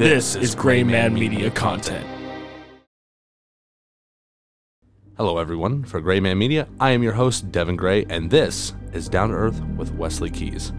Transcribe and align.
This 0.00 0.34
is 0.34 0.54
Gray 0.54 0.82
Man 0.82 1.12
Media 1.12 1.50
content. 1.50 2.06
Hello, 5.18 5.36
everyone. 5.36 5.84
For 5.84 6.00
Gray 6.00 6.20
Man 6.20 6.38
Media, 6.38 6.66
I 6.80 6.92
am 6.92 7.02
your 7.02 7.12
host, 7.12 7.52
Devin 7.52 7.76
Gray, 7.76 8.06
and 8.08 8.30
this 8.30 8.72
is 8.94 9.10
Down 9.10 9.28
to 9.28 9.34
Earth 9.34 9.60
with 9.76 9.92
Wesley 9.92 10.30
Keys. 10.30 10.72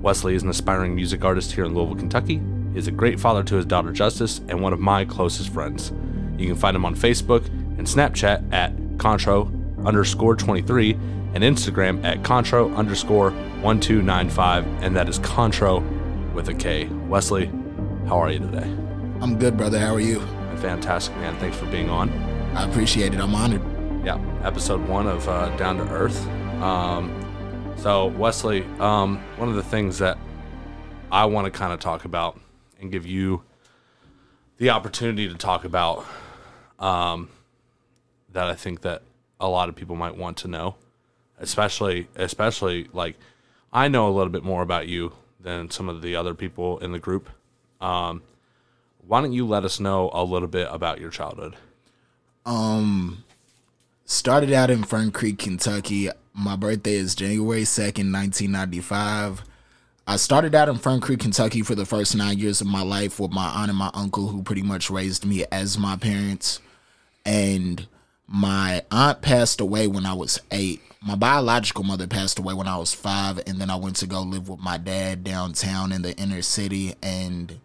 Wesley 0.00 0.34
is 0.34 0.42
an 0.42 0.48
aspiring 0.48 0.94
music 0.94 1.22
artist 1.22 1.52
here 1.52 1.66
in 1.66 1.74
Louisville, 1.74 1.96
Kentucky. 1.96 2.40
He 2.72 2.78
is 2.78 2.88
a 2.88 2.92
great 2.92 3.20
father 3.20 3.44
to 3.44 3.56
his 3.56 3.66
daughter 3.66 3.92
Justice 3.92 4.40
and 4.48 4.62
one 4.62 4.72
of 4.72 4.80
my 4.80 5.04
closest 5.04 5.50
friends. 5.50 5.92
You 6.38 6.46
can 6.46 6.56
find 6.56 6.74
him 6.74 6.86
on 6.86 6.96
Facebook 6.96 7.46
and 7.76 7.86
Snapchat 7.86 8.54
at 8.54 8.74
Kontro 8.96 9.52
underscore 9.84 10.34
23 10.34 10.94
and 11.34 11.44
Instagram 11.44 12.02
at 12.06 12.22
Kontro 12.22 12.74
underscore 12.74 13.32
1295, 13.60 14.66
and 14.82 14.96
that 14.96 15.10
is 15.10 15.18
Kontro 15.18 15.82
with 16.32 16.48
a 16.48 16.54
K. 16.54 16.86
Wesley, 16.86 17.50
how 18.06 18.18
are 18.18 18.30
you 18.30 18.40
today? 18.40 18.68
I'm 19.20 19.38
good, 19.38 19.56
brother. 19.56 19.78
How 19.78 19.94
are 19.94 20.00
you? 20.00 20.20
Fantastic, 20.56 21.16
man. 21.16 21.36
Thanks 21.38 21.56
for 21.56 21.66
being 21.66 21.88
on. 21.88 22.10
I 22.54 22.68
appreciate 22.68 23.14
it. 23.14 23.20
I'm 23.20 23.34
honored. 23.34 23.62
Yeah, 24.04 24.18
episode 24.42 24.86
one 24.88 25.06
of 25.06 25.28
uh, 25.28 25.54
Down 25.56 25.76
to 25.76 25.88
Earth. 25.88 26.26
Um, 26.60 27.74
so, 27.76 28.06
Wesley, 28.06 28.64
um, 28.78 29.22
one 29.36 29.48
of 29.48 29.54
the 29.54 29.62
things 29.62 29.98
that 29.98 30.18
I 31.10 31.24
want 31.26 31.44
to 31.46 31.50
kind 31.50 31.72
of 31.72 31.80
talk 31.80 32.04
about 32.04 32.38
and 32.80 32.90
give 32.90 33.06
you 33.06 33.44
the 34.58 34.70
opportunity 34.70 35.28
to 35.28 35.34
talk 35.34 35.64
about 35.64 36.04
um, 36.78 37.28
that 38.32 38.46
I 38.46 38.54
think 38.54 38.82
that 38.82 39.02
a 39.40 39.48
lot 39.48 39.68
of 39.68 39.76
people 39.76 39.96
might 39.96 40.16
want 40.16 40.36
to 40.38 40.48
know, 40.48 40.74
especially, 41.38 42.08
especially 42.16 42.88
like 42.92 43.16
I 43.72 43.88
know 43.88 44.08
a 44.08 44.12
little 44.12 44.32
bit 44.32 44.44
more 44.44 44.62
about 44.62 44.88
you 44.88 45.12
than 45.40 45.70
some 45.70 45.88
of 45.88 46.02
the 46.02 46.16
other 46.16 46.34
people 46.34 46.78
in 46.78 46.92
the 46.92 46.98
group. 46.98 47.30
Um, 47.82 48.22
why 49.06 49.20
don't 49.20 49.32
you 49.32 49.46
let 49.46 49.64
us 49.64 49.80
know 49.80 50.10
a 50.14 50.24
little 50.24 50.48
bit 50.48 50.68
about 50.70 51.00
your 51.00 51.10
childhood? 51.10 51.56
Um, 52.46 53.24
started 54.04 54.52
out 54.52 54.70
in 54.70 54.84
Fern 54.84 55.10
Creek, 55.10 55.38
Kentucky. 55.38 56.08
My 56.32 56.56
birthday 56.56 56.94
is 56.94 57.14
January 57.14 57.62
2nd, 57.62 58.12
1995. 58.12 59.42
I 60.06 60.16
started 60.16 60.54
out 60.54 60.68
in 60.68 60.78
Fern 60.78 61.00
Creek, 61.00 61.20
Kentucky 61.20 61.62
for 61.62 61.74
the 61.74 61.86
first 61.86 62.16
nine 62.16 62.38
years 62.38 62.60
of 62.60 62.66
my 62.66 62.82
life 62.82 63.20
with 63.20 63.30
my 63.30 63.46
aunt 63.48 63.70
and 63.70 63.78
my 63.78 63.90
uncle, 63.94 64.28
who 64.28 64.42
pretty 64.42 64.62
much 64.62 64.90
raised 64.90 65.24
me 65.24 65.44
as 65.52 65.78
my 65.78 65.96
parents. 65.96 66.60
And 67.24 67.86
my 68.26 68.82
aunt 68.90 69.22
passed 69.22 69.60
away 69.60 69.86
when 69.86 70.06
I 70.06 70.14
was 70.14 70.40
eight. 70.50 70.80
My 71.00 71.14
biological 71.14 71.84
mother 71.84 72.06
passed 72.06 72.38
away 72.38 72.54
when 72.54 72.66
I 72.66 72.78
was 72.78 72.94
five, 72.94 73.40
and 73.46 73.60
then 73.60 73.70
I 73.70 73.76
went 73.76 73.96
to 73.96 74.06
go 74.06 74.22
live 74.22 74.48
with 74.48 74.60
my 74.60 74.76
dad 74.76 75.22
downtown 75.22 75.92
in 75.92 76.02
the 76.02 76.16
inner 76.16 76.42
city. 76.42 76.94
And 77.02 77.60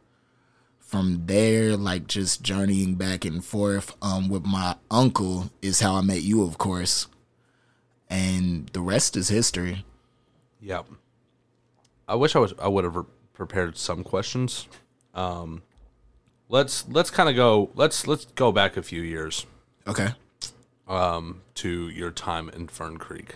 from 0.88 1.24
there, 1.26 1.76
like 1.76 2.08
just 2.08 2.42
journeying 2.42 2.96
back 2.96 3.26
and 3.26 3.44
forth 3.44 3.94
um, 4.02 4.30
with 4.30 4.46
my 4.46 4.76
uncle 4.90 5.52
is 5.62 5.82
how 5.82 5.96
I 5.96 6.02
met 6.02 6.22
you, 6.24 6.44
of 6.44 6.58
course. 6.58 7.08
And 8.10 8.70
the 8.70 8.80
rest 8.80 9.18
is 9.18 9.28
history. 9.28 9.86
Yep. 10.62 10.86
I 12.08 12.16
wish 12.16 12.38
I 12.38 12.40
was 12.40 12.54
I 12.58 12.70
would 12.70 12.86
have 12.86 13.06
prepared 13.34 13.78
some 13.78 14.02
questions. 14.02 14.68
Um, 15.14 15.62
let's 16.48 16.88
let's 16.88 17.10
kind 17.10 17.28
of 17.28 17.36
go 17.36 17.70
let's 17.76 18.08
let's 18.08 18.24
go 18.26 18.54
back 18.54 18.78
a 18.78 18.82
few 18.82 19.02
years 19.02 19.46
Okay. 19.86 20.10
um, 20.88 21.42
to 21.56 21.90
your 21.90 22.12
time 22.12 22.48
in 22.50 22.70
Fern 22.70 22.96
Creek. 22.98 23.36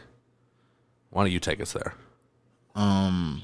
Why 1.09 1.23
don't 1.23 1.31
you 1.33 1.41
take 1.41 1.59
us 1.59 1.73
there? 1.73 1.95
Um, 2.75 3.41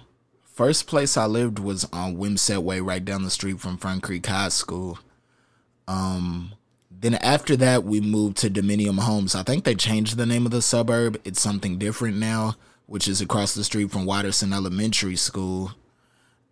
first 0.58 0.88
place 0.88 1.16
I 1.16 1.28
lived 1.28 1.60
was 1.60 1.86
on 1.94 2.18
Wimset 2.18 2.64
Way, 2.64 2.80
right 2.80 3.06
down 3.06 3.24
the 3.24 3.30
street 3.30 3.60
from 3.60 3.78
Fern 3.78 4.02
Creek 4.02 4.26
High 4.26 4.50
School. 4.50 4.98
Um, 5.88 6.54
then 6.90 7.14
after 7.14 7.56
that, 7.58 7.84
we 7.84 8.02
moved 8.02 8.38
to 8.38 8.50
Dominium 8.50 9.00
Homes. 9.00 9.36
I 9.36 9.44
think 9.44 9.64
they 9.64 9.76
changed 9.76 10.18
the 10.18 10.26
name 10.26 10.46
of 10.46 10.52
the 10.52 10.64
suburb. 10.64 11.22
It's 11.24 11.40
something 11.40 11.78
different 11.78 12.18
now, 12.18 12.56
which 12.88 13.08
is 13.08 13.22
across 13.22 13.54
the 13.54 13.64
street 13.64 13.92
from 13.92 14.08
Watterson 14.08 14.52
Elementary 14.52 15.16
School. 15.16 15.74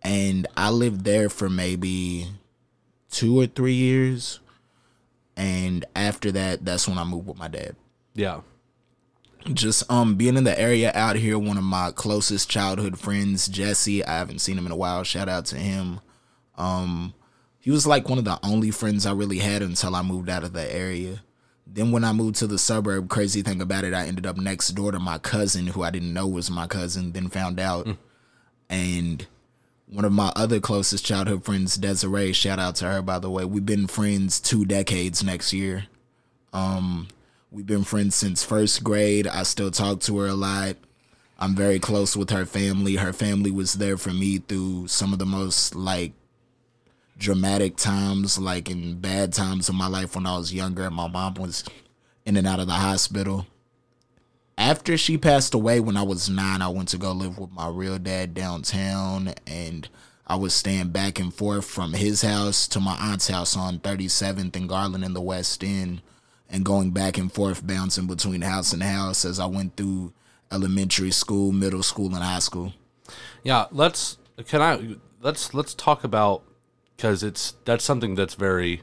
And 0.02 0.46
I 0.56 0.70
lived 0.70 1.04
there 1.04 1.28
for 1.28 1.50
maybe 1.50 2.28
two 3.10 3.40
or 3.40 3.46
three 3.46 3.74
years. 3.74 4.38
And 5.36 5.84
after 5.96 6.30
that, 6.30 6.64
that's 6.64 6.86
when 6.86 6.96
I 6.96 7.04
moved 7.04 7.26
with 7.26 7.38
my 7.38 7.48
dad 7.48 7.74
Yeah. 8.14 8.40
Just 9.54 9.90
um 9.90 10.14
being 10.16 10.36
in 10.36 10.44
the 10.44 10.58
area 10.58 10.90
out 10.94 11.16
here 11.16 11.38
one 11.38 11.56
of 11.56 11.64
my 11.64 11.90
closest 11.90 12.50
childhood 12.50 12.98
friends 12.98 13.46
jesse 13.46 14.04
i 14.04 14.18
haven't 14.18 14.40
seen 14.40 14.58
him 14.58 14.66
in 14.66 14.72
a 14.72 14.76
while 14.76 15.02
shout 15.02 15.28
out 15.28 15.44
to 15.46 15.56
him. 15.56 16.00
Um 16.56 17.14
he 17.58 17.70
was 17.70 17.86
like 17.86 18.08
one 18.08 18.18
of 18.18 18.24
the 18.24 18.38
only 18.42 18.70
friends 18.70 19.06
i 19.06 19.12
really 19.12 19.38
had 19.38 19.62
until 19.62 19.94
i 19.94 20.02
moved 20.02 20.28
out 20.28 20.44
of 20.44 20.52
the 20.52 20.74
area. 20.74 21.22
Then 21.66 21.92
when 21.92 22.04
i 22.04 22.12
moved 22.12 22.36
to 22.36 22.46
the 22.46 22.58
suburb 22.58 23.08
crazy 23.08 23.42
thing 23.42 23.60
about 23.60 23.84
it 23.84 23.94
i 23.94 24.06
ended 24.06 24.26
up 24.26 24.36
next 24.36 24.68
door 24.70 24.92
to 24.92 24.98
my 24.98 25.18
cousin 25.18 25.68
who 25.68 25.82
i 25.82 25.90
didn't 25.90 26.14
know 26.14 26.26
was 26.26 26.50
my 26.50 26.66
cousin 26.66 27.12
then 27.12 27.28
found 27.28 27.60
out. 27.60 27.88
And 28.68 29.26
one 29.86 30.04
of 30.04 30.12
my 30.12 30.32
other 30.34 30.58
closest 30.58 31.04
childhood 31.04 31.44
friends 31.44 31.76
desiree 31.76 32.32
shout 32.32 32.58
out 32.58 32.76
to 32.76 32.86
her 32.86 33.02
by 33.02 33.18
the 33.18 33.30
way. 33.30 33.44
We've 33.44 33.64
been 33.64 33.86
friends 33.86 34.40
two 34.40 34.64
decades 34.64 35.22
next 35.22 35.52
year. 35.52 35.86
Um 36.52 37.08
We've 37.50 37.64
been 37.64 37.84
friends 37.84 38.16
since 38.16 38.42
first 38.42 38.82
grade. 38.82 39.28
I 39.28 39.44
still 39.44 39.70
talk 39.70 40.00
to 40.00 40.18
her 40.18 40.26
a 40.26 40.34
lot. 40.34 40.76
I'm 41.38 41.54
very 41.54 41.78
close 41.78 42.16
with 42.16 42.30
her 42.30 42.44
family. 42.44 42.96
Her 42.96 43.12
family 43.12 43.52
was 43.52 43.74
there 43.74 43.96
for 43.96 44.10
me 44.10 44.38
through 44.38 44.88
some 44.88 45.12
of 45.12 45.20
the 45.20 45.26
most 45.26 45.76
like 45.76 46.12
dramatic 47.16 47.76
times, 47.76 48.36
like 48.36 48.68
in 48.68 49.00
bad 49.00 49.32
times 49.32 49.68
of 49.68 49.76
my 49.76 49.86
life 49.86 50.16
when 50.16 50.26
I 50.26 50.36
was 50.36 50.52
younger. 50.52 50.90
My 50.90 51.06
mom 51.06 51.34
was 51.34 51.62
in 52.24 52.36
and 52.36 52.48
out 52.48 52.58
of 52.58 52.66
the 52.66 52.72
hospital. 52.72 53.46
After 54.58 54.96
she 54.96 55.16
passed 55.16 55.54
away 55.54 55.78
when 55.78 55.96
I 55.96 56.02
was 56.02 56.28
nine, 56.28 56.62
I 56.62 56.68
went 56.68 56.88
to 56.88 56.98
go 56.98 57.12
live 57.12 57.38
with 57.38 57.52
my 57.52 57.68
real 57.68 57.98
dad 57.98 58.34
downtown 58.34 59.34
and 59.46 59.88
I 60.26 60.34
was 60.34 60.52
staying 60.52 60.88
back 60.88 61.20
and 61.20 61.32
forth 61.32 61.66
from 61.66 61.92
his 61.92 62.22
house 62.22 62.66
to 62.68 62.80
my 62.80 62.96
aunt's 62.98 63.28
house 63.28 63.56
on 63.56 63.78
37th 63.78 64.56
and 64.56 64.68
Garland 64.68 65.04
in 65.04 65.14
the 65.14 65.20
West 65.20 65.62
End 65.62 66.02
and 66.48 66.64
going 66.64 66.90
back 66.90 67.18
and 67.18 67.32
forth, 67.32 67.66
bouncing 67.66 68.06
between 68.06 68.42
house 68.42 68.72
and 68.72 68.82
house 68.82 69.24
as 69.24 69.40
I 69.40 69.46
went 69.46 69.76
through 69.76 70.12
elementary 70.50 71.10
school, 71.10 71.52
middle 71.52 71.82
school, 71.82 72.06
and 72.14 72.22
high 72.22 72.38
school. 72.38 72.72
Yeah, 73.42 73.66
let's 73.70 74.18
can 74.46 74.62
I 74.62 74.96
let's 75.20 75.54
let's 75.54 75.74
talk 75.74 76.04
about 76.04 76.42
because 76.96 77.22
it's 77.22 77.54
that's 77.64 77.84
something 77.84 78.14
that's 78.14 78.34
very 78.34 78.82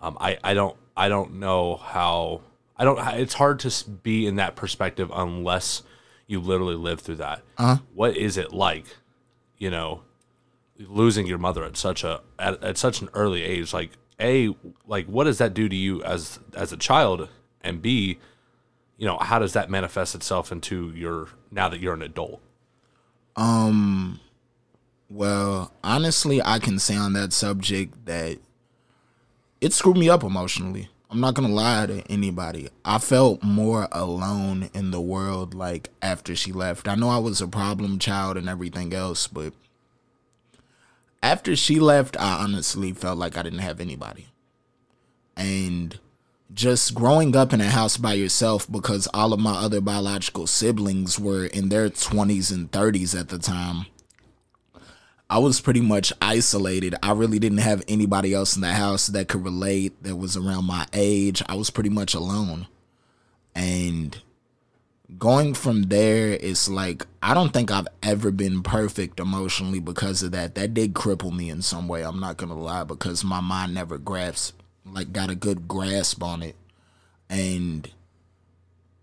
um, 0.00 0.16
I 0.20 0.38
I 0.42 0.54
don't 0.54 0.76
I 0.96 1.08
don't 1.08 1.34
know 1.34 1.76
how 1.76 2.42
I 2.76 2.84
don't 2.84 2.98
it's 3.14 3.34
hard 3.34 3.60
to 3.60 3.90
be 3.90 4.26
in 4.26 4.36
that 4.36 4.56
perspective 4.56 5.10
unless 5.14 5.82
you 6.26 6.40
literally 6.40 6.74
live 6.74 7.00
through 7.00 7.16
that. 7.16 7.42
Uh-huh. 7.56 7.78
What 7.94 8.16
is 8.16 8.36
it 8.36 8.52
like, 8.52 8.84
you 9.58 9.70
know, 9.70 10.02
losing 10.78 11.26
your 11.26 11.38
mother 11.38 11.64
at 11.64 11.76
such 11.76 12.04
a 12.04 12.20
at, 12.38 12.62
at 12.62 12.78
such 12.78 13.00
an 13.00 13.08
early 13.14 13.42
age? 13.42 13.72
Like 13.72 13.92
a 14.20 14.54
like 14.86 15.06
what 15.06 15.24
does 15.24 15.38
that 15.38 15.54
do 15.54 15.68
to 15.68 15.76
you 15.76 16.02
as 16.02 16.38
as 16.54 16.72
a 16.72 16.76
child, 16.76 17.28
and 17.62 17.82
b 17.82 18.18
you 18.96 19.06
know 19.06 19.18
how 19.20 19.38
does 19.38 19.52
that 19.52 19.70
manifest 19.70 20.14
itself 20.14 20.50
into 20.50 20.90
your 20.94 21.28
now 21.50 21.68
that 21.68 21.80
you're 21.80 21.94
an 21.94 22.02
adult? 22.02 22.40
Um, 23.36 24.20
well, 25.10 25.72
honestly, 25.84 26.40
I 26.42 26.58
can 26.58 26.78
say 26.78 26.96
on 26.96 27.12
that 27.12 27.32
subject 27.32 28.06
that 28.06 28.38
it 29.60 29.72
screwed 29.72 29.98
me 29.98 30.08
up 30.08 30.22
emotionally. 30.22 30.88
I'm 31.10 31.20
not 31.20 31.34
gonna 31.34 31.48
lie 31.48 31.86
to 31.86 32.00
anybody. 32.10 32.68
I 32.84 32.98
felt 32.98 33.42
more 33.42 33.88
alone 33.92 34.70
in 34.74 34.90
the 34.90 35.00
world 35.00 35.54
like 35.54 35.90
after 36.02 36.34
she 36.34 36.52
left. 36.52 36.88
I 36.88 36.94
know 36.94 37.10
I 37.10 37.18
was 37.18 37.40
a 37.40 37.46
problem 37.46 37.98
child 37.98 38.36
and 38.36 38.48
everything 38.48 38.92
else, 38.92 39.26
but 39.28 39.52
after 41.26 41.56
she 41.56 41.80
left, 41.80 42.16
I 42.20 42.42
honestly 42.44 42.92
felt 42.92 43.18
like 43.18 43.36
I 43.36 43.42
didn't 43.42 43.58
have 43.58 43.80
anybody. 43.80 44.28
And 45.36 45.98
just 46.54 46.94
growing 46.94 47.34
up 47.34 47.52
in 47.52 47.60
a 47.60 47.68
house 47.68 47.96
by 47.96 48.14
yourself 48.14 48.70
because 48.70 49.08
all 49.12 49.32
of 49.32 49.40
my 49.40 49.54
other 49.54 49.80
biological 49.80 50.46
siblings 50.46 51.18
were 51.18 51.46
in 51.46 51.68
their 51.68 51.90
20s 51.90 52.54
and 52.54 52.70
30s 52.70 53.18
at 53.18 53.28
the 53.28 53.40
time. 53.40 53.86
I 55.28 55.38
was 55.38 55.60
pretty 55.60 55.80
much 55.80 56.12
isolated. 56.22 56.94
I 57.02 57.10
really 57.10 57.40
didn't 57.40 57.58
have 57.58 57.82
anybody 57.88 58.32
else 58.32 58.54
in 58.54 58.62
the 58.62 58.74
house 58.74 59.08
that 59.08 59.26
could 59.26 59.42
relate 59.42 60.00
that 60.04 60.14
was 60.14 60.36
around 60.36 60.66
my 60.66 60.86
age. 60.92 61.42
I 61.48 61.56
was 61.56 61.70
pretty 61.70 61.90
much 61.90 62.14
alone. 62.14 62.68
And 63.52 64.22
going 65.18 65.54
from 65.54 65.84
there, 65.84 66.32
it's 66.32 66.68
like 66.68 67.06
I 67.22 67.34
don't 67.34 67.52
think 67.52 67.70
I've 67.70 67.88
ever 68.02 68.30
been 68.30 68.62
perfect 68.62 69.20
emotionally 69.20 69.80
because 69.80 70.22
of 70.22 70.32
that. 70.32 70.54
That 70.54 70.74
did 70.74 70.94
cripple 70.94 71.34
me 71.34 71.50
in 71.50 71.62
some 71.62 71.88
way. 71.88 72.02
I'm 72.02 72.20
not 72.20 72.36
gonna 72.36 72.58
lie 72.58 72.84
because 72.84 73.24
my 73.24 73.40
mind 73.40 73.74
never 73.74 73.98
grasped, 73.98 74.62
like, 74.84 75.12
got 75.12 75.30
a 75.30 75.34
good 75.34 75.68
grasp 75.68 76.22
on 76.22 76.42
it, 76.42 76.56
and 77.28 77.90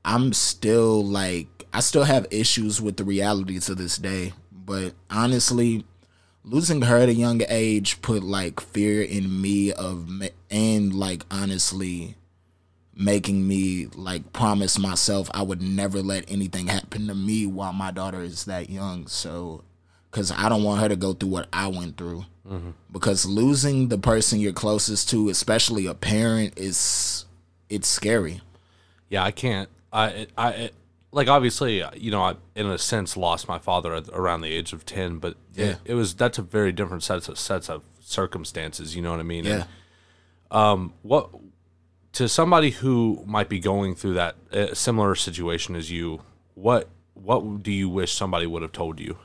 I'm 0.06 0.34
still 0.34 1.04
like 1.04 1.66
I 1.74 1.80
still 1.80 2.04
have 2.04 2.28
issues 2.32 2.82
with 2.82 2.98
the 2.98 3.04
reality 3.04 3.60
to 3.60 3.76
this 3.76 3.98
day. 3.98 4.34
But 4.52 4.94
honestly, 5.10 5.86
losing 6.44 6.84
her 6.84 6.98
at 6.98 7.10
a 7.10 7.14
young 7.14 7.42
age 7.48 8.02
put 8.02 8.24
like 8.24 8.60
fear 8.60 9.02
in 9.02 9.42
me 9.42 9.72
of 9.72 10.10
and 10.52 10.94
like 10.94 11.24
honestly 11.32 12.16
making 12.96 13.48
me 13.48 13.88
like 13.96 14.34
promise 14.34 14.78
myself 14.78 15.30
I 15.34 15.42
would 15.42 15.62
never 15.62 16.02
let 16.02 16.30
anything 16.32 16.68
happen 16.68 17.08
to 17.08 17.16
me 17.16 17.46
while 17.46 17.74
my 17.74 17.92
daughter 17.92 18.22
is 18.22 18.46
that 18.46 18.70
young. 18.70 19.08
So, 19.08 19.64
because 20.12 20.32
I 20.32 20.48
don't 20.50 20.64
want 20.64 20.82
her 20.82 20.90
to 20.90 20.96
go 20.96 21.14
through 21.14 21.30
what 21.30 21.48
I 21.52 21.68
went 21.68 21.98
through. 21.98 22.26
Mm-hmm. 22.48 22.72
Because 22.92 23.26
losing 23.26 23.88
the 23.88 23.98
person 23.98 24.40
you're 24.40 24.54
closest 24.54 25.10
to, 25.10 25.30
especially 25.30 25.86
a 25.88 25.94
parent, 25.94 26.58
is 26.58 27.26
it's 27.70 27.88
scary. 27.88 28.42
Yeah, 29.10 29.24
I 29.24 29.32
can't. 29.32 29.70
I 29.92 30.28
I 30.38 30.50
it, 30.52 30.76
like 31.12 31.28
obviously, 31.28 31.84
you 31.96 32.12
know, 32.12 32.22
I 32.22 32.36
in 32.56 32.66
a 32.68 32.78
sense 32.78 33.16
lost 33.16 33.48
my 33.48 33.60
father 33.60 33.94
at, 33.96 34.10
around 34.10 34.42
the 34.42 34.52
age 34.52 34.74
of 34.74 34.86
ten, 34.86 35.20
but 35.20 35.38
Yeah. 35.56 35.66
it, 35.66 35.78
it 35.86 35.94
was 35.94 36.14
that's 36.16 36.38
a 36.38 36.42
very 36.42 36.72
different 36.72 37.04
sets 37.04 37.30
of 37.30 37.40
sets 37.40 37.70
of 37.70 37.82
circumstances. 38.02 38.96
You 38.96 39.02
know 39.02 39.12
what 39.12 39.20
I 39.20 39.24
mean? 39.24 39.46
Yeah. 39.46 39.64
And 40.52 40.92
what 41.02 41.30
to 42.14 42.30
somebody 42.30 42.70
who 42.70 43.24
might 43.26 43.50
be 43.50 43.60
going 43.60 43.96
through 43.96 44.14
that 44.14 44.36
uh, 44.52 44.74
similar 44.74 45.16
situation 45.16 45.76
as 45.76 45.92
you? 45.92 46.22
What 46.56 46.90
what 47.14 47.64
do 47.64 47.72
you 47.72 47.90
wish 47.90 48.14
somebody 48.14 48.48
would 48.48 48.62
have 48.62 48.72
told 48.72 49.00
you? 49.00 49.18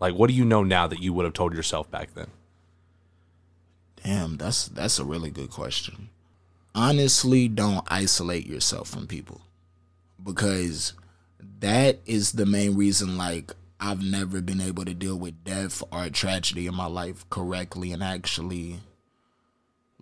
Like, 0.00 0.14
what 0.14 0.28
do 0.28 0.34
you 0.34 0.44
know 0.44 0.62
now 0.62 0.86
that 0.86 1.00
you 1.00 1.12
would 1.12 1.24
have 1.24 1.34
told 1.34 1.54
yourself 1.54 1.90
back 1.90 2.14
then? 2.14 2.28
Damn, 4.02 4.36
that's 4.36 4.68
that's 4.68 4.98
a 4.98 5.04
really 5.04 5.30
good 5.30 5.50
question. 5.50 6.10
Honestly, 6.74 7.48
don't 7.48 7.86
isolate 7.88 8.46
yourself 8.46 8.88
from 8.88 9.06
people 9.06 9.42
because 10.22 10.92
that 11.60 12.00
is 12.04 12.32
the 12.32 12.46
main 12.46 12.76
reason 12.76 13.16
like 13.16 13.52
I've 13.78 14.02
never 14.02 14.40
been 14.40 14.60
able 14.60 14.84
to 14.84 14.94
deal 14.94 15.16
with 15.16 15.44
death 15.44 15.82
or 15.92 16.08
tragedy 16.08 16.66
in 16.66 16.74
my 16.74 16.86
life 16.86 17.28
correctly 17.30 17.92
and 17.92 18.02
actually 18.02 18.80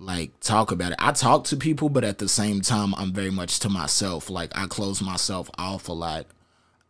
like 0.03 0.39
talk 0.41 0.71
about 0.71 0.93
it. 0.93 0.99
I 0.99 1.13
talk 1.13 1.45
to 1.45 1.57
people, 1.57 1.89
but 1.89 2.05
at 2.05 2.19
the 2.19 2.29
same 2.29 2.61
time 2.61 2.95
I'm 2.97 3.13
very 3.13 3.31
much 3.31 3.59
to 3.61 3.69
myself. 3.69 4.29
Like 4.29 4.51
I 4.57 4.67
close 4.67 5.01
myself 5.01 5.51
off 5.59 5.89
a 5.89 5.93
lot. 5.93 6.27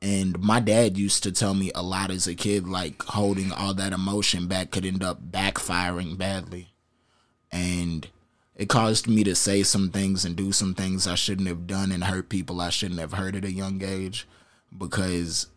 And 0.01 0.41
my 0.41 0.59
dad 0.59 0.99
used 0.99 1.23
to 1.23 1.33
tell 1.33 1.55
me 1.55 1.71
a 1.75 1.83
lot 1.83 2.11
as 2.11 2.27
a 2.27 2.35
kid, 2.35 2.67
like 2.67 3.01
holding 3.03 3.53
all 3.53 3.73
that 3.75 3.93
emotion 3.93 4.49
back 4.49 4.73
could 4.73 4.85
end 4.85 5.05
up 5.05 5.31
backfiring 5.31 6.19
badly 6.19 6.73
and 7.53 8.09
it 8.57 8.69
caused 8.69 9.07
me 9.07 9.23
to 9.25 9.35
say 9.35 9.63
some 9.63 9.91
things 9.91 10.25
and 10.25 10.35
do 10.35 10.51
some 10.53 10.75
things 10.75 11.07
I 11.07 11.15
shouldn't 11.15 11.49
have 11.49 11.67
done 11.67 11.93
and 11.93 12.05
hurt 12.05 12.29
people 12.29 12.61
I 12.61 12.71
shouldn't 12.71 13.01
have 13.01 13.13
hurt 13.13 13.37
at 13.37 13.45
a 13.45 13.53
young 13.53 13.83
age 13.85 14.27
because 14.77 15.49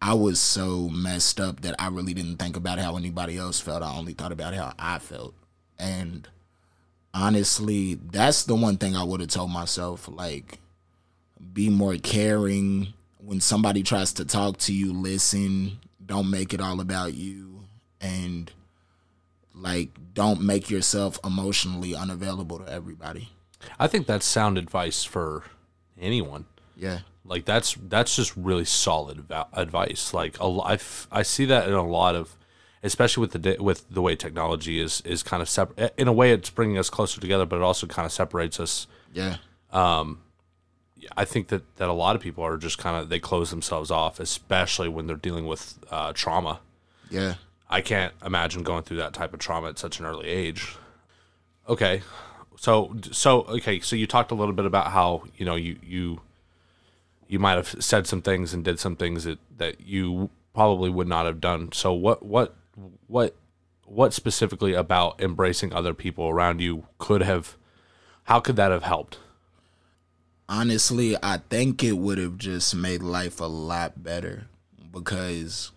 I 0.00 0.14
was 0.14 0.40
so 0.40 0.88
messed 0.88 1.40
up 1.40 1.60
that 1.60 1.74
I 1.78 1.88
really 1.88 2.14
didn't 2.14 2.36
think 2.36 2.56
about 2.56 2.78
how 2.78 2.96
anybody 2.96 3.36
else 3.36 3.60
felt. 3.60 3.82
I 3.82 3.94
only 3.94 4.12
thought 4.14 4.32
about 4.32 4.54
how 4.54 4.72
I 4.78 4.98
felt. 4.98 5.34
And 5.78 6.28
honestly, 7.12 7.94
that's 7.94 8.44
the 8.44 8.54
one 8.54 8.76
thing 8.76 8.96
I 8.96 9.04
would 9.04 9.20
have 9.20 9.30
told 9.30 9.50
myself 9.50 10.08
like 10.08 10.58
be 11.52 11.68
more 11.68 11.96
caring 11.96 12.94
when 13.18 13.40
somebody 13.40 13.82
tries 13.82 14.12
to 14.14 14.24
talk 14.24 14.58
to 14.58 14.72
you, 14.72 14.92
listen, 14.92 15.78
don't 16.04 16.30
make 16.30 16.54
it 16.54 16.60
all 16.60 16.80
about 16.80 17.14
you 17.14 17.60
and 18.00 18.50
like 19.54 19.90
don't 20.14 20.40
make 20.42 20.70
yourself 20.70 21.18
emotionally 21.24 21.94
unavailable 21.94 22.58
to 22.58 22.72
everybody. 22.72 23.28
I 23.78 23.86
think 23.86 24.06
that's 24.06 24.24
sound 24.24 24.58
advice 24.58 25.04
for 25.04 25.44
anyone. 26.00 26.46
Yeah. 26.76 27.00
Like 27.24 27.44
that's 27.44 27.76
that's 27.88 28.16
just 28.16 28.36
really 28.36 28.64
solid 28.64 29.24
advice. 29.52 30.14
Like 30.14 30.40
a 30.40 30.44
I, 30.44 30.74
f- 30.74 31.06
I 31.12 31.22
see 31.22 31.44
that 31.44 31.68
in 31.68 31.74
a 31.74 31.86
lot 31.86 32.14
of, 32.14 32.36
especially 32.82 33.20
with 33.20 33.42
the 33.42 33.56
with 33.60 33.88
the 33.90 34.02
way 34.02 34.16
technology 34.16 34.80
is 34.80 35.00
is 35.02 35.22
kind 35.22 35.42
of 35.42 35.48
separate. 35.48 35.94
In 35.96 36.08
a 36.08 36.12
way, 36.12 36.32
it's 36.32 36.50
bringing 36.50 36.78
us 36.78 36.90
closer 36.90 37.20
together, 37.20 37.46
but 37.46 37.56
it 37.56 37.62
also 37.62 37.86
kind 37.86 38.06
of 38.06 38.12
separates 38.12 38.58
us. 38.58 38.86
Yeah. 39.12 39.36
Um, 39.72 40.20
I 41.16 41.24
think 41.24 41.48
that 41.48 41.76
that 41.76 41.88
a 41.88 41.92
lot 41.92 42.16
of 42.16 42.22
people 42.22 42.44
are 42.44 42.56
just 42.56 42.78
kind 42.78 42.96
of 42.96 43.08
they 43.08 43.18
close 43.18 43.50
themselves 43.50 43.90
off, 43.90 44.20
especially 44.20 44.88
when 44.88 45.06
they're 45.06 45.16
dealing 45.16 45.46
with 45.46 45.78
uh, 45.90 46.12
trauma. 46.12 46.60
Yeah. 47.10 47.34
I 47.68 47.80
can't 47.80 48.12
imagine 48.24 48.62
going 48.64 48.82
through 48.82 48.96
that 48.98 49.12
type 49.12 49.32
of 49.32 49.38
trauma 49.38 49.68
at 49.68 49.78
such 49.78 50.00
an 50.00 50.06
early 50.06 50.26
age. 50.26 50.76
Okay. 51.68 52.02
So 52.56 52.96
so 53.12 53.42
okay, 53.42 53.80
so 53.80 53.96
you 53.96 54.06
talked 54.06 54.32
a 54.32 54.34
little 54.34 54.54
bit 54.54 54.66
about 54.66 54.88
how, 54.88 55.24
you 55.36 55.44
know, 55.46 55.54
you 55.54 55.78
you 55.82 56.20
you 57.28 57.38
might 57.38 57.54
have 57.54 57.68
said 57.78 58.06
some 58.06 58.22
things 58.22 58.52
and 58.52 58.64
did 58.64 58.78
some 58.78 58.96
things 58.96 59.24
that 59.24 59.38
that 59.56 59.80
you 59.80 60.30
probably 60.52 60.90
would 60.90 61.08
not 61.08 61.26
have 61.26 61.40
done. 61.40 61.70
So 61.72 61.92
what 61.92 62.24
what 62.24 62.54
what 63.06 63.36
what 63.84 64.12
specifically 64.12 64.74
about 64.74 65.20
embracing 65.20 65.72
other 65.72 65.94
people 65.94 66.28
around 66.28 66.60
you 66.60 66.86
could 66.98 67.22
have 67.22 67.56
how 68.24 68.38
could 68.40 68.56
that 68.56 68.70
have 68.70 68.84
helped? 68.84 69.18
Honestly, 70.48 71.16
I 71.22 71.38
think 71.48 71.82
it 71.82 71.92
would 71.92 72.18
have 72.18 72.38
just 72.38 72.74
made 72.74 73.02
life 73.02 73.40
a 73.40 73.46
lot 73.46 74.02
better 74.02 74.46
because 74.92 75.72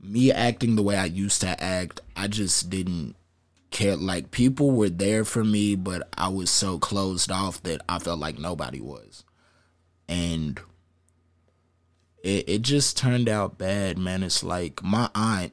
me 0.00 0.30
acting 0.30 0.76
the 0.76 0.82
way 0.82 0.96
I 0.96 1.06
used 1.06 1.40
to 1.40 1.62
act, 1.62 2.00
I 2.16 2.28
just 2.28 2.68
didn't 2.70 3.16
care. 3.70 3.96
Like 3.96 4.30
people 4.30 4.70
were 4.70 4.90
there 4.90 5.24
for 5.24 5.44
me, 5.44 5.74
but 5.74 6.08
I 6.16 6.28
was 6.28 6.50
so 6.50 6.78
closed 6.78 7.30
off 7.30 7.62
that 7.62 7.80
I 7.88 7.98
felt 7.98 8.20
like 8.20 8.38
nobody 8.38 8.80
was. 8.80 9.24
And 10.08 10.60
it 12.22 12.48
it 12.48 12.62
just 12.62 12.96
turned 12.96 13.28
out 13.28 13.58
bad, 13.58 13.98
man. 13.98 14.22
It's 14.22 14.42
like 14.42 14.82
my 14.82 15.10
aunt, 15.14 15.52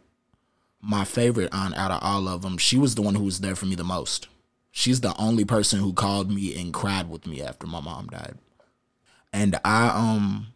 my 0.82 1.04
favorite 1.06 1.54
aunt 1.54 1.78
out 1.78 1.92
of 1.92 2.00
all 2.02 2.28
of 2.28 2.42
them, 2.42 2.58
she 2.58 2.78
was 2.78 2.96
the 2.96 3.02
one 3.02 3.16
who 3.16 3.24
was 3.24 3.40
there 3.40 3.56
for 3.56 3.66
me 3.66 3.76
the 3.76 3.84
most. 3.84 4.28
She's 4.72 5.02
the 5.02 5.16
only 5.18 5.46
person 5.46 5.80
who 5.80 5.94
called 5.94 6.32
me 6.32 6.60
and 6.60 6.74
cried 6.74 7.10
with 7.10 7.28
me 7.28 7.42
after 7.42 7.68
my 7.68 7.82
mom 7.82 8.08
died. 8.08 8.38
And 9.32 9.60
I 9.64 9.90
um 9.90 10.48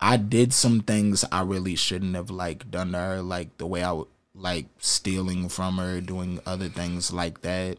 I 0.00 0.16
did 0.16 0.52
some 0.52 0.80
things 0.80 1.24
I 1.32 1.42
really 1.42 1.74
shouldn't 1.76 2.14
have 2.14 2.30
like 2.30 2.70
done 2.70 2.92
to 2.92 2.98
her, 2.98 3.22
like 3.22 3.56
the 3.58 3.66
way 3.66 3.82
I 3.82 4.02
like 4.34 4.66
stealing 4.78 5.48
from 5.48 5.78
her, 5.78 6.00
doing 6.00 6.40
other 6.44 6.68
things 6.68 7.12
like 7.12 7.40
that. 7.42 7.78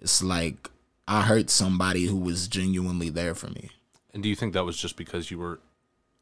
It's 0.00 0.22
like 0.22 0.70
I 1.06 1.22
hurt 1.22 1.50
somebody 1.50 2.06
who 2.06 2.16
was 2.16 2.48
genuinely 2.48 3.10
there 3.10 3.34
for 3.34 3.48
me. 3.48 3.70
And 4.14 4.22
do 4.22 4.28
you 4.28 4.36
think 4.36 4.54
that 4.54 4.64
was 4.64 4.78
just 4.78 4.96
because 4.96 5.30
you 5.30 5.38
were 5.38 5.60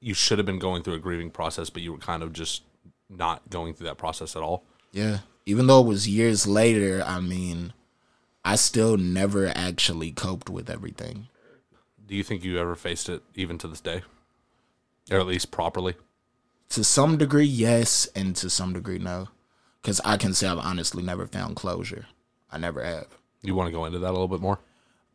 you 0.00 0.14
should 0.14 0.38
have 0.38 0.46
been 0.46 0.58
going 0.58 0.82
through 0.82 0.94
a 0.94 0.98
grieving 0.98 1.30
process 1.30 1.70
but 1.70 1.82
you 1.82 1.92
were 1.92 1.98
kind 1.98 2.22
of 2.22 2.32
just 2.32 2.62
not 3.08 3.48
going 3.50 3.74
through 3.74 3.88
that 3.88 3.98
process 3.98 4.36
at 4.36 4.42
all? 4.42 4.64
Yeah. 4.92 5.18
Even 5.46 5.66
though 5.66 5.80
it 5.80 5.86
was 5.86 6.08
years 6.08 6.46
later, 6.46 7.02
I 7.06 7.20
mean, 7.20 7.72
I 8.44 8.56
still 8.56 8.96
never 8.96 9.48
actually 9.48 10.12
coped 10.12 10.50
with 10.50 10.70
everything. 10.70 11.28
Do 12.06 12.14
you 12.14 12.22
think 12.22 12.44
you 12.44 12.58
ever 12.58 12.74
faced 12.74 13.08
it 13.08 13.22
even 13.34 13.58
to 13.58 13.68
this 13.68 13.80
day? 13.80 14.02
Or 15.10 15.18
at 15.18 15.26
least 15.26 15.50
properly? 15.50 15.94
To 16.70 16.84
some 16.84 17.16
degree, 17.16 17.46
yes, 17.46 18.06
and 18.14 18.36
to 18.36 18.50
some 18.50 18.72
degree, 18.74 18.98
no. 18.98 19.28
Because 19.80 20.00
I 20.04 20.16
can 20.16 20.34
say 20.34 20.48
I've 20.48 20.58
honestly 20.58 21.02
never 21.02 21.26
found 21.26 21.56
closure. 21.56 22.06
I 22.50 22.58
never 22.58 22.82
have. 22.82 23.06
You 23.42 23.54
want 23.54 23.68
to 23.68 23.72
go 23.72 23.84
into 23.84 23.98
that 23.98 24.10
a 24.10 24.12
little 24.12 24.28
bit 24.28 24.40
more? 24.40 24.58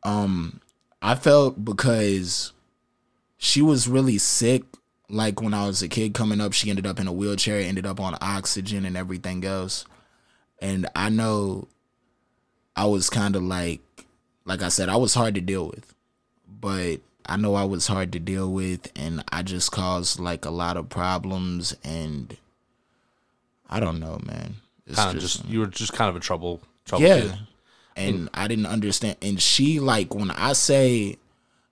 Um, 0.04 0.62
I 1.02 1.16
felt 1.16 1.64
because 1.64 2.54
she 3.38 3.62
was 3.62 3.88
really 3.88 4.18
sick. 4.18 4.64
Like 5.10 5.42
when 5.42 5.54
I 5.54 5.68
was 5.68 5.82
a 5.82 5.88
kid 5.88 6.14
coming 6.14 6.42
up, 6.42 6.54
she 6.54 6.70
ended 6.70 6.88
up 6.88 7.00
in 7.00 7.08
a 7.08 7.14
wheelchair, 7.14 7.60
ended 7.60 7.86
up 7.86 8.00
on 8.00 8.18
oxygen 8.22 8.86
and 8.86 8.98
everything 8.98 9.46
else. 9.46 9.86
And 10.60 10.88
I 10.96 11.10
know 11.10 11.68
I 12.76 12.86
was 12.86 13.10
kind 13.10 13.36
of 13.36 13.44
like, 13.44 13.82
like 14.46 14.62
I 14.62 14.70
said, 14.70 14.90
I 14.90 14.96
was 14.96 15.14
hard 15.14 15.36
to 15.36 15.42
deal 15.42 15.68
with. 15.68 15.94
But 16.48 16.98
I 17.26 17.38
know 17.38 17.56
I 17.56 17.66
was 17.66 17.88
hard 17.88 18.14
to 18.14 18.20
deal 18.20 18.52
with, 18.52 18.92
and 18.96 19.24
I 19.32 19.44
just 19.44 19.72
caused 19.72 20.20
like 20.20 20.46
a 20.46 20.50
lot 20.50 20.78
of 20.78 20.90
problems. 20.90 21.76
And 21.84 22.36
I 23.70 23.80
don't 23.80 24.00
know, 24.00 24.20
man. 24.26 24.56
It's 24.88 24.96
Kind 24.96 25.16
of 25.16 25.22
just, 25.22 25.46
you 25.46 25.60
were 25.60 25.68
just 25.68 25.94
kind 25.94 26.10
of 26.10 26.16
a 26.16 26.20
trouble 26.20 26.62
trouble 26.86 27.06
yeah. 27.06 27.22
kid. 27.22 27.34
And 27.96 28.30
I 28.34 28.48
didn't 28.48 28.66
understand. 28.66 29.18
And 29.22 29.42
she, 29.42 29.80
like, 29.80 30.16
when 30.16 30.32
I 30.32 30.54
say 30.54 31.18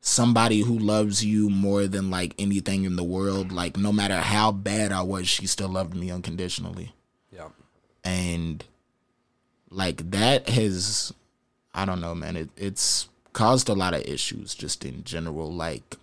somebody 0.02 0.62
who 0.62 0.78
loves 0.78 1.24
you 1.24 1.50
more 1.50 1.88
than 1.88 2.10
like 2.10 2.34
anything 2.40 2.84
in 2.84 2.96
the 2.96 3.04
world, 3.04 3.52
like, 3.52 3.78
no 3.78 3.94
matter 3.94 4.18
how 4.18 4.52
bad 4.52 4.92
I 4.92 5.04
was, 5.04 5.28
she 5.28 5.46
still 5.48 5.70
loved 5.70 5.96
me 5.96 6.12
unconditionally. 6.12 6.94
Yeah. 7.32 7.50
And 8.04 8.64
like, 9.70 10.10
that 10.12 10.50
has, 10.50 11.14
I 11.74 11.86
don't 11.86 12.02
know, 12.02 12.16
man, 12.16 12.36
it, 12.36 12.50
it's 12.58 13.08
caused 13.34 13.70
a 13.70 13.74
lot 13.74 13.94
of 13.94 14.02
issues 14.02 14.56
just 14.56 14.84
in 14.84 15.04
general. 15.04 15.54
Like, 15.54 15.96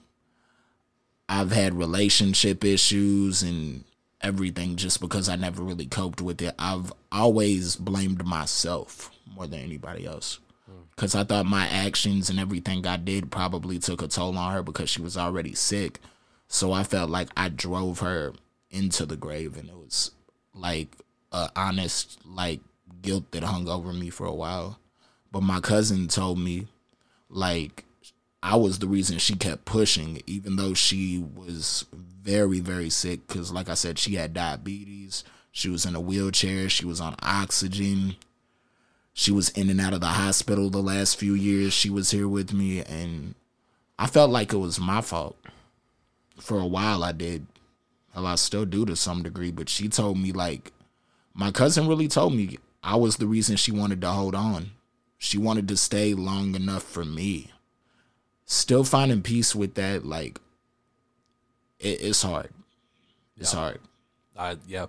I've 1.28 1.50
had 1.50 1.74
relationship 1.74 2.64
issues 2.64 3.42
and 3.42 3.84
everything 4.20 4.76
just 4.76 5.00
because 5.00 5.28
I 5.28 5.36
never 5.36 5.62
really 5.62 5.86
coped 5.86 6.22
with 6.22 6.40
it. 6.40 6.54
I've 6.58 6.92
always 7.10 7.76
blamed 7.76 8.24
myself 8.24 9.10
more 9.34 9.46
than 9.46 9.60
anybody 9.60 10.06
else. 10.06 10.38
Because 10.90 11.14
I 11.14 11.24
thought 11.24 11.46
my 11.46 11.66
actions 11.66 12.28
and 12.28 12.40
everything 12.40 12.86
I 12.86 12.96
did 12.96 13.30
probably 13.30 13.78
took 13.78 14.02
a 14.02 14.08
toll 14.08 14.36
on 14.36 14.52
her 14.52 14.62
because 14.62 14.90
she 14.90 15.00
was 15.00 15.16
already 15.16 15.54
sick. 15.54 16.00
So 16.48 16.72
I 16.72 16.82
felt 16.82 17.10
like 17.10 17.28
I 17.36 17.48
drove 17.48 18.00
her 18.00 18.32
into 18.70 19.06
the 19.06 19.16
grave 19.16 19.56
and 19.56 19.68
it 19.68 19.76
was 19.76 20.10
like 20.52 20.96
a 21.30 21.50
honest 21.54 22.18
like 22.24 22.60
guilt 23.00 23.30
that 23.30 23.44
hung 23.44 23.68
over 23.68 23.92
me 23.92 24.10
for 24.10 24.26
a 24.26 24.34
while. 24.34 24.78
But 25.30 25.42
my 25.42 25.60
cousin 25.60 26.08
told 26.08 26.38
me 26.38 26.66
like 27.28 27.84
I 28.42 28.56
was 28.56 28.78
the 28.78 28.86
reason 28.86 29.18
she 29.18 29.34
kept 29.34 29.64
pushing, 29.64 30.22
even 30.26 30.56
though 30.56 30.74
she 30.74 31.24
was 31.34 31.86
very, 31.92 32.60
very 32.60 32.90
sick. 32.90 33.26
Because, 33.26 33.52
like 33.52 33.68
I 33.68 33.74
said, 33.74 33.98
she 33.98 34.14
had 34.14 34.32
diabetes. 34.32 35.24
She 35.50 35.68
was 35.68 35.84
in 35.84 35.96
a 35.96 36.00
wheelchair. 36.00 36.68
She 36.68 36.86
was 36.86 37.00
on 37.00 37.16
oxygen. 37.20 38.16
She 39.18 39.32
was 39.32 39.48
in 39.50 39.68
and 39.68 39.80
out 39.80 39.92
of 39.92 40.00
the 40.00 40.06
hospital 40.06 40.70
the 40.70 40.78
last 40.78 41.18
few 41.18 41.34
years 41.34 41.72
she 41.72 41.90
was 41.90 42.12
here 42.12 42.28
with 42.28 42.52
me. 42.52 42.82
And 42.82 43.34
I 43.98 44.06
felt 44.06 44.30
like 44.30 44.52
it 44.52 44.58
was 44.58 44.78
my 44.78 45.00
fault. 45.00 45.36
For 46.38 46.60
a 46.60 46.66
while, 46.66 47.02
I 47.02 47.10
did. 47.10 47.46
Well, 48.14 48.26
I 48.26 48.36
still 48.36 48.64
do 48.64 48.86
to 48.86 48.94
some 48.94 49.24
degree. 49.24 49.50
But 49.50 49.68
she 49.68 49.88
told 49.88 50.18
me, 50.18 50.30
like, 50.30 50.72
my 51.34 51.50
cousin 51.50 51.88
really 51.88 52.06
told 52.06 52.34
me 52.34 52.58
I 52.82 52.94
was 52.94 53.16
the 53.16 53.26
reason 53.26 53.56
she 53.56 53.72
wanted 53.72 54.00
to 54.02 54.08
hold 54.08 54.36
on. 54.36 54.70
She 55.18 55.36
wanted 55.36 55.66
to 55.68 55.76
stay 55.76 56.14
long 56.14 56.54
enough 56.54 56.84
for 56.84 57.04
me 57.04 57.50
still 58.50 58.82
finding 58.82 59.20
peace 59.20 59.54
with 59.54 59.74
that 59.74 60.06
like 60.06 60.40
it, 61.78 62.00
it's 62.00 62.22
hard 62.22 62.48
it's 63.36 63.52
hard 63.52 63.78
I 64.36 64.56
yeah. 64.66 64.86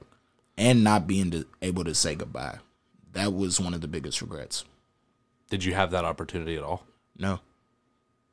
and 0.57 0.81
not 0.81 1.07
being 1.07 1.29
to, 1.31 1.45
able 1.61 1.83
to 1.83 1.93
say 1.93 2.15
goodbye 2.15 2.59
that 3.13 3.33
was 3.33 3.59
one 3.59 3.73
of 3.73 3.81
the 3.81 3.87
biggest 3.87 4.21
regrets 4.21 4.65
Did 5.49 5.63
you 5.63 5.73
have 5.73 5.91
that 5.91 6.05
opportunity 6.05 6.55
at 6.57 6.63
all? 6.63 6.85
no 7.17 7.39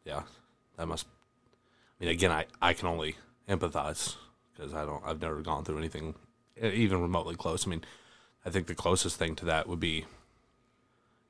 Yeah, 0.05 0.23
that 0.77 0.87
must. 0.87 1.07
I 2.01 2.05
mean, 2.05 2.11
again, 2.13 2.31
I 2.31 2.47
I 2.61 2.73
can 2.75 2.89
only 2.89 3.17
empathize 3.49 4.17
because 4.53 4.75
I 4.75 4.85
don't. 4.85 5.03
I've 5.05 5.21
never 5.21 5.41
gone 5.43 5.65
through 5.65 5.79
anything 5.79 6.15
e- 6.63 6.69
even 6.69 7.01
remotely 7.03 7.35
close. 7.37 7.67
I 7.67 7.71
mean, 7.71 7.85
I 8.45 8.51
think 8.51 8.67
the 8.67 8.75
closest 8.75 9.17
thing 9.19 9.35
to 9.37 9.45
that 9.47 9.67
would 9.67 9.81
be, 9.81 10.05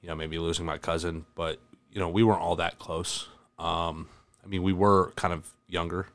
you 0.02 0.08
know, 0.08 0.14
maybe 0.14 0.38
losing 0.38 0.66
my 0.66 0.78
cousin, 0.78 1.24
but 1.34 1.60
you 1.92 2.00
know, 2.00 2.08
we 2.08 2.22
weren't 2.22 2.40
all 2.42 2.56
that 2.56 2.78
close. 2.78 3.28
Um, 3.58 4.08
I 4.44 4.48
mean, 4.48 4.62
we 4.62 4.72
were 4.72 5.12
kind 5.16 5.32
of 5.32 5.48
younger 5.68 6.06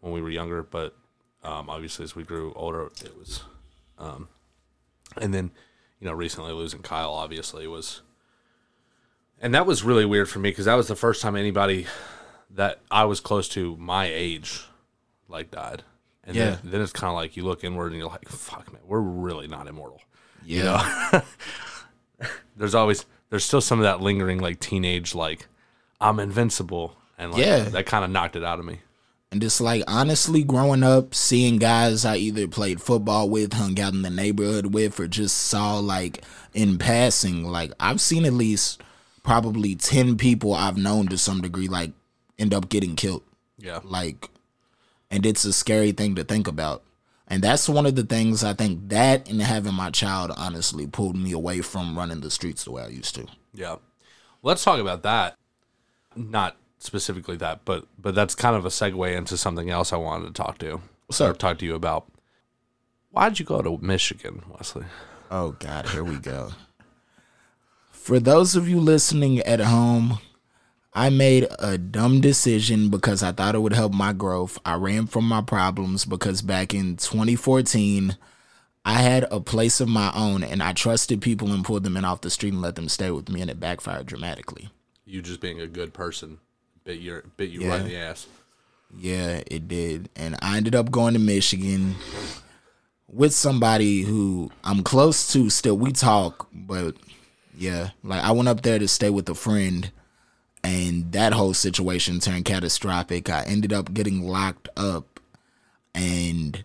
when 0.00 0.12
we 0.14 0.22
were 0.22 0.30
younger, 0.30 0.62
but 0.62 0.94
um, 1.42 1.68
obviously 1.68 2.04
as 2.04 2.14
we 2.16 2.22
grew 2.22 2.52
older, 2.54 2.86
it 3.04 3.18
was, 3.18 3.42
um, 3.98 4.28
and 5.20 5.34
then, 5.34 5.50
you 6.00 6.06
know, 6.06 6.12
recently 6.14 6.52
losing 6.52 6.80
Kyle 6.82 7.12
obviously 7.12 7.66
was 7.66 8.02
and 9.40 9.54
that 9.54 9.66
was 9.66 9.82
really 9.82 10.04
weird 10.04 10.28
for 10.28 10.38
me 10.38 10.50
because 10.50 10.64
that 10.66 10.74
was 10.74 10.88
the 10.88 10.96
first 10.96 11.22
time 11.22 11.36
anybody 11.36 11.86
that 12.50 12.80
I 12.90 13.04
was 13.04 13.20
close 13.20 13.48
to 13.50 13.76
my 13.76 14.06
age 14.06 14.64
like 15.28 15.50
died. 15.50 15.82
And 16.24 16.36
Yeah. 16.36 16.50
then, 16.50 16.58
then 16.64 16.80
it's 16.82 16.92
kind 16.92 17.08
of 17.10 17.14
like 17.16 17.36
you 17.36 17.44
look 17.44 17.64
inward 17.64 17.92
and 17.92 18.00
you're 18.00 18.10
like, 18.10 18.28
fuck, 18.28 18.70
man, 18.72 18.82
we're 18.86 19.00
really 19.00 19.46
not 19.48 19.66
immortal. 19.66 20.00
yeah 20.44 21.22
There's 22.56 22.74
always, 22.74 23.06
there's 23.30 23.44
still 23.44 23.60
some 23.62 23.78
of 23.78 23.84
that 23.84 24.00
lingering 24.02 24.38
like 24.40 24.60
teenage, 24.60 25.14
like, 25.14 25.46
I'm 26.00 26.18
invincible. 26.18 26.96
And 27.16 27.32
like, 27.32 27.40
Yeah. 27.44 27.60
that 27.60 27.86
kind 27.86 28.04
of 28.04 28.10
knocked 28.10 28.36
it 28.36 28.44
out 28.44 28.58
of 28.58 28.64
me. 28.66 28.80
And 29.32 29.40
just 29.40 29.60
like 29.60 29.82
honestly 29.86 30.42
growing 30.42 30.82
up 30.82 31.14
seeing 31.14 31.56
guys 31.56 32.04
i 32.04 32.16
either 32.16 32.48
played 32.48 32.80
football 32.80 33.28
with 33.28 33.52
hung 33.52 33.78
out 33.80 33.92
in 33.92 34.02
the 34.02 34.10
neighborhood 34.10 34.74
with 34.74 34.98
or 34.98 35.06
just 35.06 35.36
saw 35.36 35.78
like 35.78 36.24
in 36.54 36.78
passing 36.78 37.44
like 37.44 37.72
i've 37.80 38.00
seen 38.00 38.24
at 38.24 38.32
least 38.32 38.82
probably 39.22 39.74
10 39.74 40.16
people 40.16 40.54
i've 40.54 40.76
known 40.76 41.06
to 41.08 41.16
some 41.18 41.40
degree 41.40 41.68
like 41.68 41.92
end 42.38 42.52
up 42.54 42.68
getting 42.68 42.96
killed 42.96 43.22
Yeah. 43.58 43.80
like 43.84 44.28
and 45.10 45.24
it's 45.26 45.44
a 45.44 45.52
scary 45.52 45.92
thing 45.92 46.14
to 46.16 46.24
think 46.24 46.48
about 46.48 46.82
and 47.28 47.42
that's 47.42 47.68
one 47.68 47.86
of 47.86 47.94
the 47.94 48.02
things 48.04 48.42
i 48.42 48.52
think 48.54 48.88
that 48.88 49.28
and 49.30 49.40
having 49.42 49.74
my 49.74 49.90
child 49.90 50.32
honestly 50.36 50.86
pulled 50.86 51.16
me 51.16 51.32
away 51.32 51.60
from 51.60 51.96
running 51.96 52.20
the 52.20 52.30
streets 52.30 52.64
the 52.64 52.72
way 52.72 52.82
i 52.82 52.88
used 52.88 53.14
to 53.16 53.26
Yeah. 53.54 53.76
Let's 54.42 54.64
talk 54.64 54.80
about 54.80 55.02
that. 55.02 55.36
Not 56.16 56.56
specifically 56.80 57.36
that, 57.36 57.64
but 57.64 57.86
but 57.96 58.16
that's 58.16 58.34
kind 58.34 58.56
of 58.56 58.64
a 58.64 58.70
segue 58.70 59.16
into 59.16 59.36
something 59.36 59.70
else 59.70 59.92
I 59.92 59.96
wanted 59.96 60.26
to 60.26 60.42
talk 60.42 60.58
to. 60.58 60.80
Or 61.20 61.32
talk 61.32 61.58
to 61.58 61.66
you 61.66 61.76
about. 61.76 62.06
Why'd 63.10 63.38
you 63.38 63.44
go 63.44 63.62
to 63.62 63.78
Michigan, 63.78 64.42
Wesley? 64.48 64.86
oh 65.30 65.52
god 65.60 65.88
here 65.90 66.02
we 66.02 66.16
go 66.16 66.50
for 67.92 68.18
those 68.18 68.56
of 68.56 68.68
you 68.68 68.80
listening 68.80 69.38
at 69.40 69.60
home 69.60 70.18
I 70.92 71.08
made 71.08 71.46
a 71.60 71.78
dumb 71.78 72.20
decision 72.20 72.88
because 72.88 73.22
I 73.22 73.30
thought 73.30 73.54
it 73.54 73.60
would 73.60 73.74
help 73.74 73.92
my 73.92 74.12
growth. 74.12 74.58
I 74.64 74.74
ran 74.74 75.06
from 75.06 75.24
my 75.24 75.40
problems 75.40 76.04
because 76.04 76.42
back 76.42 76.74
in 76.74 76.96
2014, 76.96 78.16
I 78.84 78.94
had 78.94 79.24
a 79.30 79.38
place 79.38 79.80
of 79.80 79.88
my 79.88 80.10
own 80.16 80.42
and 80.42 80.60
I 80.60 80.72
trusted 80.72 81.22
people 81.22 81.52
and 81.52 81.64
pulled 81.64 81.84
them 81.84 81.96
in 81.96 82.04
off 82.04 82.22
the 82.22 82.28
street 82.28 82.54
and 82.54 82.60
let 82.60 82.74
them 82.74 82.88
stay 82.88 83.12
with 83.12 83.28
me, 83.28 83.40
and 83.40 83.48
it 83.48 83.60
backfired 83.60 84.06
dramatically. 84.06 84.70
You 85.04 85.22
just 85.22 85.40
being 85.40 85.60
a 85.60 85.68
good 85.68 85.94
person 85.94 86.40
bit 86.84 87.00
your 87.00 87.22
bit 87.36 87.50
you 87.50 87.62
Yeah. 87.62 87.68
right 87.68 87.80
in 87.80 87.88
the 87.88 87.96
ass. 87.96 88.26
Yeah, 88.96 89.42
it 89.46 89.68
did. 89.68 90.08
And 90.16 90.36
I 90.42 90.56
ended 90.56 90.74
up 90.74 90.90
going 90.90 91.14
to 91.14 91.20
Michigan 91.20 91.94
with 93.08 93.32
somebody 93.32 94.02
who 94.02 94.50
I'm 94.64 94.82
close 94.82 95.32
to 95.32 95.48
still. 95.50 95.76
We 95.76 95.92
talk, 95.92 96.48
but 96.52 96.96
yeah, 97.56 97.90
like 98.02 98.22
I 98.22 98.32
went 98.32 98.48
up 98.48 98.62
there 98.62 98.78
to 98.78 98.88
stay 98.88 99.10
with 99.10 99.28
a 99.28 99.34
friend 99.34 99.90
and 100.64 101.12
that 101.12 101.32
whole 101.32 101.54
situation 101.54 102.20
turned 102.20 102.44
catastrophic. 102.44 103.30
I 103.30 103.42
ended 103.44 103.72
up 103.72 103.92
getting 103.94 104.22
locked 104.26 104.68
up 104.76 105.20
and 105.94 106.64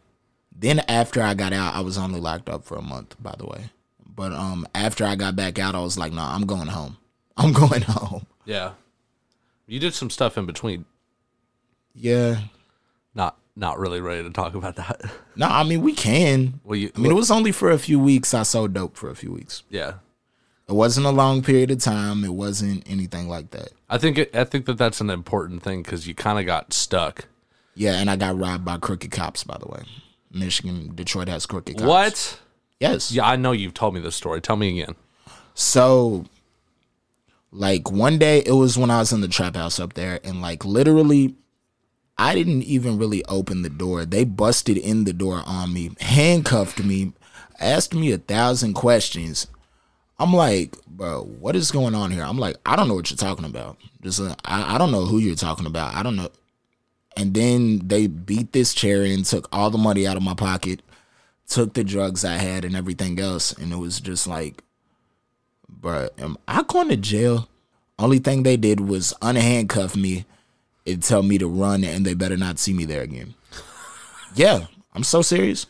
then 0.58 0.80
after 0.88 1.22
I 1.22 1.34
got 1.34 1.54
out, 1.54 1.76
I 1.76 1.82
was 1.82 1.98
only 1.98 2.20
locked 2.20 2.50
up 2.50 2.64
for 2.66 2.76
a 2.78 2.82
month, 2.82 3.16
by 3.22 3.36
the 3.38 3.46
way. 3.46 3.70
But 4.16 4.32
um 4.32 4.66
after 4.74 5.06
I 5.06 5.16
got 5.16 5.36
back 5.36 5.60
out, 5.60 5.76
I 5.76 5.82
was 5.82 5.98
like, 5.98 6.14
no, 6.14 6.22
I'm 6.22 6.46
going 6.46 6.68
home. 6.68 6.98
I'm 7.38 7.52
going 7.62 7.82
home. 7.84 8.26
Yeah. 8.46 8.72
You 9.68 9.80
did 9.80 9.94
some 9.94 10.10
stuff 10.10 10.38
in 10.38 10.46
between. 10.46 10.86
Yeah. 11.94 12.40
Not 13.14 13.38
not 13.56 13.80
really 13.80 14.02
ready 14.02 14.22
to 14.24 14.30
talk 14.32 14.54
about 14.56 14.76
that. 14.76 15.02
No, 15.38 15.48
I 15.48 15.64
mean 15.64 15.82
we 15.82 15.94
can. 15.94 16.62
Well, 16.64 16.78
you 16.78 16.92
I 16.96 17.00
mean, 17.00 17.12
it 17.12 17.16
was 17.16 17.30
only 17.30 17.52
for 17.52 17.70
a 17.70 17.78
few 17.78 18.00
weeks. 18.00 18.34
I 18.34 18.44
sold 18.44 18.74
dope 18.74 18.96
for 18.96 19.10
a 19.10 19.16
few 19.16 19.32
weeks. 19.34 19.64
yeah. 19.70 19.96
It 20.68 20.74
wasn't 20.74 21.06
a 21.06 21.12
long 21.12 21.44
period 21.44 21.70
of 21.72 21.80
time. 21.80 22.24
It 22.24 22.34
wasn't 22.34 22.90
anything 22.90 23.28
like 23.28 23.52
that. 23.52 23.70
I 23.88 24.00
think 24.00 24.18
it, 24.18 24.36
I 24.36 24.46
think 24.46 24.66
that 24.66 24.78
that's 24.80 25.00
an 25.00 25.10
important 25.12 25.62
thing 25.62 25.84
because 25.84 26.08
you 26.08 26.16
kind 26.16 26.40
of 26.40 26.46
got 26.48 26.74
stuck. 26.74 27.26
Yeah, 27.76 28.00
and 28.00 28.10
I 28.10 28.16
got 28.16 28.36
robbed 28.40 28.66
by 28.66 28.78
crooked 28.78 29.12
cops. 29.12 29.44
By 29.44 29.58
the 29.60 29.68
way, 29.68 29.84
Michigan, 30.32 30.92
Detroit 30.96 31.28
has 31.28 31.46
crooked 31.46 31.78
cops. 31.78 31.88
What? 31.88 32.40
Yes. 32.80 33.12
Yeah, 33.12 33.28
I 33.28 33.36
know 33.36 33.52
you've 33.52 33.76
told 33.76 33.94
me 33.94 34.00
this 34.00 34.16
story. 34.16 34.42
Tell 34.42 34.56
me 34.56 34.82
again. 34.82 34.96
So, 35.54 36.26
like 37.56 37.90
one 37.90 38.20
day, 38.20 38.44
it 38.46 38.52
was 38.52 38.78
when 38.78 38.92
I 38.92 39.00
was 39.00 39.14
in 39.14 39.22
the 39.22 39.28
trap 39.30 39.56
house 39.56 39.80
up 39.80 39.94
there, 39.94 40.20
and 40.24 40.42
like 40.42 40.66
literally, 40.66 41.36
I 42.18 42.36
didn't 42.36 42.64
even 42.64 42.98
really 42.98 43.24
open 43.26 43.62
the 43.62 43.70
door. 43.70 44.06
They 44.06 44.26
busted 44.26 44.78
in 44.78 45.06
the 45.06 45.14
door 45.14 45.42
on 45.46 45.74
me, 45.74 45.92
handcuffed 46.00 46.84
me, 46.84 47.14
asked 47.60 47.94
me 47.94 48.12
a 48.12 48.18
thousand 48.18 48.74
questions. 48.74 49.48
I'm 50.20 50.34
like, 50.34 50.76
bro, 50.86 51.24
what 51.24 51.56
is 51.56 51.72
going 51.72 51.96
on 51.96 52.12
here? 52.12 52.24
I'm 52.24 52.38
like, 52.38 52.58
I 52.66 52.76
don't 52.76 52.88
know 52.88 52.96
what 52.96 53.10
you're 53.10 53.18
talking 53.18 53.46
about. 53.46 53.78
Just, 54.02 54.22
uh, 54.22 54.36
I, 54.46 54.76
I 54.76 54.78
don't 54.78 54.92
know 54.92 55.06
who 55.06 55.18
you're 55.18 55.36
talking 55.36 55.66
about. 55.66 55.94
I 55.94 56.04
don't 56.04 56.16
know. 56.16 56.30
And 57.18 57.34
then 57.34 57.82
they 57.86 58.08
beat 58.08 58.52
this 58.52 58.74
chair 58.74 59.04
in, 59.04 59.24
took 59.24 59.48
all 59.52 59.70
the 59.70 59.78
money 59.78 60.06
out 60.08 60.18
of 60.18 60.24
my 60.24 60.34
pocket, 60.34 60.82
took 61.48 61.74
the 61.74 61.84
drugs 61.84 62.26
I 62.26 62.34
had 62.36 62.66
and 62.66 62.76
everything 62.76 63.20
else, 63.20 63.54
and 63.54 63.72
it 63.72 63.78
was 63.78 64.00
just 64.00 64.28
like, 64.28 64.62
bro, 65.68 66.10
am 66.18 66.38
I 66.48 66.64
going 66.64 66.90
to 66.90 66.98
jail? 66.98 67.50
Only 67.98 68.20
thing 68.20 68.44
they 68.44 68.58
did 68.58 68.82
was 68.82 69.14
unhandcuff 69.22 69.96
me 69.96 70.26
and 70.86 71.02
tell 71.02 71.24
me 71.24 71.38
to 71.38 71.48
run, 71.48 71.84
and 71.84 72.06
they 72.06 72.14
better 72.14 72.38
not 72.38 72.60
see 72.60 72.74
me 72.74 72.86
there 72.86 73.02
again. 73.02 73.36
yeah, 74.36 74.66
I'm 74.94 75.04
so 75.04 75.22
serious. 75.22 75.66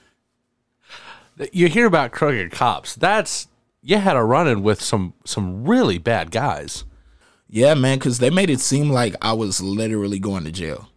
You 1.52 1.68
hear 1.68 1.86
about 1.86 2.12
crooked 2.12 2.52
cops. 2.52 2.96
That's 2.96 3.48
you 3.82 3.98
had 3.98 4.16
a 4.16 4.24
run 4.24 4.48
in 4.48 4.64
with 4.64 4.82
some 4.82 5.14
some 5.26 5.66
really 5.66 5.98
bad 5.98 6.32
guys. 6.32 6.86
Yeah, 7.48 7.76
man, 7.76 8.00
because 8.00 8.20
they 8.20 8.30
made 8.30 8.50
it 8.50 8.60
seem 8.60 8.90
like 8.90 9.16
I 9.22 9.34
was 9.34 9.62
literally 9.62 10.20
going 10.20 10.44
to 10.46 10.52
jail. 10.52 10.90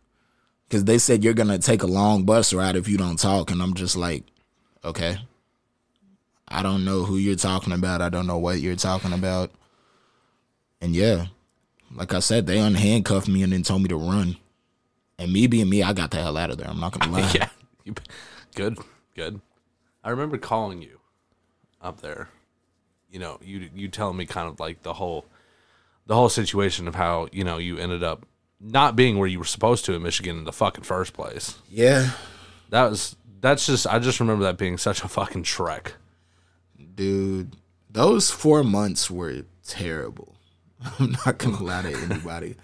Because 0.67 0.85
they 0.85 0.99
said 0.99 1.23
you're 1.23 1.35
gonna 1.35 1.59
take 1.59 1.83
a 1.83 1.87
long 1.87 2.25
bus 2.25 2.52
ride 2.52 2.76
if 2.76 2.88
you 2.88 2.97
don't 2.97 3.19
talk, 3.19 3.50
and 3.50 3.62
I'm 3.62 3.75
just 3.75 3.97
like, 3.97 4.25
okay. 4.85 5.19
I 6.50 6.62
don't 6.62 6.85
know 6.85 7.05
who 7.05 7.17
you're 7.17 7.37
talking 7.37 7.73
about. 7.73 8.00
I 8.02 8.09
don't 8.09 8.26
know 8.26 8.38
what 8.38 8.61
you're 8.61 8.76
talking 8.76 9.12
about. 9.12 9.50
And 10.81 10.95
yeah, 10.95 11.26
like 11.95 12.14
I 12.14 12.21
said, 12.21 12.47
they 12.47 12.57
unhandcuffed 12.57 13.28
me 13.28 13.43
and 13.43 13.52
then 13.52 13.62
told 13.62 13.83
me 13.83 13.88
to 13.88 13.97
run. 13.97 14.37
And 15.19 15.33
me 15.33 15.47
being 15.47 15.69
me, 15.69 15.83
I 15.83 15.93
got 15.93 16.11
the 16.11 16.19
hell 16.19 16.37
out 16.37 16.50
of 16.50 16.59
there. 16.59 16.69
I'm 16.69 16.81
not 16.81 16.99
gonna 16.99 17.12
lie. 17.21 17.31
Yeah, 17.35 17.49
good, 18.55 18.78
good. 19.14 19.40
I 20.05 20.11
remember 20.11 20.38
calling 20.38 20.81
you 20.81 21.00
up 21.83 22.00
there. 22.00 22.28
You 23.11 23.19
know, 23.19 23.38
you 23.43 23.69
you 23.75 23.88
telling 23.88 24.17
me 24.17 24.26
kind 24.26 24.49
of 24.49 24.61
like 24.61 24.83
the 24.83 24.93
whole 24.93 25.26
the 26.07 26.14
whole 26.14 26.28
situation 26.28 26.87
of 26.88 26.95
how 26.95 27.28
you 27.33 27.45
know 27.45 27.59
you 27.59 27.78
ended 27.78 28.02
up 28.02 28.25
not 28.61 28.97
being 28.97 29.19
where 29.19 29.28
you 29.28 29.38
were 29.38 29.45
supposed 29.45 29.85
to 29.85 29.95
in 29.95 30.02
Michigan 30.02 30.38
in 30.38 30.45
the 30.45 30.52
fucking 30.52 30.85
first 30.85 31.12
place. 31.12 31.59
Yeah. 31.71 32.11
That 32.71 32.90
was 32.90 33.17
that's 33.40 33.67
just 33.67 33.87
I 33.87 33.99
just 33.99 34.21
remember 34.21 34.45
that 34.45 34.59
being 34.59 34.78
such 34.78 35.02
a 35.02 35.09
fucking 35.09 35.45
trek. 35.45 35.95
Dude. 36.99 37.57
Those 37.88 38.28
four 38.31 38.64
months 38.64 39.09
were 39.09 39.45
terrible. 39.64 40.35
I'm 40.99 41.12
not 41.25 41.38
gonna 41.38 41.62
lie 41.62 41.83
to 41.83 41.97
anybody. 41.97 42.57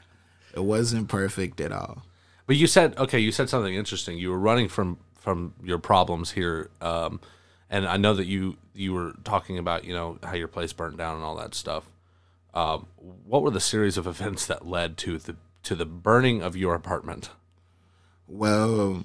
It 0.53 0.65
wasn't 0.65 1.09
perfect 1.09 1.61
at 1.61 1.73
all. 1.73 2.03
But 2.47 2.57
you 2.57 2.67
said 2.67 2.99
okay, 2.99 3.21
you 3.21 3.33
said 3.33 3.49
something 3.49 3.75
interesting. 3.75 4.19
You 4.19 4.31
were 4.31 4.39
running 4.39 4.69
from 4.69 4.99
from 5.15 5.55
your 5.63 5.79
problems 5.79 6.33
here, 6.33 6.69
um, 6.83 7.21
and 7.71 7.87
I 7.87 7.97
know 7.97 8.13
that 8.15 8.27
you 8.27 8.57
you 8.75 8.93
were 8.93 9.15
talking 9.23 9.57
about 9.57 9.85
you 9.85 9.95
know 9.95 10.19
how 10.23 10.35
your 10.35 10.49
place 10.49 10.73
burned 10.73 10.99
down 10.99 11.15
and 11.17 11.25
all 11.25 11.37
that 11.37 11.55
stuff. 11.55 11.89
Um, 12.53 12.87
what 12.97 13.43
were 13.43 13.51
the 13.51 13.61
series 13.61 13.97
of 13.97 14.07
events 14.07 14.47
that 14.47 14.67
led 14.67 14.97
to 14.99 15.19
the 15.19 15.37
to 15.63 15.77
the 15.77 15.87
burning 15.87 16.43
of 16.43 16.57
your 16.57 16.75
apartment? 16.75 17.31
Well, 18.27 19.05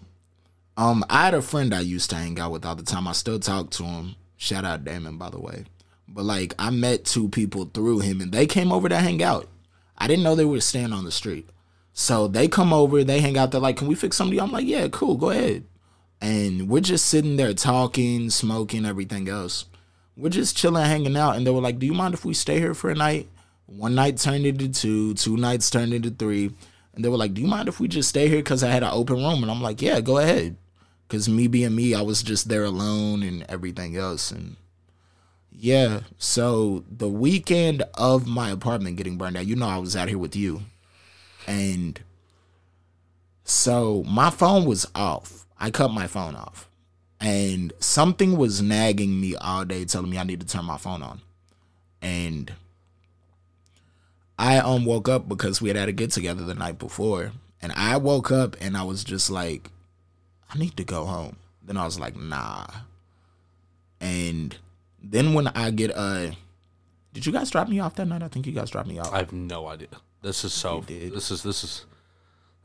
um, 0.76 1.06
I 1.08 1.26
had 1.26 1.34
a 1.36 1.42
friend 1.42 1.74
I 1.74 1.82
used 1.82 2.10
to 2.10 2.16
hang 2.16 2.40
out 2.40 2.52
with 2.52 2.66
all 2.66 2.76
the 2.76 2.84
time. 2.84 3.08
I 3.08 3.12
still 3.12 3.40
talk 3.40 3.70
to 3.72 3.84
him. 3.84 4.16
Shout 4.42 4.64
out 4.64 4.86
Damon, 4.86 5.18
by 5.18 5.30
the 5.30 5.40
way. 5.40 5.66
But 6.08 6.24
like, 6.24 6.56
I 6.58 6.70
met 6.70 7.04
two 7.04 7.28
people 7.28 7.66
through 7.66 8.00
him, 8.00 8.22
and 8.22 8.32
they 8.32 8.48
came 8.48 8.72
over 8.72 8.88
to 8.88 8.96
hang 8.96 9.22
out. 9.22 9.50
I 9.98 10.08
didn't 10.08 10.24
know 10.24 10.34
they 10.34 10.46
were 10.46 10.62
staying 10.62 10.94
on 10.94 11.04
the 11.04 11.12
street, 11.12 11.50
so 11.92 12.26
they 12.30 12.48
come 12.48 12.72
over. 12.72 13.04
They 13.04 13.20
hang 13.20 13.38
out. 13.38 13.52
They're 13.52 13.60
like, 13.60 13.76
"Can 13.76 13.90
we 13.90 13.96
fix 13.96 14.16
somebody?" 14.16 14.40
I'm 14.40 14.54
like, 14.54 14.66
"Yeah, 14.66 14.88
cool, 14.88 15.18
go 15.18 15.32
ahead." 15.32 15.66
And 16.22 16.70
we're 16.70 16.80
just 16.80 17.06
sitting 17.08 17.36
there 17.36 17.54
talking, 17.54 18.30
smoking, 18.30 18.86
everything 18.86 19.28
else. 19.28 19.66
We're 20.16 20.30
just 20.30 20.56
chilling, 20.56 20.86
hanging 20.86 21.18
out, 21.18 21.36
and 21.36 21.46
they 21.46 21.52
were 21.52 21.60
like, 21.60 21.78
"Do 21.78 21.86
you 21.86 21.94
mind 21.94 22.14
if 22.14 22.24
we 22.24 22.34
stay 22.34 22.60
here 22.60 22.74
for 22.74 22.90
a 22.90 22.96
night?" 22.96 23.28
One 23.66 23.94
night 23.94 24.18
turned 24.18 24.46
into 24.46 24.70
two, 24.70 25.16
two 25.16 25.36
nights 25.36 25.70
turned 25.70 25.94
into 25.94 26.12
three, 26.12 26.52
and 26.96 27.04
they 27.04 27.10
were 27.10 27.18
like, 27.18 27.34
"Do 27.34 27.42
you 27.42 27.48
mind 27.48 27.68
if 27.68 27.82
we 27.82 27.90
just 27.90 28.08
stay 28.08 28.30
here?" 28.30 28.40
Because 28.40 28.64
I 28.64 28.70
had 28.70 28.84
an 28.84 28.94
open 28.94 29.18
room, 29.18 29.44
and 29.44 29.52
I'm 29.52 29.62
like, 29.62 29.82
"Yeah, 29.82 30.00
go 30.00 30.18
ahead." 30.18 30.56
Because 31.10 31.28
me 31.28 31.48
being 31.48 31.76
me, 31.76 31.96
I 31.96 32.04
was 32.04 32.22
just 32.22 32.50
there 32.50 32.64
alone 32.64 33.24
and 33.24 33.44
everything 33.50 33.98
else, 33.98 34.30
and 34.30 34.58
yeah. 35.52 36.02
So 36.20 36.84
the 36.88 37.10
weekend 37.10 37.82
of 37.96 38.28
my 38.28 38.52
apartment 38.52 38.98
getting 38.98 39.18
burned 39.18 39.36
out, 39.36 39.48
you 39.48 39.56
know, 39.56 39.68
I 39.68 39.80
was 39.80 39.96
out 39.96 40.08
here 40.08 40.20
with 40.20 40.36
you, 40.36 40.62
and 41.48 42.00
so 43.44 44.04
my 44.08 44.30
phone 44.30 44.66
was 44.66 44.86
off. 44.94 45.48
I 45.60 45.72
cut 45.72 45.90
my 45.92 46.06
phone 46.06 46.36
off, 46.36 46.70
and 47.20 47.74
something 47.80 48.38
was 48.38 48.62
nagging 48.62 49.20
me 49.20 49.36
all 49.36 49.66
day, 49.66 49.86
telling 49.86 50.12
me 50.12 50.20
I 50.20 50.24
need 50.24 50.42
to 50.42 50.48
turn 50.48 50.66
my 50.66 50.78
phone 50.78 51.02
on, 51.02 51.22
and 52.04 52.54
I 54.38 54.60
um 54.60 54.86
woke 54.86 55.10
up 55.10 55.28
because 55.28 55.60
we 55.60 55.70
had 55.70 55.76
had 55.76 55.90
a 55.90 55.92
get 55.92 56.12
together 56.12 56.44
the 56.44 56.54
night 56.54 56.78
before, 56.78 57.32
and 57.64 57.72
I 57.72 57.98
woke 57.98 58.32
up 58.32 58.56
and 58.62 58.78
I 58.78 58.84
was 58.84 59.04
just 59.04 59.32
like, 59.32 59.72
I 60.50 60.58
need 60.58 60.78
to 60.78 60.84
go 60.84 61.06
home. 61.06 61.38
Then 61.64 61.78
I 61.78 61.86
was 61.86 62.00
like, 62.00 62.16
nah. 62.16 62.66
And 64.02 64.58
then 65.02 65.34
when 65.34 65.48
I 65.48 65.72
get 65.72 65.92
uh, 65.96 66.32
did 67.14 67.26
you 67.26 67.32
guys 67.32 67.50
drop 67.50 67.68
me 67.68 67.80
off 67.80 67.96
that 67.96 68.06
night? 68.06 68.24
I 68.24 68.28
think 68.28 68.46
you 68.46 68.54
guys 68.54 68.70
dropped 68.70 68.88
me 68.88 69.00
off. 69.00 69.12
I 69.14 69.18
have 69.18 69.34
no 69.34 69.68
idea. 69.68 69.88
This 70.22 70.44
is 70.44 70.54
so. 70.54 70.84
This 70.88 71.32
is 71.32 71.44
this 71.44 71.64
is 71.64 71.86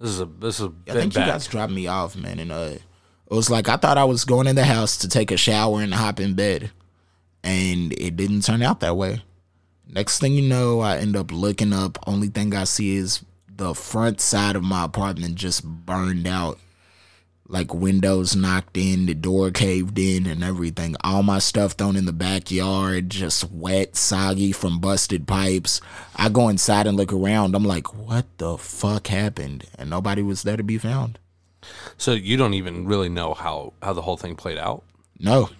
this 0.01 0.11
is 0.11 0.21
a 0.21 0.27
this 0.27 0.61
is 0.61 0.67
a 0.67 0.73
I 0.89 0.93
think 0.93 1.15
back. 1.15 1.27
you 1.27 1.33
guys 1.33 1.47
dropped 1.47 1.73
me 1.73 1.87
off, 1.87 2.17
man, 2.17 2.39
and 2.39 2.53
uh, 2.53 2.75
it 2.75 2.83
was 3.31 3.49
like 3.49 3.69
I 3.69 3.77
thought 3.77 3.99
I 3.99 4.05
was 4.05 4.25
going 4.25 4.47
in 4.47 4.57
the 4.57 4.65
house 4.65 4.99
to 4.99 5.09
take 5.09 5.31
a 5.31 5.37
shower 5.37 5.81
and 5.81 5.95
hop 5.95 6.21
in 6.21 6.35
bed, 6.35 6.71
and 7.43 7.93
it 7.95 8.17
didn't 8.17 8.43
turn 8.43 8.63
out 8.63 8.81
that 8.81 8.97
way. 8.97 9.23
Next 9.89 10.19
thing 10.19 10.35
you 10.35 10.43
know, 10.43 10.81
I 10.81 10.99
end 10.99 11.17
up 11.17 11.31
looking 11.31 11.73
up. 11.73 11.99
Only 12.07 12.29
thing 12.29 12.55
I 12.55 12.65
see 12.65 12.97
is 12.97 13.25
the 13.49 13.75
front 13.75 14.21
side 14.21 14.57
of 14.57 14.65
my 14.65 14.85
apartment 14.85 15.37
just 15.37 15.65
burned 15.65 16.27
out, 16.27 16.59
like 17.47 17.75
windows 17.75 18.35
knocked 18.35 18.77
in, 18.77 19.07
the 19.07 19.15
door 19.15 19.51
caved 19.51 19.99
in, 19.99 20.27
and 20.27 20.43
everything. 20.43 20.97
All 21.05 21.23
my 21.23 21.39
stuff 21.39 21.73
thrown 21.73 21.97
in 21.97 22.07
the 22.07 22.13
backyard, 22.13 23.11
just 23.11 23.51
wet, 23.51 23.97
soggy 23.97 24.53
from 24.53 24.81
busted 24.81 25.27
pipes. 25.27 25.81
I 26.17 26.31
go 26.31 26.49
inside 26.49 26.87
and 26.87 26.97
look 26.97 27.13
around. 27.13 27.55
I'm 27.55 27.65
like, 27.65 27.95
what 27.95 28.27
the 28.39 28.57
fuck 28.57 29.09
happened? 29.09 29.67
And 29.79 29.91
nobody 29.91 30.23
was 30.23 30.43
there 30.43 30.57
to 30.57 30.63
be 30.63 30.79
found. 30.79 31.19
So 31.97 32.13
you 32.13 32.37
don't 32.37 32.55
even 32.55 32.87
really 32.87 33.09
know 33.09 33.35
how 33.35 33.73
how 33.83 33.93
the 33.93 34.03
whole 34.03 34.17
thing 34.17 34.37
played 34.37 34.59
out. 34.59 34.85
No. 35.19 35.51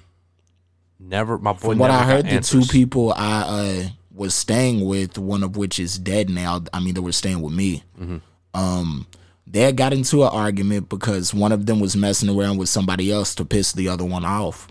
Never, 0.99 1.39
my 1.39 1.53
boy. 1.53 1.71
From 1.71 1.79
what 1.79 1.91
I 1.91 2.05
heard, 2.05 2.25
the 2.25 2.31
answers. 2.31 2.67
two 2.67 2.73
people 2.73 3.13
I 3.17 3.41
uh, 3.43 3.89
was 4.15 4.35
staying 4.35 4.87
with, 4.87 5.19
one 5.19 5.43
of 5.43 5.57
which 5.57 5.79
is 5.79 5.99
dead 5.99 6.31
now. 6.31 6.63
I 6.73 6.81
mean, 6.81 6.95
they 6.95 7.01
were 7.01 7.13
staying 7.13 7.43
with 7.43 7.53
me. 7.53 7.83
Mm-hmm. 8.01 8.19
Um, 8.55 9.07
they 9.47 9.61
had 9.61 9.77
got 9.77 9.93
into 9.93 10.23
an 10.23 10.31
argument 10.31 10.89
because 10.89 11.35
one 11.35 11.53
of 11.53 11.67
them 11.67 11.81
was 11.81 11.97
messing 11.97 12.29
around 12.29 12.57
with 12.57 12.69
somebody 12.69 13.13
else 13.13 13.35
to 13.35 13.45
piss 13.45 13.73
the 13.73 13.89
other 13.89 14.05
one 14.05 14.25
off 14.25 14.69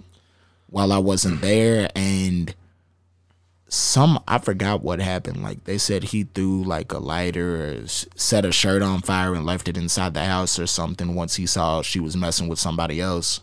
while 0.67 0.91
I 0.91 0.97
wasn't 0.97 1.38
mm. 1.38 1.41
there, 1.41 1.89
and 1.95 2.53
some 3.67 4.23
I 4.27 4.39
forgot 4.39 4.81
what 4.81 4.99
happened. 4.99 5.43
Like 5.43 5.65
they 5.65 5.77
said, 5.77 6.05
he 6.05 6.23
threw 6.23 6.63
like 6.63 6.91
a 6.91 6.97
lighter 6.97 7.81
or 7.83 7.88
set 7.88 8.45
a 8.45 8.51
shirt 8.51 8.81
on 8.81 9.01
fire 9.01 9.36
and 9.36 9.45
left 9.45 9.67
it 9.67 9.77
inside 9.77 10.15
the 10.15 10.25
house 10.25 10.57
or 10.57 10.65
something. 10.65 11.13
Once 11.13 11.36
he 11.36 11.45
saw 11.45 11.83
she 11.83 11.99
was 11.99 12.17
messing 12.17 12.47
with 12.47 12.59
somebody 12.59 12.99
else, 12.99 13.39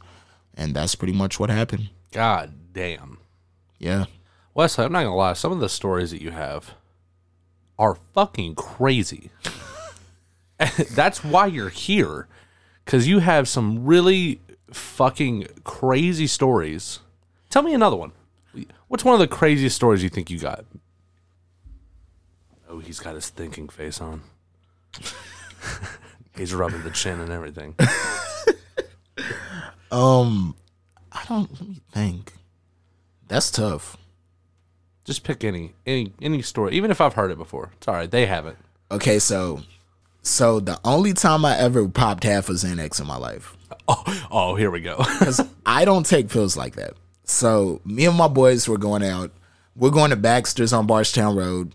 and 0.55 0.75
that's 0.75 0.97
pretty 0.97 1.13
much 1.13 1.39
what 1.39 1.51
happened. 1.51 1.91
God 2.13 2.53
damn, 2.73 3.19
Yeah. 3.79 4.07
Wesley. 4.53 4.85
I'm 4.85 4.93
not 4.93 5.05
gonna 5.05 5.15
lie. 5.15 5.35
Some 5.35 5.53
of 5.53 5.61
the 5.61 5.69
stories 5.69 6.11
that 6.11 6.21
you 6.21 6.33
have 6.33 6.75
are 7.79 7.97
fucking 8.13 8.57
crazy. 8.57 9.31
That's 10.95 11.25
why 11.25 11.47
you're 11.47 11.69
here, 11.69 12.29
because 12.85 13.09
you 13.09 13.21
have 13.21 13.49
some 13.49 13.85
really 13.85 14.41
fucking 14.73 15.47
crazy 15.65 16.27
stories. 16.27 17.01
Tell 17.49 17.63
me 17.63 17.75
another 17.75 17.97
one. 17.97 18.13
What's 18.89 19.05
one 19.05 19.15
of 19.15 19.21
the 19.21 19.29
craziest 19.29 19.77
stories 19.77 20.03
you 20.03 20.09
think 20.09 20.31
you 20.31 20.39
got? 20.39 20.65
Oh, 22.69 22.79
he's 22.79 23.01
got 23.01 23.15
his 23.15 23.29
thinking 23.29 23.69
face 23.69 24.01
on. 24.01 24.23
he's 26.37 26.55
rubbing 26.55 26.83
the 26.83 26.91
chin 26.91 27.21
and 27.21 27.31
everything. 27.31 27.75
Um, 29.91 30.55
I 31.13 31.25
don't. 31.29 31.51
Let 31.53 31.69
me 31.69 31.81
think. 31.93 32.35
That's 33.29 33.51
tough. 33.51 33.97
Just 35.05 35.25
pick 35.25 35.43
any 35.43 35.73
any 35.87 36.13
any 36.23 36.43
story, 36.43 36.75
even 36.75 36.91
if 36.91 37.01
I've 37.01 37.15
heard 37.15 37.31
it 37.31 37.39
before. 37.39 37.71
It's 37.77 37.89
all 37.89 37.95
right. 37.95 38.11
They 38.11 38.27
haven't. 38.27 38.59
Okay, 38.91 39.19
so, 39.19 39.63
so 40.23 40.61
the 40.61 40.79
only 40.85 41.13
time 41.13 41.45
I 41.45 41.59
ever 41.59 41.89
popped 41.89 42.25
half 42.25 42.49
a 42.49 42.53
Xanax 42.53 43.01
in 43.01 43.07
my 43.07 43.17
life, 43.17 43.57
Oh, 43.89 44.27
oh, 44.31 44.55
here 44.55 44.71
we 44.71 44.81
go. 44.81 44.97
because 45.19 45.41
I 45.67 45.85
don't 45.85 46.07
take 46.07 46.29
pills 46.29 46.57
like 46.57 46.77
that. 46.77 46.95
So 47.25 47.81
me 47.85 48.07
and 48.07 48.17
my 48.17 48.29
boys 48.29 48.69
were 48.69 48.79
going 48.79 49.03
out. 49.03 49.33
We're 49.77 49.91
going 49.91 50.11
to 50.11 50.17
Baxter's 50.17 50.73
on 50.73 50.87
Bardstown 50.87 51.37
Road. 51.37 51.75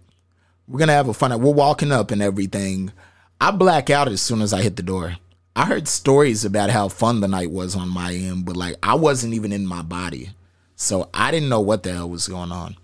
We're 0.67 0.79
gonna 0.79 0.93
have 0.93 1.07
a 1.07 1.13
fun. 1.13 1.29
Night. 1.29 1.39
We're 1.41 1.53
walking 1.53 1.91
up 1.91 2.09
and 2.11 2.21
everything. 2.21 2.91
I 3.39 3.51
black 3.51 3.89
out 3.89 4.07
as 4.07 4.21
soon 4.21 4.41
as 4.41 4.51
I 4.51 4.63
hit 4.63 4.77
the 4.77 4.83
door. 4.83 5.17
I 5.55 5.65
heard 5.65 5.87
stories 5.87 6.43
about 6.43 6.71
how 6.71 6.89
fun 6.89 7.21
the 7.21 7.27
night 7.27 7.51
was 7.51 7.75
on 7.75 7.87
my 7.87 8.13
end, 8.13 8.45
but 8.45 8.57
like 8.57 8.75
I 8.81 8.95
wasn't 8.95 9.35
even 9.35 9.51
in 9.51 9.67
my 9.67 9.83
body, 9.83 10.31
so 10.75 11.09
I 11.13 11.29
didn't 11.29 11.49
know 11.49 11.61
what 11.61 11.83
the 11.83 11.93
hell 11.93 12.09
was 12.09 12.27
going 12.27 12.51
on. 12.51 12.77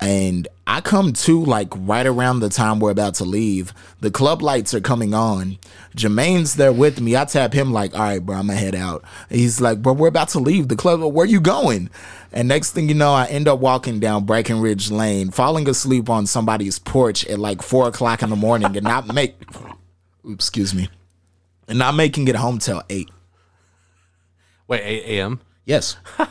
And 0.00 0.48
I 0.66 0.80
come 0.80 1.12
to 1.12 1.44
like 1.44 1.68
right 1.76 2.06
around 2.06 2.40
the 2.40 2.48
time 2.48 2.80
we're 2.80 2.90
about 2.90 3.14
to 3.16 3.24
leave. 3.24 3.74
The 4.00 4.10
club 4.10 4.40
lights 4.40 4.72
are 4.72 4.80
coming 4.80 5.12
on. 5.12 5.58
Jermaine's 5.94 6.54
there 6.54 6.72
with 6.72 7.00
me. 7.00 7.16
I 7.16 7.26
tap 7.26 7.52
him 7.52 7.72
like, 7.72 7.94
all 7.94 8.00
right, 8.00 8.24
bro, 8.24 8.36
I'm 8.36 8.46
gonna 8.46 8.58
head 8.58 8.74
out. 8.74 9.04
He's 9.28 9.60
like, 9.60 9.82
bro, 9.82 9.92
we're 9.92 10.08
about 10.08 10.28
to 10.30 10.38
leave 10.38 10.68
the 10.68 10.76
club. 10.76 11.00
Where 11.02 11.26
you 11.26 11.40
going? 11.40 11.90
And 12.32 12.48
next 12.48 12.72
thing 12.72 12.88
you 12.88 12.94
know, 12.94 13.12
I 13.12 13.26
end 13.26 13.46
up 13.46 13.58
walking 13.58 14.00
down 14.00 14.24
Breckenridge 14.24 14.90
Lane, 14.90 15.30
falling 15.30 15.68
asleep 15.68 16.08
on 16.08 16.26
somebody's 16.26 16.78
porch 16.78 17.26
at 17.26 17.38
like 17.38 17.60
four 17.60 17.88
o'clock 17.88 18.22
in 18.22 18.30
the 18.30 18.36
morning 18.36 18.74
and 18.76 18.84
not 18.84 19.12
make 19.12 19.36
oops, 20.26 20.46
excuse 20.46 20.74
me. 20.74 20.88
And 21.68 21.78
not 21.78 21.94
making 21.94 22.26
it 22.28 22.36
home 22.36 22.58
till 22.58 22.82
eight. 22.88 23.10
Wait, 24.66 24.80
8 24.82 25.18
a.m. 25.18 25.40
Yes. 25.66 25.96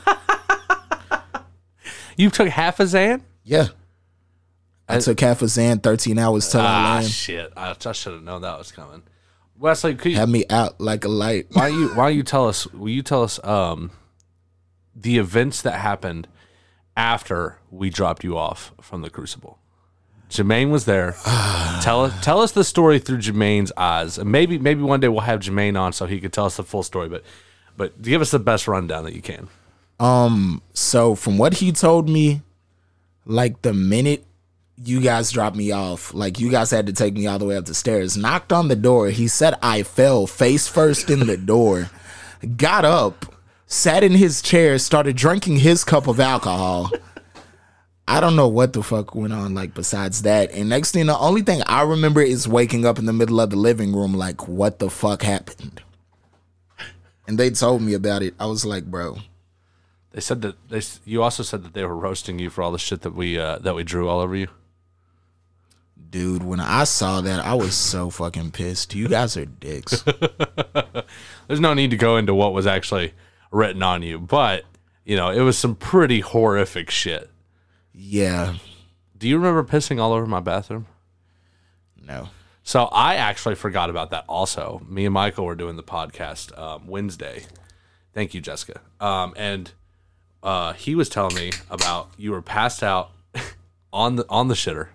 You 2.20 2.30
took 2.30 2.50
half 2.50 2.82
a 2.82 2.84
Xan? 2.84 3.22
Yeah. 3.50 3.68
I 4.88 5.00
took 5.00 5.20
half 5.20 5.42
a 5.42 5.46
Xan, 5.46 5.82
13 5.84 6.18
hours 6.20 6.50
till 6.52 6.62
I 6.62 6.66
Ah, 6.66 6.94
land. 6.96 7.08
shit! 7.08 7.52
I, 7.58 7.76
I 7.84 7.92
should 7.92 8.14
have 8.14 8.24
known 8.24 8.42
that 8.42 8.58
was 8.58 8.72
coming. 8.72 9.04
Wesley, 9.58 9.96
could 9.96 10.12
you, 10.12 10.18
Had 10.18 10.30
me 10.30 10.46
out 10.50 10.80
like 10.80 11.04
a 11.04 11.08
light. 11.10 11.48
why 11.54 11.70
don't 11.70 11.80
you 11.80 11.88
why 11.90 12.10
don't 12.10 12.18
you 12.18 12.24
tell 12.24 12.48
us? 12.48 12.66
Will 12.74 12.90
you 12.90 13.02
tell 13.04 13.24
us 13.24 13.44
um 13.44 13.92
the 14.96 15.18
events 15.18 15.62
that 15.64 15.80
happened 15.80 16.28
after 16.96 17.58
we 17.72 17.90
dropped 17.90 18.24
you 18.24 18.38
off 18.38 18.72
from 18.82 19.02
the 19.02 19.10
Crucible? 19.10 19.58
Jermaine 20.30 20.70
was 20.70 20.86
there. 20.86 21.16
tell 21.82 22.06
us 22.06 22.14
tell 22.24 22.40
us 22.42 22.52
the 22.52 22.64
story 22.64 23.00
through 23.00 23.18
Jermaine's 23.18 23.72
eyes, 23.78 24.18
and 24.18 24.32
maybe 24.32 24.58
maybe 24.60 24.82
one 24.82 25.00
day 25.00 25.08
we'll 25.08 25.22
have 25.22 25.40
Jermaine 25.42 25.80
on 25.80 25.92
so 25.94 26.06
he 26.06 26.20
could 26.20 26.34
tell 26.34 26.46
us 26.46 26.58
the 26.58 26.64
full 26.64 26.84
story. 26.84 27.10
But 27.10 27.24
but 27.78 28.02
give 28.02 28.22
us 28.22 28.32
the 28.32 28.40
best 28.40 28.68
rundown 28.68 29.04
that 29.06 29.14
you 29.16 29.22
can. 29.22 29.50
Um 30.00 30.62
So 30.74 31.16
from 31.16 31.38
what 31.38 31.56
he 31.56 31.72
told 31.72 32.08
me, 32.10 32.42
like 33.30 33.62
the 33.62 33.74
minute 33.74 34.26
you 34.76 35.00
guys 35.02 35.32
dropped 35.32 35.56
me 35.56 35.72
off, 35.72 36.14
like 36.14 36.40
you 36.40 36.50
guys 36.50 36.72
had 36.72 36.88
to 36.88 36.94
take 36.94 37.14
me 37.14 37.28
all 37.28 37.38
the 37.38 37.46
way 37.46 37.56
up 37.56 37.66
the 37.66 37.76
stairs, 37.76 38.18
knocked 38.18 38.52
on 38.52 38.70
the 38.70 38.76
door. 38.76 39.10
He 39.10 39.28
said 39.28 39.54
I 39.62 39.84
fell 39.84 40.26
face 40.26 40.68
first 40.68 41.10
in 41.10 41.28
the 41.28 41.38
door, 41.38 41.92
got 42.58 42.86
up, 42.86 43.34
sat 43.68 44.04
in 44.04 44.14
his 44.14 44.42
chair, 44.42 44.80
started 44.80 45.16
drinking 45.16 45.58
his 45.58 45.84
cup 45.84 46.08
of 46.08 46.20
alcohol. 46.20 46.92
I 48.08 48.20
don't 48.20 48.36
know 48.36 48.48
what 48.48 48.74
the 48.74 48.82
fuck 48.82 49.14
went 49.14 49.34
on 49.34 49.54
like 49.54 49.76
besides 49.76 50.24
that. 50.24 50.52
And 50.52 50.68
next 50.68 50.94
thing, 50.94 51.06
the 51.06 51.18
only 51.20 51.44
thing 51.44 51.62
I 51.68 51.84
remember 51.84 52.22
is 52.22 52.48
waking 52.48 52.84
up 52.84 52.98
in 52.98 53.06
the 53.06 53.14
middle 53.14 53.40
of 53.40 53.52
the 53.52 53.58
living 53.58 53.94
room 53.96 54.16
like, 54.16 54.48
what 54.48 54.80
the 54.80 54.90
fuck 54.90 55.22
happened? 55.22 55.84
And 57.28 57.38
they 57.38 57.52
told 57.52 57.84
me 57.84 57.94
about 57.94 58.24
it. 58.24 58.34
I 58.40 58.48
was 58.48 58.66
like, 58.66 58.86
bro, 58.86 59.20
They 60.12 60.22
said 60.22 60.42
that 60.42 60.70
they. 60.70 60.82
You 61.06 61.22
also 61.22 61.44
said 61.44 61.64
that 61.64 61.74
they 61.74 61.86
were 61.86 61.96
roasting 61.98 62.40
you 62.40 62.50
for 62.50 62.64
all 62.64 62.72
the 62.72 62.80
shit 62.80 63.02
that 63.02 63.14
we 63.16 63.38
uh, 63.40 63.60
that 63.60 63.76
we 63.76 63.84
drew 63.84 64.10
all 64.10 64.20
over 64.20 64.36
you. 64.36 64.48
dude, 66.10 66.44
when 66.44 66.60
I 66.60 66.86
saw 66.86 67.22
that, 67.22 67.46
I 67.46 67.54
was 67.54 67.76
so 67.76 68.10
fucking 68.20 68.52
pissed. 68.52 68.96
You 68.96 69.08
guys 69.08 69.38
are 69.38 69.46
dicks. 69.46 70.04
There's 71.48 71.60
no 71.60 71.74
need 71.74 71.92
to 71.92 71.98
go 71.98 72.18
into 72.18 72.34
what 72.34 72.54
was 72.54 72.66
actually 72.66 73.14
written 73.52 73.84
on 73.84 74.02
you, 74.02 74.20
but 74.20 74.64
you 75.06 75.16
know 75.16 75.30
it 75.30 75.42
was 75.42 75.58
some 75.58 75.76
pretty 75.76 76.22
horrific 76.22 76.90
shit. 76.90 77.30
yeah. 77.94 78.56
Do 79.18 79.28
you 79.28 79.36
remember 79.36 79.66
pissing 79.66 80.00
all 80.00 80.14
over 80.14 80.26
my 80.26 80.40
bathroom? 80.40 80.88
No. 82.02 82.30
So 82.64 82.86
I 82.86 83.16
actually 83.16 83.56
forgot 83.56 83.90
about 83.90 84.12
that. 84.12 84.24
Also, 84.30 84.82
me 84.88 85.04
and 85.06 85.14
Michael 85.14 85.44
were 85.46 85.56
doing 85.56 85.76
the 85.76 85.84
podcast 85.84 86.58
um, 86.58 86.88
Wednesday. 86.88 87.44
Thank 88.14 88.34
you, 88.34 88.40
Jessica. 88.40 88.80
Um, 89.02 89.34
and 89.36 89.74
uh, 90.44 90.74
he 90.74 90.96
was 90.96 91.10
telling 91.10 91.36
me 91.36 91.52
about 91.70 92.10
you 92.18 92.32
were 92.32 92.42
passed 92.42 92.84
out 92.84 93.12
on 93.94 94.16
the 94.16 94.26
on 94.30 94.48
the 94.48 94.54
shitter, 94.54 94.88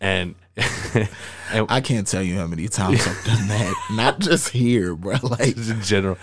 and 0.00 0.34
and 1.52 1.66
I 1.68 1.80
can't 1.80 2.06
tell 2.06 2.22
you 2.22 2.36
how 2.36 2.46
many 2.46 2.68
times 2.68 3.06
I've 3.06 3.24
done 3.24 3.48
that. 3.48 3.74
Not 3.92 4.18
just 4.20 4.50
here, 4.50 4.94
bro. 4.94 5.16
Like 5.22 5.56
in 5.56 5.82
general, 5.82 6.16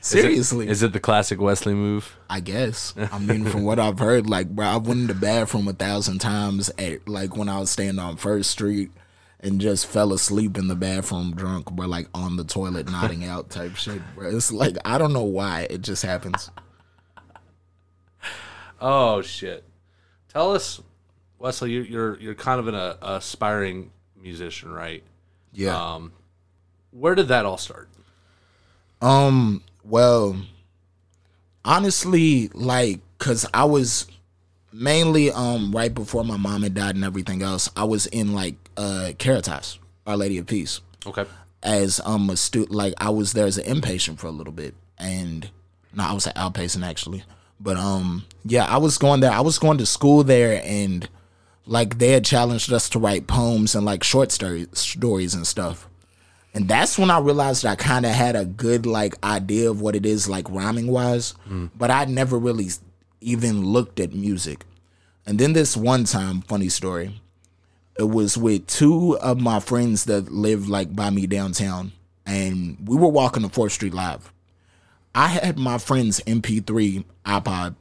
seriously. 0.00 0.68
is 0.68 0.82
it 0.82 0.92
the 0.92 1.00
classic 1.00 1.40
Wesley 1.40 1.74
move? 1.74 2.16
I 2.28 2.40
guess. 2.40 2.94
I 2.96 3.18
mean, 3.18 3.44
from 3.44 3.64
what 3.64 3.78
I've 3.78 3.98
heard, 3.98 4.28
like, 4.28 4.50
bro, 4.50 4.66
I 4.66 4.76
went 4.76 5.00
in 5.00 5.06
the 5.08 5.14
bathroom 5.14 5.66
a 5.66 5.72
thousand 5.72 6.20
times 6.20 6.70
at 6.78 7.08
like 7.08 7.36
when 7.36 7.48
I 7.48 7.58
was 7.58 7.70
staying 7.70 7.98
on 7.98 8.16
First 8.16 8.50
Street 8.50 8.90
and 9.40 9.60
just 9.60 9.86
fell 9.86 10.12
asleep 10.12 10.58
in 10.58 10.68
the 10.68 10.76
bathroom 10.76 11.34
drunk, 11.34 11.70
bro, 11.72 11.86
like 11.86 12.08
on 12.14 12.36
the 12.36 12.44
toilet, 12.44 12.90
nodding 12.90 13.24
out 13.24 13.50
type 13.50 13.74
shit, 13.74 14.00
bro. 14.14 14.28
It's 14.36 14.52
like 14.52 14.76
I 14.84 14.98
don't 14.98 15.12
know 15.12 15.24
why 15.24 15.66
it 15.70 15.82
just 15.82 16.04
happens. 16.04 16.50
Oh 18.80 19.20
shit! 19.22 19.64
Tell 20.28 20.54
us, 20.54 20.80
Wesley. 21.38 21.72
You're 21.72 21.84
you're, 21.84 22.20
you're 22.20 22.34
kind 22.34 22.58
of 22.60 22.68
an 22.68 22.74
uh, 22.74 22.96
aspiring 23.02 23.90
musician, 24.20 24.72
right? 24.72 25.02
Yeah. 25.52 25.76
Um, 25.94 26.12
where 26.90 27.14
did 27.14 27.28
that 27.28 27.44
all 27.44 27.58
start? 27.58 27.88
Um, 29.02 29.62
well, 29.84 30.36
honestly, 31.64 32.48
like, 32.54 33.00
cause 33.18 33.46
I 33.52 33.64
was 33.64 34.06
mainly 34.72 35.32
um 35.32 35.72
right 35.72 35.92
before 35.92 36.24
my 36.24 36.36
mom 36.36 36.62
had 36.62 36.74
died 36.74 36.94
and 36.94 37.04
everything 37.04 37.42
else, 37.42 37.68
I 37.76 37.84
was 37.84 38.06
in 38.06 38.32
like 38.32 38.54
uh 38.76 39.12
Caritas, 39.18 39.78
Our 40.06 40.16
Lady 40.16 40.38
of 40.38 40.46
Peace, 40.46 40.80
Okay. 41.06 41.24
as 41.62 42.00
um 42.04 42.30
a 42.30 42.36
student. 42.36 42.72
Like 42.72 42.94
I 42.98 43.10
was 43.10 43.32
there 43.32 43.46
as 43.46 43.58
an 43.58 43.80
inpatient 43.80 44.18
for 44.18 44.26
a 44.26 44.32
little 44.32 44.52
bit, 44.52 44.74
and 44.98 45.50
no, 45.94 46.04
I 46.04 46.12
was 46.12 46.26
an 46.26 46.34
outpatient 46.34 46.86
actually. 46.86 47.24
But 47.60 47.76
um, 47.76 48.24
yeah, 48.44 48.64
I 48.64 48.78
was 48.78 48.96
going 48.98 49.20
there. 49.20 49.30
I 49.30 49.40
was 49.40 49.58
going 49.58 49.78
to 49.78 49.86
school 49.86 50.24
there, 50.24 50.62
and 50.64 51.08
like 51.66 51.98
they 51.98 52.12
had 52.12 52.24
challenged 52.24 52.72
us 52.72 52.88
to 52.90 52.98
write 52.98 53.26
poems 53.26 53.74
and 53.74 53.84
like 53.84 54.02
short 54.02 54.32
story 54.32 54.66
stories 54.72 55.34
and 55.34 55.46
stuff. 55.46 55.86
And 56.52 56.66
that's 56.66 56.98
when 56.98 57.10
I 57.12 57.20
realized 57.20 57.64
I 57.64 57.76
kind 57.76 58.04
of 58.04 58.12
had 58.12 58.34
a 58.34 58.44
good 58.44 58.84
like 58.86 59.14
idea 59.22 59.70
of 59.70 59.80
what 59.80 59.94
it 59.94 60.04
is 60.04 60.28
like 60.28 60.50
rhyming 60.50 60.88
wise, 60.88 61.34
but 61.76 61.90
I 61.90 62.06
never 62.06 62.38
really 62.38 62.68
even 63.20 63.64
looked 63.64 64.00
at 64.00 64.12
music. 64.14 64.64
And 65.26 65.38
then 65.38 65.52
this 65.52 65.76
one 65.76 66.04
time, 66.04 66.40
funny 66.40 66.68
story, 66.68 67.20
it 67.98 68.08
was 68.08 68.36
with 68.36 68.66
two 68.66 69.16
of 69.18 69.38
my 69.38 69.60
friends 69.60 70.06
that 70.06 70.32
lived 70.32 70.68
like 70.68 70.96
by 70.96 71.10
me 71.10 71.26
downtown, 71.26 71.92
and 72.26 72.78
we 72.84 72.96
were 72.96 73.08
walking 73.08 73.42
to 73.42 73.48
Fourth 73.48 73.72
Street 73.72 73.94
Live. 73.94 74.32
I 75.14 75.28
had 75.28 75.58
my 75.58 75.78
friend's 75.78 76.20
MP3 76.20 77.04
iPod 77.24 77.74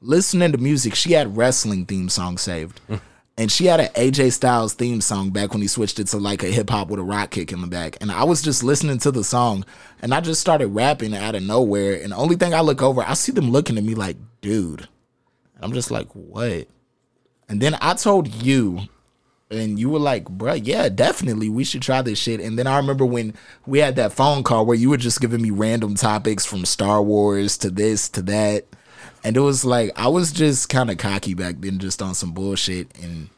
listening 0.00 0.52
to 0.52 0.58
music. 0.58 0.94
She 0.94 1.12
had 1.12 1.36
wrestling 1.36 1.86
theme 1.86 2.08
song 2.08 2.38
saved. 2.38 2.80
Mm. 2.88 3.00
And 3.36 3.52
she 3.52 3.66
had 3.66 3.78
an 3.78 3.88
AJ 3.94 4.32
Styles 4.32 4.74
theme 4.74 5.00
song 5.00 5.30
back 5.30 5.52
when 5.52 5.62
he 5.62 5.68
switched 5.68 6.00
it 6.00 6.08
to 6.08 6.18
like 6.18 6.42
a 6.42 6.48
hip 6.48 6.70
hop 6.70 6.88
with 6.88 6.98
a 6.98 7.04
rock 7.04 7.30
kick 7.30 7.52
in 7.52 7.60
the 7.60 7.68
back. 7.68 7.96
And 8.00 8.10
I 8.10 8.24
was 8.24 8.42
just 8.42 8.64
listening 8.64 8.98
to 8.98 9.12
the 9.12 9.22
song 9.22 9.64
and 10.02 10.12
I 10.12 10.20
just 10.20 10.40
started 10.40 10.68
rapping 10.68 11.14
out 11.14 11.36
of 11.36 11.44
nowhere. 11.44 12.02
And 12.02 12.10
the 12.10 12.16
only 12.16 12.34
thing 12.34 12.52
I 12.52 12.62
look 12.62 12.82
over, 12.82 13.00
I 13.02 13.14
see 13.14 13.30
them 13.30 13.52
looking 13.52 13.78
at 13.78 13.84
me 13.84 13.94
like, 13.94 14.16
dude. 14.40 14.80
And 15.54 15.64
I'm 15.64 15.72
just 15.72 15.92
like, 15.92 16.08
what? 16.14 16.66
And 17.48 17.60
then 17.60 17.76
I 17.80 17.94
told 17.94 18.28
you, 18.28 18.80
and 19.50 19.78
you 19.78 19.88
were 19.88 19.98
like, 19.98 20.24
bruh, 20.24 20.60
yeah, 20.62 20.88
definitely, 20.88 21.48
we 21.48 21.64
should 21.64 21.82
try 21.82 22.02
this 22.02 22.18
shit. 22.18 22.40
And 22.40 22.58
then 22.58 22.66
I 22.66 22.76
remember 22.76 23.06
when 23.06 23.34
we 23.66 23.78
had 23.78 23.96
that 23.96 24.12
phone 24.12 24.42
call 24.42 24.66
where 24.66 24.76
you 24.76 24.90
were 24.90 24.96
just 24.96 25.20
giving 25.20 25.40
me 25.40 25.50
random 25.50 25.94
topics 25.94 26.44
from 26.44 26.64
Star 26.64 27.02
Wars 27.02 27.56
to 27.58 27.70
this 27.70 28.08
to 28.10 28.22
that. 28.22 28.66
And 29.24 29.36
it 29.36 29.40
was 29.40 29.64
like, 29.64 29.90
I 29.96 30.08
was 30.08 30.32
just 30.32 30.68
kind 30.68 30.90
of 30.90 30.98
cocky 30.98 31.34
back 31.34 31.56
then, 31.58 31.78
just 31.78 32.02
on 32.02 32.14
some 32.14 32.32
bullshit 32.32 32.96
and 33.02 33.30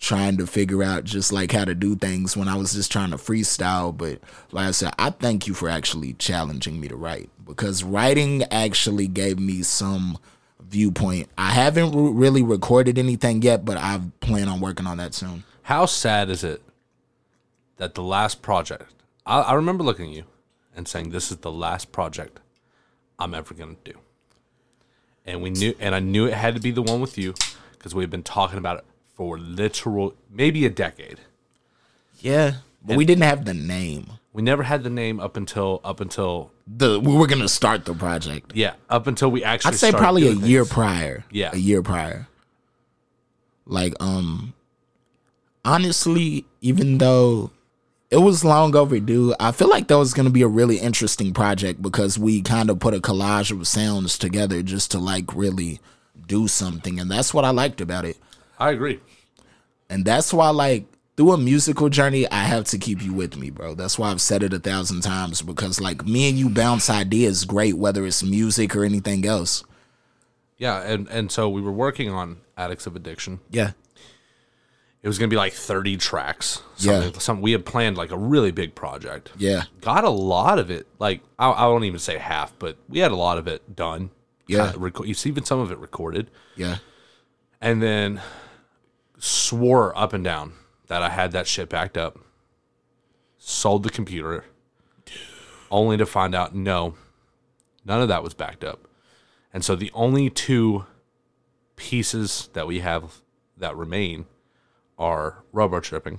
trying 0.00 0.36
to 0.38 0.46
figure 0.46 0.82
out 0.82 1.04
just 1.04 1.32
like 1.32 1.52
how 1.52 1.64
to 1.64 1.74
do 1.74 1.96
things 1.96 2.36
when 2.36 2.48
I 2.48 2.56
was 2.56 2.72
just 2.72 2.90
trying 2.90 3.10
to 3.10 3.16
freestyle. 3.16 3.96
But 3.96 4.20
like 4.52 4.68
I 4.68 4.70
said, 4.70 4.92
I 4.98 5.10
thank 5.10 5.46
you 5.46 5.54
for 5.54 5.68
actually 5.68 6.14
challenging 6.14 6.80
me 6.80 6.88
to 6.88 6.96
write 6.96 7.30
because 7.44 7.84
writing 7.84 8.44
actually 8.44 9.06
gave 9.06 9.38
me 9.38 9.62
some 9.62 10.18
viewpoint. 10.60 11.28
I 11.36 11.50
haven't 11.50 11.92
re- 11.92 12.12
really 12.12 12.42
recorded 12.42 12.98
anything 12.98 13.42
yet, 13.42 13.64
but 13.64 13.76
I 13.76 14.00
plan 14.20 14.48
on 14.48 14.60
working 14.60 14.86
on 14.86 14.98
that 14.98 15.14
soon. 15.14 15.44
How 15.68 15.84
sad 15.84 16.30
is 16.30 16.44
it 16.44 16.62
that 17.76 17.94
the 17.94 18.02
last 18.02 18.40
project? 18.40 18.90
I, 19.26 19.40
I 19.40 19.52
remember 19.52 19.84
looking 19.84 20.06
at 20.08 20.16
you 20.16 20.24
and 20.74 20.88
saying, 20.88 21.10
"This 21.10 21.30
is 21.30 21.36
the 21.36 21.52
last 21.52 21.92
project 21.92 22.40
I'm 23.18 23.34
ever 23.34 23.52
gonna 23.52 23.76
do." 23.84 23.92
And 25.26 25.42
we 25.42 25.50
knew, 25.50 25.74
and 25.78 25.94
I 25.94 25.98
knew 25.98 26.24
it 26.24 26.32
had 26.32 26.54
to 26.54 26.60
be 26.62 26.70
the 26.70 26.80
one 26.80 27.02
with 27.02 27.18
you 27.18 27.34
because 27.72 27.94
we've 27.94 28.08
been 28.08 28.22
talking 28.22 28.56
about 28.56 28.78
it 28.78 28.84
for 29.14 29.36
literal 29.38 30.14
maybe 30.30 30.64
a 30.64 30.70
decade. 30.70 31.20
Yeah, 32.18 32.54
but 32.82 32.96
we 32.96 33.04
didn't 33.04 33.24
have 33.24 33.44
the 33.44 33.52
name. 33.52 34.12
We 34.32 34.40
never 34.40 34.62
had 34.62 34.84
the 34.84 34.90
name 34.90 35.20
up 35.20 35.36
until 35.36 35.82
up 35.84 36.00
until 36.00 36.50
The 36.66 36.98
we 36.98 37.14
were 37.14 37.26
gonna 37.26 37.46
start 37.46 37.84
the 37.84 37.92
project. 37.92 38.52
yeah 38.54 38.72
up 38.88 39.06
until 39.06 39.30
we 39.30 39.44
actually. 39.44 39.72
I'd 39.72 39.78
say 39.78 39.92
probably 39.92 40.28
a 40.28 40.32
doing 40.32 40.46
year 40.46 40.64
prior. 40.64 41.26
Yeah. 41.30 41.50
a 41.52 41.58
year 41.58 41.82
prior. 41.82 42.26
Like 43.66 43.92
um, 44.00 44.54
honestly, 45.68 46.46
even 46.60 46.98
though 46.98 47.50
it 48.10 48.16
was 48.16 48.44
long 48.44 48.74
overdue, 48.74 49.34
I 49.38 49.52
feel 49.52 49.68
like 49.68 49.88
that 49.88 49.98
was 49.98 50.14
gonna 50.14 50.30
be 50.30 50.42
a 50.42 50.48
really 50.48 50.78
interesting 50.78 51.34
project 51.34 51.82
because 51.82 52.18
we 52.18 52.40
kind 52.40 52.70
of 52.70 52.78
put 52.78 52.94
a 52.94 53.00
collage 53.00 53.50
of 53.50 53.66
sounds 53.68 54.16
together 54.16 54.62
just 54.62 54.90
to 54.92 54.98
like 54.98 55.34
really 55.34 55.80
do 56.26 56.48
something, 56.48 56.98
and 56.98 57.10
that's 57.10 57.34
what 57.34 57.44
I 57.44 57.50
liked 57.50 57.80
about 57.80 58.04
it. 58.04 58.16
I 58.58 58.70
agree. 58.70 59.00
And 59.90 60.04
that's 60.04 60.32
why, 60.32 60.50
like, 60.50 60.84
through 61.16 61.32
a 61.32 61.38
musical 61.38 61.88
journey, 61.88 62.28
I 62.30 62.44
have 62.44 62.64
to 62.64 62.78
keep 62.78 63.02
you 63.02 63.12
with 63.12 63.36
me, 63.36 63.50
bro. 63.50 63.74
That's 63.74 63.98
why 63.98 64.10
I've 64.10 64.20
said 64.20 64.42
it 64.42 64.52
a 64.52 64.58
thousand 64.58 65.02
times 65.02 65.42
because, 65.42 65.80
like, 65.80 66.04
me 66.04 66.28
and 66.28 66.38
you 66.38 66.50
bounce 66.50 66.90
ideas 66.90 67.44
great, 67.44 67.76
whether 67.78 68.06
it's 68.06 68.22
music 68.22 68.76
or 68.76 68.84
anything 68.84 69.24
else. 69.26 69.64
Yeah, 70.58 70.80
and 70.82 71.08
and 71.08 71.30
so 71.30 71.48
we 71.48 71.62
were 71.62 71.72
working 71.72 72.10
on 72.10 72.38
Addicts 72.56 72.86
of 72.86 72.96
Addiction. 72.96 73.40
Yeah. 73.50 73.72
It 75.02 75.06
was 75.08 75.18
gonna 75.18 75.28
be 75.28 75.36
like 75.36 75.52
thirty 75.52 75.96
tracks. 75.96 76.62
Yeah. 76.78 77.02
Something, 77.02 77.20
Some 77.20 77.40
we 77.40 77.52
had 77.52 77.64
planned 77.64 77.96
like 77.96 78.10
a 78.10 78.16
really 78.18 78.50
big 78.50 78.74
project. 78.74 79.30
Yeah. 79.36 79.64
got 79.80 80.04
a 80.04 80.10
lot 80.10 80.58
of 80.58 80.70
it. 80.70 80.86
Like 80.98 81.20
I, 81.38 81.50
I 81.50 81.66
won't 81.68 81.84
even 81.84 82.00
say 82.00 82.18
half, 82.18 82.52
but 82.58 82.76
we 82.88 82.98
had 82.98 83.12
a 83.12 83.16
lot 83.16 83.38
of 83.38 83.46
it 83.46 83.76
done. 83.76 84.10
Yeah. 84.46 84.72
Kinda 84.72 84.90
reco- 84.90 85.06
you 85.06 85.14
see 85.14 85.28
even 85.30 85.44
some 85.44 85.60
of 85.60 85.70
it 85.70 85.78
recorded, 85.78 86.30
Yeah. 86.56 86.78
and 87.60 87.82
then 87.82 88.20
swore 89.18 89.96
up 89.96 90.12
and 90.12 90.24
down 90.24 90.52
that 90.88 91.02
I 91.02 91.10
had 91.10 91.32
that 91.32 91.46
shit 91.46 91.68
backed 91.68 91.96
up. 91.98 92.18
Sold 93.38 93.82
the 93.84 93.90
computer, 93.90 94.44
only 95.70 95.96
to 95.96 96.06
find 96.06 96.34
out 96.34 96.54
no, 96.54 96.94
none 97.84 98.02
of 98.02 98.08
that 98.08 98.22
was 98.22 98.34
backed 98.34 98.64
up. 98.64 98.88
And 99.54 99.64
so 99.64 99.76
the 99.76 99.90
only 99.94 100.28
two 100.28 100.86
pieces 101.76 102.48
that 102.54 102.66
we 102.66 102.80
have 102.80 103.20
that 103.56 103.76
remain 103.76 104.26
are 104.98 105.42
robo 105.52 105.80
tripping, 105.80 106.18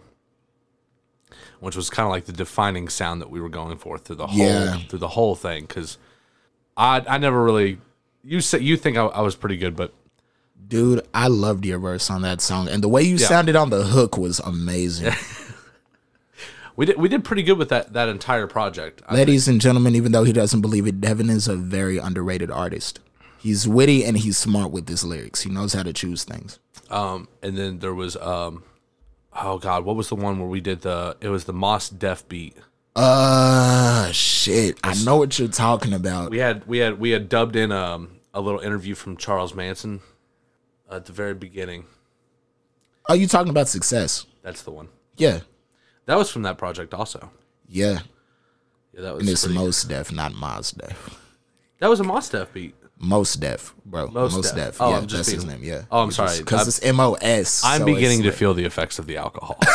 which 1.60 1.76
was 1.76 1.90
kind 1.90 2.06
of 2.06 2.12
like 2.12 2.26
the 2.26 2.32
defining 2.34 2.90
sound 2.90 3.22
that 3.22 3.30
we 3.30 3.42
were 3.42 3.50
going 3.50 3.78
for 3.78 3.98
through 3.98 4.16
the 4.18 4.28
whole 4.28 4.38
Yeah. 4.46 4.78
through 4.90 5.00
the 5.00 5.10
whole 5.10 5.36
thing. 5.36 5.66
Because 5.66 5.98
I 6.78 7.04
I 7.08 7.18
never 7.18 7.44
really 7.44 7.80
you 8.24 8.42
say 8.42 8.60
you 8.60 8.78
think 8.78 8.98
I, 8.98 9.06
I 9.06 9.22
was 9.22 9.36
pretty 9.36 9.58
good, 9.58 9.76
but 9.76 9.94
Dude, 10.68 11.02
I 11.16 11.28
loved 11.30 11.66
your 11.66 11.80
verse 11.80 12.12
on 12.12 12.22
that 12.22 12.42
song. 12.42 12.68
And 12.70 12.84
the 12.84 12.90
way 12.90 13.02
you 13.02 13.16
Yeah. 13.16 13.26
sounded 13.28 13.56
on 13.56 13.72
the 13.72 13.86
hook 13.86 14.18
was 14.18 14.40
amazing. 14.40 15.14
we 16.76 16.86
did 16.86 16.98
we 16.98 17.10
did 17.10 17.24
pretty 17.24 17.44
good 17.44 17.58
with 17.58 17.70
that 17.70 17.94
that 17.94 18.08
entire 18.08 18.46
project. 18.48 19.02
I 19.08 19.16
Ladies 19.16 19.48
and 19.48 19.60
gentlemen, 19.60 19.96
even 19.96 20.12
though 20.12 20.24
he 20.24 20.34
doesn't 20.34 20.62
believe 20.62 20.86
it, 20.88 21.02
Devin 21.02 21.30
is 21.30 21.48
a 21.48 21.56
very 21.56 21.98
underrated 21.98 22.52
artist. 22.52 23.00
He's 23.40 23.68
witty 23.68 24.04
and 24.06 24.18
he's 24.18 24.38
smart 24.38 24.72
with 24.72 24.88
his 24.88 25.04
lyrics. 25.04 25.42
He 25.42 25.50
knows 25.50 25.74
how 25.74 25.84
to 25.84 25.94
choose 25.94 26.24
things. 26.24 26.60
Um, 26.90 27.28
and 27.42 27.58
then 27.58 27.80
there 27.80 27.94
was 27.94 28.16
um, 28.18 28.64
oh 29.34 29.58
god, 29.58 29.86
what 29.86 29.96
was 29.96 30.10
the 30.10 30.16
one 30.16 30.40
where 30.40 30.48
we 30.48 30.62
did 30.62 30.82
the? 30.82 31.18
It 31.22 31.30
was 31.30 31.46
the 31.46 31.54
Moss 31.54 31.90
Def 31.90 32.28
beat. 32.28 32.56
Uh 32.96 34.12
shit. 34.12 34.78
I 34.84 34.94
know 35.04 35.18
what 35.18 35.38
you're 35.40 35.48
talking 35.48 35.94
about. 35.94 36.32
We 36.32 36.40
had 36.40 36.66
we 36.68 36.80
had 36.80 37.00
we 37.00 37.12
had 37.12 37.30
dubbed 37.30 37.56
in 37.56 37.72
um 37.72 38.20
a 38.34 38.42
little 38.42 38.60
interview 38.60 38.96
from 38.96 39.16
Charles 39.18 39.54
Manson 39.54 40.02
at 40.92 41.06
the 41.06 41.14
very 41.14 41.34
beginning. 41.34 41.86
Are 43.08 43.16
you 43.16 43.28
talking 43.28 43.50
about 43.50 43.68
success? 43.68 44.26
That's 44.44 44.62
the 44.64 44.72
one. 44.72 44.90
Yeah. 45.18 45.40
That 46.06 46.16
was 46.18 46.30
from 46.30 46.42
that 46.44 46.58
project 46.58 46.94
also. 46.94 47.32
Yeah. 47.68 48.00
Yeah, 48.94 49.02
that 49.02 49.14
was 49.16 49.22
And 49.22 49.30
it's 49.30 49.44
pretty- 49.46 49.58
most 49.60 49.88
def, 49.88 50.12
not 50.12 50.34
Mos 50.34 50.72
def. 50.72 51.20
that 51.80 51.90
was 51.90 52.00
a 52.00 52.04
Moss 52.04 52.30
Def 52.30 52.52
beat. 52.54 52.76
Most 53.00 53.36
def, 53.40 53.74
bro. 53.86 54.08
Most 54.08 54.36
Most, 54.36 54.56
Def. 54.56 54.74
def. 54.74 54.82
Oh, 54.82 54.90
yeah, 54.92 54.98
I'm 54.98 55.08
just 55.08 55.30
that's 55.30 55.44
his 55.44 55.46
name. 55.46 55.64
Yeah. 55.64 55.84
Oh, 55.90 56.04
I'm 56.04 56.12
sorry. 56.12 56.38
Because 56.38 56.68
it's 56.68 56.82
M 56.84 57.00
O 57.00 57.14
S. 57.14 57.64
I'm 57.66 57.80
so 57.80 57.86
beginning 57.86 58.24
to 58.24 58.32
feel 58.32 58.54
the 58.54 58.66
effects 58.66 59.00
of 59.00 59.08
the 59.08 59.18
alcohol. 59.18 59.58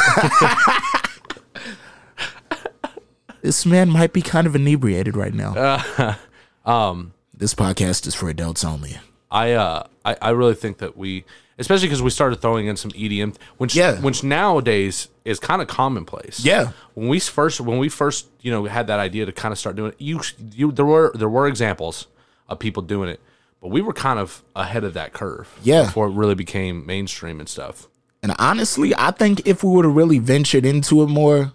This 3.43 3.67
man 3.67 3.91
might 3.91 4.15
be 4.15 4.23
kind 4.23 4.47
of 4.47 4.57
inebriated 4.57 5.17
right 5.19 5.35
now. 5.35 6.17
um, 6.65 7.13
this 7.35 7.53
podcast 7.55 8.07
is 8.07 8.15
for 8.15 8.31
adults 8.31 8.65
only. 8.65 8.97
I 9.31 9.53
uh 9.53 9.87
I, 10.05 10.17
I 10.23 10.31
really 10.31 10.55
think 10.55 10.79
that 10.79 10.97
we 10.97 11.25
especially 11.59 11.89
because 11.89 12.01
we 12.01 12.09
started 12.09 12.41
throwing 12.41 12.69
in 12.69 12.77
some 12.77 12.91
EDM 12.93 13.37
which 13.59 13.75
Yeah. 13.77 14.01
which 14.01 14.25
nowadays 14.25 15.09
is 15.27 15.39
kind 15.41 15.61
of 15.61 15.69
commonplace. 15.69 16.43
Yeah. 16.43 16.71
When 16.95 17.09
we 17.09 17.21
first 17.21 17.61
when 17.61 17.79
we 17.79 17.91
first, 17.91 18.29
you 18.41 18.51
know, 18.51 18.65
had 18.65 18.87
that 18.87 18.99
idea 18.99 19.27
to 19.27 19.33
kind 19.33 19.53
of 19.53 19.59
start 19.59 19.77
doing 19.77 19.91
it, 19.93 20.01
you 20.01 20.21
you 20.55 20.73
there 20.73 20.87
were 20.87 21.13
there 21.15 21.29
were 21.29 21.47
examples 21.47 22.07
of 22.49 22.59
people 22.59 22.83
doing 22.83 23.09
it, 23.09 23.21
but 23.61 23.69
we 23.69 23.81
were 23.81 23.93
kind 23.93 24.19
of 24.19 24.43
ahead 24.55 24.85
of 24.85 24.95
that 24.95 25.13
curve. 25.13 25.53
Yeah. 25.63 25.85
Before 25.85 26.07
it 26.07 26.13
really 26.13 26.35
became 26.35 26.85
mainstream 26.87 27.41
and 27.41 27.49
stuff. 27.49 27.89
And 28.23 28.35
honestly, 28.39 28.95
I 28.97 29.11
think 29.11 29.47
if 29.47 29.63
we 29.63 29.71
would 29.71 29.85
have 29.85 29.95
really 29.95 30.19
ventured 30.19 30.65
into 30.65 31.03
it 31.03 31.09
more, 31.09 31.53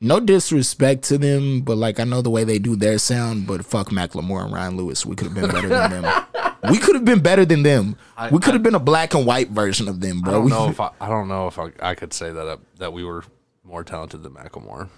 no 0.00 0.20
disrespect 0.20 1.04
to 1.04 1.18
them, 1.18 1.62
but 1.62 1.76
like 1.76 1.98
I 1.98 2.04
know 2.04 2.22
the 2.22 2.30
way 2.30 2.44
they 2.44 2.58
do 2.58 2.76
their 2.76 2.98
sound, 2.98 3.46
but 3.46 3.64
fuck 3.64 3.88
Macklemore 3.88 4.44
and 4.44 4.52
Ryan 4.52 4.76
Lewis. 4.76 5.04
We 5.06 5.16
could 5.16 5.26
have 5.26 5.34
been 5.34 5.50
better 5.50 5.68
than 5.68 6.02
them. 6.02 6.24
We 6.70 6.78
could 6.78 6.96
have 6.96 7.04
been 7.04 7.20
better 7.20 7.44
than 7.44 7.62
them. 7.62 7.96
we 8.32 8.40
could 8.40 8.52
have 8.54 8.64
been 8.64 8.74
a 8.74 8.80
black 8.80 9.14
and 9.14 9.24
white 9.24 9.48
version 9.48 9.86
of 9.86 10.00
them, 10.00 10.20
bro. 10.22 10.32
I 10.32 10.34
don't 10.34 10.48
know 10.48 10.68
if 10.68 10.80
I, 10.80 10.90
I 11.00 11.08
don't 11.08 11.28
know 11.28 11.46
if 11.46 11.56
I, 11.56 11.70
I 11.80 11.94
could 11.94 12.12
say 12.12 12.32
that 12.32 12.48
uh, 12.48 12.56
that 12.78 12.92
we 12.92 13.04
were 13.04 13.22
more 13.62 13.84
talented 13.84 14.24
than 14.24 14.32
Macklemore. 14.32 14.88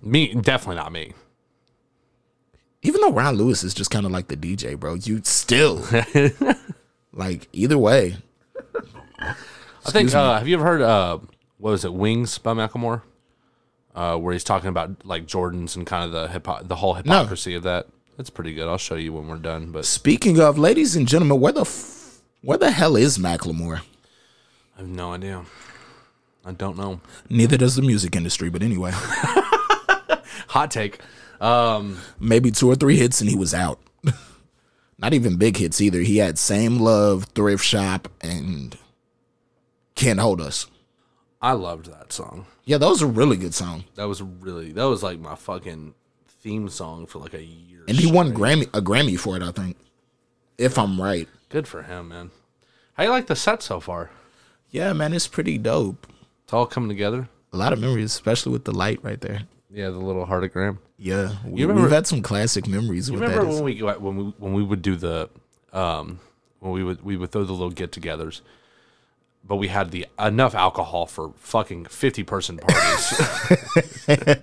Me, 0.00 0.32
definitely 0.32 0.76
not 0.76 0.92
me. 0.92 1.12
Even 2.82 3.00
though 3.00 3.12
Ryan 3.12 3.36
Lewis 3.36 3.62
is 3.62 3.74
just 3.74 3.90
kind 3.90 4.06
of 4.06 4.12
like 4.12 4.28
the 4.28 4.36
DJ, 4.36 4.78
bro, 4.78 4.94
you 4.94 5.20
still 5.24 5.84
like 7.12 7.48
either 7.52 7.78
way. 7.78 8.16
I 9.20 9.90
think. 9.90 10.14
Uh, 10.14 10.38
have 10.38 10.48
you 10.48 10.56
ever 10.56 10.64
heard? 10.64 10.82
Uh, 10.82 11.18
what 11.58 11.70
was 11.72 11.84
it? 11.84 11.92
Wings 11.92 12.38
by 12.38 12.52
Macklemore, 12.54 13.02
uh, 13.94 14.16
where 14.16 14.32
he's 14.32 14.44
talking 14.44 14.68
about 14.68 15.04
like 15.06 15.26
Jordans 15.26 15.76
and 15.76 15.86
kind 15.86 16.04
of 16.04 16.12
the 16.12 16.28
hypo- 16.28 16.62
the 16.62 16.76
whole 16.76 16.94
hypocrisy 16.94 17.54
of 17.54 17.62
that. 17.64 17.86
That's 18.16 18.30
pretty 18.30 18.52
good. 18.54 18.68
I'll 18.68 18.76
show 18.78 18.96
you 18.96 19.12
when 19.14 19.28
we're 19.28 19.36
done. 19.38 19.72
But 19.72 19.86
Speaking 19.86 20.38
of, 20.40 20.58
ladies 20.58 20.94
and 20.96 21.08
gentlemen, 21.08 21.40
where 21.40 21.52
the 21.52 21.62
f- 21.62 22.20
where 22.42 22.58
the 22.58 22.70
hell 22.70 22.96
is 22.96 23.16
Macklemore? 23.18 23.80
I 24.76 24.80
have 24.80 24.88
no 24.88 25.12
idea. 25.12 25.44
I 26.44 26.52
don't 26.52 26.76
know. 26.78 27.00
Neither 27.28 27.56
does 27.58 27.76
the 27.76 27.82
music 27.82 28.16
industry, 28.16 28.48
but 28.48 28.62
anyway, 28.62 28.92
Hot 30.48 30.70
take. 30.70 30.98
Um, 31.40 31.98
maybe 32.18 32.50
two 32.50 32.68
or 32.70 32.74
three 32.74 32.96
hits 32.96 33.20
and 33.20 33.30
he 33.30 33.36
was 33.36 33.54
out. 33.54 33.80
Not 34.98 35.14
even 35.14 35.36
big 35.36 35.56
hits 35.56 35.80
either. 35.80 36.00
He 36.00 36.18
had 36.18 36.38
Same 36.38 36.78
Love, 36.78 37.24
Thrift 37.34 37.64
Shop, 37.64 38.08
and 38.20 38.76
Can't 39.94 40.20
Hold 40.20 40.40
Us. 40.40 40.66
I 41.40 41.52
loved 41.52 41.86
that 41.86 42.12
song. 42.12 42.46
Yeah, 42.64 42.76
that 42.76 42.88
was 42.88 43.00
a 43.00 43.06
really 43.06 43.38
good 43.38 43.54
song. 43.54 43.84
That 43.94 44.08
was 44.08 44.20
really 44.20 44.72
that 44.72 44.84
was 44.84 45.02
like 45.02 45.18
my 45.18 45.34
fucking 45.34 45.94
theme 46.28 46.68
song 46.68 47.06
for 47.06 47.18
like 47.18 47.32
a 47.32 47.42
year. 47.42 47.84
And 47.88 47.96
he 47.98 48.12
won. 48.12 48.34
Grammy 48.34 48.68
a 48.74 48.82
Grammy 48.82 49.18
for 49.18 49.36
it, 49.36 49.42
I 49.42 49.50
think. 49.50 49.76
If 50.58 50.78
I'm 50.78 51.00
right. 51.00 51.28
Good 51.48 51.66
for 51.66 51.82
him, 51.82 52.08
man. 52.08 52.30
How 52.92 53.04
you 53.04 53.10
like 53.10 53.26
the 53.26 53.36
set 53.36 53.62
so 53.62 53.80
far? 53.80 54.10
Yeah, 54.70 54.92
man, 54.92 55.14
it's 55.14 55.26
pretty 55.26 55.56
dope. 55.56 56.06
It's 56.44 56.52
all 56.52 56.66
coming 56.66 56.90
together. 56.90 57.28
A 57.52 57.56
lot 57.56 57.72
of 57.72 57.80
memories, 57.80 58.12
especially 58.12 58.52
with 58.52 58.64
the 58.64 58.72
light 58.72 59.00
right 59.02 59.20
there. 59.20 59.42
Yeah, 59.70 59.88
the 59.88 59.98
little 59.98 60.26
heartagram. 60.26 60.78
Yeah, 61.02 61.32
we, 61.46 61.62
remember- 61.62 61.82
we've 61.82 61.90
had 61.90 62.06
some 62.06 62.20
classic 62.20 62.68
memories 62.68 63.10
with 63.10 63.20
Remember 63.22 63.44
that. 63.46 63.50
when 63.54 63.64
we 63.64 63.80
when 63.80 64.16
we 64.16 64.24
when 64.38 64.52
we 64.52 64.62
would 64.62 64.82
do 64.82 64.96
the 64.96 65.30
um 65.72 66.20
when 66.58 66.72
we 66.72 66.84
would 66.84 67.02
we 67.02 67.16
would 67.16 67.32
throw 67.32 67.42
the 67.42 67.52
little 67.52 67.70
get-togethers, 67.70 68.42
but 69.42 69.56
we 69.56 69.68
had 69.68 69.92
the 69.92 70.06
enough 70.18 70.54
alcohol 70.54 71.06
for 71.06 71.32
fucking 71.38 71.86
fifty 71.86 72.22
person 72.22 72.58
parties. 72.58 73.18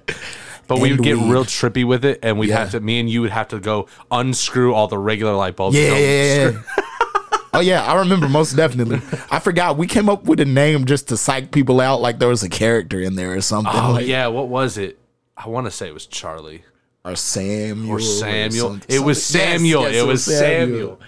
but 0.67 0.79
we 0.79 0.91
would 0.91 1.03
get 1.03 1.17
weed. 1.17 1.31
real 1.31 1.45
trippy 1.45 1.85
with 1.85 2.03
it, 2.03 2.19
and 2.23 2.39
we'd 2.39 2.49
Yeah. 2.49 2.57
have 2.59 2.71
to. 2.71 2.79
Me 2.79 2.99
and 2.99 3.07
you 3.09 3.21
would 3.21 3.29
have 3.31 3.49
to 3.49 3.59
go 3.59 3.87
unscrew 4.09 4.73
all 4.73 4.87
the 4.87 4.97
regular 4.97 5.33
light 5.33 5.55
bulbs. 5.55 5.75
Yeah, 5.77 5.95
yeah, 5.95 5.97
yeah, 5.97 6.49
yeah. 6.49 6.61
oh 7.53 7.59
yeah, 7.59 7.83
I 7.85 7.99
remember 7.99 8.27
most 8.27 8.53
definitely. 8.55 8.99
I 9.29 9.39
forgot 9.39 9.77
we 9.77 9.85
came 9.87 10.09
up 10.09 10.23
with 10.23 10.39
a 10.39 10.45
name 10.45 10.85
just 10.85 11.07
to 11.09 11.17
psych 11.17 11.51
people 11.51 11.79
out, 11.81 12.01
like 12.01 12.17
there 12.19 12.29
was 12.29 12.41
a 12.43 12.49
character 12.49 12.99
in 12.99 13.15
there 13.15 13.33
or 13.33 13.41
something. 13.41 13.71
Oh 13.75 13.91
like, 13.93 14.07
yeah, 14.07 14.27
what 14.27 14.47
was 14.47 14.77
it? 14.79 14.97
I 15.37 15.49
want 15.49 15.65
to 15.67 15.71
say 15.71 15.87
it 15.87 15.93
was 15.93 16.05
Charlie 16.07 16.63
or 17.05 17.15
Samuel 17.15 17.95
or 17.95 17.99
Samuel. 17.99 18.69
some- 18.69 18.81
it 18.89 18.99
was 18.99 19.23
something- 19.23 19.41
yes, 19.47 19.53
Samuel. 19.59 19.81
yes, 19.83 19.95
it 19.95 20.07
was 20.07 20.25
Samuel. 20.25 20.99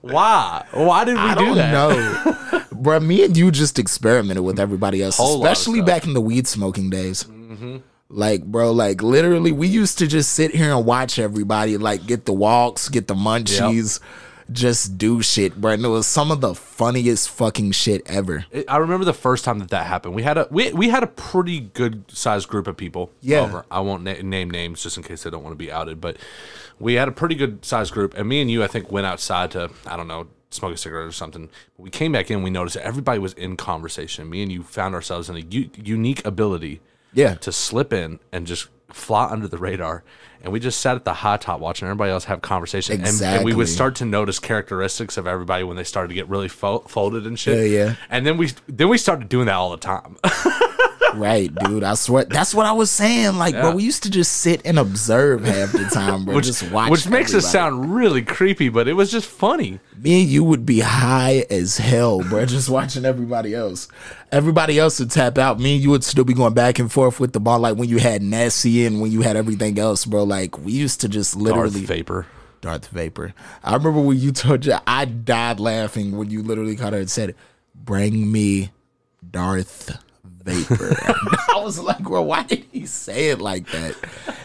Why? 0.00 0.64
Why 0.72 1.04
did 1.04 1.14
we 1.14 1.20
I 1.20 1.34
do 1.34 1.44
don't 1.44 1.56
that? 1.56 1.72
know, 1.72 2.62
bro. 2.72 2.98
Me 3.00 3.24
and 3.24 3.36
you 3.36 3.50
just 3.52 3.78
experimented 3.78 4.42
with 4.42 4.58
everybody 4.58 5.00
else, 5.02 5.16
Whole 5.16 5.44
especially 5.44 5.80
back 5.80 6.04
in 6.06 6.12
the 6.12 6.20
weed 6.20 6.46
smoking 6.48 6.90
days. 6.90 7.22
Mm-hmm. 7.24 7.76
Like, 8.08 8.44
bro, 8.44 8.72
like 8.72 9.00
literally, 9.02 9.52
we 9.52 9.68
used 9.68 9.98
to 9.98 10.06
just 10.08 10.32
sit 10.32 10.54
here 10.54 10.74
and 10.74 10.84
watch 10.84 11.18
everybody, 11.20 11.76
like, 11.76 12.04
get 12.06 12.24
the 12.24 12.32
walks, 12.32 12.88
get 12.88 13.06
the 13.06 13.14
munchies, 13.14 14.00
just 14.52 14.98
do 14.98 15.22
shit, 15.22 15.60
bro. 15.60 15.72
And 15.72 15.84
it 15.84 15.88
was 15.88 16.06
some 16.06 16.30
of 16.30 16.40
the 16.40 16.54
funniest 16.54 17.30
fucking 17.30 17.72
shit 17.72 18.02
ever. 18.06 18.44
I 18.68 18.76
remember 18.76 19.04
the 19.04 19.12
first 19.12 19.44
time 19.44 19.58
that 19.60 19.70
that 19.70 19.86
happened. 19.86 20.14
We 20.14 20.22
had 20.22 20.38
a 20.38 20.46
we, 20.50 20.72
we 20.72 20.88
had 20.88 21.02
a 21.02 21.06
pretty 21.06 21.60
good 21.60 22.04
sized 22.10 22.48
group 22.48 22.66
of 22.66 22.76
people. 22.76 23.10
Yeah. 23.20 23.40
over. 23.40 23.64
I 23.70 23.80
won't 23.80 24.02
na- 24.04 24.20
name 24.22 24.50
names 24.50 24.82
just 24.82 24.96
in 24.96 25.02
case 25.02 25.22
they 25.22 25.30
don't 25.30 25.42
want 25.42 25.52
to 25.52 25.58
be 25.58 25.70
outed, 25.72 26.00
but 26.00 26.16
we 26.78 26.94
had 26.94 27.08
a 27.08 27.12
pretty 27.12 27.34
good 27.34 27.64
sized 27.64 27.92
group. 27.92 28.14
And 28.14 28.28
me 28.28 28.40
and 28.40 28.50
you, 28.50 28.62
I 28.62 28.66
think, 28.66 28.90
went 28.92 29.06
outside 29.06 29.50
to 29.52 29.70
I 29.86 29.96
don't 29.96 30.08
know 30.08 30.28
smoke 30.50 30.74
a 30.74 30.76
cigarette 30.76 31.06
or 31.06 31.12
something. 31.12 31.48
We 31.78 31.88
came 31.90 32.12
back 32.12 32.30
in. 32.30 32.42
We 32.42 32.50
noticed 32.50 32.74
that 32.76 32.84
everybody 32.84 33.18
was 33.18 33.32
in 33.32 33.56
conversation. 33.56 34.28
Me 34.28 34.42
and 34.42 34.52
you 34.52 34.62
found 34.62 34.94
ourselves 34.94 35.30
in 35.30 35.36
a 35.36 35.40
u- 35.40 35.70
unique 35.76 36.24
ability. 36.26 36.80
Yeah. 37.14 37.34
to 37.34 37.52
slip 37.52 37.92
in 37.92 38.20
and 38.32 38.46
just 38.46 38.68
fly 38.92 39.26
under 39.26 39.48
the 39.48 39.58
radar. 39.58 40.04
And 40.42 40.52
we 40.52 40.58
just 40.58 40.80
sat 40.80 40.96
at 40.96 41.04
the 41.04 41.14
high 41.14 41.36
top 41.36 41.60
watching 41.60 41.86
everybody 41.86 42.10
else 42.10 42.24
have 42.24 42.42
conversation. 42.42 43.00
And, 43.00 43.22
and 43.22 43.44
we 43.44 43.54
would 43.54 43.68
start 43.68 43.94
to 43.96 44.04
notice 44.04 44.40
characteristics 44.40 45.16
of 45.16 45.26
everybody 45.26 45.62
when 45.62 45.76
they 45.76 45.84
started 45.84 46.08
to 46.08 46.14
get 46.14 46.28
really 46.28 46.48
fo- 46.48 46.80
folded 46.80 47.26
and 47.26 47.38
shit. 47.38 47.70
Yeah, 47.70 47.84
yeah. 47.84 47.94
And 48.10 48.26
then 48.26 48.36
we 48.38 48.50
then 48.66 48.88
we 48.88 48.98
started 48.98 49.28
doing 49.28 49.46
that 49.46 49.54
all 49.54 49.70
the 49.70 49.76
time. 49.76 50.16
Right, 51.14 51.54
dude. 51.54 51.84
I 51.84 51.94
swear. 51.94 52.24
That's 52.24 52.54
what 52.54 52.66
I 52.66 52.72
was 52.72 52.90
saying. 52.90 53.36
Like, 53.36 53.54
Yeah. 53.54 53.62
bro, 53.62 53.76
we 53.76 53.82
used 53.82 54.02
to 54.04 54.10
just 54.10 54.32
sit 54.38 54.62
and 54.64 54.78
observe 54.78 55.44
half 55.44 55.72
the 55.72 55.84
time, 55.84 56.24
bro. 56.24 56.34
which, 56.36 56.46
just 56.46 56.70
watch. 56.70 56.90
which 56.90 57.08
makes 57.08 57.34
us 57.34 57.44
everybody. 57.54 57.72
sound 57.80 57.94
really 57.94 58.22
creepy, 58.22 58.68
but 58.68 58.88
it 58.88 58.94
was 58.94 59.10
just 59.10 59.26
funny. 59.28 59.80
Me 59.96 60.22
and 60.22 60.30
you 60.30 60.42
would 60.42 60.66
be 60.66 60.80
high 60.80 61.44
as 61.50 61.76
hell, 61.78 62.20
bro. 62.22 62.44
Just 62.52 62.68
watching 62.68 63.04
everybody 63.04 63.54
else. 63.54 63.86
Everybody 64.32 64.76
else 64.76 64.98
would 64.98 65.12
tap 65.12 65.38
out. 65.38 65.60
Me 65.60 65.74
and 65.74 65.82
you 65.84 65.90
would 65.90 66.02
still 66.02 66.24
be 66.24 66.34
going 66.34 66.54
back 66.54 66.80
and 66.80 66.90
forth 66.90 67.20
with 67.20 67.32
the 67.32 67.38
ball, 67.38 67.60
like 67.60 67.76
when 67.76 67.88
you 67.88 67.98
had 67.98 68.20
Nessie 68.20 68.84
and 68.84 69.00
when 69.00 69.12
you 69.12 69.22
had 69.22 69.36
everything 69.36 69.78
else, 69.78 70.04
bro. 70.04 70.24
Like 70.24 70.58
we 70.58 70.72
used 70.72 71.00
to 71.02 71.08
just 71.08 71.36
literally 71.36 71.80
Darth 71.80 71.88
Vapor. 71.88 72.26
Darth 72.62 72.88
Vapor. 72.88 73.32
I 73.62 73.74
remember 73.76 74.00
when 74.00 74.18
you 74.18 74.32
told 74.32 74.66
you 74.66 74.74
I 74.88 75.04
died 75.04 75.60
laughing 75.60 76.16
when 76.16 76.30
you 76.30 76.42
literally 76.42 76.74
caught 76.74 76.94
her 76.94 76.98
and 76.98 77.10
said, 77.10 77.36
"Bring 77.72 78.32
me 78.32 78.72
Darth 79.30 79.96
Vapor." 80.44 80.96
I 81.54 81.60
was 81.62 81.78
like, 81.78 82.08
well, 82.08 82.24
why 82.24 82.42
did 82.42 82.64
he 82.72 82.86
say 82.86 83.30
it 83.30 83.40
like 83.40 83.66
that? 83.70 83.96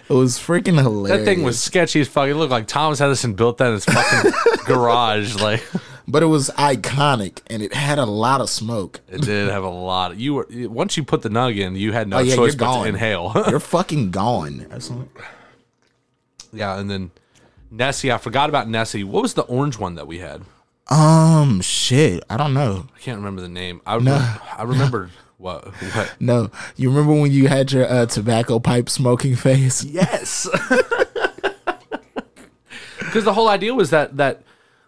It 0.10 0.14
was 0.14 0.38
freaking 0.38 0.82
hilarious. 0.82 1.20
That 1.20 1.26
thing 1.26 1.44
was 1.44 1.60
sketchy 1.60 2.02
as 2.02 2.08
fuck. 2.08 2.28
It 2.30 2.36
looked 2.36 2.52
like 2.52 2.68
Thomas 2.68 3.02
Edison 3.02 3.34
built 3.34 3.58
that 3.58 3.68
in 3.68 3.74
his 3.74 3.86
fucking 3.86 4.32
garage. 4.66 5.36
Like 5.36 5.64
but 6.08 6.24
it 6.24 6.28
was 6.28 6.50
iconic 6.52 7.42
and 7.48 7.62
it 7.62 7.74
had 7.74 8.00
a 8.00 8.06
lot 8.06 8.40
of 8.40 8.50
smoke. 8.50 9.02
it 9.10 9.22
did 9.22 9.50
have 9.50 9.64
a 9.64 9.70
lot. 9.70 10.12
Of, 10.12 10.20
you 10.20 10.36
were 10.36 10.48
once 10.50 10.96
you 10.96 11.04
put 11.04 11.22
the 11.22 11.30
nug 11.30 11.58
in, 11.58 11.76
you 11.76 11.92
had 11.92 12.08
no 12.08 12.18
Oh, 12.18 12.22
yeah, 12.22 12.36
choice 12.36 12.56
but 12.56 12.84
to 12.84 12.88
inhale. 12.88 13.34
You're 13.50 13.60
fucking 13.60 14.12
gone. 14.12 14.66
Yeah, 16.54 16.80
and 16.80 16.90
then 16.90 17.12
Nessie. 17.70 18.12
I 18.12 18.18
forgot 18.18 18.48
about 18.48 18.70
Nessie. 18.70 19.04
What 19.04 19.22
was 19.22 19.34
the 19.34 19.44
orange 19.44 19.78
one 19.78 19.96
that 19.96 20.08
we 20.08 20.20
had? 20.20 20.44
Um, 20.90 21.60
shit, 21.60 22.24
I 22.30 22.38
don't 22.38 22.54
know. 22.54 22.88
I 22.96 23.00
can't 23.00 23.18
remember 23.18 23.42
the 23.42 23.50
name. 23.50 23.82
I 23.86 23.96
re- 23.96 24.08
I 24.08 24.64
remember 24.64 25.10
what 25.38 25.68
what. 25.68 26.16
No, 26.20 26.50
you 26.76 26.90
remember 26.90 27.22
when 27.22 27.32
you 27.32 27.48
had 27.48 27.72
your 27.72 27.90
uh, 27.90 28.06
tobacco 28.06 28.60
pipe 28.60 28.90
smoking 28.90 29.36
face? 29.36 29.84
Yes. 29.84 30.48
Because 33.08 33.24
the 33.24 33.34
whole 33.34 33.48
idea 33.48 33.74
was 33.74 33.90
that 33.92 34.18
that 34.18 34.44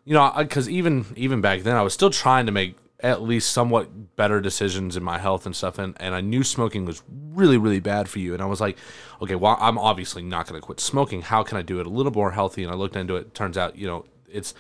you 0.06 0.14
know 0.14 0.32
because 0.38 0.70
even 0.70 1.06
even 1.16 1.42
back 1.42 1.62
then 1.62 1.76
I 1.76 1.82
was 1.82 1.94
still 1.94 2.10
trying 2.10 2.46
to 2.48 2.52
make 2.52 2.76
at 3.00 3.22
least 3.22 3.52
somewhat 3.52 4.18
better 4.18 4.42
decisions 4.42 4.98
in 4.98 5.04
my 5.04 5.18
health 5.18 5.46
and 5.46 5.56
stuff 5.56 5.80
and, 5.80 5.96
and 6.02 6.14
I 6.14 6.22
knew 6.22 6.44
smoking 6.44 6.84
was 6.86 7.02
really 7.10 7.58
really 7.58 7.80
bad 7.80 8.10
for 8.10 8.20
you 8.20 8.34
and 8.34 8.44
I 8.44 8.46
was 8.46 8.60
like 8.60 8.78
okay 9.22 9.36
well 9.36 9.58
I'm 9.60 9.78
obviously 9.78 10.22
not 10.22 10.48
going 10.48 10.60
to 10.60 10.66
quit 10.66 10.82
smoking 10.82 11.22
how 11.22 11.44
can 11.44 11.58
I 11.58 11.62
do 11.62 11.80
it 11.80 11.88
a 11.88 11.90
little 11.90 12.12
more 12.12 12.32
healthy 12.32 12.64
and 12.64 12.72
I 12.72 12.76
looked 12.76 12.98
into 12.98 13.16
it 13.16 13.34
turns 13.34 13.58
out 13.58 13.78
you 13.78 13.88
know 13.88 14.06
it's 14.28 14.54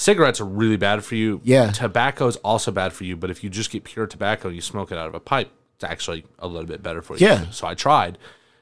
cigarettes 0.00 0.40
are 0.40 0.46
really 0.46 0.76
bad 0.76 1.04
for 1.04 1.14
you. 1.14 1.40
Yeah. 1.44 1.70
tobacco 1.70 2.26
is 2.26 2.36
also 2.36 2.70
bad 2.72 2.92
for 2.92 3.04
you 3.04 3.16
but 3.16 3.30
if 3.30 3.44
you 3.44 3.50
just 3.50 3.70
get 3.70 3.84
pure 3.84 4.06
tobacco 4.06 4.48
and 4.48 4.56
you 4.56 4.62
smoke 4.62 4.90
it 4.90 4.98
out 4.98 5.08
of 5.08 5.14
a 5.14 5.20
pipe 5.20 5.50
it's 5.74 5.84
actually 5.84 6.24
a 6.38 6.46
little 6.46 6.66
bit 6.66 6.82
better 6.82 7.02
for 7.02 7.16
you. 7.16 7.26
Yeah. 7.26 7.50
so 7.50 7.66
I 7.66 7.74
tried. 7.74 8.18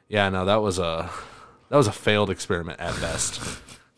Yeah 0.09 0.29
no 0.29 0.45
that 0.45 0.57
was 0.63 0.79
a 0.79 1.11
that 1.71 1.77
was 1.77 1.87
a 1.87 1.93
failed 1.93 2.31
experiment 2.31 2.81
at 2.81 2.99
best. 3.01 3.41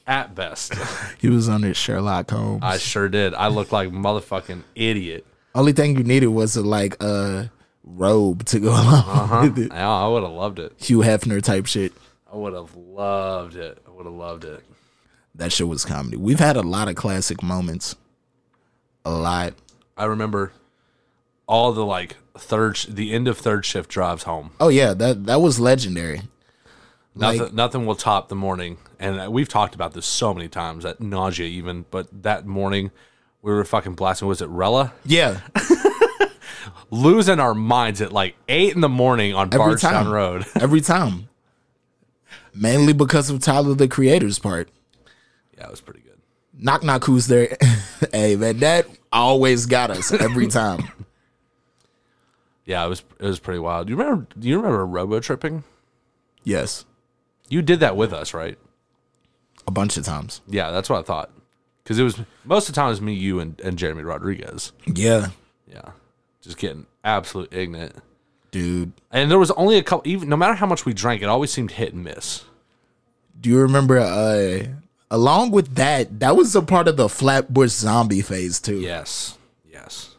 At 0.07 0.35
best. 0.35 0.75
He 1.21 1.29
was 1.29 1.49
under 1.49 1.75
Sherlock 1.75 2.31
Holmes. 2.31 2.63
I 2.63 2.79
sure 2.79 3.09
did. 3.09 3.35
I 3.35 3.49
looked 3.49 3.73
like 3.73 3.91
motherfucking 3.91 4.63
idiot. 4.75 5.27
Only 5.55 5.73
thing 5.73 5.97
you 5.97 6.03
needed 6.03 6.29
was 6.29 6.57
a 6.57 6.63
like 6.63 7.01
a 7.03 7.51
robe 7.85 8.45
to 8.47 8.59
go 8.59 8.71
along 8.71 8.87
uh-huh. 8.87 9.41
with 9.43 9.59
it. 9.59 9.73
Yeah, 9.73 9.89
I 9.89 10.09
would 10.09 10.23
have 10.23 10.33
loved 10.33 10.59
it. 10.59 10.73
Hugh 10.79 10.99
Hefner 10.99 11.43
type 11.43 11.67
shit. 11.67 11.93
I 12.33 12.37
would 12.37 12.55
have 12.55 12.75
loved 12.75 13.57
it. 13.57 13.79
I 13.87 13.91
would 13.91 14.07
have 14.07 14.15
loved 14.15 14.45
it 14.45 14.65
That 15.41 15.53
shit 15.53 15.67
was 15.69 15.87
comedy. 15.87 16.19
We've 16.19 16.39
had 16.39 16.57
a 16.59 16.61
lot 16.61 16.89
of 16.89 16.97
classic 16.97 17.43
moments. 17.43 17.97
A 19.07 19.11
lot. 19.11 19.55
I 19.97 20.05
remember 20.05 20.53
all 21.47 21.73
the 21.73 21.85
like 21.85 22.17
third 22.37 22.77
sh- 22.77 22.85
the 22.91 23.13
end 23.15 23.27
of 23.27 23.39
third 23.39 23.65
shift 23.65 23.89
drives 23.91 24.25
home 24.25 24.51
Oh 24.61 24.69
yeah, 24.69 24.93
that 24.93 25.25
that 25.25 25.41
was 25.41 25.59
legendary. 25.59 26.23
Nothing, 27.15 27.41
Like- 27.41 27.53
nothing 27.55 27.87
will 27.87 27.95
top 27.95 28.29
the 28.29 28.35
morning, 28.37 28.77
and 28.99 29.33
we've 29.33 29.49
talked 29.49 29.75
about 29.75 29.95
this 29.95 30.05
so 30.05 30.35
many 30.35 30.47
times 30.47 30.85
at 30.85 31.01
nausea, 31.01 31.47
even. 31.47 31.87
But 31.91 32.23
that 32.23 32.47
morning, 32.47 32.91
we 33.41 33.51
were 33.51 33.65
fucking 33.65 33.95
blasting. 33.95 34.29
Was 34.29 34.43
it 34.43 34.49
Rella? 34.51 34.93
Yeah. 35.07 35.41
Losing 36.91 37.41
our 37.41 37.55
minds 37.55 38.03
at 38.03 38.13
like 38.13 38.37
eight 38.49 38.75
in 38.75 38.81
the 38.83 38.89
morning 38.91 39.35
on 39.35 39.47
Every 39.49 39.59
Bardstown 39.59 40.05
time. 40.05 40.09
Road. 40.13 40.45
Every 40.61 40.83
time. 40.83 41.29
Mainly 42.55 42.93
because 42.93 43.31
of 43.31 43.41
Tyler 43.41 43.73
the 43.75 43.89
Creator's 43.89 44.39
part. 44.39 44.69
Yeah, 45.61 45.67
it 45.67 45.71
was 45.71 45.81
pretty 45.81 46.01
good. 46.01 46.19
Knock 46.59 46.83
knock 46.83 47.05
who's 47.05 47.27
there? 47.27 47.57
hey 48.13 48.37
man, 48.37 48.59
that 48.59 48.87
always 49.13 49.67
got 49.67 49.91
us 49.91 50.13
every 50.13 50.47
time. 50.49 50.89
Yeah, 52.67 52.85
it 52.85 52.89
was 52.89 53.03
it 53.19 53.27
was 53.27 53.41
pretty 53.41 53.59
wild. 53.59 53.89
Do 53.89 53.93
you 53.93 53.97
remember? 53.97 54.29
Do 54.39 54.49
you 54.49 54.57
remember 54.57 54.87
robo 54.87 55.19
tripping? 55.19 55.65
Yes. 56.45 56.85
You 57.49 57.63
did 57.63 57.81
that 57.81 57.97
with 57.97 58.13
us, 58.13 58.33
right? 58.33 58.59
A 59.67 59.73
bunch 59.73 59.97
of 59.97 60.05
times. 60.05 60.41
Yeah, 60.47 60.71
that's 60.71 60.89
what 60.89 61.01
I 61.01 61.03
thought. 61.03 61.33
Because 61.83 61.99
it 61.99 62.05
was 62.05 62.21
most 62.45 62.69
of 62.69 62.75
the 62.75 62.81
time 62.81 62.87
it 62.87 62.91
was 62.91 63.01
me, 63.01 63.15
you, 63.15 63.41
and, 63.41 63.61
and 63.63 63.77
Jeremy 63.77 64.05
Rodriguez. 64.05 64.71
Yeah. 64.87 65.31
Yeah, 65.67 65.91
just 66.43 66.59
getting 66.59 66.87
absolute 67.03 67.53
ignorant. 67.53 67.97
Dude. 68.53 68.93
And 69.11 69.33
there 69.33 69.39
was 69.41 69.51
only 69.53 69.77
a 69.77 69.83
couple. 69.83 70.09
Even 70.09 70.29
no 70.29 70.37
matter 70.37 70.55
how 70.55 70.67
much 70.67 70.85
we 70.85 70.93
drank, 70.93 71.23
it 71.23 71.29
always 71.29 71.51
seemed 71.51 71.73
hit 71.73 71.93
and 71.93 72.05
miss. 72.05 72.45
Do 73.41 73.51
you 73.51 73.59
remember 73.59 73.99
uh 73.99 74.67
along 75.11 75.51
with 75.51 75.75
that, 75.75 76.21
that 76.21 76.37
was 76.37 76.55
a 76.55 76.63
part 76.63 76.89
of 76.89 76.97
the 76.97 77.09
Flatbush 77.09 77.71
zombie 77.71 78.23
phase 78.23 78.61
too. 78.61 78.81
Yes, 78.81 79.39
yes. 79.69 80.17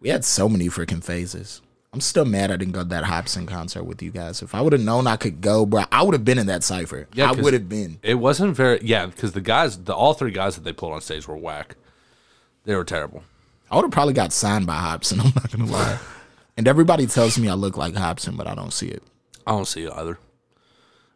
We 0.00 0.08
had 0.08 0.24
so 0.24 0.48
many 0.48 0.66
freaking 0.66 1.02
phases. 1.02 1.60
I'm 1.92 2.00
still 2.00 2.24
mad 2.24 2.50
I 2.50 2.56
didn't 2.56 2.74
go 2.74 2.82
to 2.82 2.88
that 2.88 3.04
Hopsin 3.04 3.46
concert 3.46 3.84
with 3.84 4.02
you 4.02 4.10
guys. 4.10 4.42
If 4.42 4.52
I 4.52 4.60
would 4.60 4.72
have 4.72 4.82
known 4.82 5.06
I 5.06 5.16
could 5.16 5.40
go, 5.40 5.64
bro, 5.64 5.84
I 5.92 6.02
would 6.02 6.12
have 6.12 6.24
been 6.24 6.38
in 6.38 6.48
that 6.48 6.64
cipher. 6.64 7.06
Yeah, 7.14 7.28
I 7.28 7.32
would 7.32 7.52
have 7.52 7.68
been. 7.68 8.00
It 8.02 8.16
wasn't 8.16 8.56
very 8.56 8.80
yeah, 8.82 9.06
because 9.06 9.32
the 9.32 9.40
guys, 9.40 9.78
the 9.78 9.94
all 9.94 10.12
three 10.12 10.32
guys 10.32 10.56
that 10.56 10.64
they 10.64 10.72
pulled 10.72 10.92
on 10.92 11.00
stage 11.00 11.28
were 11.28 11.36
whack. 11.36 11.76
They 12.64 12.74
were 12.74 12.84
terrible. 12.84 13.22
I 13.70 13.76
would 13.76 13.84
have 13.84 13.92
probably 13.92 14.12
got 14.12 14.32
signed 14.32 14.66
by 14.66 14.78
Hopsin. 14.78 15.20
I'm 15.24 15.32
not 15.36 15.52
gonna 15.52 15.70
lie. 15.70 15.98
And 16.56 16.66
everybody 16.66 17.06
tells 17.06 17.38
me 17.38 17.48
I 17.48 17.54
look 17.54 17.76
like 17.76 17.94
Hopsin, 17.94 18.36
but 18.36 18.48
I 18.48 18.56
don't 18.56 18.72
see 18.72 18.88
it. 18.88 19.02
I 19.46 19.52
don't 19.52 19.66
see 19.66 19.84
it 19.84 19.92
either. 19.92 20.18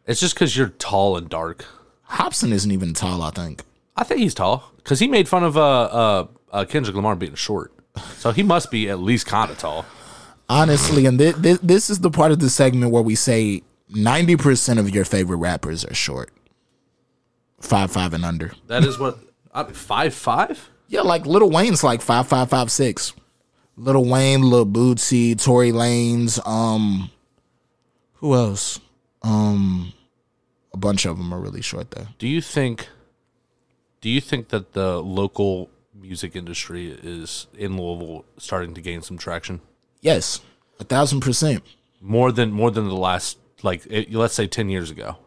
It's 0.07 0.21
just 0.21 0.35
because 0.35 0.55
you're 0.55 0.69
tall 0.69 1.17
and 1.17 1.29
dark. 1.29 1.65
Hopsin 2.09 2.51
isn't 2.51 2.71
even 2.71 2.93
tall. 2.93 3.21
I 3.21 3.31
think. 3.31 3.63
I 3.95 4.03
think 4.03 4.19
he's 4.21 4.33
tall 4.33 4.71
because 4.77 4.99
he 4.99 5.07
made 5.07 5.27
fun 5.27 5.43
of 5.43 5.57
uh, 5.57 5.61
uh, 5.61 6.27
uh, 6.51 6.65
Kendrick 6.65 6.95
Lamar 6.95 7.15
being 7.15 7.35
short, 7.35 7.73
so 8.17 8.31
he 8.31 8.43
must 8.43 8.71
be 8.71 8.89
at 8.89 8.99
least 8.99 9.25
kind 9.25 9.51
of 9.51 9.57
tall. 9.57 9.85
Honestly, 10.47 11.05
and 11.05 11.19
thi- 11.19 11.33
thi- 11.33 11.59
this 11.61 11.89
is 11.89 11.99
the 11.99 12.09
part 12.09 12.31
of 12.31 12.39
the 12.39 12.49
segment 12.49 12.91
where 12.91 13.03
we 13.03 13.13
say 13.13 13.61
90% 13.93 14.79
of 14.79 14.89
your 14.89 15.05
favorite 15.05 15.37
rappers 15.37 15.85
are 15.85 15.93
short. 15.93 16.31
Five 17.59 17.91
five 17.91 18.13
and 18.13 18.23
under. 18.25 18.53
That 18.67 18.83
is 18.85 18.97
what 18.97 19.19
uh, 19.53 19.65
five 19.65 20.13
five. 20.13 20.69
Yeah, 20.87 21.01
like 21.01 21.25
Lil 21.25 21.49
Wayne's 21.49 21.83
like 21.83 22.01
five 22.01 22.27
five 22.27 22.49
five 22.49 22.71
six. 22.71 23.13
Lil 23.75 24.05
Wayne, 24.05 24.41
Lil 24.43 24.65
Boosie, 24.65 25.39
Tory 25.41 25.71
Lanez, 25.71 26.39
um 26.47 27.11
who 28.15 28.33
else? 28.33 28.79
Um 29.21 29.91
a 30.73 30.77
bunch 30.77 31.05
of 31.05 31.17
them 31.17 31.33
are 31.33 31.39
really 31.39 31.61
short 31.61 31.91
though. 31.91 32.07
Do 32.17 32.27
you 32.27 32.41
think? 32.41 32.89
Do 34.01 34.09
you 34.09 34.21
think 34.21 34.49
that 34.49 34.73
the 34.73 35.01
local 35.01 35.69
music 35.93 36.35
industry 36.35 36.91
is 37.03 37.47
in 37.57 37.75
Louisville 37.77 38.23
starting 38.37 38.73
to 38.73 38.81
gain 38.81 39.01
some 39.01 39.17
traction 39.17 39.59
Yes, 40.01 40.39
a 40.79 40.83
thousand 40.85 41.19
percent 41.21 41.61
more 41.99 42.31
than 42.31 42.51
more 42.51 42.71
than 42.71 42.87
the 42.87 42.95
last 42.95 43.37
like 43.63 43.85
it, 43.89 44.13
let's 44.13 44.33
say 44.33 44.47
ten 44.47 44.69
years 44.69 44.89
ago? 44.91 45.17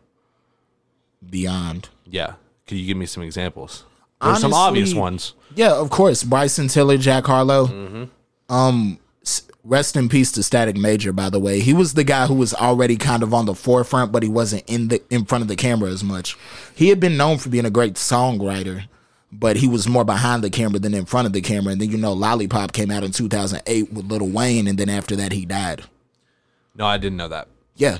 beyond. 1.28 1.88
Yeah. 2.07 2.35
Could 2.66 2.78
you 2.78 2.87
give 2.87 2.96
me 2.96 3.07
some 3.07 3.22
examples? 3.22 3.85
There's 4.20 4.40
some 4.40 4.55
obvious 4.55 4.94
ones. 4.94 5.35
Yeah, 5.55 5.72
of 5.72 5.90
course. 5.90 6.22
Bryson 6.22 6.68
Tiller, 6.68 6.96
Jack 6.96 7.26
Harlow. 7.26 8.09
Um, 8.48 8.98
s- 9.24 9.42
rest 9.64 9.96
in 9.96 10.09
peace 10.09 10.33
to 10.33 10.42
Static 10.42 10.77
Major. 10.77 11.12
By 11.12 11.31
the 11.31 11.38
way, 11.38 11.61
he 11.61 11.72
was 11.72 11.94
the 11.94 12.05
guy 12.05 12.27
who 12.27 12.35
was 12.35 12.55
already 12.55 12.96
kind 12.96 13.22
of 13.22 13.33
on 13.33 13.46
the 13.46 13.55
forefront, 13.55 14.12
but 14.12 14.22
he 14.22 14.29
wasn't 14.29 14.64
in 14.66 14.88
the 14.88 15.03
in 15.11 15.25
front 15.25 15.42
of 15.42 15.48
the 15.48 15.57
camera 15.57 15.90
as 15.90 16.03
much. 16.03 16.37
He 16.75 16.88
had 16.88 17.01
been 17.01 17.16
known 17.16 17.38
for 17.38 17.48
being 17.48 17.64
a 17.64 17.70
great 17.70 17.94
songwriter, 17.94 18.85
but 19.31 19.57
he 19.57 19.68
was 19.68 19.88
more 19.88 20.05
behind 20.05 20.42
the 20.42 20.51
camera 20.51 20.79
than 20.79 20.94
in 20.94 21.05
front 21.05 21.27
of 21.27 21.33
the 21.33 21.40
camera. 21.40 21.72
And 21.72 21.81
then 21.81 21.90
you 21.90 21.98
know, 21.98 22.12
Lollipop 22.12 22.72
came 22.72 22.90
out 22.90 23.05
in 23.05 23.12
2008 23.12 23.92
with 23.92 24.11
Lil 24.11 24.29
Wayne, 24.29 24.66
and 24.66 24.79
then 24.79 24.88
after 24.88 25.16
that, 25.16 25.33
he 25.33 25.46
died. 25.46 25.85
No, 26.75 26.87
I 26.87 26.98
didn't 26.98 27.18
know 27.18 27.29
that. 27.29 27.48
Yeah. 27.77 27.98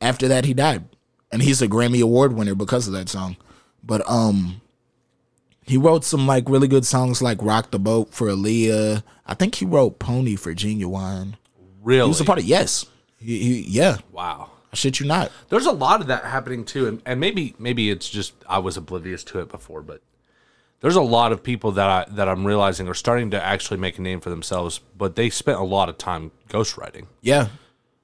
After 0.00 0.28
that, 0.28 0.44
he 0.44 0.54
died, 0.54 0.84
and 1.32 1.42
he's 1.42 1.62
a 1.62 1.68
Grammy 1.68 2.02
Award 2.02 2.34
winner 2.34 2.54
because 2.54 2.86
of 2.86 2.92
that 2.92 3.08
song. 3.08 3.36
But 3.82 4.08
um, 4.10 4.60
he 5.66 5.76
wrote 5.76 6.04
some 6.04 6.26
like 6.26 6.48
really 6.48 6.68
good 6.68 6.86
songs 6.86 7.20
like 7.20 7.38
"Rock 7.40 7.70
the 7.70 7.78
Boat" 7.78 8.14
for 8.14 8.28
Aaliyah. 8.28 9.02
I 9.26 9.34
think 9.34 9.56
he 9.56 9.64
wrote 9.64 9.98
"Pony" 9.98 10.36
for 10.36 10.54
Ginuwine. 10.54 11.34
Really? 11.82 12.02
He 12.02 12.08
was 12.08 12.20
a 12.20 12.24
part 12.24 12.38
of 12.38 12.44
yes. 12.44 12.86
He, 13.18 13.38
he, 13.38 13.60
yeah, 13.62 13.98
wow. 14.12 14.50
I 14.72 14.76
shit 14.76 15.00
you 15.00 15.06
not. 15.06 15.32
There's 15.48 15.66
a 15.66 15.72
lot 15.72 16.00
of 16.00 16.06
that 16.06 16.24
happening 16.24 16.64
too, 16.64 16.86
and, 16.86 17.02
and 17.04 17.20
maybe 17.20 17.54
maybe 17.58 17.90
it's 17.90 18.08
just 18.08 18.34
I 18.48 18.58
was 18.58 18.76
oblivious 18.76 19.24
to 19.24 19.40
it 19.40 19.48
before, 19.48 19.82
but 19.82 20.02
there's 20.80 20.96
a 20.96 21.02
lot 21.02 21.32
of 21.32 21.42
people 21.42 21.72
that 21.72 21.88
I 21.88 22.14
that 22.14 22.28
I'm 22.28 22.46
realizing 22.46 22.88
are 22.88 22.94
starting 22.94 23.30
to 23.32 23.42
actually 23.42 23.78
make 23.78 23.98
a 23.98 24.02
name 24.02 24.20
for 24.20 24.30
themselves, 24.30 24.80
but 24.96 25.16
they 25.16 25.30
spent 25.30 25.58
a 25.58 25.64
lot 25.64 25.88
of 25.88 25.98
time 25.98 26.30
ghostwriting. 26.48 27.06
Yeah, 27.22 27.48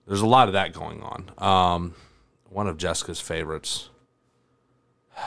There's 0.06 0.20
a 0.20 0.26
lot 0.26 0.48
of 0.48 0.54
that 0.54 0.72
going 0.72 1.02
on. 1.02 1.30
Um, 1.38 1.94
one 2.48 2.66
of 2.66 2.76
Jessica's 2.76 3.20
favorites. 3.20 3.88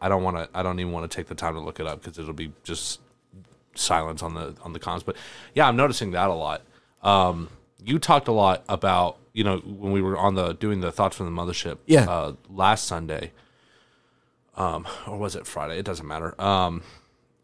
I 0.00 0.08
don't 0.08 0.22
want 0.22 0.36
to. 0.36 0.48
I 0.54 0.62
don't 0.62 0.78
even 0.80 0.92
want 0.92 1.10
to 1.10 1.14
take 1.14 1.26
the 1.26 1.34
time 1.34 1.54
to 1.54 1.60
look 1.60 1.80
it 1.80 1.86
up 1.86 2.02
because 2.02 2.18
it'll 2.18 2.32
be 2.32 2.52
just 2.64 3.00
silence 3.74 4.22
on 4.22 4.34
the 4.34 4.54
on 4.62 4.72
the 4.72 4.78
comments. 4.78 5.04
But 5.04 5.16
yeah, 5.54 5.68
I'm 5.68 5.76
noticing 5.76 6.12
that 6.12 6.28
a 6.28 6.34
lot. 6.34 6.62
Um, 7.02 7.48
you 7.82 7.98
talked 7.98 8.28
a 8.28 8.32
lot 8.32 8.64
about 8.68 9.18
you 9.32 9.44
know 9.44 9.58
when 9.58 9.92
we 9.92 10.02
were 10.02 10.18
on 10.18 10.34
the 10.34 10.52
doing 10.52 10.80
the 10.80 10.92
thoughts 10.92 11.16
from 11.16 11.34
the 11.34 11.42
mothership. 11.42 11.78
Yeah. 11.86 12.08
Uh, 12.08 12.34
last 12.48 12.86
Sunday. 12.86 13.32
Um, 14.56 14.86
or 15.06 15.16
was 15.16 15.36
it 15.36 15.46
Friday? 15.46 15.78
It 15.78 15.84
doesn't 15.84 16.06
matter. 16.06 16.38
Um, 16.40 16.82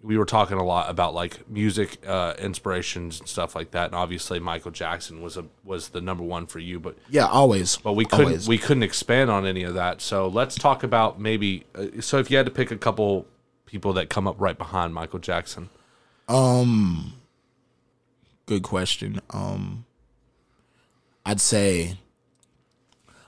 we 0.02 0.16
were 0.18 0.24
talking 0.24 0.58
a 0.58 0.64
lot 0.64 0.88
about 0.90 1.14
like 1.14 1.48
music 1.48 1.98
uh, 2.06 2.34
inspirations 2.38 3.18
and 3.20 3.28
stuff 3.28 3.54
like 3.54 3.72
that, 3.72 3.86
and 3.86 3.94
obviously 3.94 4.38
Michael 4.38 4.70
Jackson 4.70 5.22
was 5.22 5.36
a 5.36 5.44
was 5.64 5.88
the 5.88 6.00
number 6.00 6.22
one 6.22 6.46
for 6.46 6.58
you, 6.58 6.78
but 6.78 6.96
yeah, 7.10 7.26
always. 7.26 7.76
but 7.78 7.94
we 7.94 8.04
couldn't 8.04 8.26
Always. 8.26 8.48
we 8.48 8.58
couldn't 8.58 8.82
expand 8.82 9.30
on 9.30 9.46
any 9.46 9.62
of 9.62 9.74
that. 9.74 10.00
So 10.00 10.28
let's 10.28 10.54
talk 10.54 10.82
about 10.82 11.20
maybe. 11.20 11.64
Uh, 11.74 12.00
so 12.00 12.18
if 12.18 12.30
you 12.30 12.36
had 12.36 12.46
to 12.46 12.52
pick 12.52 12.70
a 12.70 12.76
couple 12.76 13.26
people 13.66 13.92
that 13.94 14.08
come 14.08 14.26
up 14.28 14.36
right 14.38 14.56
behind 14.56 14.94
Michael 14.94 15.18
Jackson, 15.18 15.70
um, 16.28 17.14
Good 18.46 18.62
question. 18.62 19.20
Um, 19.30 19.86
I'd 21.24 21.40
say 21.40 21.98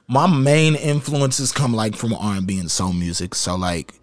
my 0.07 0.29
main 0.29 0.77
influences 0.77 1.51
come 1.51 1.75
like 1.75 1.97
from 1.97 2.15
R 2.15 2.37
and 2.37 2.47
B 2.47 2.59
and 2.59 2.71
soul 2.71 2.93
music. 2.93 3.35
So 3.35 3.57
like 3.57 3.95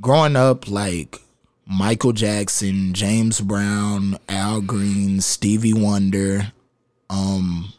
growing 0.00 0.36
up, 0.36 0.70
like 0.70 1.20
Michael 1.66 2.12
Jackson, 2.12 2.92
James 2.92 3.40
Brown, 3.40 4.18
Al 4.28 4.60
Green, 4.60 5.20
Stevie 5.20 5.74
Wonder. 5.74 6.52
Um 7.08 7.72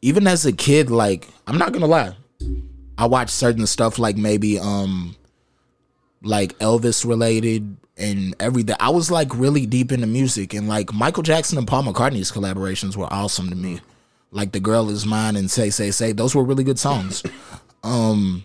even 0.00 0.26
as 0.26 0.44
a 0.44 0.52
kid, 0.52 0.90
like 0.90 1.28
I'm 1.46 1.58
not 1.58 1.72
gonna 1.72 1.86
lie. 1.86 2.14
I 2.98 3.06
watched 3.06 3.30
certain 3.30 3.66
stuff 3.66 3.98
like 3.98 4.16
maybe 4.16 4.58
um 4.58 5.16
like 6.22 6.58
Elvis 6.58 7.04
related 7.04 7.76
and 7.96 8.34
everything. 8.40 8.76
I 8.80 8.90
was 8.90 9.10
like 9.10 9.34
really 9.34 9.66
deep 9.66 9.92
into 9.92 10.06
music 10.06 10.54
and 10.54 10.68
like 10.68 10.92
Michael 10.92 11.22
Jackson 11.22 11.58
and 11.58 11.66
Paul 11.66 11.84
McCartney's 11.84 12.32
collaborations 12.32 12.96
were 12.96 13.12
awesome 13.12 13.48
to 13.50 13.56
me. 13.56 13.80
Like 14.30 14.52
The 14.52 14.60
Girl 14.60 14.88
Is 14.88 15.04
Mine 15.04 15.36
and 15.36 15.50
Say 15.50 15.70
Say 15.70 15.90
Say, 15.90 16.12
those 16.12 16.34
were 16.34 16.44
really 16.44 16.64
good 16.64 16.78
songs. 16.78 17.22
Um 17.84 18.44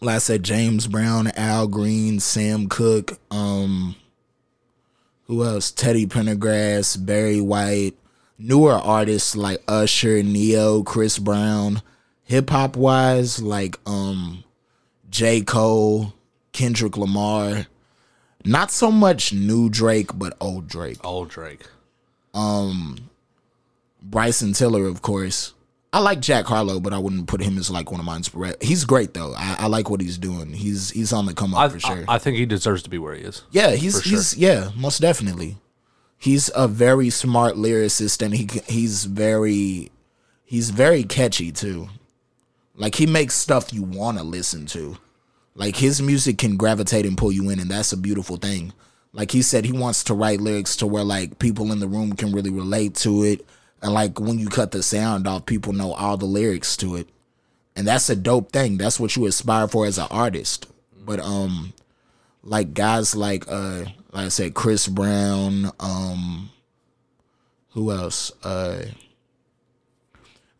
like 0.00 0.16
I 0.16 0.18
said, 0.18 0.42
James 0.42 0.86
Brown, 0.86 1.28
Al 1.36 1.66
Green, 1.66 2.20
Sam 2.20 2.68
Cooke, 2.68 3.18
um 3.30 3.96
who 5.26 5.44
else? 5.44 5.70
Teddy 5.70 6.06
Pendergrass, 6.06 7.04
Barry 7.04 7.40
White, 7.40 7.92
newer 8.36 8.72
artists 8.72 9.36
like 9.36 9.62
Usher, 9.68 10.22
Ne-Yo, 10.24 10.82
Chris 10.82 11.18
Brown. 11.18 11.82
Hip 12.24 12.50
hop 12.50 12.76
wise, 12.76 13.40
like 13.40 13.76
um 13.86 14.44
J. 15.08 15.42
Cole, 15.42 16.14
Kendrick 16.52 16.96
Lamar. 16.96 17.66
Not 18.44 18.70
so 18.70 18.90
much 18.90 19.32
new 19.32 19.68
Drake, 19.68 20.10
but 20.14 20.36
old 20.40 20.66
Drake. 20.66 21.04
Old 21.04 21.28
Drake. 21.28 21.62
Um, 22.32 23.10
Bryson 24.02 24.52
Tiller, 24.52 24.86
of 24.86 25.02
course. 25.02 25.52
I 25.92 25.98
like 25.98 26.20
Jack 26.20 26.46
Harlow, 26.46 26.78
but 26.78 26.92
I 26.92 26.98
wouldn't 26.98 27.26
put 27.26 27.40
him 27.40 27.58
as 27.58 27.68
like 27.70 27.90
one 27.90 27.98
of 27.98 28.06
my 28.06 28.16
inspirations. 28.16 28.58
He's 28.62 28.84
great 28.84 29.12
though. 29.12 29.34
I, 29.36 29.56
I 29.60 29.66
like 29.66 29.90
what 29.90 30.00
he's 30.00 30.18
doing. 30.18 30.52
He's 30.52 30.90
he's 30.90 31.12
on 31.12 31.26
the 31.26 31.34
come 31.34 31.52
up 31.52 31.60
I, 31.60 31.68
for 31.68 31.80
sure. 31.80 32.04
I, 32.06 32.14
I 32.14 32.18
think 32.18 32.36
he 32.36 32.46
deserves 32.46 32.82
to 32.84 32.90
be 32.90 32.98
where 32.98 33.14
he 33.14 33.22
is. 33.22 33.42
yeah, 33.50 33.72
he's 33.72 34.00
sure. 34.02 34.12
he's 34.18 34.36
yeah, 34.36 34.70
most 34.76 35.00
definitely. 35.00 35.56
He's 36.16 36.50
a 36.54 36.68
very 36.68 37.10
smart 37.10 37.56
lyricist, 37.56 38.22
and 38.22 38.34
he 38.34 38.48
he's 38.68 39.04
very 39.04 39.90
he's 40.44 40.70
very 40.70 41.02
catchy 41.02 41.50
too. 41.50 41.88
Like 42.76 42.94
he 42.94 43.06
makes 43.06 43.34
stuff 43.34 43.72
you 43.72 43.82
want 43.82 44.18
to 44.18 44.24
listen 44.24 44.66
to. 44.66 44.96
Like 45.56 45.76
his 45.76 46.00
music 46.00 46.38
can 46.38 46.56
gravitate 46.56 47.04
and 47.04 47.18
pull 47.18 47.32
you 47.32 47.50
in, 47.50 47.58
and 47.58 47.70
that's 47.70 47.92
a 47.92 47.96
beautiful 47.96 48.36
thing. 48.36 48.72
Like 49.12 49.32
he 49.32 49.42
said, 49.42 49.64
he 49.64 49.72
wants 49.72 50.04
to 50.04 50.14
write 50.14 50.40
lyrics 50.40 50.76
to 50.76 50.86
where 50.86 51.02
like 51.02 51.40
people 51.40 51.72
in 51.72 51.80
the 51.80 51.88
room 51.88 52.12
can 52.12 52.32
really 52.32 52.50
relate 52.50 52.94
to 52.96 53.24
it, 53.24 53.44
and 53.82 53.92
like 53.92 54.20
when 54.20 54.38
you 54.38 54.48
cut 54.48 54.72
the 54.72 54.82
sound 54.82 55.26
off, 55.26 55.46
people 55.46 55.72
know 55.72 55.92
all 55.92 56.16
the 56.16 56.26
lyrics 56.26 56.76
to 56.78 56.96
it, 56.96 57.08
and 57.74 57.86
that's 57.86 58.10
a 58.10 58.16
dope 58.16 58.52
thing. 58.52 58.76
That's 58.76 59.00
what 59.00 59.16
you 59.16 59.26
aspire 59.26 59.68
for 59.68 59.86
as 59.86 59.98
an 59.98 60.08
artist. 60.10 60.66
But 61.04 61.20
um, 61.20 61.72
like 62.42 62.74
guys 62.74 63.14
like 63.16 63.44
uh, 63.48 63.84
like 64.12 64.26
I 64.26 64.28
said, 64.28 64.54
Chris 64.54 64.86
Brown, 64.86 65.70
um, 65.80 66.50
who 67.70 67.90
else? 67.90 68.32
Uh, 68.42 68.84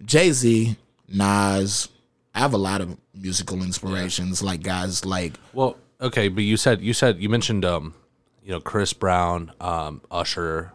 Jay 0.05 0.33
Z, 0.33 0.77
Nas. 1.09 1.89
I 2.35 2.39
have 2.39 2.55
a 2.55 2.59
lot 2.59 2.81
of 2.81 2.97
musical 3.13 3.61
inspirations, 3.63 4.43
like 4.43 4.63
guys 4.63 5.05
like 5.05 5.35
Well, 5.53 5.77
okay, 6.01 6.29
but 6.29 6.45
you 6.45 6.57
said 6.57 6.81
you 6.81 6.95
said 6.95 7.19
you 7.19 7.29
mentioned 7.29 7.65
um, 7.65 7.95
you 8.43 8.53
know, 8.53 8.61
Chris 8.61 8.93
Brown, 8.93 9.53
um, 9.61 10.01
Usher. 10.11 10.73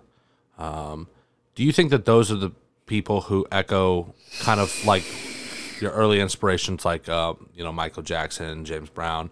Um, 0.58 1.08
do 1.56 1.64
you 1.64 1.72
think 1.72 1.90
that 1.92 2.06
those 2.06 2.32
are 2.32 2.36
the 2.36 2.52
people 2.86 3.22
who 3.22 3.46
echo 3.52 4.14
kind 4.42 4.60
of 4.60 4.74
like 4.86 5.04
your 5.82 5.92
early 5.92 6.20
inspirations, 6.22 6.86
like 6.86 7.10
uh, 7.10 7.34
you 7.54 7.64
know, 7.64 7.72
Michael 7.72 8.04
Jackson, 8.04 8.66
James 8.66 8.90
Brown? 8.90 9.30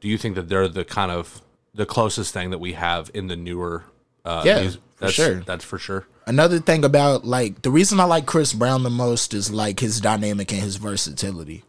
Do 0.00 0.08
you 0.08 0.18
think 0.18 0.34
that 0.34 0.48
they're 0.48 0.68
the 0.68 0.84
kind 0.84 1.10
of 1.10 1.42
the 1.74 1.86
closest 1.86 2.32
thing 2.32 2.50
that 2.50 2.58
we 2.58 2.72
have 2.72 3.10
in 3.14 3.28
the 3.28 3.36
newer? 3.36 3.84
Uh, 4.24 4.42
Yeah, 4.44 4.60
music? 4.60 4.80
for 4.96 5.08
sure. 5.08 5.34
That's 5.36 5.64
for 5.64 5.78
sure. 5.78 6.06
Another 6.26 6.58
thing 6.58 6.84
about 6.84 7.24
like 7.24 7.62
the 7.62 7.70
reason 7.70 8.00
I 8.00 8.04
like 8.04 8.26
Chris 8.26 8.52
Brown 8.52 8.82
the 8.82 8.90
most 8.90 9.32
is 9.32 9.50
like 9.50 9.80
his 9.80 10.00
dynamic 10.00 10.52
and 10.52 10.60
his 10.60 10.76
versatility. 10.76 11.62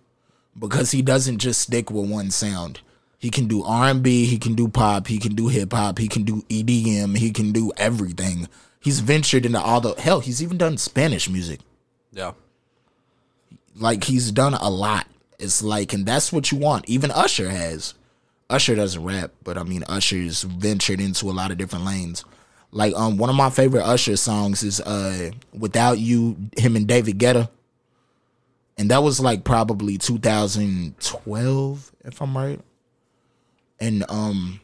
Because 0.58 0.90
he 0.90 1.04
doesn't 1.04 1.38
just 1.38 1.62
stick 1.62 1.92
with 1.92 2.10
one 2.10 2.32
sound. 2.32 2.80
He 3.20 3.30
can 3.30 3.48
do 3.48 3.64
R&B, 3.64 4.26
he 4.26 4.40
can 4.40 4.56
do 4.56 4.68
pop, 4.68 5.08
he 5.08 5.20
can 5.20 5.36
do 5.36 5.48
hip 5.50 5.72
hop, 5.74 6.00
he 6.00 6.08
can 6.08 6.24
do 6.24 6.42
EDM, 6.50 7.18
he 7.18 7.32
can 7.32 7.52
do 7.52 7.72
everything. 7.78 8.48
He's 8.80 9.00
ventured 9.00 9.46
into 9.46 9.60
all 9.60 9.82
the 9.82 9.94
hell, 10.00 10.20
he's 10.20 10.42
even 10.42 10.58
done 10.58 10.78
Spanish 10.78 11.30
music. 11.30 11.60
Yeah. 12.12 12.32
Like 13.76 14.06
he's 14.06 14.32
done 14.32 14.54
a 14.54 14.70
lot. 14.70 15.08
It's 15.40 15.62
like 15.62 15.94
and 15.94 16.06
that's 16.06 16.32
what 16.32 16.52
you 16.52 16.58
want. 16.58 16.88
Even 16.90 17.12
Usher 17.12 17.50
has. 17.50 17.94
Usher 18.50 18.76
doesn't 18.76 19.04
rap, 19.04 19.32
but 19.44 19.58
I 19.58 19.64
mean 19.64 19.84
Usher's 19.84 20.44
ventured 20.44 21.02
into 21.02 21.30
a 21.30 21.34
lot 21.34 21.52
of 21.52 21.58
different 21.58 21.86
lanes. 21.86 22.24
Like 22.72 22.94
um 22.96 23.18
one 23.18 23.30
of 23.30 23.36
my 23.36 23.50
favorite 23.50 23.84
Usher 23.84 24.18
songs 24.18 24.64
is 24.64 24.80
uh 24.82 25.32
Without 25.54 26.00
You, 26.00 26.38
him 26.58 26.76
and 26.76 26.88
David 26.88 27.20
Guetta. 27.20 27.50
And 28.78 28.92
that 28.92 29.02
was 29.04 29.20
like 29.20 29.44
probably 29.44 29.98
2012, 29.98 31.92
if 32.06 32.22
I'm 32.22 32.38
right. 32.38 32.60
And 33.80 34.06
um 34.10 34.60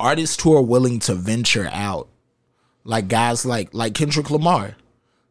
artists 0.00 0.42
who 0.42 0.56
are 0.56 0.62
willing 0.62 0.98
to 1.00 1.14
venture 1.14 1.68
out. 1.72 2.08
Like 2.84 3.08
guys 3.08 3.44
like 3.44 3.72
like 3.72 3.94
Kendrick 3.94 4.30
Lamar. 4.30 4.76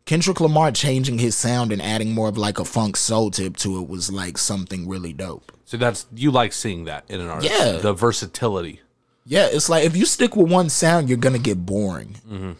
Kendrick 0.05 0.39
Lamar 0.39 0.71
changing 0.71 1.19
his 1.19 1.35
sound 1.35 1.71
and 1.73 1.81
adding 1.81 2.13
more 2.13 2.29
of 2.29 2.37
like 2.37 2.59
a 2.59 2.65
funk 2.65 2.95
soul 2.95 3.29
tip 3.29 3.57
to 3.57 3.81
it 3.81 3.89
was 3.89 4.09
like 4.11 4.37
something 4.37 4.87
really 4.87 5.11
dope. 5.11 5.51
So 5.65 5.75
that's 5.75 6.05
you 6.15 6.31
like 6.31 6.53
seeing 6.53 6.85
that 6.85 7.03
in 7.09 7.19
an 7.19 7.27
artist. 7.27 7.51
Yeah. 7.51 7.73
The 7.73 7.93
versatility. 7.93 8.81
Yeah, 9.25 9.49
it's 9.51 9.67
like 9.67 9.83
if 9.83 9.97
you 9.97 10.05
stick 10.05 10.37
with 10.37 10.49
one 10.49 10.69
sound, 10.69 11.09
you're 11.09 11.17
gonna 11.17 11.39
get 11.39 11.65
boring. 11.65 12.15
Mm-hmm. 12.25 12.51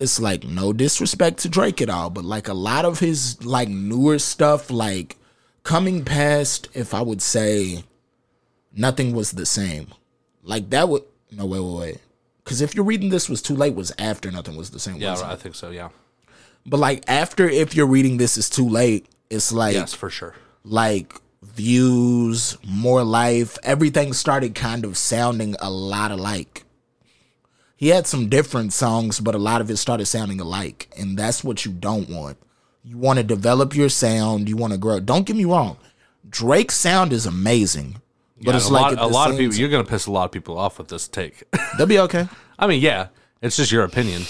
It's 0.00 0.18
like 0.18 0.42
no 0.42 0.72
disrespect 0.72 1.38
to 1.40 1.48
Drake 1.48 1.80
at 1.80 1.90
all, 1.90 2.10
but 2.10 2.24
like 2.24 2.48
a 2.48 2.54
lot 2.54 2.84
of 2.84 2.98
his 2.98 3.44
like 3.44 3.68
newer 3.68 4.18
stuff, 4.18 4.70
like 4.70 5.16
coming 5.62 6.04
past, 6.04 6.68
if 6.74 6.92
I 6.94 7.02
would 7.02 7.22
say, 7.22 7.84
nothing 8.72 9.14
was 9.14 9.30
the 9.30 9.46
same. 9.46 9.88
Like 10.42 10.70
that 10.70 10.88
would 10.88 11.04
no 11.30 11.46
wait 11.46 11.60
wait 11.60 11.78
wait, 11.78 11.98
because 12.44 12.60
if 12.60 12.74
you're 12.74 12.84
reading 12.84 13.10
this 13.10 13.28
was 13.28 13.42
too 13.42 13.54
late 13.54 13.74
was 13.74 13.92
after 13.98 14.30
nothing 14.30 14.56
was 14.56 14.70
the 14.70 14.80
same. 14.80 14.96
Yeah, 14.96 15.10
wasn't 15.12 15.30
I 15.32 15.36
think 15.36 15.54
so. 15.54 15.70
Yeah. 15.70 15.90
But 16.66 16.78
like 16.80 17.04
after 17.08 17.48
if 17.48 17.74
you're 17.74 17.86
reading 17.86 18.16
this 18.18 18.36
is 18.36 18.50
too 18.50 18.68
late, 18.68 19.06
it's 19.30 19.52
like 19.52 19.74
Yes, 19.74 19.94
for 19.94 20.10
sure. 20.10 20.34
like 20.64 21.14
views, 21.42 22.56
more 22.66 23.02
life, 23.04 23.56
everything 23.62 24.12
started 24.12 24.54
kind 24.54 24.84
of 24.84 24.96
sounding 24.96 25.56
a 25.60 25.70
lot 25.70 26.10
alike. 26.10 26.64
He 27.76 27.88
had 27.88 28.06
some 28.06 28.28
different 28.28 28.72
songs, 28.74 29.20
but 29.20 29.34
a 29.34 29.38
lot 29.38 29.60
of 29.62 29.70
it 29.70 29.78
started 29.78 30.04
sounding 30.06 30.38
alike. 30.40 30.92
And 30.98 31.16
that's 31.18 31.42
what 31.42 31.64
you 31.64 31.72
don't 31.72 32.10
want. 32.10 32.36
You 32.84 32.98
want 32.98 33.18
to 33.18 33.22
develop 33.24 33.74
your 33.74 33.88
sound, 33.88 34.48
you 34.48 34.56
want 34.56 34.72
to 34.74 34.78
grow. 34.78 35.00
Don't 35.00 35.24
get 35.26 35.36
me 35.36 35.44
wrong. 35.46 35.78
Drake's 36.28 36.74
sound 36.76 37.12
is 37.12 37.24
amazing. 37.26 37.96
But 38.42 38.52
Yeah, 38.52 38.56
it's 38.56 38.68
a 38.68 38.72
like 38.72 38.96
lot, 38.96 39.04
a 39.04 39.12
lot 39.12 39.30
of 39.30 39.36
people. 39.36 39.56
You're 39.56 39.68
gonna 39.68 39.84
piss 39.84 40.06
a 40.06 40.10
lot 40.12 40.24
of 40.24 40.32
people 40.32 40.56
off 40.58 40.78
with 40.78 40.88
this 40.88 41.06
take. 41.08 41.44
They'll 41.78 41.86
be 41.86 41.98
okay. 42.00 42.26
I 42.58 42.66
mean, 42.66 42.80
yeah, 42.80 43.08
it's 43.42 43.56
just 43.56 43.70
your 43.70 43.84
opinion, 43.84 44.22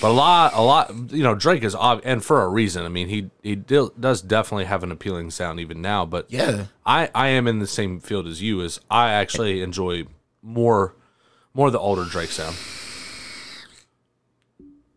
but 0.00 0.10
a 0.10 0.12
lot, 0.12 0.52
a 0.54 0.62
lot. 0.62 0.90
You 1.12 1.22
know, 1.22 1.34
Drake 1.34 1.62
is 1.62 1.74
ob- 1.74 2.00
and 2.04 2.24
for 2.24 2.42
a 2.42 2.48
reason. 2.48 2.84
I 2.84 2.88
mean, 2.88 3.08
he 3.08 3.30
he 3.42 3.54
dil- 3.56 3.92
does 4.00 4.22
definitely 4.22 4.64
have 4.64 4.82
an 4.82 4.90
appealing 4.90 5.30
sound 5.30 5.60
even 5.60 5.82
now. 5.82 6.06
But 6.06 6.26
Yeah. 6.30 6.66
I 6.86 7.10
I 7.14 7.28
am 7.28 7.46
in 7.46 7.58
the 7.58 7.66
same 7.66 8.00
field 8.00 8.26
as 8.26 8.40
you. 8.40 8.62
As 8.62 8.80
I 8.90 9.10
actually 9.12 9.60
enjoy 9.62 10.04
more 10.42 10.94
more 11.54 11.70
the 11.70 11.78
older 11.78 12.04
Drake 12.04 12.30
sound. 12.30 12.56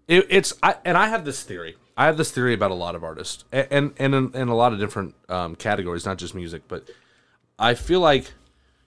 It, 0.07 0.27
it's 0.29 0.53
I 0.61 0.75
and 0.85 0.97
I 0.97 1.07
have 1.09 1.25
this 1.25 1.43
theory. 1.43 1.75
I 1.97 2.05
have 2.05 2.17
this 2.17 2.31
theory 2.31 2.53
about 2.53 2.71
a 2.71 2.75
lot 2.75 2.95
of 2.95 3.03
artists 3.03 3.43
and 3.51 3.67
and 3.71 3.93
and 3.97 4.15
in, 4.15 4.31
in 4.35 4.47
a 4.49 4.55
lot 4.55 4.71
of 4.73 4.79
different 4.79 5.15
um, 5.29 5.55
categories, 5.55 6.05
not 6.05 6.17
just 6.17 6.35
music, 6.35 6.63
but 6.67 6.89
I 7.57 7.73
feel 7.73 8.01
like 8.01 8.31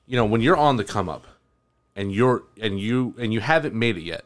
you 0.08 0.16
know 0.16 0.24
when 0.24 0.40
you're 0.40 0.56
on 0.56 0.76
the 0.76 0.84
come 0.84 1.08
up 1.08 1.26
and 1.94 2.10
you're 2.12 2.42
and 2.60 2.80
you 2.80 3.14
and 3.18 3.32
you 3.32 3.40
haven't 3.40 3.74
made 3.74 3.96
it 3.96 4.02
yet, 4.02 4.24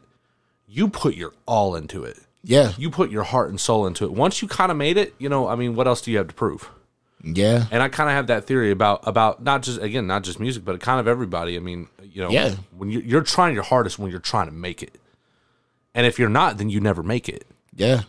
you 0.66 0.88
put 0.88 1.14
your 1.14 1.32
all 1.46 1.74
into 1.76 2.04
it. 2.04 2.18
Yeah. 2.44 2.72
You 2.78 2.90
put 2.90 3.10
your 3.10 3.22
heart 3.24 3.50
and 3.50 3.60
soul 3.60 3.86
into 3.86 4.04
it. 4.04 4.12
Once 4.12 4.42
you 4.42 4.48
kind 4.48 4.70
of 4.72 4.76
made 4.76 4.96
it, 4.96 5.14
you 5.18 5.28
know, 5.28 5.46
I 5.48 5.54
mean, 5.54 5.74
what 5.76 5.86
else 5.86 6.00
do 6.00 6.10
you 6.10 6.18
have 6.18 6.26
to 6.28 6.34
prove? 6.34 6.68
Yeah. 7.22 7.66
And 7.70 7.82
I 7.82 7.88
kind 7.88 8.10
of 8.10 8.16
have 8.16 8.26
that 8.28 8.46
theory 8.46 8.72
about 8.72 9.06
about 9.06 9.42
not 9.42 9.62
just 9.62 9.80
again 9.80 10.06
not 10.06 10.24
just 10.24 10.40
music, 10.40 10.64
but 10.64 10.80
kind 10.80 10.98
of 10.98 11.06
everybody. 11.06 11.56
I 11.56 11.60
mean, 11.60 11.88
you 12.02 12.22
know, 12.22 12.30
Yeah. 12.30 12.54
when 12.76 12.90
you're, 12.90 13.02
you're 13.02 13.20
trying 13.22 13.54
your 13.54 13.62
hardest 13.62 13.98
when 13.98 14.10
you're 14.10 14.18
trying 14.20 14.46
to 14.46 14.52
make 14.52 14.82
it, 14.82 14.98
and 15.94 16.04
if 16.06 16.18
you're 16.18 16.28
not, 16.28 16.58
then 16.58 16.68
you 16.68 16.80
never 16.80 17.02
make 17.02 17.28
it. 17.28 17.44
Yeah. 17.74 18.02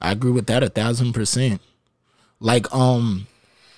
I 0.00 0.12
agree 0.12 0.30
with 0.30 0.46
that 0.46 0.62
a 0.62 0.68
thousand 0.68 1.12
percent. 1.12 1.60
Like 2.40 2.72
um 2.74 3.26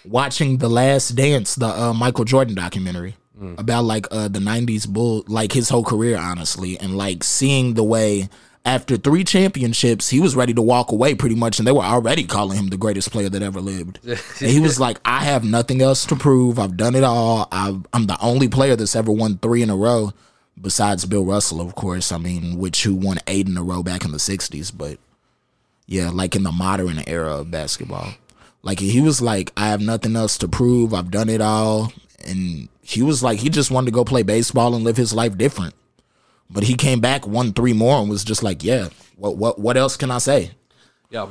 watching 0.08 0.58
The 0.58 0.68
Last 0.68 1.10
Dance, 1.10 1.54
the 1.54 1.66
uh, 1.66 1.92
Michael 1.92 2.24
Jordan 2.24 2.54
documentary 2.54 3.16
about 3.56 3.84
like 3.84 4.04
uh 4.10 4.26
the 4.26 4.40
nineties 4.40 4.84
bull 4.84 5.22
like 5.28 5.52
his 5.52 5.68
whole 5.68 5.84
career 5.84 6.18
honestly 6.18 6.76
and 6.80 6.98
like 6.98 7.22
seeing 7.22 7.74
the 7.74 7.84
way 7.84 8.28
after 8.68 8.98
three 8.98 9.24
championships, 9.24 10.10
he 10.10 10.20
was 10.20 10.36
ready 10.36 10.52
to 10.52 10.60
walk 10.60 10.92
away 10.92 11.14
pretty 11.14 11.34
much, 11.34 11.58
and 11.58 11.66
they 11.66 11.72
were 11.72 11.80
already 11.80 12.24
calling 12.24 12.58
him 12.58 12.66
the 12.68 12.76
greatest 12.76 13.10
player 13.10 13.30
that 13.30 13.42
ever 13.42 13.62
lived. 13.62 13.98
and 14.04 14.18
he 14.50 14.60
was 14.60 14.78
like, 14.78 15.00
I 15.06 15.20
have 15.24 15.42
nothing 15.42 15.80
else 15.80 16.04
to 16.06 16.16
prove. 16.16 16.58
I've 16.58 16.76
done 16.76 16.94
it 16.94 17.02
all. 17.02 17.48
i 17.50 17.74
I'm 17.94 18.06
the 18.06 18.18
only 18.20 18.48
player 18.48 18.76
that's 18.76 18.94
ever 18.94 19.10
won 19.10 19.38
three 19.38 19.62
in 19.62 19.70
a 19.70 19.76
row, 19.76 20.12
besides 20.60 21.06
Bill 21.06 21.24
Russell, 21.24 21.62
of 21.62 21.74
course. 21.76 22.12
I 22.12 22.18
mean, 22.18 22.58
which 22.58 22.82
who 22.82 22.94
won 22.94 23.18
eight 23.26 23.48
in 23.48 23.56
a 23.56 23.62
row 23.62 23.82
back 23.82 24.04
in 24.04 24.10
the 24.10 24.18
60s, 24.18 24.70
but 24.76 24.98
yeah, 25.86 26.10
like 26.10 26.36
in 26.36 26.42
the 26.42 26.52
modern 26.52 27.02
era 27.06 27.36
of 27.36 27.50
basketball. 27.50 28.12
Like 28.62 28.80
he 28.80 29.00
was 29.00 29.20
like, 29.20 29.52
I 29.56 29.68
have 29.68 29.80
nothing 29.80 30.16
else 30.16 30.38
to 30.38 30.48
prove. 30.48 30.92
I've 30.92 31.10
done 31.10 31.28
it 31.28 31.40
all. 31.40 31.92
And 32.24 32.68
he 32.82 33.02
was 33.02 33.22
like, 33.22 33.38
he 33.38 33.48
just 33.48 33.70
wanted 33.70 33.86
to 33.86 33.92
go 33.92 34.04
play 34.04 34.22
baseball 34.22 34.74
and 34.74 34.84
live 34.84 34.96
his 34.96 35.12
life 35.12 35.38
different. 35.38 35.74
But 36.50 36.64
he 36.64 36.74
came 36.74 37.00
back, 37.00 37.26
won 37.26 37.52
three 37.52 37.74
more, 37.74 38.00
and 38.00 38.08
was 38.08 38.24
just 38.24 38.42
like, 38.42 38.64
yeah, 38.64 38.88
what 39.16 39.36
what 39.36 39.58
what 39.58 39.76
else 39.76 39.96
can 39.96 40.10
I 40.10 40.18
say? 40.18 40.52
Yeah. 41.10 41.28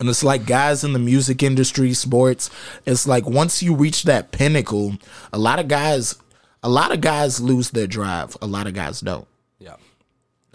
And 0.00 0.08
it's 0.08 0.22
like 0.22 0.46
guys 0.46 0.84
in 0.84 0.92
the 0.92 0.98
music 0.98 1.42
industry, 1.42 1.92
sports, 1.92 2.50
it's 2.86 3.08
like 3.08 3.26
once 3.26 3.62
you 3.62 3.74
reach 3.74 4.04
that 4.04 4.30
pinnacle, 4.30 4.96
a 5.32 5.38
lot 5.38 5.58
of 5.58 5.66
guys 5.66 6.14
a 6.62 6.68
lot 6.68 6.92
of 6.92 7.00
guys 7.00 7.40
lose 7.40 7.70
their 7.70 7.86
drive. 7.86 8.36
A 8.42 8.46
lot 8.46 8.66
of 8.66 8.74
guys 8.74 9.00
don't. 9.00 9.26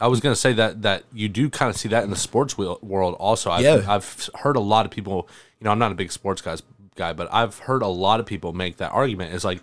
I 0.03 0.07
was 0.07 0.19
going 0.19 0.33
to 0.33 0.39
say 0.39 0.53
that 0.53 0.81
that 0.81 1.03
you 1.13 1.29
do 1.29 1.49
kind 1.49 1.69
of 1.69 1.77
see 1.77 1.89
that 1.89 2.03
in 2.03 2.09
the 2.09 2.15
sports 2.17 2.57
world 2.57 3.15
also. 3.19 3.49
I've, 3.51 3.63
Yeah. 3.63 3.83
I've 3.87 4.29
heard 4.35 4.55
a 4.57 4.59
lot 4.59 4.85
of 4.85 4.91
people, 4.91 5.27
you 5.59 5.65
know, 5.65 5.71
I'm 5.71 5.79
not 5.79 5.91
a 5.91 5.95
big 5.95 6.11
sports 6.11 6.41
guys 6.41 6.61
guy, 6.95 7.13
but 7.13 7.27
I've 7.31 7.57
heard 7.59 7.81
a 7.81 7.87
lot 7.87 8.19
of 8.19 8.25
people 8.25 8.51
make 8.51 8.77
that 8.77 8.91
argument. 8.91 9.33
It's 9.33 9.45
like, 9.45 9.61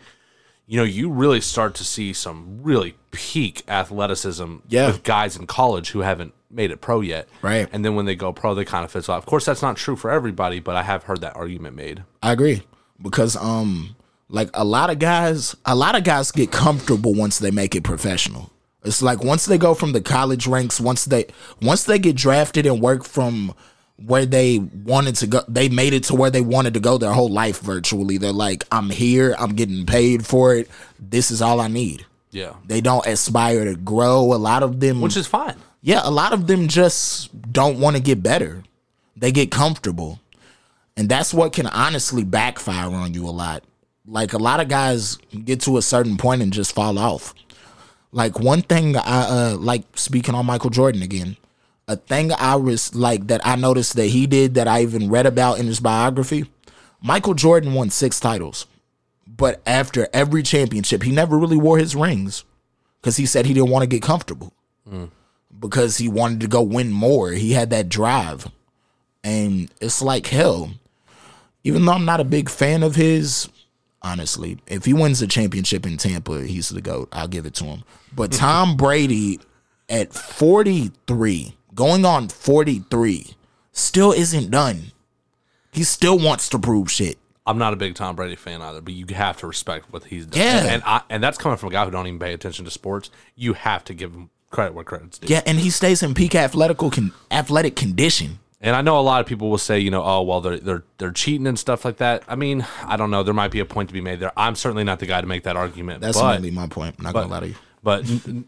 you 0.66 0.76
know, 0.78 0.84
you 0.84 1.10
really 1.10 1.40
start 1.40 1.74
to 1.76 1.84
see 1.84 2.12
some 2.12 2.60
really 2.62 2.94
peak 3.10 3.62
athleticism 3.68 4.56
Yeah. 4.68 4.86
with 4.88 5.02
guys 5.02 5.36
in 5.36 5.46
college 5.46 5.90
who 5.90 6.00
haven't 6.00 6.32
made 6.50 6.70
it 6.70 6.80
pro 6.80 7.00
yet. 7.00 7.28
Right. 7.42 7.68
And 7.72 7.84
then 7.84 7.94
when 7.94 8.06
they 8.06 8.14
go 8.16 8.32
pro, 8.32 8.54
they 8.54 8.64
kind 8.64 8.84
of 8.84 8.90
fizzle 8.90 9.14
out. 9.14 9.18
Of 9.18 9.26
course, 9.26 9.44
that's 9.44 9.62
not 9.62 9.76
true 9.76 9.94
for 9.96 10.10
everybody, 10.10 10.58
but 10.58 10.74
I 10.74 10.82
have 10.84 11.04
heard 11.04 11.20
that 11.20 11.36
argument 11.36 11.76
made. 11.76 12.02
I 12.22 12.32
agree 12.32 12.62
because 13.02 13.36
um 13.36 13.94
like 14.28 14.48
a 14.54 14.64
lot 14.64 14.90
of 14.90 14.98
guys 14.98 15.54
a 15.66 15.74
lot 15.74 15.94
of 15.96 16.04
guys 16.04 16.30
get 16.32 16.50
comfortable 16.50 17.14
once 17.14 17.38
they 17.38 17.50
make 17.50 17.74
it 17.74 17.82
professional. 17.84 18.50
It's 18.84 19.02
like 19.02 19.22
once 19.22 19.46
they 19.46 19.58
go 19.58 19.74
from 19.74 19.92
the 19.92 20.00
college 20.00 20.46
ranks, 20.46 20.80
once 20.80 21.04
they 21.04 21.26
once 21.60 21.84
they 21.84 21.98
get 21.98 22.16
drafted 22.16 22.64
and 22.66 22.80
work 22.80 23.04
from 23.04 23.54
where 23.96 24.24
they 24.24 24.58
wanted 24.58 25.14
to 25.16 25.26
go, 25.26 25.42
they 25.46 25.68
made 25.68 25.92
it 25.92 26.04
to 26.04 26.14
where 26.14 26.30
they 26.30 26.40
wanted 26.40 26.72
to 26.74 26.80
go 26.80 26.96
their 26.96 27.12
whole 27.12 27.28
life 27.28 27.60
virtually. 27.60 28.16
They're 28.16 28.32
like, 28.32 28.64
I'm 28.72 28.88
here, 28.88 29.34
I'm 29.38 29.54
getting 29.54 29.84
paid 29.84 30.26
for 30.26 30.54
it. 30.54 30.70
This 30.98 31.30
is 31.30 31.42
all 31.42 31.60
I 31.60 31.68
need. 31.68 32.06
Yeah. 32.30 32.54
They 32.66 32.80
don't 32.80 33.06
aspire 33.06 33.66
to 33.66 33.74
grow. 33.76 34.32
A 34.32 34.36
lot 34.36 34.62
of 34.62 34.80
them 34.80 35.02
Which 35.02 35.16
is 35.18 35.26
fine. 35.26 35.56
yeah, 35.82 36.00
a 36.02 36.10
lot 36.10 36.32
of 36.32 36.46
them 36.46 36.68
just 36.68 37.52
don't 37.52 37.78
want 37.80 37.96
to 37.96 38.02
get 38.02 38.22
better. 38.22 38.62
They 39.16 39.32
get 39.32 39.50
comfortable. 39.50 40.20
And 40.96 41.08
that's 41.08 41.34
what 41.34 41.52
can 41.52 41.66
honestly 41.66 42.24
backfire 42.24 42.90
on 42.90 43.12
you 43.12 43.28
a 43.28 43.30
lot. 43.30 43.64
Like 44.06 44.32
a 44.32 44.38
lot 44.38 44.60
of 44.60 44.68
guys 44.68 45.16
get 45.44 45.60
to 45.62 45.76
a 45.76 45.82
certain 45.82 46.16
point 46.16 46.40
and 46.40 46.52
just 46.52 46.74
fall 46.74 46.98
off. 46.98 47.34
Like 48.12 48.40
one 48.40 48.62
thing 48.62 48.96
I 48.96 49.00
uh 49.52 49.56
like 49.56 49.84
speaking 49.96 50.34
on 50.34 50.46
Michael 50.46 50.70
Jordan 50.70 51.02
again, 51.02 51.36
a 51.86 51.96
thing 51.96 52.32
I 52.32 52.56
was 52.56 52.94
like 52.94 53.28
that 53.28 53.40
I 53.46 53.56
noticed 53.56 53.94
that 53.96 54.06
he 54.06 54.26
did 54.26 54.54
that 54.54 54.66
I 54.68 54.82
even 54.82 55.10
read 55.10 55.26
about 55.26 55.58
in 55.58 55.66
his 55.66 55.80
biography. 55.80 56.50
Michael 57.02 57.34
Jordan 57.34 57.72
won 57.74 57.90
6 57.90 58.20
titles. 58.20 58.66
But 59.26 59.62
after 59.64 60.08
every 60.12 60.42
championship, 60.42 61.02
he 61.02 61.12
never 61.12 61.38
really 61.38 61.56
wore 61.56 61.78
his 61.78 61.94
rings 61.96 62.44
cuz 63.02 63.16
he 63.16 63.26
said 63.26 63.46
he 63.46 63.54
didn't 63.54 63.70
want 63.70 63.82
to 63.84 63.86
get 63.86 64.02
comfortable 64.02 64.52
because 65.58 65.98
he 65.98 66.08
wanted 66.08 66.40
to 66.40 66.48
go 66.48 66.62
win 66.62 66.90
more. 66.90 67.30
He 67.30 67.52
had 67.52 67.70
that 67.70 67.88
drive. 67.88 68.48
And 69.22 69.70
it's 69.80 70.02
like 70.02 70.26
hell. 70.26 70.72
Even 71.62 71.84
though 71.84 71.92
I'm 71.92 72.04
not 72.06 72.20
a 72.20 72.24
big 72.24 72.48
fan 72.48 72.82
of 72.82 72.96
his, 72.96 73.48
honestly, 74.02 74.58
if 74.66 74.84
he 74.84 74.92
wins 74.92 75.20
the 75.20 75.26
championship 75.26 75.86
in 75.86 75.96
Tampa, 75.96 76.42
he's 76.42 76.68
the 76.68 76.80
GOAT. 76.80 77.08
I'll 77.12 77.28
give 77.28 77.46
it 77.46 77.54
to 77.54 77.64
him. 77.64 77.84
But 78.14 78.32
Tom 78.32 78.76
Brady 78.78 79.40
at 79.88 80.12
43, 80.12 81.56
going 81.74 82.04
on 82.04 82.28
43, 82.28 83.34
still 83.72 84.12
isn't 84.12 84.50
done. 84.50 84.92
He 85.72 85.84
still 85.84 86.18
wants 86.18 86.48
to 86.50 86.58
prove 86.58 86.90
shit. 86.90 87.18
I'm 87.46 87.58
not 87.58 87.72
a 87.72 87.76
big 87.76 87.94
Tom 87.94 88.16
Brady 88.16 88.36
fan 88.36 88.60
either, 88.60 88.80
but 88.80 88.92
you 88.92 89.06
have 89.14 89.38
to 89.38 89.46
respect 89.46 89.92
what 89.92 90.04
he's 90.04 90.26
done. 90.26 90.40
Yeah. 90.40 90.64
And 90.66 90.82
I, 90.84 91.02
and 91.08 91.22
that's 91.22 91.38
coming 91.38 91.56
from 91.58 91.70
a 91.70 91.72
guy 91.72 91.84
who 91.84 91.90
don't 91.90 92.06
even 92.06 92.18
pay 92.18 92.32
attention 92.32 92.64
to 92.64 92.70
sports. 92.70 93.10
You 93.34 93.54
have 93.54 93.84
to 93.84 93.94
give 93.94 94.12
him 94.12 94.30
credit 94.50 94.74
where 94.74 94.84
credit's 94.84 95.18
due. 95.18 95.32
Yeah, 95.32 95.42
and 95.46 95.58
he 95.58 95.70
stays 95.70 96.02
in 96.02 96.14
peak 96.14 96.34
athletical 96.34 96.90
con- 96.90 97.12
athletic 97.30 97.76
condition. 97.76 98.39
And 98.62 98.76
I 98.76 98.82
know 98.82 98.98
a 98.98 99.00
lot 99.00 99.20
of 99.22 99.26
people 99.26 99.48
will 99.48 99.58
say, 99.58 99.78
you 99.78 99.90
know, 99.90 100.02
oh 100.04 100.22
well, 100.22 100.40
they're 100.40 100.58
they're 100.58 100.84
they're 100.98 101.12
cheating 101.12 101.46
and 101.46 101.58
stuff 101.58 101.84
like 101.84 101.96
that. 101.96 102.24
I 102.28 102.36
mean, 102.36 102.66
I 102.84 102.96
don't 102.96 103.10
know. 103.10 103.22
There 103.22 103.32
might 103.32 103.50
be 103.50 103.60
a 103.60 103.64
point 103.64 103.88
to 103.88 103.92
be 103.92 104.02
made 104.02 104.20
there. 104.20 104.32
I'm 104.36 104.54
certainly 104.54 104.84
not 104.84 104.98
the 104.98 105.06
guy 105.06 105.20
to 105.20 105.26
make 105.26 105.44
that 105.44 105.56
argument. 105.56 106.02
That's 106.02 106.20
but, 106.20 106.42
my 106.42 106.66
point. 106.66 106.96
I'm 106.98 107.04
not 107.04 107.14
gonna 107.14 107.28
lie 107.28 107.40
to 107.40 107.48
you. 107.48 107.54
But 107.82 108.04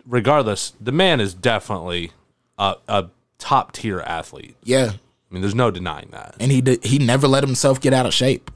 regardless, 0.07 0.75
the 0.79 0.93
man 0.93 1.19
is 1.19 1.33
definitely 1.33 2.13
a, 2.59 2.75
a 2.89 3.09
top 3.39 3.73
tier 3.73 4.01
athlete. 4.01 4.57
Yeah, 4.63 4.93
I 4.93 5.35
mean, 5.35 5.41
there's 5.41 5.55
no 5.55 5.71
denying 5.71 6.09
that. 6.11 6.37
and 6.39 6.53
he 6.53 6.61
did, 6.61 6.85
he 6.85 6.99
never 6.99 7.27
let 7.27 7.43
himself 7.43 7.81
get 7.81 7.95
out 7.95 8.05
of 8.05 8.13
shape. 8.13 8.51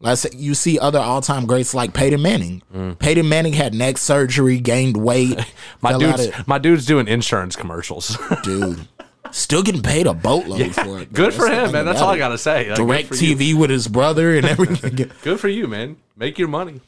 Like 0.00 0.16
said, 0.18 0.34
you 0.34 0.54
see 0.54 0.78
other 0.78 0.98
all 0.98 1.20
time 1.20 1.46
greats 1.46 1.74
like 1.74 1.92
Peyton 1.92 2.22
Manning. 2.22 2.62
Mm. 2.72 2.98
Peyton 2.98 3.28
Manning 3.28 3.52
had 3.52 3.74
neck 3.74 3.98
surgery, 3.98 4.60
gained 4.60 4.96
weight. 4.96 5.38
My 5.80 5.96
dude's 5.98 6.26
of- 6.26 6.48
my 6.48 6.58
dude's 6.58 6.86
doing 6.86 7.08
insurance 7.08 7.56
commercials. 7.56 8.16
dude, 8.42 8.86
still 9.32 9.62
getting 9.62 9.82
paid 9.82 10.06
a 10.06 10.14
boatload 10.14 10.74
for 10.74 11.00
it. 11.00 11.12
Good 11.12 11.34
for 11.34 11.46
him, 11.48 11.72
man. 11.72 11.84
That's 11.84 12.00
all 12.00 12.10
I 12.10 12.18
gotta 12.18 12.38
say. 12.38 12.68
Like, 12.68 12.76
Direct. 12.76 13.10
TV 13.10 13.54
with 13.54 13.70
his 13.70 13.88
brother 13.88 14.36
and 14.36 14.46
everything. 14.54 15.10
Good 15.22 15.40
for 15.40 15.48
you, 15.48 15.66
man. 15.66 15.96
Make 16.16 16.38
your 16.38 16.48
money. 16.48 16.80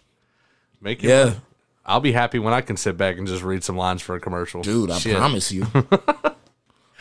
Make 0.80 1.03
your 1.03 1.12
Yeah. 1.12 1.24
money. 1.24 1.36
I'll 1.86 2.01
be 2.01 2.12
happy 2.12 2.38
when 2.38 2.53
I 2.55 2.61
can 2.61 2.76
sit 2.76 2.97
back 2.97 3.18
and 3.18 3.26
just 3.26 3.43
read 3.43 3.64
some 3.64 3.76
lines 3.76 4.01
for 4.03 4.14
a 4.14 4.20
commercial. 4.20 4.62
Dude, 4.62 4.91
I 4.91 4.99
Shit. 4.99 5.16
promise 5.16 5.51
you. 5.51 5.66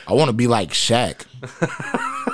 I 0.08 0.14
want 0.14 0.30
to 0.30 0.34
be 0.34 0.48
like 0.48 0.72
Shaq. 0.72 1.26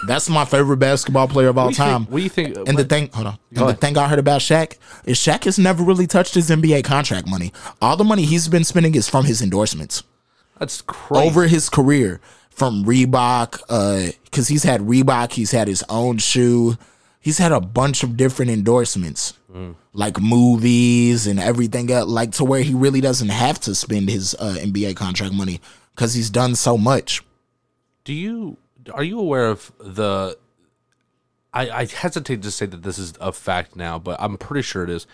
That's 0.07 0.29
my 0.29 0.45
favorite 0.45 0.77
basketball 0.77 1.27
player 1.27 1.47
of 1.49 1.57
all 1.57 1.65
What 1.67 1.75
time. 1.75 2.01
think- 2.05 2.11
what 2.11 2.17
do 2.19 2.23
you 2.23 2.29
think? 2.29 2.55
And 2.69 2.77
the 2.77 2.85
thing, 2.85 3.09
hold 3.13 3.27
on. 3.27 3.39
And 3.55 3.67
the 3.67 3.73
thing 3.73 3.97
I 3.97 4.07
heard 4.07 4.19
about 4.19 4.39
Shaq 4.41 4.77
is 5.05 5.17
Shaq 5.17 5.43
has 5.45 5.57
never 5.59 5.83
really 5.83 6.07
touched 6.07 6.35
his 6.35 6.49
NBA 6.49 6.83
contract 6.83 7.27
money. 7.27 7.51
All 7.81 7.97
the 7.97 8.03
money 8.03 8.23
he's 8.23 8.47
been 8.47 8.63
spending 8.63 8.95
is 8.95 9.09
from 9.09 9.25
his 9.25 9.41
endorsements 9.41 10.03
That's 10.59 10.81
crazy. 10.81 11.27
over 11.27 11.47
his 11.47 11.69
career 11.69 12.21
from 12.55 12.85
Reebok, 12.85 13.61
uh, 13.69 14.11
because 14.23 14.47
he's 14.47 14.63
had 14.63 14.81
Reebok, 14.81 15.33
he's 15.33 15.51
had 15.51 15.67
his 15.67 15.83
own 15.89 16.17
shoe, 16.17 16.77
he's 17.19 17.37
had 17.37 17.51
a 17.51 17.59
bunch 17.59 18.01
of 18.01 18.15
different 18.17 18.49
endorsements, 18.51 19.33
like 19.93 20.19
movies 20.19 21.27
and 21.27 21.39
everything 21.39 21.91
else, 21.91 22.09
like 22.09 22.31
to 22.33 22.43
where 22.43 22.61
he 22.61 22.73
really 22.73 23.01
doesn't 23.01 23.29
have 23.29 23.59
to 23.61 23.75
spend 23.75 24.09
his 24.09 24.35
uh, 24.35 24.55
NBA 24.59 24.95
contract 24.95 25.33
money 25.33 25.61
because 25.93 26.13
he's 26.13 26.29
done 26.29 26.55
so 26.55 26.77
much. 26.77 27.23
Do 28.03 28.13
you 28.13 28.57
are 28.93 29.03
you 29.03 29.19
aware 29.19 29.47
of 29.47 29.71
the? 29.79 30.37
I, 31.53 31.69
I 31.69 31.85
hesitate 31.85 32.41
to 32.41 32.51
say 32.51 32.65
that 32.65 32.83
this 32.83 32.97
is 32.97 33.13
a 33.21 33.31
fact 33.31 33.75
now, 33.77 33.97
but 33.97 34.17
I'm 34.19 34.37
pretty 34.37 34.61
sure 34.61 34.83
it 34.83 34.89
is. 34.89 35.07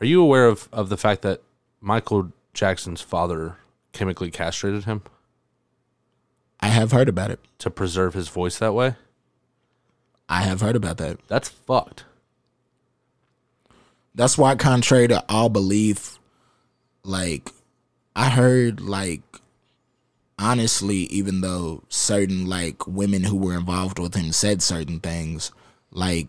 Are 0.00 0.06
you 0.06 0.22
aware 0.22 0.46
of 0.46 0.68
of 0.72 0.88
the 0.90 0.96
fact 0.96 1.22
that 1.22 1.42
Michael 1.80 2.32
Jackson's 2.52 3.00
father 3.00 3.56
chemically 3.92 4.30
castrated 4.30 4.84
him 4.84 5.02
I 6.60 6.68
have 6.68 6.92
heard 6.92 7.08
about 7.08 7.30
it. 7.30 7.40
to 7.58 7.70
preserve 7.70 8.14
his 8.14 8.28
voice 8.28 8.58
that 8.58 8.74
way? 8.74 8.96
I 10.28 10.42
have 10.42 10.60
heard 10.60 10.76
about 10.76 10.98
that. 10.98 11.18
That's 11.28 11.48
fucked. 11.48 12.04
That's 14.14 14.38
why, 14.38 14.54
contrary 14.56 15.08
to 15.08 15.24
all 15.28 15.48
belief, 15.48 16.18
like 17.04 17.52
I 18.16 18.30
heard, 18.30 18.80
like 18.80 19.22
honestly, 20.38 20.96
even 21.04 21.40
though 21.40 21.82
certain 21.88 22.46
like 22.46 22.86
women 22.86 23.24
who 23.24 23.36
were 23.36 23.54
involved 23.54 23.98
with 23.98 24.14
him 24.14 24.32
said 24.32 24.62
certain 24.62 25.00
things, 25.00 25.52
like 25.90 26.28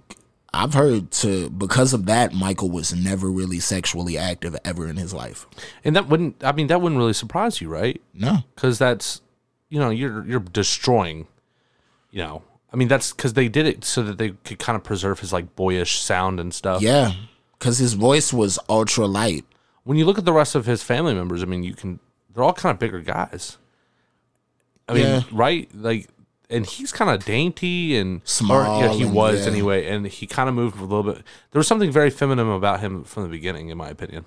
I've 0.54 0.74
heard 0.74 1.12
to 1.12 1.50
because 1.50 1.94
of 1.94 2.06
that, 2.06 2.34
Michael 2.34 2.70
was 2.70 2.94
never 2.94 3.30
really 3.32 3.60
sexually 3.60 4.18
active 4.18 4.56
ever 4.64 4.88
in 4.88 4.98
his 4.98 5.14
life. 5.14 5.48
And 5.84 5.96
that 5.96 6.08
wouldn't. 6.10 6.44
I 6.44 6.52
mean, 6.52 6.68
that 6.68 6.82
wouldn't 6.82 7.00
really 7.00 7.14
surprise 7.14 7.62
you, 7.62 7.70
right? 7.70 8.02
No, 8.14 8.40
because 8.56 8.78
that's 8.78 9.22
you 9.70 9.80
know 9.80 9.90
you're 9.90 10.26
you're 10.26 10.40
destroying 10.40 11.28
you 12.12 12.22
know 12.24 12.42
i 12.72 12.76
mean 12.76 12.88
that's 12.88 13.12
because 13.12 13.34
they 13.34 13.48
did 13.48 13.66
it 13.66 13.84
so 13.84 14.02
that 14.04 14.18
they 14.18 14.30
could 14.44 14.60
kind 14.60 14.76
of 14.76 14.84
preserve 14.84 15.20
his 15.20 15.34
like 15.34 15.56
boyish 15.56 16.00
sound 16.00 16.40
and 16.40 16.54
stuff 16.54 16.82
yeah, 16.82 17.12
because 17.60 17.78
his 17.78 17.94
voice 17.94 18.32
was 18.32 18.58
ultra 18.70 19.06
light. 19.06 19.46
when 19.84 19.98
you 19.98 20.06
look 20.06 20.18
at 20.18 20.26
the 20.26 20.34
rest 20.34 20.56
of 20.56 20.66
his 20.66 20.82
family 20.84 21.14
members 21.14 21.42
i 21.44 21.46
mean 21.46 21.64
you 21.64 21.74
can 21.74 22.00
they're 22.34 22.44
all 22.44 22.54
kind 22.54 22.74
of 22.74 22.80
bigger 22.80 23.02
guys 23.02 23.58
i 24.88 24.94
mean 24.94 25.04
Yeah. 25.04 25.22
right 25.32 25.70
like 25.76 26.08
and 26.50 26.66
he's 26.66 26.94
kind 26.94 27.12
of 27.12 27.26
dainty 27.26 27.98
and 27.98 28.22
or, 28.50 28.64
yeah, 28.64 28.94
he 28.94 29.04
was 29.04 29.42
yeah. 29.46 29.52
anyway 29.52 29.86
and 29.88 30.08
he 30.08 30.26
kind 30.28 30.48
of 30.48 30.56
moved 30.56 30.78
a 30.80 30.84
little 30.86 31.04
bit 31.04 31.24
there 31.52 31.60
was 31.60 31.68
something 31.68 31.92
very 31.92 32.10
feminine 32.10 32.50
about 32.50 32.80
him 32.80 33.04
from 33.04 33.24
the 33.24 33.30
beginning 33.30 33.68
in 33.70 33.78
my 33.78 33.90
opinion 33.90 34.24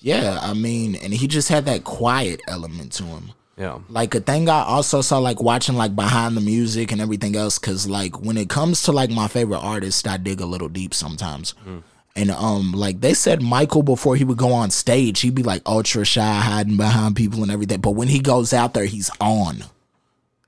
Yeah, 0.00 0.38
I 0.42 0.52
mean, 0.52 0.96
and 0.96 1.14
he 1.14 1.26
just 1.28 1.48
had 1.48 1.64
that 1.66 1.84
quiet 1.84 2.40
element 2.48 2.90
to 2.94 3.04
him. 3.04 3.30
Yeah. 3.62 3.78
like 3.88 4.14
a 4.14 4.20
thing 4.20 4.48
I 4.48 4.62
also 4.64 5.00
saw 5.02 5.18
like 5.18 5.40
watching 5.40 5.76
like 5.76 5.94
behind 5.94 6.36
the 6.36 6.40
music 6.40 6.90
and 6.90 7.00
everything 7.00 7.36
else 7.36 7.58
because 7.58 7.88
like 7.88 8.20
when 8.20 8.36
it 8.36 8.48
comes 8.48 8.82
to 8.82 8.92
like 8.92 9.10
my 9.10 9.28
favorite 9.28 9.60
artist 9.60 10.08
I 10.08 10.16
dig 10.16 10.40
a 10.40 10.46
little 10.46 10.68
deep 10.68 10.92
sometimes 10.94 11.54
and 12.16 12.30
um 12.32 12.72
like 12.72 13.00
they 13.00 13.14
said 13.14 13.40
Michael 13.40 13.82
before 13.82 14.16
he 14.16 14.24
would 14.24 14.38
go 14.38 14.52
on 14.52 14.70
stage 14.70 15.20
he'd 15.20 15.34
be 15.34 15.44
like 15.44 15.62
ultra 15.64 16.04
shy 16.04 16.40
hiding 16.40 16.76
behind 16.76 17.14
people 17.14 17.42
and 17.42 17.52
everything 17.52 17.80
but 17.80 17.92
when 17.92 18.08
he 18.08 18.18
goes 18.18 18.52
out 18.52 18.74
there 18.74 18.86
he's 18.86 19.10
on 19.20 19.62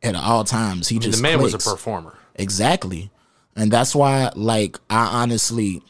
at 0.02 0.16
all 0.16 0.44
times 0.44 0.88
he 0.88 0.98
just 0.98 1.18
the 1.18 1.22
man 1.22 1.40
was 1.40 1.54
a 1.54 1.58
performer. 1.58 2.18
Exactly. 2.36 3.10
And 3.56 3.70
that's 3.70 3.94
why, 3.94 4.32
like, 4.34 4.78
I 4.90 5.22
honestly, 5.22 5.80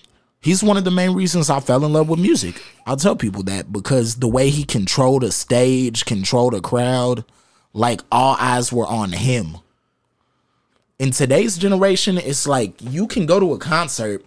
he's 0.44 0.62
one 0.62 0.76
of 0.76 0.84
the 0.84 0.90
main 0.90 1.14
reasons 1.14 1.48
I 1.48 1.58
fell 1.58 1.84
in 1.84 1.94
love 1.94 2.08
with 2.08 2.20
music. 2.20 2.62
I'll 2.86 2.98
tell 2.98 3.16
people 3.16 3.42
that 3.44 3.72
because 3.72 4.16
the 4.16 4.28
way 4.28 4.50
he 4.50 4.64
controlled 4.64 5.24
a 5.24 5.32
stage, 5.32 6.04
controlled 6.04 6.54
a 6.54 6.60
crowd, 6.60 7.24
like, 7.72 8.02
all 8.12 8.36
eyes 8.38 8.70
were 8.70 8.86
on 8.86 9.12
him. 9.12 9.56
In 10.98 11.10
today's 11.10 11.56
generation, 11.56 12.18
it's 12.18 12.46
like 12.46 12.74
you 12.80 13.06
can 13.06 13.26
go 13.26 13.40
to 13.40 13.54
a 13.54 13.58
concert 13.58 14.24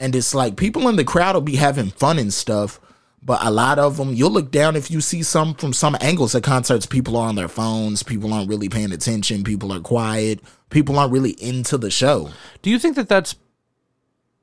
and 0.00 0.16
it's 0.16 0.34
like 0.34 0.56
people 0.56 0.88
in 0.88 0.96
the 0.96 1.04
crowd 1.04 1.34
will 1.34 1.42
be 1.42 1.56
having 1.56 1.90
fun 1.90 2.18
and 2.18 2.32
stuff. 2.32 2.80
But 3.24 3.44
a 3.44 3.52
lot 3.52 3.78
of 3.78 3.98
them, 3.98 4.14
you'll 4.14 4.32
look 4.32 4.50
down 4.50 4.74
if 4.74 4.90
you 4.90 5.00
see 5.00 5.22
some 5.22 5.54
from 5.54 5.72
some 5.72 5.96
angles 6.00 6.34
at 6.34 6.42
concerts. 6.42 6.86
People 6.86 7.16
are 7.16 7.28
on 7.28 7.36
their 7.36 7.46
phones. 7.46 8.02
People 8.02 8.32
aren't 8.32 8.48
really 8.48 8.68
paying 8.68 8.90
attention. 8.90 9.44
People 9.44 9.72
are 9.72 9.78
quiet. 9.78 10.40
People 10.70 10.98
aren't 10.98 11.12
really 11.12 11.40
into 11.40 11.78
the 11.78 11.90
show. 11.90 12.30
Do 12.62 12.70
you 12.70 12.80
think 12.80 12.96
that 12.96 13.08
that's 13.08 13.36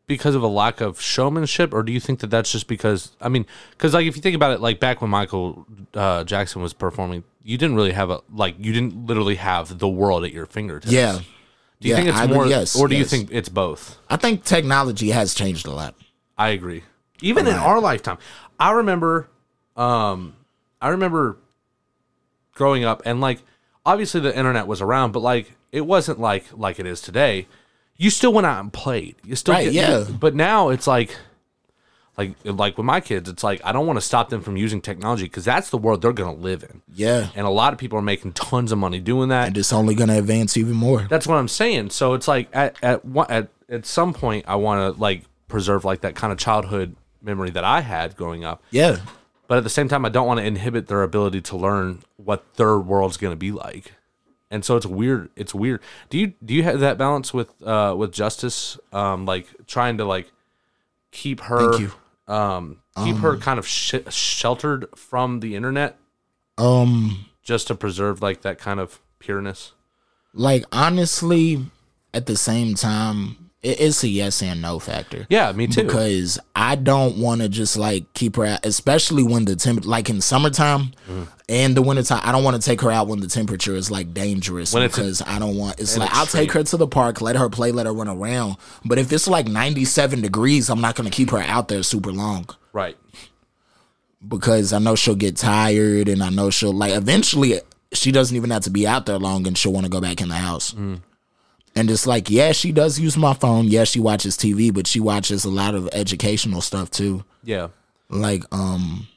because 0.10 0.34
of 0.34 0.42
a 0.42 0.48
lack 0.48 0.82
of 0.82 1.00
showmanship, 1.00 1.72
or 1.72 1.84
do 1.84 1.94
you 1.94 2.00
think 2.00 2.20
that 2.20 2.32
that's 2.32 2.52
just 2.52 2.68
because? 2.68 3.12
I 3.22 3.30
mean, 3.30 3.46
because 3.72 3.94
like 3.94 4.08
if 4.08 4.16
you 4.18 4.22
think 4.22 4.36
about 4.36 4.52
it, 4.52 4.60
like 4.60 4.80
back 4.82 5.02
when 5.02 5.12
Michael 5.12 5.66
uh, 5.94 6.24
Jackson 6.26 6.62
was 6.62 6.74
performing, 6.74 7.24
you 7.44 7.58
didn't 7.58 7.76
really 7.76 7.92
have 7.94 8.10
a 8.10 8.22
like 8.34 8.56
you 8.58 8.74
didn't 8.74 9.06
literally 9.06 9.36
have 9.36 9.78
the 9.78 9.88
world 9.88 10.26
at 10.26 10.34
your 10.34 10.48
fingertips. 10.48 10.92
Yeah. 10.92 11.20
Do 11.80 11.88
you 11.88 11.92
Yeah, 11.92 11.96
think 11.96 12.10
it's 12.10 12.18
I 12.18 12.28
more, 12.28 12.48
yes, 12.48 12.76
or 12.76 12.90
do 12.90 12.98
you 12.98 13.06
think 13.06 13.30
it's 13.32 13.48
both? 13.48 14.00
I 14.10 14.18
think 14.18 14.44
technology 14.44 15.12
has 15.12 15.34
changed 15.34 15.66
a 15.66 15.72
lot. 15.72 15.96
I 16.38 16.50
agree. 16.50 16.84
Even 17.22 17.48
in 17.48 17.54
our 17.54 17.80
lifetime, 17.80 18.18
I 18.60 18.72
remember, 18.72 19.30
um, 19.78 20.36
I 20.82 20.90
remember 20.90 21.38
growing 22.56 22.84
up, 22.84 23.04
and 23.06 23.22
like 23.22 23.44
obviously 23.86 24.20
the 24.20 24.36
internet 24.36 24.68
was 24.68 24.82
around, 24.82 25.12
but 25.12 25.22
like 25.22 25.54
it 25.72 25.86
wasn't 25.86 26.20
like 26.20 26.46
like 26.52 26.80
it 26.80 26.88
is 26.88 27.00
today. 27.00 27.48
You 28.00 28.10
still 28.10 28.34
went 28.34 28.48
out 28.48 28.60
and 28.62 28.74
played. 28.74 29.18
You 29.24 29.36
still 29.36 29.54
Right, 29.54 29.66
get, 29.66 29.74
yeah. 29.74 30.06
But 30.10 30.34
now 30.34 30.70
it's 30.70 30.88
like, 30.88 31.16
like 32.18 32.34
like 32.44 32.78
with 32.78 32.86
my 32.86 33.00
kids, 33.02 33.30
it's 33.30 33.44
like 33.44 33.62
I 33.64 33.72
don't 33.72 33.86
want 33.88 33.98
to 33.98 34.02
stop 34.02 34.30
them 34.30 34.42
from 34.42 34.58
using 34.58 34.82
technology 34.82 35.24
because 35.26 35.46
that's 35.46 35.70
the 35.70 35.78
world 35.78 36.02
they're 36.02 36.12
gonna 36.14 36.34
live 36.34 36.64
in, 36.64 36.82
Yeah. 36.94 37.28
and 37.36 37.46
a 37.46 37.50
lot 37.50 37.72
of 37.74 37.80
people 37.80 37.98
are 38.00 38.02
making 38.02 38.34
tons 38.34 38.72
of 38.72 38.78
money 38.78 39.00
doing 39.00 39.30
that. 39.30 39.48
And 39.48 39.58
it's 39.58 39.72
only 39.74 39.96
going 39.96 40.10
to 40.10 40.18
advance 40.18 40.58
even 40.58 40.74
more. 40.74 41.08
That's 41.10 41.28
what 41.28 41.36
I'm 41.36 41.48
saying. 41.48 41.92
So 41.92 42.14
it's 42.14 42.28
like 42.28 42.50
at 42.54 42.76
at 42.82 43.04
one, 43.06 43.28
at 43.30 43.50
at 43.70 43.86
some 43.86 44.14
point 44.14 44.46
I 44.48 44.56
want 44.56 44.96
to 44.96 45.00
like 45.02 45.24
preserve 45.48 45.84
like 45.86 46.02
that 46.02 46.16
kind 46.16 46.32
of 46.34 46.40
childhood 46.40 46.96
memory 47.22 47.50
that 47.52 47.64
I 47.64 47.82
had 47.82 48.16
growing 48.16 48.44
up. 48.46 48.64
Yeah. 48.72 48.98
But 49.48 49.58
at 49.58 49.64
the 49.64 49.70
same 49.70 49.88
time 49.90 50.06
I 50.06 50.10
don't 50.10 50.28
want 50.28 50.40
to 50.40 50.46
inhibit 50.46 50.88
their 50.88 51.04
ability 51.04 51.42
to 51.42 51.58
learn 51.58 52.00
what 52.18 52.54
their 52.56 52.78
world's 52.80 53.18
going 53.18 53.32
to 53.34 53.38
be 53.38 53.52
like. 53.52 53.94
And 54.52 54.66
so 54.66 54.76
it's 54.76 54.86
weird. 54.86 55.30
It's 55.36 55.54
weird. 55.54 55.82
Do 56.10 56.18
you 56.18 56.34
do 56.44 56.54
you 56.54 56.64
have 56.64 56.80
that 56.80 56.98
balance 56.98 57.34
with 57.34 57.62
uh 57.62 57.94
with 57.98 58.12
justice 58.12 58.78
um 58.92 59.26
like 59.26 59.48
trying 59.68 59.98
to 59.98 60.06
like 60.06 60.32
keep 61.12 61.40
her 61.42 61.72
Thank 61.74 61.82
you. 62.28 62.34
um 62.34 62.78
keep 63.04 63.18
her 63.18 63.38
kind 63.38 63.58
of 63.60 63.68
sh- 63.68 63.96
sheltered 64.10 64.86
from 64.96 65.40
the 65.40 65.56
internet 65.56 65.98
Um, 66.58 67.26
just 67.42 67.68
to 67.68 67.76
preserve 67.76 68.22
like 68.22 68.42
that 68.42 68.58
kind 68.60 68.80
of 68.80 69.00
pureness? 69.20 69.74
like 70.34 70.64
honestly, 70.72 71.66
at 72.14 72.26
the 72.26 72.36
same 72.38 72.76
time, 72.76 73.49
it's 73.62 74.04
a 74.04 74.08
yes 74.08 74.42
and 74.42 74.62
no 74.62 74.80
factor. 74.80 75.26
Yeah, 75.30 75.52
me 75.52 75.68
too. 75.68 75.84
because 75.84 76.40
I 76.56 76.76
don't 76.76 77.18
want 77.18 77.42
to 77.42 77.50
just 77.50 77.78
like 77.78 78.12
keep 78.14 78.38
her 78.38 78.46
out, 78.46 78.66
especially 78.66 79.24
when 79.24 79.46
the 79.46 79.56
temp 79.56 79.86
like 79.86 80.10
in 80.10 80.22
summertime 80.22 80.94
Mm-hmm. 81.10 81.24
and 81.50 81.76
the 81.76 81.82
wintertime. 81.82 82.22
I 82.24 82.32
don't 82.32 82.44
want 82.44 82.56
to 82.56 82.62
take 82.62 82.80
her 82.82 82.92
out 82.92 83.08
when 83.08 83.20
the 83.20 83.28
temperature 83.28 83.76
is 83.76 83.90
like 83.92 84.14
dangerous 84.14 84.74
When 84.74 84.88
because 84.88 85.22
I 85.24 85.40
don't 85.40 85.58
want. 85.58 85.80
It's 85.80 85.98
like 85.98 86.10
I'll 86.14 86.26
take 86.28 86.52
her 86.54 86.64
to 86.64 86.78
the 86.78 86.88
park, 86.88 87.20
let 87.20 87.36
her 87.36 87.50
play, 87.50 87.72
let 87.72 87.86
her 87.88 87.94
run 87.94 88.08
around. 88.08 88.58
But 88.86 88.98
if 89.00 89.12
it's 89.12 89.28
like 89.28 89.48
ninety 89.48 89.84
seven 89.86 90.22
degrees, 90.22 90.70
I'm 90.70 90.80
not 90.82 90.96
gonna 90.96 91.10
keep 91.10 91.32
her 91.32 91.40
out 91.40 91.68
there 91.68 91.82
super 91.84 92.12
long 92.14 92.46
right. 92.74 92.96
because 94.28 94.74
I 94.74 94.80
know 94.80 94.96
she'll 94.96 95.16
get 95.16 95.38
tired 95.38 96.08
and 96.10 96.22
I 96.24 96.30
know 96.30 96.50
she'll 96.50 96.74
like 96.74 96.94
eventually 96.94 97.60
she 97.92 98.12
doesn't 98.12 98.36
even 98.38 98.52
have 98.52 98.64
to 98.64 98.70
be 98.70 98.86
out 98.88 99.06
there 99.08 99.18
long 99.18 99.48
and 99.48 99.58
she'll 99.58 99.74
want 99.74 99.86
to 99.86 99.90
go 99.90 100.00
back 100.02 100.22
in 100.22 100.30
the 100.30 100.36
house. 100.36 100.74
Mm. 100.74 101.02
And 101.76 101.90
it's 101.90 102.06
like, 102.08 102.30
yeah, 102.30 102.52
she 102.52 102.72
does 102.72 103.00
use 103.00 103.16
my 103.18 103.34
phone. 103.34 103.68
Yeah, 103.68 103.84
she 103.84 104.00
watches 104.00 104.36
TV, 104.38 104.74
but 104.74 104.88
she 104.88 105.00
watches 105.00 105.46
a 105.46 105.50
lot 105.50 105.76
of 105.76 105.88
educational 105.94 106.62
stuff 106.62 106.90
too. 106.92 107.24
Yeah. 107.44 107.70
Like, 108.10 108.44
um, 108.52 109.08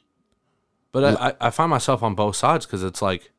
But 0.91 1.03
I, 1.19 1.27
I- 1.29 1.47
I 1.47 1.49
find 1.49 1.69
myself 1.69 2.03
on 2.03 2.15
both 2.15 2.35
sides 2.35 2.65
because 2.65 2.83
it's 2.83 3.01
like, 3.01 3.31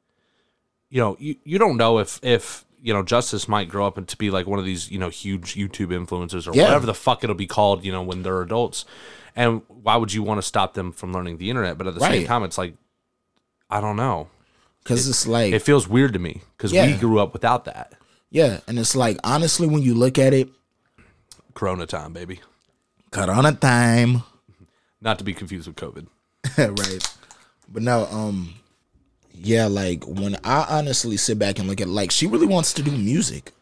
you 0.91 1.01
know, 1.01 1.17
you, 1.19 1.37
you 1.45 1.59
don't 1.59 1.77
know 1.77 1.99
if 1.99 2.19
if 2.23 2.65
you 2.83 2.93
know 2.93 3.03
Justice 3.03 3.49
might 3.49 3.69
grow 3.69 3.87
up 3.87 3.97
and 3.97 4.07
to 4.09 4.17
be 4.17 4.31
like 4.31 4.47
one 4.47 4.59
of 4.59 4.65
these 4.65 4.91
you 4.91 4.99
know 4.99 5.09
huge 5.09 5.55
YouTube 5.55 5.89
influencers 5.89 6.47
or 6.47 6.55
Yeah. 6.55 6.65
whatever 6.65 6.87
the 6.87 6.95
fuck 6.95 7.25
it'll 7.25 7.35
be 7.37 7.47
called, 7.47 7.85
you 7.85 7.93
know, 7.93 8.03
when 8.03 8.23
they're 8.23 8.43
adults. 8.43 8.85
And 9.37 9.62
why 9.69 9.97
would 9.97 10.12
you 10.12 10.23
want 10.23 10.39
to 10.39 10.43
stop 10.47 10.75
them 10.75 10.93
from 10.93 11.12
learning 11.12 11.39
the 11.39 11.51
internet? 11.51 11.79
But 11.79 11.87
at 11.89 11.95
the 11.95 12.01
same 12.01 12.27
time, 12.27 12.43
it's 12.45 12.59
like, 12.59 12.75
I 13.71 13.81
don't 13.81 13.97
know. 13.97 14.29
cause 14.85 15.09
it's 15.09 15.27
like, 15.27 15.53
It 15.53 15.62
feels 15.62 15.89
weird 15.89 16.12
to 16.12 16.19
me 16.21 16.43
because 16.57 16.73
we 16.73 16.93
grew 16.95 17.19
up 17.19 17.33
without 17.33 17.65
that. 17.65 17.95
Yeah. 18.35 18.59
And 18.66 18.78
it's 18.80 18.97
like, 18.97 19.18
honestly, 19.22 19.68
when 19.68 19.82
you 19.82 19.95
look 19.95 20.18
at 20.18 20.35
it, 20.35 20.49
Corona 21.55 21.87
time, 21.87 22.12
baby. 22.12 22.41
cut 23.12 23.30
on 23.30 23.47
a 23.47 23.53
time. 23.53 24.24
Not 25.01 25.18
to 25.18 25.24
be 25.24 25.32
confused 25.32 25.68
with 25.68 25.76
COVID. 25.76 26.09
right. 26.59 27.16
But 27.68 27.85
no, 27.85 28.07
um, 28.07 28.55
yeah, 29.32 29.66
like 29.66 30.05
when 30.05 30.37
I 30.43 30.66
honestly 30.68 31.16
sit 31.16 31.39
back 31.39 31.61
and 31.61 31.68
look 31.68 31.80
at 31.80 31.89
like 31.89 32.11
she 32.11 32.26
really 32.26 32.49
wants 32.49 32.72
to 32.74 32.82
do 32.82 32.91
music. 32.91 33.53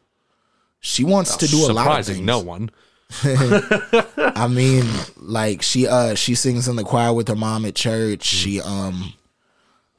She 0.81 1.05
wants 1.05 1.37
to 1.37 1.47
do 1.47 1.71
a 1.71 1.73
lot 1.73 2.01
of 2.01 2.07
things. 2.07 2.17
Surprising 2.17 2.25
no 2.25 2.41
one. 2.41 2.71
I 4.35 4.49
mean, 4.49 4.87
like 5.19 5.61
she 5.61 5.87
uh 5.87 6.15
she 6.15 6.35
sings 6.35 6.67
in 6.67 6.77
the 6.77 6.83
choir 6.83 7.13
with 7.13 7.29
her 7.29 7.37
mom 7.37 7.67
at 7.67 7.75
church. 7.75 8.25
She 8.25 8.59
um 8.61 9.13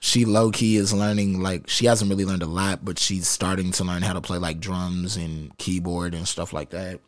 she 0.04 0.26
low 0.26 0.51
key 0.51 0.76
is 0.76 0.93
learning 0.93 1.41
like 1.41 1.70
she 1.70 1.86
hasn't 1.86 2.12
really 2.12 2.26
learned 2.26 2.43
a 2.43 2.45
lot, 2.45 2.84
but 2.84 2.99
she's 2.99 3.26
starting 3.26 3.72
to 3.72 3.86
learn 3.86 4.01
how 4.01 4.12
to 4.12 4.20
play 4.20 4.38
like 4.38 4.60
drums 4.60 5.16
and 5.16 5.58
keyboard 5.58 6.14
and 6.14 6.28
stuff 6.28 6.51
like 6.51 6.72
that. 6.72 6.99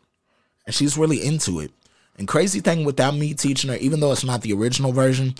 And 0.64 0.74
she's 0.74 0.96
really 0.96 1.22
into 1.22 1.60
it. 1.60 1.72
And 2.16 2.26
crazy 2.26 2.60
thing 2.60 2.86
without 2.86 3.14
me 3.14 3.34
teaching 3.34 3.68
her, 3.68 3.76
even 3.76 4.00
though 4.00 4.12
it's 4.12 4.24
not 4.24 4.40
the 4.40 4.54
original 4.54 4.92
version, 4.92 5.34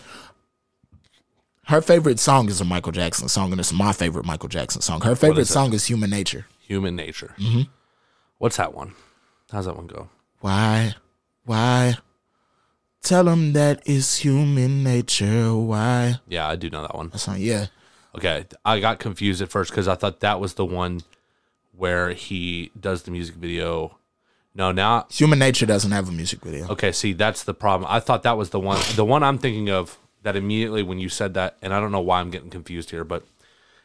her 1.68 1.80
favorite 1.80 2.18
song 2.18 2.50
is 2.50 2.60
a 2.60 2.64
Michael 2.66 2.92
Jackson 2.92 3.26
song, 3.26 3.52
and 3.52 3.58
it's 3.58 3.72
my 3.72 3.94
favorite 3.94 4.26
Michael 4.26 4.50
Jackson 4.50 4.82
song. 4.82 5.00
Her 5.00 5.16
favorite 5.16 5.38
is 5.38 5.48
song 5.48 5.72
is 5.72 5.86
Human 5.86 6.10
Nature. 6.10 6.44
Human 6.60 6.94
nature. 6.94 7.34
Mm-hmm. 7.38 7.62
What's 8.36 8.58
that 8.58 8.74
one? 8.74 8.92
How's 9.50 9.64
that 9.64 9.76
one 9.76 9.86
go? 9.86 10.10
Why? 10.40 10.94
Why? 11.46 11.96
Tell 13.06 13.24
them 13.24 13.52
that 13.52 13.82
it's 13.86 14.16
human 14.18 14.82
nature. 14.82 15.54
Why? 15.54 16.16
Yeah, 16.28 16.48
I 16.48 16.56
do 16.56 16.68
know 16.68 16.82
that 16.82 16.94
one. 16.94 17.08
That's 17.10 17.28
not, 17.28 17.38
yeah. 17.38 17.66
Okay, 18.16 18.46
I 18.64 18.80
got 18.80 18.98
confused 18.98 19.40
at 19.42 19.48
first 19.50 19.70
because 19.70 19.86
I 19.86 19.94
thought 19.94 20.20
that 20.20 20.40
was 20.40 20.54
the 20.54 20.64
one 20.64 21.02
where 21.76 22.10
he 22.14 22.72
does 22.78 23.02
the 23.04 23.10
music 23.12 23.36
video. 23.36 23.96
No, 24.54 24.72
now 24.72 25.06
Human 25.12 25.38
nature 25.38 25.66
doesn't 25.66 25.92
have 25.92 26.08
a 26.08 26.12
music 26.12 26.40
video. 26.40 26.66
okay. 26.70 26.90
See, 26.90 27.12
that's 27.12 27.44
the 27.44 27.54
problem. 27.54 27.88
I 27.90 28.00
thought 28.00 28.22
that 28.24 28.36
was 28.36 28.50
the 28.50 28.58
one. 28.58 28.80
The 28.96 29.04
one 29.04 29.22
I'm 29.22 29.38
thinking 29.38 29.68
of 29.70 29.98
that 30.22 30.34
immediately 30.34 30.82
when 30.82 30.98
you 30.98 31.08
said 31.08 31.34
that, 31.34 31.56
and 31.62 31.72
I 31.74 31.78
don't 31.78 31.92
know 31.92 32.00
why 32.00 32.20
I'm 32.20 32.30
getting 32.30 32.50
confused 32.50 32.90
here, 32.90 33.04
but 33.04 33.24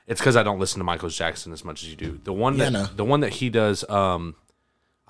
it's 0.07 0.19
because 0.22 0.36
I 0.38 0.43
don't 0.43 0.59
listen 0.59 0.80
to 0.80 0.84
Michael 0.86 1.09
Jackson 1.09 1.51
as 1.53 1.63
much 1.63 1.84
as 1.84 1.89
you 1.89 1.95
do. 1.95 2.19
The 2.24 2.34
one 2.34 2.57
Yeah, 2.57 2.65
that 2.65 2.72
no. 2.72 2.86
the 2.86 3.05
one 3.05 3.19
that 3.19 3.34
he 3.34 3.49
does, 3.51 3.88
um, 3.89 4.36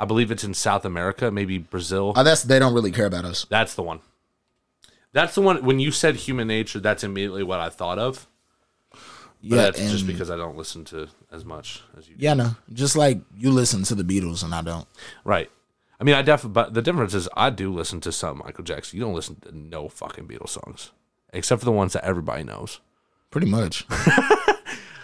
I 0.02 0.06
believe 0.06 0.32
it's 0.32 0.44
in 0.44 0.56
South 0.56 0.84
America, 0.84 1.30
maybe 1.30 1.60
Brazil. 1.60 2.14
Oh, 2.16 2.24
that's 2.24 2.42
they 2.42 2.58
don't 2.58 2.74
really 2.74 2.92
care 2.92 3.06
about 3.06 3.24
us. 3.24 3.46
That's 3.50 3.76
the 3.76 3.84
one. 3.84 4.00
That's 5.14 5.36
the 5.36 5.42
one. 5.42 5.64
When 5.64 5.80
you 5.80 5.92
said 5.92 6.16
human 6.16 6.48
nature, 6.48 6.80
that's 6.80 7.04
immediately 7.04 7.44
what 7.44 7.60
I 7.60 7.70
thought 7.70 8.00
of. 8.00 8.28
But 8.92 9.00
Yeah, 9.42 9.56
that's 9.58 9.80
just 9.92 10.08
because 10.08 10.32
I 10.32 10.38
don't 10.38 10.58
listen 10.58 10.86
to 10.86 11.08
as 11.32 11.46
much 11.46 11.84
as 11.96 12.10
you. 12.10 12.16
do. 12.16 12.24
Yeah, 12.26 12.34
no. 12.34 12.56
Just 12.74 12.96
like 12.96 13.20
you 13.38 13.52
listen 13.52 13.84
to 13.84 13.96
the 13.96 14.04
Beatles 14.04 14.44
and 14.44 14.56
I 14.56 14.64
don't. 14.64 14.88
Right. 15.24 15.52
I 16.00 16.04
mean, 16.04 16.16
I 16.16 16.24
definitely. 16.24 16.54
But 16.54 16.74
the 16.74 16.82
difference 16.82 17.14
is, 17.14 17.30
I 17.38 17.52
do 17.52 17.72
listen 17.72 18.02
to 18.02 18.12
some 18.12 18.40
Michael 18.40 18.64
Jackson. 18.64 18.98
You 18.98 19.06
don't 19.06 19.14
listen 19.14 19.36
to 19.42 19.56
no 19.56 19.88
fucking 19.88 20.28
Beatles 20.28 20.50
songs, 20.50 20.90
except 21.32 21.60
for 21.62 21.66
the 21.66 21.72
ones 21.72 21.94
that 21.94 22.04
everybody 22.06 22.44
knows. 22.44 22.80
Pretty 23.30 23.48
much. 23.48 23.86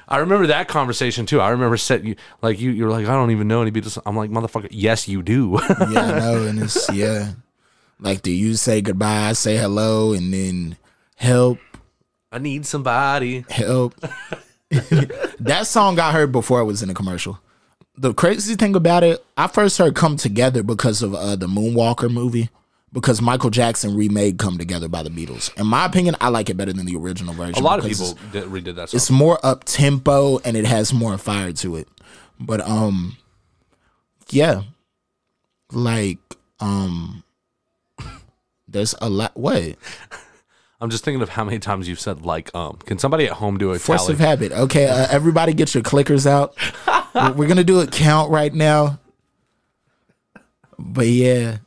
I 0.07 0.17
remember 0.17 0.47
that 0.47 0.67
conversation 0.67 1.25
too. 1.25 1.41
I 1.41 1.49
remember 1.49 1.75
set 1.77 2.03
you 2.03 2.15
like 2.41 2.59
you. 2.59 2.71
You're 2.71 2.89
like, 2.89 3.05
I 3.07 3.11
don't 3.13 3.31
even 3.31 3.47
know 3.47 3.61
any 3.61 3.71
Beatles. 3.71 3.97
I'm 4.05 4.15
like, 4.15 4.29
motherfucker, 4.29 4.69
yes, 4.71 5.07
you 5.07 5.21
do. 5.21 5.59
yeah, 5.69 6.01
I 6.01 6.19
know. 6.19 6.45
And 6.47 6.59
it's 6.59 6.89
yeah. 6.93 7.33
Like 7.99 8.21
do 8.21 8.31
you 8.31 8.55
say 8.55 8.81
goodbye, 8.81 9.33
say 9.33 9.57
hello, 9.57 10.13
and 10.13 10.31
then 10.33 10.77
help, 11.15 11.57
I 12.31 12.37
need 12.37 12.65
somebody. 12.65 13.43
help. 13.49 13.95
that 14.69 15.63
song 15.65 15.99
I 15.99 16.11
heard 16.11 16.31
before 16.31 16.59
it 16.61 16.65
was 16.65 16.83
in 16.83 16.89
a 16.89 16.93
commercial. 16.93 17.39
The 17.97 18.13
crazy 18.13 18.55
thing 18.55 18.75
about 18.75 19.03
it, 19.03 19.25
I 19.35 19.47
first 19.47 19.77
heard 19.79 19.95
"Come 19.95 20.17
Together" 20.17 20.61
because 20.61 21.01
of 21.01 21.15
uh, 21.15 21.35
the 21.35 21.47
Moonwalker 21.47 22.11
movie. 22.11 22.49
Because 22.93 23.21
Michael 23.21 23.49
Jackson 23.49 23.95
remade 23.97 24.37
"Come 24.39 24.57
Together" 24.57 24.87
by 24.87 25.03
the 25.03 25.09
Beatles. 25.09 25.55
In 25.59 25.67
my 25.67 25.85
opinion, 25.85 26.15
I 26.21 26.29
like 26.29 26.49
it 26.49 26.55
better 26.55 26.71
than 26.71 26.85
the 26.85 26.95
original 26.95 27.33
version. 27.33 27.55
A 27.61 27.65
lot 27.65 27.79
of 27.79 27.85
people 27.85 28.17
did, 28.31 28.45
redid 28.45 28.75
that 28.75 28.89
song. 28.89 28.97
It's 28.97 29.11
more 29.11 29.39
up 29.45 29.65
tempo 29.65 30.39
and 30.39 30.55
it 30.55 30.65
has 30.65 30.93
more 30.93 31.17
fire 31.17 31.51
to 31.53 31.75
it. 31.75 31.87
But 32.39 32.61
um, 32.61 33.17
yeah, 34.29 34.61
like 35.71 36.17
um, 36.61 37.23
there's 38.69 38.95
a 39.01 39.09
lot. 39.09 39.35
What 39.35 39.75
I'm 40.79 40.89
just 40.89 41.03
thinking 41.03 41.21
of 41.21 41.29
how 41.29 41.43
many 41.43 41.59
times 41.59 41.89
you've 41.89 41.99
said 41.99 42.25
like 42.25 42.53
um. 42.55 42.77
Can 42.85 42.99
somebody 42.99 43.25
at 43.25 43.33
home 43.33 43.57
do 43.57 43.71
a 43.71 43.79
force 43.79 44.03
tally? 44.03 44.13
of 44.13 44.19
habit? 44.19 44.51
Okay, 44.53 44.87
uh, 44.87 45.07
everybody, 45.11 45.53
get 45.53 45.73
your 45.73 45.83
clickers 45.83 46.25
out. 46.25 46.55
We're- 47.13 47.31
We're 47.33 47.47
gonna 47.49 47.63
do 47.65 47.81
a 47.81 47.87
count 47.87 48.31
right 48.31 48.53
now. 48.53 48.99
But 50.79 51.07
yeah, 51.07 51.57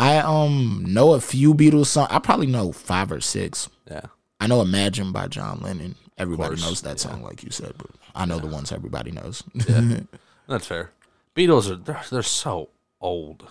I 0.00 0.16
um 0.18 0.84
know 0.88 1.12
a 1.12 1.20
few 1.20 1.54
Beatles 1.54 1.86
songs. 1.86 2.08
I 2.10 2.18
probably 2.20 2.46
know 2.46 2.72
five 2.72 3.12
or 3.12 3.20
six. 3.20 3.68
yeah. 3.88 4.06
I 4.40 4.46
know 4.46 4.62
"Imagine" 4.62 5.12
by 5.12 5.28
John 5.28 5.60
Lennon. 5.60 5.94
Everybody 6.16 6.50
course, 6.50 6.62
knows 6.62 6.80
that 6.82 6.98
song, 6.98 7.22
like 7.22 7.42
you 7.42 7.50
said, 7.50 7.74
but 7.76 7.90
I 8.14 8.24
know 8.24 8.38
the 8.38 8.46
ones 8.46 8.72
everybody 8.72 9.10
knows. 9.10 9.42
Yeah. 9.52 10.00
That's 10.48 10.66
fair. 10.66 10.92
Beatles 11.36 11.70
are 11.70 11.76
they're, 11.76 12.02
they're 12.10 12.22
so 12.22 12.70
old. 13.00 13.46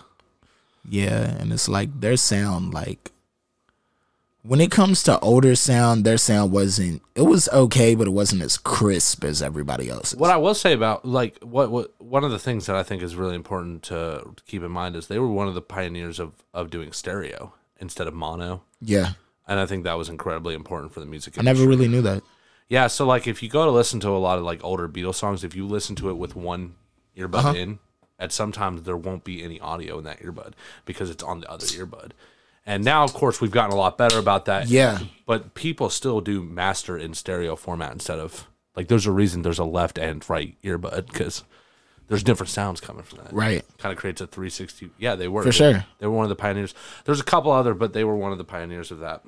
Yeah, 0.88 1.36
and 1.38 1.52
it's 1.52 1.68
like 1.68 2.00
their 2.00 2.16
sound 2.16 2.74
like 2.74 3.12
when 4.42 4.60
it 4.60 4.70
comes 4.70 5.02
to 5.02 5.18
older 5.20 5.54
sound, 5.54 6.04
their 6.04 6.16
sound 6.16 6.52
wasn't 6.52 7.02
it 7.14 7.22
was 7.22 7.48
okay, 7.50 7.94
but 7.94 8.06
it 8.06 8.10
wasn't 8.12 8.42
as 8.42 8.56
crisp 8.56 9.24
as 9.24 9.42
everybody 9.42 9.88
else's. 9.88 10.18
What 10.18 10.30
I 10.30 10.36
will 10.36 10.54
say 10.54 10.72
about 10.72 11.04
like 11.04 11.38
what 11.42 11.70
what 11.70 12.00
one 12.00 12.24
of 12.24 12.30
the 12.30 12.38
things 12.38 12.66
that 12.66 12.76
I 12.76 12.82
think 12.82 13.02
is 13.02 13.16
really 13.16 13.34
important 13.34 13.82
to, 13.84 14.34
keep 14.46 14.62
in 14.62 14.70
mind 14.70 14.96
is 14.96 15.06
they 15.08 15.18
were 15.18 15.28
one 15.28 15.48
of 15.48 15.54
the 15.54 15.60
pioneers 15.60 16.18
of 16.18 16.32
of 16.54 16.70
doing 16.70 16.92
stereo 16.92 17.52
instead 17.78 18.06
of 18.06 18.14
mono, 18.14 18.62
yeah. 18.80 19.12
and 19.48 19.58
I 19.58 19.64
think 19.66 19.84
that 19.84 19.96
was 19.96 20.08
incredibly 20.08 20.54
important 20.54 20.92
for 20.92 21.00
the 21.00 21.06
music. 21.06 21.38
I 21.38 21.42
never 21.42 21.66
really 21.66 21.88
knew 21.88 22.02
that. 22.02 22.22
Yeah, 22.68 22.86
so 22.86 23.04
like 23.06 23.26
if 23.26 23.42
you 23.42 23.48
go 23.48 23.64
to 23.64 23.70
listen 23.70 24.00
to 24.00 24.10
a 24.10 24.18
lot 24.18 24.38
of 24.38 24.44
like 24.44 24.62
older 24.62 24.88
Beatles 24.88 25.16
songs, 25.16 25.44
if 25.44 25.54
you 25.56 25.66
listen 25.66 25.96
to 25.96 26.08
it 26.10 26.14
with 26.14 26.36
one 26.36 26.74
earbud 27.16 27.34
Uh-huh. 27.34 27.54
in, 27.54 27.78
at 28.18 28.32
sometimes 28.32 28.82
there 28.82 28.96
won't 28.96 29.24
be 29.24 29.42
any 29.42 29.58
audio 29.60 29.98
in 29.98 30.04
that 30.04 30.20
earbud 30.20 30.52
because 30.84 31.10
it's 31.10 31.22
on 31.24 31.40
the 31.40 31.50
other 31.50 31.66
earbud. 31.66 32.12
And 32.66 32.84
now, 32.84 33.02
of 33.04 33.12
course, 33.14 33.40
we've 33.40 33.50
gotten 33.50 33.72
a 33.74 33.78
lot 33.78 33.96
better 33.98 34.18
about 34.18 34.44
that. 34.44 34.68
Yeah. 34.68 34.98
But 35.26 35.54
people 35.54 35.90
still 35.90 36.20
do 36.20 36.42
master 36.42 36.96
in 36.96 37.14
stereo 37.14 37.56
format 37.56 37.92
instead 37.92 38.18
of 38.18 38.46
like. 38.76 38.88
There's 38.88 39.06
a 39.06 39.12
reason 39.12 39.42
there's 39.42 39.58
a 39.58 39.64
left 39.64 39.98
and 39.98 40.28
right 40.28 40.56
earbud 40.62 41.06
because 41.06 41.42
there's 42.08 42.22
different 42.22 42.50
sounds 42.50 42.80
coming 42.80 43.02
from 43.02 43.18
that. 43.24 43.32
Right. 43.32 43.64
Kind 43.78 43.92
of 43.92 43.98
creates 43.98 44.20
a 44.20 44.26
360. 44.26 44.90
Yeah, 44.98 45.14
they 45.14 45.26
were 45.28 45.42
For 45.42 45.48
They- 45.48 45.52
sure. 45.52 45.86
They 45.98 46.06
were 46.06 46.12
one 46.16 46.24
of 46.24 46.28
the 46.28 46.36
pioneers. 46.36 46.74
There's 47.06 47.20
a 47.20 47.24
couple 47.24 47.50
other, 47.50 47.72
but 47.74 47.92
they 47.92 48.04
were 48.04 48.16
one 48.16 48.32
of 48.32 48.38
the 48.38 48.44
pioneers 48.44 48.90
of 48.90 48.98
that. 49.00 49.22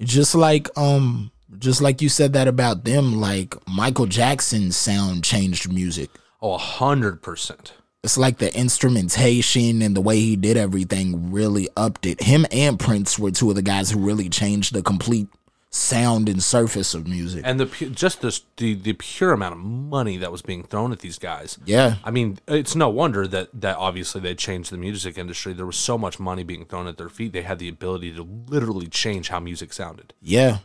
Just 0.00 0.34
like 0.34 0.68
um 0.76 1.30
just 1.58 1.80
like 1.80 2.02
you 2.02 2.08
said 2.08 2.32
that 2.32 2.48
about 2.48 2.84
them, 2.84 3.20
like 3.20 3.54
Michael 3.68 4.06
Jackson's 4.06 4.76
sound 4.76 5.22
changed 5.24 5.72
music. 5.72 6.10
Oh, 6.42 6.54
a 6.54 6.58
hundred 6.58 7.22
percent. 7.22 7.74
It's 8.04 8.18
like 8.18 8.36
the 8.38 8.54
instrumentation 8.56 9.82
and 9.82 9.96
the 9.96 10.00
way 10.00 10.20
he 10.20 10.36
did 10.36 10.56
everything 10.56 11.32
really 11.32 11.68
upped 11.76 12.04
it. 12.06 12.22
Him 12.22 12.46
and 12.52 12.78
Prince 12.78 13.18
were 13.18 13.30
two 13.30 13.48
of 13.50 13.56
the 13.56 13.62
guys 13.62 13.90
who 13.90 13.98
really 13.98 14.28
changed 14.28 14.74
the 14.74 14.82
complete 14.82 15.28
sound 15.70 16.28
and 16.28 16.40
surface 16.40 16.94
of 16.94 17.08
music. 17.08 17.42
and 17.44 17.58
the 17.58 17.64
just 17.90 18.20
this 18.20 18.42
the 18.58 18.74
the 18.74 18.92
pure 18.92 19.32
amount 19.32 19.54
of 19.54 19.58
money 19.58 20.16
that 20.18 20.30
was 20.30 20.40
being 20.40 20.62
thrown 20.62 20.92
at 20.92 21.00
these 21.00 21.18
guys. 21.18 21.58
Yeah. 21.64 21.96
I 22.04 22.12
mean, 22.12 22.38
it's 22.46 22.76
no 22.76 22.88
wonder 22.88 23.26
that 23.26 23.48
that 23.60 23.76
obviously 23.78 24.20
they 24.20 24.34
changed 24.36 24.70
the 24.70 24.76
music 24.78 25.18
industry. 25.18 25.52
There 25.52 25.66
was 25.66 25.76
so 25.76 25.98
much 25.98 26.20
money 26.20 26.44
being 26.44 26.64
thrown 26.66 26.86
at 26.86 26.96
their 26.96 27.08
feet. 27.08 27.32
They 27.32 27.42
had 27.42 27.58
the 27.58 27.68
ability 27.68 28.14
to 28.14 28.22
literally 28.48 28.86
change 28.86 29.30
how 29.30 29.40
music 29.40 29.72
sounded. 29.72 30.14
Yeah. 30.22 30.58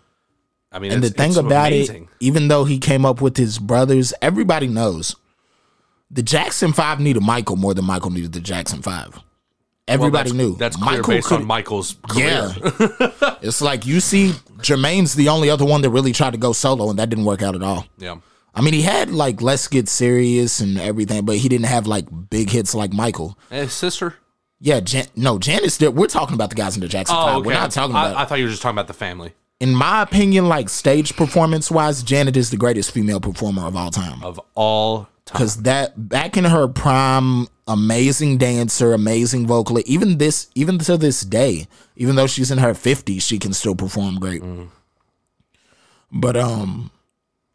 I 0.71 0.77
mean, 0.77 0.91
And 0.91 1.03
the 1.03 1.09
thing 1.09 1.35
about 1.37 1.67
amazing. 1.71 2.03
it, 2.03 2.09
even 2.19 2.47
though 2.47 2.65
he 2.65 2.77
came 2.77 3.03
up 3.03 3.19
with 3.21 3.37
his 3.37 3.57
brothers, 3.57 4.13
everybody 4.21 4.67
knows 4.67 5.15
the 6.11 6.23
Jackson 6.23 6.73
Five 6.73 6.99
needed 6.99 7.21
Michael 7.23 7.55
more 7.55 7.73
than 7.73 7.85
Michael 7.85 8.09
needed 8.11 8.33
the 8.33 8.39
Jackson 8.39 8.81
Five. 8.81 9.13
Well, 9.13 9.23
Everybody 9.87 10.29
that's, 10.29 10.37
knew 10.37 10.55
that's 10.55 10.75
clear 10.75 11.01
based 11.03 11.27
could- 11.29 11.41
on 11.41 11.45
Michael's 11.47 11.95
career. 12.07 12.53
Yeah, 12.59 13.33
it's 13.41 13.61
like 13.61 13.85
you 13.87 13.99
see, 13.99 14.33
Jermaine's 14.61 15.15
the 15.15 15.29
only 15.29 15.49
other 15.49 15.65
one 15.65 15.81
that 15.81 15.89
really 15.89 16.13
tried 16.13 16.31
to 16.31 16.37
go 16.37 16.53
solo, 16.53 16.89
and 16.91 16.99
that 16.99 17.09
didn't 17.09 17.25
work 17.25 17.41
out 17.41 17.55
at 17.55 17.63
all. 17.63 17.85
Yeah. 17.97 18.17
I 18.53 18.61
mean, 18.61 18.73
he 18.73 18.81
had 18.83 19.09
like 19.11 19.41
"Let's 19.41 19.67
Get 19.67 19.87
Serious" 19.89 20.59
and 20.59 20.77
everything, 20.79 21.25
but 21.25 21.37
he 21.37 21.49
didn't 21.49 21.65
have 21.67 21.87
like 21.87 22.05
big 22.29 22.49
hits 22.51 22.75
like 22.75 22.93
Michael. 22.93 23.37
Hey, 23.49 23.67
sister. 23.67 24.15
Yeah, 24.59 24.79
Jan- 24.81 25.07
no, 25.15 25.39
Janice. 25.39 25.77
did- 25.77 25.95
We're 25.95 26.07
talking 26.07 26.35
about 26.35 26.49
the 26.49 26.55
guys 26.55 26.75
in 26.75 26.81
the 26.81 26.87
Jackson 26.87 27.15
Oh, 27.17 27.25
Five. 27.25 27.35
okay. 27.37 27.47
We're 27.47 27.53
not 27.53 27.71
talking 27.71 27.95
I, 27.95 28.09
about. 28.09 28.17
I 28.21 28.25
thought 28.25 28.37
you 28.39 28.43
were 28.45 28.49
just 28.51 28.61
talking 28.61 28.75
about 28.75 28.87
the 28.87 28.93
family 28.93 29.33
in 29.59 29.73
my 29.75 30.01
opinion, 30.03 30.47
like 30.47 30.69
stage 30.69 31.15
performance 31.17 31.69
wise, 31.69 32.01
Janet 32.01 32.37
is 32.37 32.49
the 32.49 32.55
greatest 32.57 32.91
female 32.91 33.19
performer 33.19 33.65
of 33.65 33.75
all 33.75 33.91
time. 33.91 34.23
of 34.23 34.39
all. 34.55 35.07
Because 35.31 35.61
that 35.63 36.09
back 36.09 36.37
in 36.37 36.43
her 36.45 36.67
prime, 36.67 37.47
amazing 37.67 38.37
dancer, 38.37 38.93
amazing 38.93 39.45
vocalist. 39.47 39.87
Even 39.87 40.17
this, 40.17 40.49
even 40.55 40.79
to 40.79 40.97
this 40.97 41.21
day, 41.21 41.67
even 41.95 42.15
though 42.15 42.27
she's 42.27 42.51
in 42.51 42.57
her 42.57 42.73
fifties, 42.73 43.23
she 43.23 43.37
can 43.37 43.53
still 43.53 43.75
perform 43.75 44.19
great. 44.19 44.41
But 46.11 46.35
um, 46.35 46.89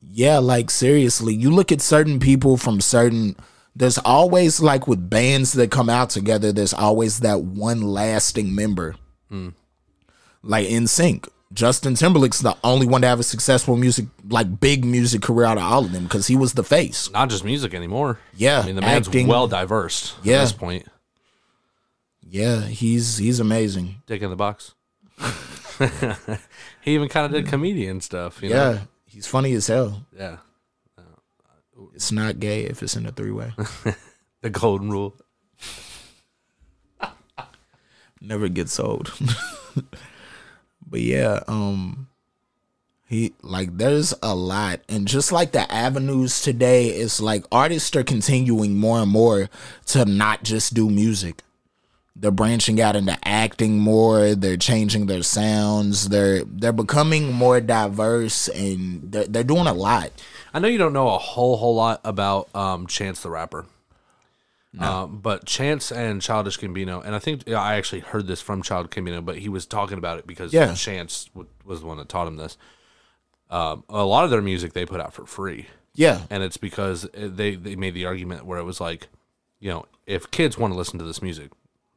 yeah, 0.00 0.38
like 0.38 0.70
seriously, 0.70 1.34
you 1.34 1.50
look 1.50 1.72
at 1.72 1.80
certain 1.80 2.20
people 2.20 2.56
from 2.56 2.80
certain. 2.80 3.36
There's 3.74 3.98
always 3.98 4.60
like 4.60 4.86
with 4.86 5.10
bands 5.10 5.52
that 5.54 5.72
come 5.72 5.90
out 5.90 6.10
together. 6.10 6.52
There's 6.52 6.74
always 6.74 7.20
that 7.20 7.42
one 7.42 7.82
lasting 7.82 8.54
member. 8.54 8.94
Like 10.42 10.68
NSYNC. 10.68 11.26
Justin 11.54 11.94
Timberlake's 11.94 12.40
the 12.40 12.56
only 12.64 12.86
one 12.86 13.00
to 13.02 13.06
have 13.06 13.20
a 13.20 13.22
successful 13.22 13.76
music, 13.76 14.06
like 14.28 14.60
big 14.60 14.84
music 14.84 15.22
career 15.22 15.46
out 15.46 15.56
of 15.56 15.62
all 15.62 15.84
of 15.84 15.92
them 15.92 16.02
because 16.04 16.26
he 16.26 16.36
was 16.36 16.52
the 16.54 16.64
face. 16.64 17.08
Not 17.12 17.30
just 17.30 17.44
music 17.44 17.72
anymore. 17.72 18.18
Yeah, 18.36 18.60
I 18.60 18.66
mean, 18.66 18.74
the 18.74 18.80
man's 18.82 19.06
acting. 19.08 19.28
well 19.28 19.46
diverse 19.46 20.14
Yeah. 20.22 20.38
at 20.38 20.40
this 20.42 20.52
point. 20.52 20.86
Yeah, 22.28 22.62
he's 22.62 23.18
he's 23.18 23.38
amazing. 23.40 24.02
Dick 24.06 24.20
in 24.22 24.30
the 24.30 24.36
box. 24.36 24.74
he 26.82 26.94
even 26.94 27.08
kind 27.08 27.26
of 27.26 27.32
did 27.32 27.46
comedian 27.46 28.00
stuff. 28.00 28.42
You 28.42 28.50
know? 28.50 28.56
Yeah, 28.72 28.78
he's 29.06 29.26
funny 29.26 29.52
as 29.54 29.68
hell. 29.68 30.04
Yeah. 30.16 30.38
It's 31.94 32.10
not 32.10 32.40
gay 32.40 32.62
if 32.64 32.82
it's 32.82 32.96
in 32.96 33.06
a 33.06 33.12
three 33.12 33.30
way. 33.30 33.52
The 34.42 34.50
golden 34.50 34.90
rule. 34.90 35.16
Never 38.20 38.48
gets 38.48 38.78
old. 38.78 39.12
but 40.94 41.02
yeah, 41.02 41.40
um 41.48 42.06
he 43.04 43.34
like 43.42 43.78
there's 43.78 44.14
a 44.22 44.32
lot. 44.32 44.78
And 44.88 45.08
just 45.08 45.32
like 45.32 45.50
the 45.50 45.70
avenues 45.72 46.40
today 46.40 46.86
it's 46.90 47.18
like 47.20 47.44
artists 47.50 47.96
are 47.96 48.04
continuing 48.04 48.76
more 48.76 49.00
and 49.00 49.10
more 49.10 49.50
to 49.86 50.04
not 50.04 50.44
just 50.44 50.72
do 50.72 50.88
music. 50.88 51.42
They're 52.14 52.30
branching 52.30 52.80
out 52.80 52.94
into 52.94 53.18
acting 53.26 53.80
more. 53.80 54.36
They're 54.36 54.56
changing 54.56 55.06
their 55.06 55.24
sounds. 55.24 56.10
They're 56.10 56.44
they're 56.44 56.72
becoming 56.72 57.32
more 57.32 57.60
diverse 57.60 58.46
and 58.46 59.10
they're, 59.10 59.26
they're 59.26 59.42
doing 59.42 59.66
a 59.66 59.74
lot. 59.74 60.12
I 60.52 60.60
know 60.60 60.68
you 60.68 60.78
don't 60.78 60.92
know 60.92 61.08
a 61.08 61.18
whole 61.18 61.56
whole 61.56 61.74
lot 61.74 62.02
about 62.04 62.54
um, 62.54 62.86
Chance 62.86 63.20
the 63.24 63.30
rapper. 63.30 63.66
Um, 64.78 65.18
but 65.20 65.44
Chance 65.46 65.92
and 65.92 66.20
Childish 66.20 66.58
Gambino, 66.58 67.04
and 67.04 67.14
I 67.14 67.18
think 67.20 67.44
yeah, 67.46 67.60
I 67.60 67.74
actually 67.76 68.00
heard 68.00 68.26
this 68.26 68.40
from 68.40 68.60
Child 68.62 68.90
Gambino, 68.90 69.24
but 69.24 69.38
he 69.38 69.48
was 69.48 69.66
talking 69.66 69.98
about 69.98 70.18
it 70.18 70.26
because 70.26 70.52
Yeah. 70.52 70.74
Chance 70.74 71.26
w- 71.34 71.48
was 71.64 71.80
the 71.82 71.86
one 71.86 71.98
that 71.98 72.08
taught 72.08 72.26
him 72.26 72.36
this. 72.36 72.56
Um, 73.50 73.84
a 73.88 74.04
lot 74.04 74.24
of 74.24 74.30
their 74.30 74.42
music 74.42 74.72
they 74.72 74.84
put 74.86 75.00
out 75.00 75.12
for 75.12 75.26
free, 75.26 75.66
yeah 75.94 76.22
and 76.28 76.42
it's 76.42 76.56
because 76.56 77.06
they 77.14 77.54
they 77.54 77.76
made 77.76 77.94
the 77.94 78.06
argument 78.06 78.46
where 78.46 78.58
it 78.58 78.64
was 78.64 78.80
like, 78.80 79.08
you 79.60 79.70
know, 79.70 79.84
if 80.06 80.30
kids 80.30 80.58
want 80.58 80.72
to 80.72 80.76
listen 80.78 80.98
to 80.98 81.04
this 81.04 81.22
music, 81.22 81.52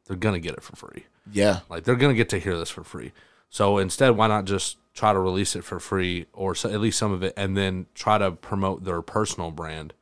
they're 0.06 0.16
gonna 0.16 0.38
get 0.38 0.54
it 0.54 0.62
for 0.62 0.76
free. 0.76 1.06
yeah 1.32 1.60
Like 1.68 1.82
they're 1.84 1.96
gonna 1.96 2.14
get 2.14 2.28
to 2.28 2.38
hear 2.38 2.56
this 2.56 2.70
for 2.70 2.84
free. 2.84 3.12
So 3.50 3.78
instead, 3.78 4.10
why 4.10 4.28
not 4.28 4.44
just 4.44 4.76
try 4.94 5.12
to 5.12 5.18
release 5.18 5.56
it 5.56 5.64
for 5.64 5.80
free, 5.80 6.26
or 6.32 6.54
so, 6.54 6.68
at 6.70 6.80
least 6.80 6.98
some 6.98 7.12
of 7.12 7.22
it, 7.22 7.32
and 7.36 7.56
then 7.56 7.86
try 7.94 8.18
to 8.18 8.30
promote 8.32 8.84
their 8.84 9.00
personal 9.02 9.50
brand 9.50 9.94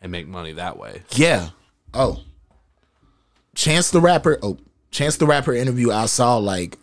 and 0.00 0.10
make 0.12 0.26
money 0.28 0.52
that 0.52 0.78
way? 0.78 1.02
Yeah. 1.10 1.50
Oh. 1.94 2.20
Chance 3.54 3.90
the 3.90 4.00
Rapper. 4.00 4.38
Oh, 4.42 4.58
Chance 4.90 5.16
the 5.18 5.26
Rapper 5.26 5.52
interview 5.52 5.90
I 5.90 6.06
saw, 6.06 6.36
like, 6.36 6.78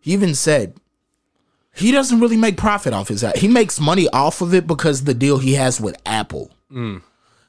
he 0.00 0.12
even 0.12 0.34
said 0.34 0.74
he 1.74 1.92
doesn't 1.92 2.20
really 2.20 2.36
make 2.36 2.56
profit 2.56 2.92
off 2.92 3.08
his 3.08 3.24
He 3.36 3.46
makes 3.48 3.78
money 3.78 4.08
off 4.08 4.40
of 4.40 4.52
it 4.54 4.66
because 4.66 5.04
the 5.04 5.14
deal 5.14 5.38
he 5.38 5.54
has 5.54 5.80
with 5.80 5.96
Apple. 6.04 6.50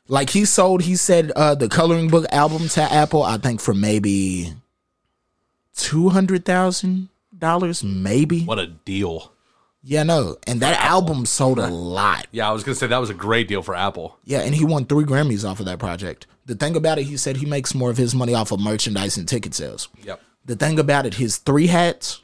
Like 0.07 0.29
he 0.31 0.45
sold, 0.45 0.83
he 0.83 0.95
said 0.95 1.31
uh 1.35 1.55
the 1.55 1.69
coloring 1.69 2.09
book 2.09 2.25
album 2.31 2.67
to 2.69 2.81
Apple, 2.81 3.23
I 3.23 3.37
think 3.37 3.59
for 3.61 3.73
maybe 3.73 4.53
two 5.75 6.09
hundred 6.09 6.45
thousand 6.45 7.09
dollars, 7.37 7.83
maybe. 7.83 8.43
What 8.43 8.59
a 8.59 8.67
deal! 8.67 9.33
Yeah, 9.83 10.03
no. 10.03 10.37
And 10.45 10.59
that 10.61 10.79
album 10.79 11.25
sold 11.25 11.59
a 11.59 11.67
lot. 11.71 12.27
Yeah, 12.31 12.49
I 12.49 12.51
was 12.51 12.63
gonna 12.63 12.75
say 12.75 12.87
that 12.87 12.97
was 12.97 13.09
a 13.09 13.13
great 13.15 13.47
deal 13.47 13.61
for 13.61 13.75
Apple. 13.75 14.17
Yeah, 14.25 14.39
and 14.41 14.53
he 14.55 14.65
won 14.65 14.85
three 14.85 15.05
Grammys 15.05 15.47
off 15.47 15.59
of 15.59 15.65
that 15.67 15.79
project. 15.79 16.27
The 16.49 16.55
thing 16.55 16.75
about 16.75 16.97
it, 16.97 17.03
he 17.03 17.15
said 17.15 17.37
he 17.37 17.45
makes 17.45 17.75
more 17.75 17.91
of 17.91 17.97
his 17.97 18.15
money 18.15 18.33
off 18.33 18.51
of 18.51 18.59
merchandise 18.59 19.17
and 19.17 19.27
ticket 19.27 19.53
sales. 19.53 19.87
Yep. 20.03 20.19
The 20.45 20.55
thing 20.55 20.79
about 20.79 21.05
it, 21.05 21.13
his 21.13 21.37
three 21.37 21.67
hats, 21.67 22.21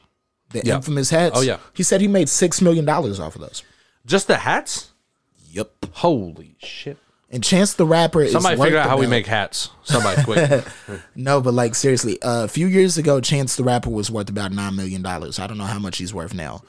the 0.50 0.64
Yeah. 0.66 0.78
infamous 0.78 1.12
hats. 1.12 1.38
Oh, 1.38 1.42
yeah. 1.42 1.58
He 1.74 1.84
said 1.84 2.02
he 2.02 2.08
made 2.08 2.28
six 2.28 2.60
million 2.60 2.86
dollars 2.86 3.20
off 3.20 3.36
of 3.36 3.42
those. 3.42 3.62
Just 4.04 4.26
the 4.28 4.38
hats? 4.38 4.90
Yep. 5.52 5.72
Holy 5.94 6.56
shit! 6.58 6.98
And 7.30 7.44
Chance 7.44 7.76
the 7.76 7.86
Rapper 7.86 8.22
is 8.24 8.32
Somebody 8.32 8.60
figure 8.60 8.80
out 8.80 8.90
how 8.90 8.98
we 8.98 9.06
make 9.08 9.28
hats. 9.28 9.70
Somebody 9.84 10.24
quick. 10.24 10.64
No, 11.16 11.40
but 11.40 11.54
like 11.54 11.76
seriously, 11.76 12.20
uh, 12.24 12.46
a 12.46 12.48
few 12.48 12.66
years 12.68 12.98
ago, 12.98 13.22
Chance 13.22 13.56
the 13.58 13.64
Rapper 13.64 13.90
was 13.92 14.10
worth 14.10 14.30
about 14.30 14.52
nine 14.52 14.76
million 14.76 15.02
dollars. 15.04 15.38
I 15.38 15.46
don't 15.46 15.58
know 15.60 15.66
how 15.66 15.80
much 15.80 15.98
he's 16.00 16.14
worth 16.16 16.34
now, 16.34 16.64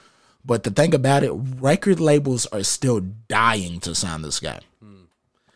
but 0.44 0.62
the 0.64 0.70
thing 0.70 0.94
about 0.94 1.22
it, 1.24 1.30
record 1.32 2.00
labels 2.00 2.44
are 2.46 2.62
still 2.62 3.00
dying 3.28 3.80
to 3.80 3.94
sign 3.94 4.20
this 4.22 4.40
guy, 4.40 4.60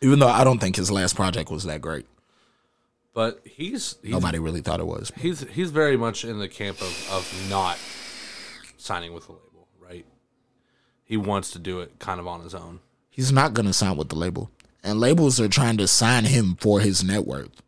even 0.01 0.19
though 0.19 0.27
I 0.27 0.43
don't 0.43 0.59
think 0.59 0.75
his 0.75 0.91
last 0.91 1.15
project 1.15 1.49
was 1.51 1.63
that 1.65 1.81
great. 1.81 2.05
but 3.13 3.41
he's 3.45 3.95
he's 4.01 4.11
Nobody 4.11 4.39
really 4.39 4.61
thought 4.61 4.79
it 4.79 4.87
was. 4.87 5.11
he's 5.17 5.41
he's 5.49 5.71
very 5.71 5.97
much 5.97 6.23
in 6.25 6.39
the 6.39 6.47
camp 6.47 6.81
of, 6.81 7.09
of 7.11 7.47
not 7.49 7.77
signing 8.77 9.13
with 9.13 9.27
the 9.27 9.33
label, 9.33 9.67
right? 9.79 10.05
He 11.03 11.17
wants 11.17 11.51
to 11.51 11.59
do 11.59 11.79
it 11.81 11.99
kind 11.99 12.19
of 12.19 12.27
on 12.27 12.41
his 12.41 12.55
own. 12.55 12.79
He's 13.09 13.31
not 13.31 13.53
gonna 13.53 13.73
sign 13.73 13.97
with 13.97 14.09
the 14.09 14.15
label, 14.15 14.49
and 14.83 14.99
labels 14.99 15.39
are 15.39 15.47
trying 15.49 15.77
to 15.77 15.87
sign 15.87 16.25
him 16.25 16.55
for 16.59 16.79
his 16.79 17.03
net 17.03 17.25
worth. 17.27 17.61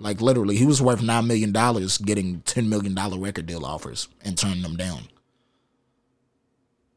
Like 0.00 0.20
literally, 0.20 0.56
he 0.56 0.64
was 0.66 0.80
worth 0.82 1.02
nine 1.02 1.26
million 1.26 1.52
dollars, 1.52 1.98
getting 1.98 2.40
ten 2.42 2.68
million 2.68 2.94
dollar 2.94 3.18
record 3.18 3.46
deal 3.46 3.64
offers 3.64 4.08
and 4.24 4.36
turning 4.38 4.62
them 4.62 4.76
down. 4.76 5.08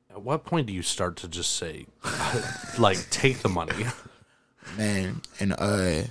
At 0.10 0.22
what 0.24 0.44
point 0.44 0.68
do 0.68 0.74
you 0.74 0.82
start 0.82 1.16
to 1.18 1.28
just 1.28 1.56
say, 1.56 1.86
like, 2.78 3.10
take 3.10 3.40
the 3.40 3.50
money? 3.50 3.86
man 4.78 5.22
and 5.40 5.54
uh 5.58 6.02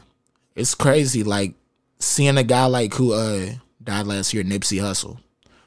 it's 0.55 0.75
crazy 0.75 1.23
like 1.23 1.55
seeing 1.99 2.37
a 2.37 2.43
guy 2.43 2.67
like 2.67 2.95
who 2.95 3.13
uh 3.13 3.47
died 3.83 4.07
last 4.07 4.35
year 4.35 4.45
Nipsey 4.45 4.79
Hussle. 4.81 5.19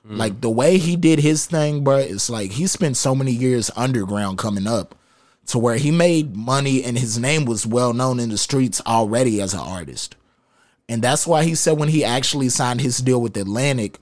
like 0.06 0.42
the 0.42 0.50
way 0.50 0.78
he 0.78 0.96
did 0.96 1.20
his 1.20 1.46
thing 1.46 1.84
bro 1.84 1.98
it's 1.98 2.30
like 2.30 2.52
he 2.52 2.68
spent 2.68 2.98
so 2.98 3.16
many 3.16 3.32
years 3.32 3.72
underground 3.76 4.38
coming 4.38 4.68
up 4.68 4.96
to 5.48 5.58
where 5.58 5.78
he 5.78 5.92
made 5.92 6.36
money 6.36 6.84
and 6.84 6.98
his 6.98 7.18
name 7.18 7.46
was 7.46 7.66
well 7.66 7.94
known 7.94 8.20
in 8.20 8.30
the 8.30 8.38
streets 8.38 8.82
already 8.86 9.42
as 9.42 9.54
an 9.54 9.60
artist 9.62 10.16
and 10.90 11.02
that's 11.02 11.26
why 11.26 11.44
he 11.44 11.56
said 11.56 11.78
when 11.80 11.90
he 11.90 12.04
actually 12.04 12.50
signed 12.50 12.82
his 12.82 12.98
deal 13.00 13.22
with 13.22 13.36
atlantic 13.38 13.98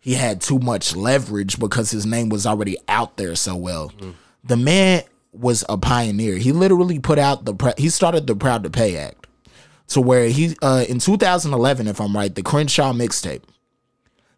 he 0.00 0.14
had 0.14 0.42
too 0.42 0.58
much 0.58 0.94
leverage 0.94 1.58
because 1.58 1.90
his 1.90 2.04
name 2.04 2.28
was 2.28 2.44
already 2.44 2.76
out 2.88 3.16
there 3.16 3.34
so 3.34 3.56
well. 3.56 3.90
The 4.44 4.54
man 4.58 5.02
was 5.34 5.64
a 5.68 5.76
pioneer. 5.76 6.36
He 6.36 6.52
literally 6.52 6.98
put 6.98 7.18
out 7.18 7.44
the 7.44 7.74
he 7.76 7.88
started 7.88 8.26
the 8.26 8.36
Proud 8.36 8.62
to 8.64 8.70
Pay 8.70 8.96
Act 8.96 9.26
to 9.88 10.00
where 10.00 10.28
he 10.28 10.56
uh 10.62 10.84
in 10.88 10.98
2011 10.98 11.86
if 11.88 12.00
I'm 12.00 12.16
right, 12.16 12.34
the 12.34 12.42
Crenshaw 12.42 12.92
mixtape. 12.92 13.42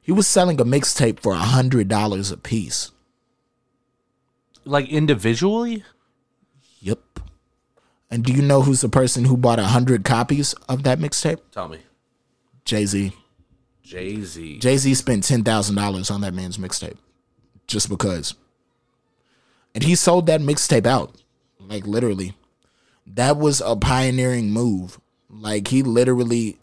He 0.00 0.12
was 0.12 0.26
selling 0.26 0.60
a 0.60 0.64
mixtape 0.64 1.20
for 1.20 1.32
a 1.32 1.38
hundred 1.38 1.88
dollars 1.88 2.30
a 2.30 2.36
piece. 2.36 2.92
like, 4.64 4.88
individually? 4.88 5.84
Yep. 6.80 7.00
And 8.10 8.24
do 8.24 8.32
you 8.32 8.42
know 8.42 8.62
who's 8.62 8.82
the 8.82 8.88
person 8.88 9.24
who 9.24 9.36
bought 9.36 9.58
a 9.58 9.64
hundred 9.64 10.04
copies 10.04 10.52
of 10.68 10.84
that 10.84 10.98
mixtape? 11.00 11.40
Tell 11.50 11.68
me. 11.68 11.78
Jay 12.64 12.86
Z. 12.86 13.12
Jay 13.82 14.20
Z. 14.22 14.58
Jay 14.58 14.76
Z 14.76 14.94
spent 14.94 15.24
ten 15.24 15.42
thousand 15.42 15.74
dollars 15.74 16.10
on 16.10 16.20
that 16.20 16.34
man's 16.34 16.58
mixtape, 16.58 16.96
just 17.66 17.88
because. 17.88 18.34
And 19.76 19.84
he 19.84 19.94
sold 19.94 20.24
that 20.26 20.40
mixtape 20.40 20.86
out, 20.86 21.14
like 21.60 21.86
literally. 21.86 22.34
That 23.06 23.36
was 23.36 23.60
a 23.60 23.76
pioneering 23.76 24.50
move. 24.50 24.98
Like 25.28 25.68
he 25.68 25.82
literally. 25.82 26.56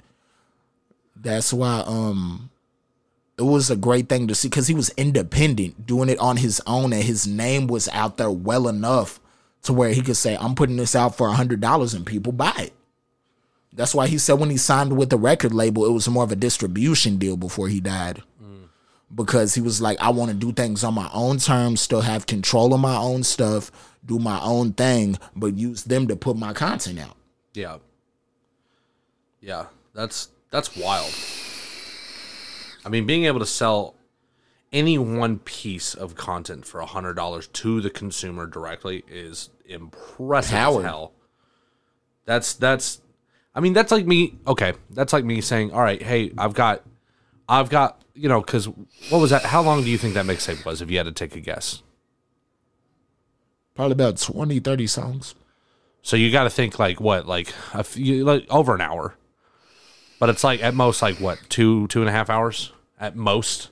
That's 1.16 1.54
why 1.54 1.84
um, 1.86 2.50
it 3.38 3.44
was 3.44 3.70
a 3.70 3.76
great 3.76 4.10
thing 4.10 4.28
to 4.28 4.36
see 4.36 4.48
because 4.48 4.68
he 4.68 4.74
was 4.74 4.90
independent, 4.98 5.86
doing 5.86 6.10
it 6.10 6.18
on 6.18 6.38
his 6.38 6.60
own, 6.66 6.92
and 6.92 7.04
his 7.04 7.28
name 7.28 7.68
was 7.68 7.88
out 7.90 8.18
there 8.18 8.32
well 8.32 8.68
enough 8.68 9.20
to 9.62 9.74
where 9.74 9.94
he 9.94 10.02
could 10.02 10.18
say, 10.18 10.36
"I'm 10.36 10.56
putting 10.56 10.78
this 10.78 10.96
out 10.96 11.16
for 11.16 11.28
a 11.28 11.34
hundred 11.34 11.62
dollars 11.62 11.94
and 11.94 12.08
people 12.08 12.32
buy 12.32 12.56
it." 12.58 12.74
That's 13.72 13.94
why 13.94 14.08
he 14.08 14.18
said 14.18 14.40
when 14.40 14.50
he 14.50 14.58
signed 14.58 14.98
with 14.98 15.12
the 15.12 15.18
record 15.18 15.54
label, 15.54 15.86
it 15.86 15.92
was 15.92 16.10
more 16.10 16.24
of 16.24 16.32
a 16.32 16.36
distribution 16.36 17.18
deal 17.18 17.38
before 17.38 17.68
he 17.68 17.80
died. 17.80 18.24
Because 19.14 19.54
he 19.54 19.62
was 19.62 19.80
like, 19.82 20.00
I 20.02 20.10
want 20.10 20.32
to 20.32 20.38
do 20.38 20.52
things 20.52 20.84
on 20.84 20.96
my 20.96 21.10
own 21.14 21.38
terms, 21.38 21.82
still 21.82 22.02
have 22.02 22.26
control 22.26 22.74
of 22.74 22.80
my 22.80 22.96
own 22.96 23.24
stuff, 23.24 23.72
do 24.06 24.18
my 24.18 24.42
own 24.42 24.74
thing, 24.74 25.20
but 25.36 25.56
use 25.56 25.84
them 25.84 26.08
to 26.08 26.16
put 26.16 26.36
my 26.36 26.54
content 26.54 27.00
out. 27.00 27.16
Yeah. 27.54 27.78
Yeah. 29.40 29.68
That's 29.94 30.30
that's 30.50 30.76
wild. 30.76 31.14
I 32.86 32.90
mean, 32.90 33.06
being 33.06 33.26
able 33.26 33.40
to 33.40 33.46
sell 33.46 33.96
any 34.72 34.98
one 34.98 35.40
piece 35.40 35.94
of 35.94 36.16
content 36.16 36.66
for 36.66 36.80
a 36.80 36.86
hundred 36.86 37.14
dollars 37.14 37.48
to 37.48 37.80
the 37.80 37.90
consumer 37.90 38.48
directly 38.48 39.04
is 39.08 39.50
impressive 39.66 40.52
Power. 40.52 40.80
as 40.80 40.86
hell. 40.86 41.14
That's 42.26 42.54
that's 42.54 43.00
I 43.56 43.60
mean, 43.60 43.74
that's 43.74 43.92
like 43.92 44.08
me 44.08 44.40
okay, 44.48 44.74
that's 44.90 45.14
like 45.14 45.24
me 45.24 45.42
saying, 45.42 45.72
All 45.72 45.82
right, 45.82 46.02
hey, 46.02 46.32
I've 46.38 46.56
got 46.56 46.84
I've 47.48 47.70
got 47.70 48.03
you 48.14 48.30
know, 48.30 48.42
because 48.42 48.68
what 49.10 49.20
was 49.20 49.32
that? 49.32 49.44
How 49.44 49.62
long 49.62 49.84
do 49.84 49.90
you 49.90 49.98
think 49.98 50.14
that 50.14 50.26
mixtape 50.26 50.66
was 50.66 50.82
if 50.82 50.90
you 50.92 50.98
had 50.98 51.06
to 51.06 51.12
take 51.12 51.36
a 51.36 51.40
guess? 51.40 51.82
Probably 53.76 53.94
about 53.94 54.18
20, 54.18 54.60
30 54.60 54.88
songs. 54.88 55.36
So 56.04 56.16
you 56.16 56.32
got 56.32 56.44
to 56.44 56.50
think 56.50 56.78
like 56.78 57.00
what, 57.00 57.28
like 57.28 57.54
a 57.74 57.84
few, 57.84 58.24
like 58.26 58.46
over 58.50 58.76
an 58.76 58.82
hour, 58.82 59.16
but 60.20 60.30
it's 60.30 60.44
like 60.44 60.62
at 60.62 60.74
most 60.74 61.02
like 61.02 61.20
what 61.20 61.40
two 61.50 61.88
two 61.88 62.02
and 62.02 62.10
a 62.10 62.12
half 62.12 62.30
hours 62.30 62.72
at 63.00 63.16
most. 63.16 63.70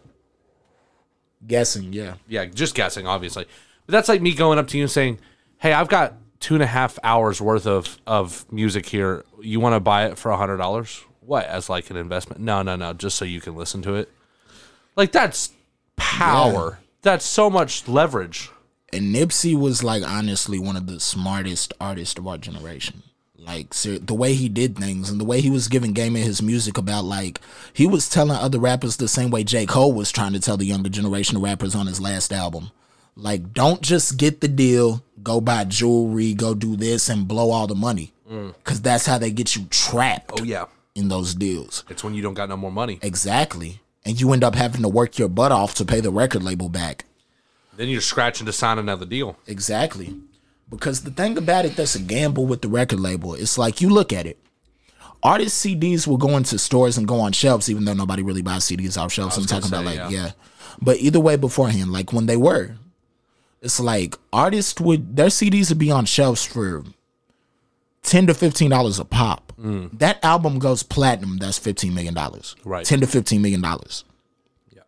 Guessing, 1.45 1.91
yeah. 1.91 2.15
Yeah, 2.27 2.45
just 2.45 2.73
guessing, 2.73 3.05
obviously. 3.05 3.45
But 3.85 3.91
that's 3.91 4.07
like 4.07 4.21
me 4.21 4.33
going 4.33 4.59
up 4.59 4.67
to 4.69 4.77
you 4.77 4.83
and 4.83 4.91
saying, 4.91 5.19
"Hey, 5.57 5.73
I've 5.73 5.89
got 5.89 6.13
two 6.39 6.53
and 6.53 6.63
a 6.63 6.67
half 6.67 6.97
hours 7.03 7.41
worth 7.41 7.67
of 7.67 7.99
of 8.07 8.51
music 8.51 8.85
here. 8.87 9.25
You 9.41 9.59
want 9.59 9.75
to 9.75 9.79
buy 9.79 10.05
it 10.05 10.17
for 10.17 10.31
a 10.31 10.37
hundred 10.37 10.57
dollars? 10.57 11.03
What 11.19 11.45
as 11.45 11.69
like 11.69 11.89
an 11.89 11.97
investment? 11.97 12.41
No, 12.41 12.61
no, 12.61 12.77
no. 12.77 12.93
Just 12.93 13.17
so 13.17 13.25
you 13.25 13.41
can 13.41 13.55
listen 13.55 13.81
to 13.83 13.95
it. 13.95 14.09
Like 15.01 15.11
that's 15.11 15.49
power. 15.95 16.77
That's 17.01 17.25
so 17.25 17.49
much 17.49 17.87
leverage. 17.87 18.51
And 18.93 19.15
Nipsey 19.15 19.57
was 19.59 19.83
like 19.83 20.03
honestly 20.03 20.59
one 20.59 20.75
of 20.75 20.85
the 20.85 20.99
smartest 20.99 21.73
artists 21.81 22.19
of 22.19 22.27
our 22.27 22.37
generation. 22.37 23.01
Like 23.35 23.73
ser- 23.73 23.97
the 23.97 24.13
way 24.13 24.35
he 24.35 24.47
did 24.47 24.77
things 24.77 25.09
and 25.09 25.19
the 25.19 25.25
way 25.25 25.41
he 25.41 25.49
was 25.49 25.67
giving 25.69 25.93
game 25.93 26.15
in 26.15 26.21
his 26.21 26.39
music 26.43 26.77
about 26.77 27.05
like 27.05 27.41
he 27.73 27.87
was 27.87 28.07
telling 28.07 28.37
other 28.37 28.59
rappers 28.59 28.97
the 28.97 29.07
same 29.07 29.31
way 29.31 29.43
J. 29.43 29.65
Cole 29.65 29.91
was 29.91 30.11
trying 30.11 30.33
to 30.33 30.39
tell 30.39 30.55
the 30.57 30.65
younger 30.65 30.89
generation 30.89 31.35
of 31.35 31.41
rappers 31.41 31.73
on 31.73 31.87
his 31.87 31.99
last 31.99 32.31
album. 32.31 32.69
Like, 33.15 33.53
don't 33.53 33.81
just 33.81 34.17
get 34.17 34.39
the 34.39 34.47
deal, 34.47 35.03
go 35.23 35.41
buy 35.41 35.63
jewelry, 35.65 36.35
go 36.35 36.53
do 36.53 36.75
this 36.75 37.09
and 37.09 37.27
blow 37.27 37.49
all 37.49 37.65
the 37.65 37.73
money. 37.75 38.13
Mm. 38.31 38.53
Cause 38.63 38.79
that's 38.81 39.07
how 39.07 39.17
they 39.17 39.31
get 39.31 39.55
you 39.55 39.65
trapped 39.71 40.39
Oh 40.39 40.43
yeah, 40.43 40.65
in 40.95 41.09
those 41.09 41.33
deals. 41.33 41.83
it's 41.89 42.03
when 42.03 42.13
you 42.13 42.21
don't 42.21 42.35
got 42.35 42.47
no 42.49 42.55
more 42.57 42.71
money. 42.71 42.99
Exactly. 43.01 43.80
And 44.05 44.19
you 44.19 44.33
end 44.33 44.43
up 44.43 44.55
having 44.55 44.81
to 44.81 44.89
work 44.89 45.17
your 45.17 45.29
butt 45.29 45.51
off 45.51 45.75
to 45.75 45.85
pay 45.85 45.99
the 45.99 46.11
record 46.11 46.43
label 46.43 46.69
back. 46.69 47.05
Then 47.77 47.87
you're 47.87 48.01
scratching 48.01 48.45
to 48.47 48.53
sign 48.53 48.77
another 48.77 49.05
deal. 49.05 49.37
Exactly. 49.47 50.15
Because 50.69 51.03
the 51.03 51.11
thing 51.11 51.37
about 51.37 51.65
it 51.65 51.75
that's 51.75 51.95
a 51.95 51.99
gamble 51.99 52.45
with 52.45 52.61
the 52.61 52.69
record 52.69 52.99
label, 52.99 53.35
it's 53.35 53.57
like 53.57 53.81
you 53.81 53.89
look 53.89 54.11
at 54.11 54.25
it. 54.25 54.39
Artist 55.23 55.63
CDs 55.63 56.07
will 56.07 56.17
go 56.17 56.35
into 56.35 56.57
stores 56.57 56.97
and 56.97 57.07
go 57.07 57.19
on 57.19 57.31
shelves, 57.31 57.69
even 57.69 57.85
though 57.85 57.93
nobody 57.93 58.23
really 58.23 58.41
buys 58.41 58.63
CDs 58.63 58.97
off 58.97 59.11
shelves. 59.11 59.37
I'm 59.37 59.45
talking 59.45 59.67
about 59.67 59.85
like, 59.85 59.95
yeah. 59.95 60.09
yeah. 60.09 60.31
But 60.81 60.97
either 60.97 61.19
way 61.19 61.35
beforehand, 61.35 61.91
like 61.91 62.11
when 62.11 62.25
they 62.25 62.37
were, 62.37 62.77
it's 63.61 63.79
like 63.79 64.17
artists 64.33 64.79
would 64.81 65.15
their 65.15 65.27
CDs 65.27 65.69
would 65.69 65.77
be 65.77 65.91
on 65.91 66.05
shelves 66.05 66.43
for 66.43 66.83
ten 68.03 68.27
to 68.27 68.33
fifteen 68.33 68.69
dollars 68.69 68.99
a 68.99 69.05
pop. 69.05 69.53
Mm. 69.59 69.99
That 69.99 70.23
album 70.23 70.59
goes 70.59 70.83
platinum, 70.83 71.37
that's 71.37 71.57
fifteen 71.57 71.93
million 71.93 72.13
dollars. 72.13 72.55
Right. 72.65 72.85
Ten 72.85 72.99
to 73.01 73.07
fifteen 73.07 73.41
million 73.41 73.61
dollars. 73.61 74.03
Yeah. 74.71 74.81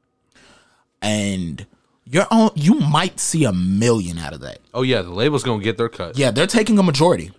And 1.02 1.66
you're 2.06 2.28
on 2.32 2.52
you 2.56 2.76
might 2.76 3.20
see 3.20 3.46
a 3.46 3.54
million 3.54 4.18
out 4.18 4.34
of 4.34 4.42
that. 4.42 4.60
Oh 4.74 4.82
yeah, 4.82 5.02
the 5.02 5.12
label's 5.12 5.44
gonna 5.44 5.64
get 5.64 5.78
their 5.78 5.90
cut. 5.90 6.18
Yeah, 6.18 6.32
they're 6.32 6.48
taking 6.48 6.78
a 6.80 6.84
majority. 6.84 7.32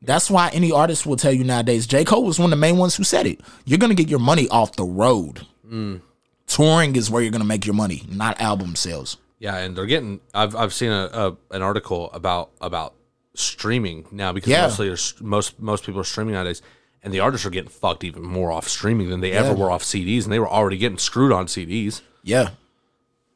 That's 0.00 0.30
why 0.30 0.48
any 0.48 0.72
artist 0.72 1.06
will 1.06 1.16
tell 1.16 1.32
you 1.32 1.44
nowadays. 1.44 1.86
J. 1.86 2.04
Cole 2.04 2.24
was 2.24 2.38
one 2.38 2.46
of 2.46 2.50
the 2.50 2.60
main 2.60 2.76
ones 2.76 2.96
who 2.96 3.04
said 3.04 3.26
it. 3.26 3.40
You're 3.64 3.78
gonna 3.78 3.94
get 3.94 4.08
your 4.08 4.18
money 4.18 4.48
off 4.48 4.76
the 4.76 4.84
road. 4.84 5.46
Mm. 5.68 6.00
Touring 6.46 6.96
is 6.96 7.10
where 7.10 7.22
you're 7.22 7.30
gonna 7.30 7.44
make 7.44 7.66
your 7.66 7.74
money, 7.74 8.02
not 8.08 8.40
album 8.40 8.74
sales. 8.74 9.16
Yeah, 9.38 9.56
and 9.56 9.76
they're 9.76 9.86
getting. 9.86 10.20
I've 10.34 10.54
I've 10.56 10.72
seen 10.72 10.90
a, 10.90 11.08
a 11.12 11.36
an 11.54 11.62
article 11.62 12.10
about 12.12 12.50
about 12.60 12.94
streaming 13.34 14.06
now 14.10 14.32
because 14.32 14.50
Yeah. 14.50 14.62
mostly 14.66 14.94
most 15.24 15.60
most 15.60 15.84
people 15.84 16.00
are 16.00 16.04
streaming 16.04 16.34
nowadays, 16.34 16.62
and 17.02 17.12
the 17.12 17.20
artists 17.20 17.46
are 17.46 17.50
getting 17.50 17.70
fucked 17.70 18.04
even 18.04 18.22
more 18.22 18.52
off 18.52 18.68
streaming 18.68 19.08
than 19.10 19.20
they 19.20 19.32
ever 19.32 19.54
were 19.54 19.70
off 19.70 19.82
CDs, 19.82 20.24
and 20.24 20.32
they 20.32 20.38
were 20.38 20.48
already 20.48 20.76
getting 20.76 20.98
screwed 20.98 21.32
on 21.32 21.46
CDs. 21.46 22.02
Yeah. 22.22 22.50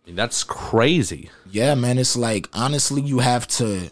I 0.04 0.06
mean, 0.10 0.16
that's 0.16 0.44
crazy. 0.44 1.30
Yeah, 1.50 1.74
man, 1.74 1.98
it's 1.98 2.16
like 2.16 2.48
honestly 2.52 3.02
you 3.02 3.18
have 3.20 3.48
to 3.48 3.90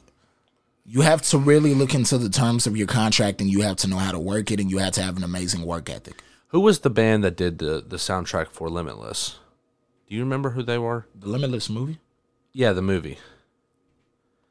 you 0.87 1.01
have 1.01 1.23
to 1.23 1.39
really 1.39 1.75
look 1.75 1.95
into 1.95 2.19
the 2.19 2.29
terms 2.29 2.67
of 2.67 2.77
your 2.77 2.87
contract 2.87 3.41
and 3.41 3.49
you 3.51 3.63
have 3.63 3.77
to 3.77 3.89
know 3.89 3.97
how 3.97 4.13
to 4.13 4.19
work 4.19 4.51
it 4.51 4.61
and 4.61 4.71
you 4.71 4.79
have 4.79 4.93
to 4.93 5.03
have 5.03 5.17
an 5.17 5.25
amazing 5.25 5.63
work 5.65 5.89
ethic. 5.89 6.23
Who 6.49 6.61
was 6.61 6.81
the 6.81 6.91
band 6.91 7.25
that 7.25 7.37
did 7.37 7.59
the 7.59 7.83
the 7.87 7.97
soundtrack 7.97 8.49
for 8.49 8.69
Limitless? 8.69 9.39
Do 10.09 10.15
you 10.15 10.21
remember 10.21 10.51
who 10.51 10.63
they 10.63 10.79
were? 10.79 11.07
The 11.19 11.29
Limitless 11.29 11.69
movie 11.71 11.99
Yeah, 12.53 12.73
the 12.75 12.83
movie. 12.83 13.19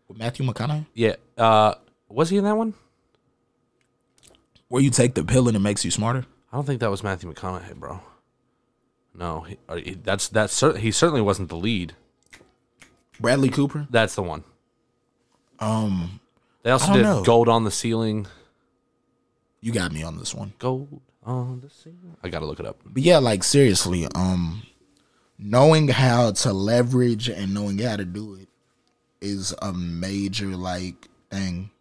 With 0.08 0.18
Matthew 0.18 0.46
McConaughey, 0.46 0.86
Yeah. 0.94 1.16
Uh, 1.38 1.76
was 2.10 2.30
he 2.30 2.38
in 2.38 2.44
that 2.44 2.58
one? 2.58 2.74
where 4.70 4.82
you 4.82 4.90
take 4.90 5.14
the 5.14 5.24
pill 5.24 5.48
and 5.48 5.56
it 5.56 5.60
makes 5.60 5.86
you 5.86 5.92
smarter. 5.92 6.26
I 6.52 6.56
don't 6.58 6.66
think 6.66 6.80
that 6.80 6.90
was 6.90 7.04
Matthew 7.04 7.32
McConaughey, 7.32 7.76
bro. 7.76 8.00
No, 9.14 9.42
he, 9.42 9.58
uh, 9.70 9.76
he- 9.76 9.94
that's 9.94 10.28
that's 10.30 10.52
cer- 10.54 10.78
he 10.78 10.90
certainly 10.92 11.22
wasn't 11.22 11.50
the 11.50 11.56
lead. 11.58 11.94
Bradley 13.20 13.50
Cooper. 13.50 13.86
That's 13.92 14.16
the 14.16 14.24
one. 14.24 14.44
Um, 15.60 16.20
They 16.64 16.72
also 16.72 16.92
did 16.94 17.04
know. 17.04 17.24
Gold 17.24 17.48
on 17.50 17.64
the 17.66 17.72
Ceiling. 17.72 18.26
you 19.62 19.72
got 19.72 19.92
me 19.92 20.02
on 20.02 20.18
this 20.18 20.34
one. 20.34 20.54
Gold 20.58 21.02
on 21.24 21.62
the 21.62 21.70
Ceiling. 21.70 22.18
I 22.24 22.30
gotta 22.30 22.46
look 22.48 22.60
it 22.60 22.66
up. 22.66 22.80
But 22.84 23.04
yeah, 23.04 23.20
like 23.20 23.44
seriously, 23.44 24.08
um, 24.16 24.64
knowing 25.38 25.88
how 25.90 26.32
to 26.32 26.52
leverage 26.52 27.30
and 27.30 27.54
knowing 27.54 27.78
how 27.78 27.96
to 27.98 28.06
do 28.06 28.34
it 28.34 28.50
is 29.24 29.56
a 29.62 29.74
major 29.74 30.56
like 30.56 31.08
thing. 31.32 31.72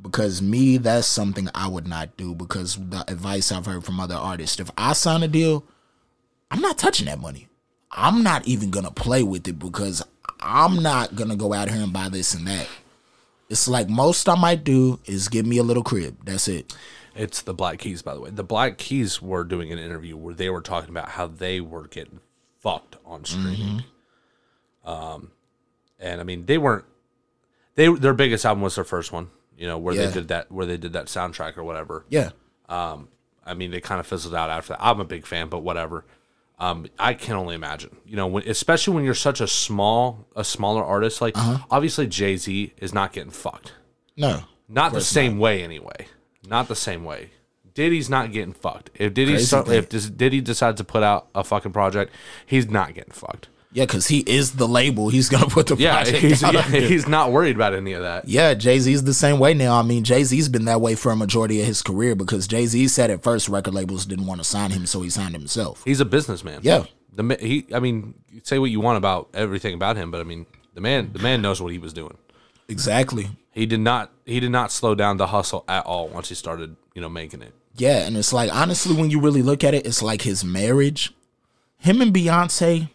Because 0.00 0.40
me, 0.40 0.78
that's 0.78 1.08
something 1.08 1.48
I 1.54 1.66
would 1.68 1.88
not 1.88 2.16
do. 2.16 2.34
Because 2.34 2.76
the 2.76 3.04
advice 3.10 3.50
I've 3.50 3.66
heard 3.66 3.84
from 3.84 3.98
other 3.98 4.14
artists, 4.14 4.60
if 4.60 4.70
I 4.78 4.92
sign 4.92 5.24
a 5.24 5.28
deal, 5.28 5.64
I'm 6.50 6.60
not 6.60 6.78
touching 6.78 7.06
that 7.06 7.18
money. 7.18 7.48
I'm 7.90 8.22
not 8.22 8.46
even 8.46 8.70
gonna 8.70 8.90
play 8.92 9.22
with 9.22 9.48
it 9.48 9.58
because 9.58 10.02
I'm 10.40 10.82
not 10.82 11.16
gonna 11.16 11.36
go 11.36 11.52
out 11.52 11.68
here 11.68 11.82
and 11.82 11.92
buy 11.92 12.08
this 12.08 12.32
and 12.32 12.46
that. 12.46 12.68
It's 13.48 13.66
like 13.66 13.88
most 13.88 14.28
I 14.28 14.34
might 14.34 14.62
do 14.62 15.00
is 15.06 15.28
give 15.28 15.46
me 15.46 15.58
a 15.58 15.62
little 15.62 15.82
crib. 15.82 16.16
That's 16.24 16.48
it. 16.48 16.74
It's 17.16 17.42
the 17.42 17.54
Black 17.54 17.80
Keys, 17.80 18.02
by 18.02 18.14
the 18.14 18.20
way. 18.20 18.30
The 18.30 18.44
Black 18.44 18.78
Keys 18.78 19.20
were 19.20 19.42
doing 19.42 19.72
an 19.72 19.78
interview 19.78 20.16
where 20.16 20.34
they 20.34 20.50
were 20.50 20.60
talking 20.60 20.90
about 20.90 21.08
how 21.08 21.26
they 21.26 21.60
were 21.60 21.88
getting 21.88 22.20
fucked 22.60 22.96
on 23.04 23.24
streaming. 23.24 23.84
Um, 24.84 25.32
and 25.98 26.20
I 26.20 26.24
mean, 26.24 26.46
they 26.46 26.58
weren't. 26.58 26.84
They 27.74 27.88
their 27.92 28.14
biggest 28.14 28.44
album 28.44 28.62
was 28.62 28.74
their 28.74 28.84
first 28.84 29.12
one. 29.12 29.30
You 29.56 29.66
know, 29.66 29.78
where 29.78 29.94
Yeah. 29.94 30.06
they 30.06 30.12
did 30.12 30.28
that, 30.28 30.52
where 30.52 30.66
they 30.66 30.76
did 30.76 30.92
that 30.92 31.06
soundtrack 31.06 31.56
or 31.58 31.64
whatever. 31.64 32.04
Yeah. 32.08 32.30
I 32.68 33.54
mean, 33.54 33.70
they 33.70 33.80
kind 33.80 33.98
of 33.98 34.06
fizzled 34.06 34.34
out 34.34 34.50
after 34.50 34.74
that. 34.74 34.78
I'm 34.84 35.00
a 35.00 35.04
big 35.04 35.26
fan, 35.26 35.48
but 35.48 35.60
whatever. 35.60 36.04
Um, 36.60 36.86
I 36.98 37.14
can 37.14 37.34
only 37.36 37.54
imagine, 37.54 37.96
you 38.04 38.16
know, 38.16 38.26
when, 38.26 38.46
especially 38.48 38.94
when 38.94 39.04
you're 39.04 39.14
such 39.14 39.40
a 39.40 39.46
small, 39.46 40.26
a 40.36 40.44
smaller 40.44 40.84
artist. 40.84 41.20
Like, 41.20 41.36
Uh-huh. 41.38 41.58
obviously, 41.70 42.06
Jay 42.08 42.36
Z 42.36 42.74
is 42.78 42.92
not 42.92 43.12
getting 43.12 43.30
fucked. 43.30 43.72
No. 44.16 44.42
Not 44.68 44.92
the 44.92 45.00
same 45.00 45.38
way, 45.38 45.62
anyway. 45.62 46.08
Not 46.46 46.66
the 46.68 46.74
same 46.76 47.04
way. 47.04 47.30
Diddy's 47.74 48.10
not 48.10 48.32
getting 48.32 48.52
fucked. 48.52 48.90
If 48.96 49.14
Diddy 49.14 49.34
if 49.34 50.16
Diddy 50.16 50.40
decides 50.40 50.78
to 50.78 50.84
put 50.84 51.02
out 51.04 51.28
a 51.34 51.44
fucking 51.44 51.72
project, 51.72 52.12
he's 52.44 52.68
not 52.68 52.92
getting 52.92 53.12
fucked. 53.12 53.48
Yeah, 53.70 53.84
because 53.84 54.06
he 54.08 54.20
is 54.20 54.52
the 54.52 54.66
label. 54.66 55.10
He's 55.10 55.28
gonna 55.28 55.46
put 55.46 55.66
the 55.66 55.76
Yeah, 55.76 55.96
project 56.02 56.18
he's, 56.18 56.42
out 56.42 56.54
yeah, 56.54 56.62
he's 56.62 57.06
not 57.06 57.32
worried 57.32 57.54
about 57.54 57.74
any 57.74 57.92
of 57.92 58.02
that. 58.02 58.26
Yeah, 58.26 58.54
Jay 58.54 58.78
Z's 58.78 59.04
the 59.04 59.12
same 59.12 59.38
way 59.38 59.52
now. 59.52 59.78
I 59.78 59.82
mean, 59.82 60.04
Jay 60.04 60.24
Z's 60.24 60.48
been 60.48 60.64
that 60.64 60.80
way 60.80 60.94
for 60.94 61.12
a 61.12 61.16
majority 61.16 61.60
of 61.60 61.66
his 61.66 61.82
career 61.82 62.14
because 62.14 62.46
Jay 62.46 62.64
Z 62.66 62.88
said 62.88 63.10
at 63.10 63.22
first 63.22 63.48
record 63.48 63.74
labels 63.74 64.06
didn't 64.06 64.26
want 64.26 64.40
to 64.40 64.44
sign 64.44 64.70
him, 64.70 64.86
so 64.86 65.02
he 65.02 65.10
signed 65.10 65.34
himself. 65.34 65.82
He's 65.84 66.00
a 66.00 66.06
businessman. 66.06 66.60
Yeah, 66.62 66.84
The 67.12 67.36
he, 67.40 67.66
I 67.74 67.78
mean, 67.80 68.14
say 68.42 68.58
what 68.58 68.70
you 68.70 68.80
want 68.80 68.96
about 68.96 69.28
everything 69.34 69.74
about 69.74 69.96
him, 69.96 70.10
but 70.10 70.20
I 70.20 70.24
mean, 70.24 70.46
the 70.74 70.80
man, 70.80 71.10
the 71.12 71.18
man 71.18 71.42
knows 71.42 71.60
what 71.60 71.70
he 71.72 71.78
was 71.78 71.92
doing. 71.92 72.16
exactly. 72.68 73.28
He 73.52 73.66
did 73.66 73.80
not, 73.80 74.12
he 74.24 74.38
did 74.40 74.50
not 74.52 74.70
slow 74.70 74.94
down 74.94 75.16
the 75.16 75.26
hustle 75.26 75.64
at 75.68 75.84
all 75.84 76.08
once 76.08 76.28
he 76.28 76.34
started, 76.36 76.76
you 76.94 77.02
know, 77.02 77.08
making 77.08 77.42
it. 77.42 77.52
Yeah, 77.76 78.06
and 78.06 78.16
it's 78.16 78.32
like 78.32 78.54
honestly, 78.54 78.94
when 78.96 79.10
you 79.10 79.20
really 79.20 79.42
look 79.42 79.62
at 79.64 79.74
it, 79.74 79.84
it's 79.86 80.02
like 80.02 80.22
his 80.22 80.44
marriage. 80.44 81.12
Him 81.78 82.00
and 82.00 82.14
Beyonce, 82.14 82.88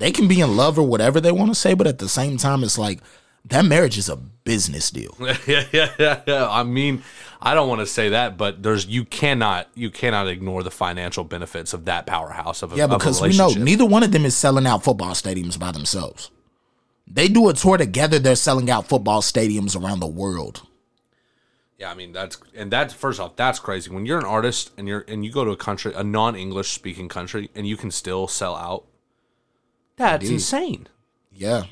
they 0.00 0.10
can 0.10 0.26
be 0.26 0.40
in 0.40 0.56
love 0.56 0.78
or 0.78 0.82
whatever 0.82 1.20
they 1.20 1.30
want 1.30 1.50
to 1.50 1.54
say, 1.54 1.74
but 1.74 1.86
at 1.86 1.98
the 1.98 2.08
same 2.08 2.38
time, 2.38 2.64
it's 2.64 2.78
like 2.78 3.00
that 3.44 3.66
marriage 3.66 3.98
is 3.98 4.08
a 4.08 4.16
business 4.16 4.90
deal. 4.90 5.14
yeah, 5.46 5.64
yeah, 5.72 5.92
yeah, 5.98 6.20
yeah. 6.26 6.48
I 6.50 6.62
mean, 6.62 7.02
I 7.40 7.54
don't 7.54 7.68
want 7.68 7.80
to 7.80 7.86
say 7.86 8.08
that, 8.08 8.38
but 8.38 8.62
there's 8.62 8.86
you 8.86 9.04
cannot 9.04 9.68
you 9.74 9.90
cannot 9.90 10.26
ignore 10.26 10.62
the 10.62 10.70
financial 10.70 11.22
benefits 11.22 11.74
of 11.74 11.84
that 11.84 12.06
powerhouse 12.06 12.62
of 12.62 12.72
a, 12.72 12.76
Yeah, 12.76 12.86
because 12.86 13.20
we 13.20 13.36
know 13.36 13.50
neither 13.50 13.84
one 13.84 14.02
of 14.02 14.10
them 14.10 14.24
is 14.24 14.34
selling 14.34 14.66
out 14.66 14.82
football 14.82 15.12
stadiums 15.12 15.58
by 15.58 15.70
themselves. 15.70 16.30
They 17.06 17.28
do 17.28 17.48
a 17.50 17.52
tour 17.52 17.76
together, 17.76 18.18
they're 18.18 18.36
selling 18.36 18.70
out 18.70 18.88
football 18.88 19.20
stadiums 19.20 19.78
around 19.78 20.00
the 20.00 20.06
world. 20.06 20.62
Yeah, 21.76 21.90
I 21.90 21.94
mean 21.94 22.12
that's 22.12 22.38
and 22.54 22.70
that's 22.70 22.94
first 22.94 23.20
off 23.20 23.36
that's 23.36 23.58
crazy. 23.58 23.90
When 23.90 24.06
you're 24.06 24.18
an 24.18 24.24
artist 24.24 24.70
and 24.78 24.88
you're 24.88 25.04
and 25.08 25.26
you 25.26 25.30
go 25.30 25.44
to 25.44 25.50
a 25.50 25.56
country, 25.56 25.92
a 25.94 26.02
non-English 26.04 26.70
speaking 26.70 27.08
country, 27.08 27.50
and 27.54 27.66
you 27.66 27.76
can 27.76 27.90
still 27.90 28.28
sell 28.28 28.56
out, 28.56 28.86
that's 30.00 30.22
Indeed. 30.24 30.34
insane. 30.34 30.88
Yeah. 31.32 31.64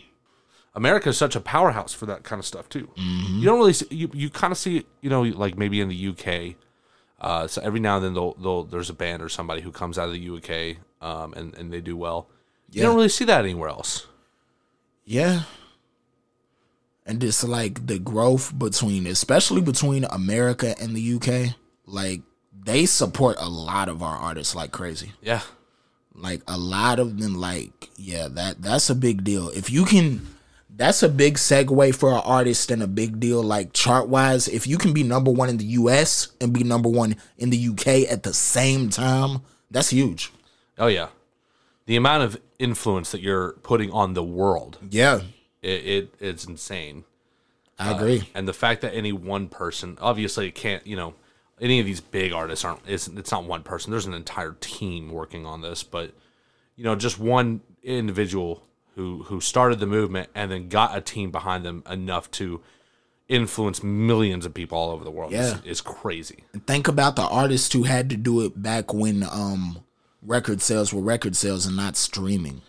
America 0.75 1.09
is 1.09 1.19
such 1.19 1.35
a 1.35 1.41
powerhouse 1.41 1.93
for 1.93 2.07
that 2.07 2.23
kind 2.23 2.39
of 2.39 2.47
stuff 2.47 2.69
too. 2.69 2.89
You 2.97 3.45
don't 3.45 3.59
really 3.59 3.73
see, 3.73 3.87
you 3.91 4.11
you 4.15 4.31
kind 4.31 4.53
of 4.53 4.59
see 4.59 4.87
you 5.01 5.11
know 5.11 5.23
like 5.23 5.57
maybe 5.59 5.81
in 5.81 5.89
the 5.89 6.09
UK. 6.09 6.55
Uh, 7.21 7.49
so 7.49 7.61
every 7.63 7.81
now 7.81 7.97
and 7.97 8.05
then 8.05 8.15
they'll, 8.15 8.35
they'll 8.35 8.63
there's 8.65 8.89
a 8.91 8.95
band 8.95 9.21
or 9.23 9.29
somebody 9.29 9.61
who 9.61 9.73
comes 9.73 9.99
out 9.99 10.07
of 10.09 10.13
the 10.15 10.31
UK 10.31 10.77
um, 11.03 11.35
and 11.35 11.55
and 11.57 11.73
they 11.73 11.81
do 11.81 11.97
well. 11.97 12.29
You 12.71 12.83
don't 12.83 12.95
really 12.95 13.09
see 13.09 13.25
that 13.25 13.45
anywhere 13.45 13.69
else. 13.71 14.07
Yeah. 15.05 15.43
And 17.07 17.25
it's 17.25 17.43
like 17.43 17.87
the 17.87 17.99
growth 17.99 18.57
between, 18.57 19.07
especially 19.07 19.63
between 19.63 20.05
America 20.05 20.75
and 20.79 20.95
the 20.95 21.15
UK, 21.15 21.57
like 21.87 22.21
they 22.53 22.85
support 22.85 23.37
a 23.41 23.49
lot 23.49 23.89
of 23.89 24.03
our 24.03 24.17
artists 24.17 24.55
like 24.55 24.71
crazy. 24.73 25.13
Yeah, 25.23 25.41
Like 26.21 26.43
a 26.47 26.59
lot 26.59 26.99
of 26.99 27.19
them, 27.21 27.35
like 27.35 27.91
yeah, 27.97 28.29
that 28.31 28.63
that's 28.63 28.91
a 28.91 28.95
big 28.95 29.25
deal. 29.25 29.49
If 29.51 29.71
you 29.71 29.85
can, 29.85 30.27
that's 30.75 31.03
a 31.03 31.09
big 31.09 31.35
segue 31.35 31.95
for 31.95 32.13
an 32.13 32.23
artist 32.25 32.71
and 32.71 32.83
a 32.83 32.87
big 32.87 33.21
deal 33.21 33.43
like 33.43 33.73
chart 33.73 34.09
wise. 34.09 34.49
If 34.49 34.67
you 34.67 34.79
can 34.79 34.93
be 34.93 35.03
number 35.03 35.31
one 35.31 35.49
in 35.49 35.59
the 35.59 35.65
US 35.65 36.29
and 36.41 36.53
be 36.53 36.65
number 36.65 36.89
one 36.89 37.17
in 37.37 37.51
the 37.51 37.69
UK 37.69 38.11
at 38.11 38.23
the 38.23 38.35
same 38.35 38.91
time, 38.91 39.43
that's 39.71 39.91
huge. 39.91 40.33
oh 40.79 40.87
yeah, 40.89 41.09
the 41.87 41.97
amount 41.97 42.25
of 42.25 42.41
influence 42.59 43.13
that 43.13 43.21
you're 43.21 43.53
putting 43.63 43.91
on 43.93 44.15
the 44.15 44.25
world, 44.25 44.79
Yeah, 44.91 45.21
it, 45.63 45.87
it 45.87 46.15
it's 46.21 46.45
insane. 46.45 47.05
I 47.79 47.93
agree. 47.93 48.21
Uh, 48.21 48.25
and 48.35 48.49
the 48.49 48.53
fact 48.53 48.81
that 48.81 48.93
any 48.93 49.13
one 49.13 49.49
person 49.49 49.97
obviously 50.01 50.49
it 50.49 50.55
can't 50.57 50.85
you 50.85 50.97
know 50.97 51.15
any 51.61 51.81
of 51.81 51.87
these 51.87 52.01
big 52.01 52.33
artists 52.33 52.65
aren't 52.65 52.81
it's, 52.87 53.09
it's 53.09 53.31
not 53.33 53.45
one 53.45 53.63
person 53.63 53.91
there's 53.91 54.07
an 54.07 54.15
entire 54.15 54.53
team 54.61 55.11
working 55.11 55.45
on 55.47 55.61
this 55.61 55.83
but 55.83 56.13
you 56.77 56.85
know 56.85 56.95
just 56.95 57.19
one 57.19 57.61
individual 57.83 58.63
who 58.95 59.23
who 59.25 59.41
started 59.41 59.79
the 59.81 59.87
movement 59.87 60.29
and 60.35 60.51
then 60.51 60.69
got 60.69 60.97
a 60.97 61.01
team 61.01 61.31
behind 61.31 61.65
them 61.65 61.83
enough 61.91 62.31
to 62.31 62.61
influence 63.29 63.83
millions 63.83 64.47
of 64.47 64.55
people 64.55 64.79
all 64.79 64.91
over 64.91 65.05
the 65.05 65.11
world 65.11 65.33
Yeah. 65.33 65.59
is, 65.65 65.81
crazy 65.81 66.45
think 66.67 66.89
about 66.89 67.17
the 67.17 67.23
artists 67.27 67.73
who 67.73 67.83
had 67.83 68.09
to 68.11 68.17
do 68.17 68.41
it 68.45 68.61
back 68.63 68.93
when 68.95 69.23
um 69.25 69.79
record 70.23 70.61
sales 70.63 70.93
were 70.93 71.03
record 71.03 71.37
sales 71.37 71.67
and 71.67 71.77
not 71.77 71.97
streaming. 71.97 72.63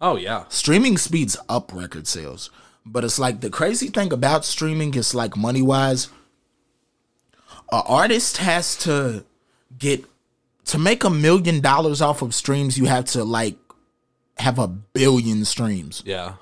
oh 0.00 0.16
yeah 0.16 0.44
Streaming 0.48 0.96
speeds 0.98 1.36
up 1.48 1.72
record 1.72 2.06
sales. 2.06 2.50
But 2.88 3.02
it's 3.02 3.18
like 3.18 3.40
the 3.40 3.50
crazy 3.50 3.88
thing 3.88 4.12
about 4.12 4.44
streaming 4.44 4.94
is 4.94 5.12
like 5.12 5.36
money 5.36 5.60
wise, 5.60 6.08
a 7.70 7.82
artist 7.86 8.36
has 8.38 8.76
to 8.78 9.24
get 9.78 10.04
to 10.66 10.78
make 10.78 11.04
a 11.04 11.10
million 11.10 11.60
dollars 11.60 12.00
off 12.02 12.22
of 12.22 12.34
streams, 12.34 12.76
you 12.78 12.86
have 12.86 13.04
to 13.06 13.24
like 13.24 13.56
have 14.38 14.58
a 14.58 14.66
billion 14.68 15.44
streams. 15.44 16.02
yeah 16.04 16.34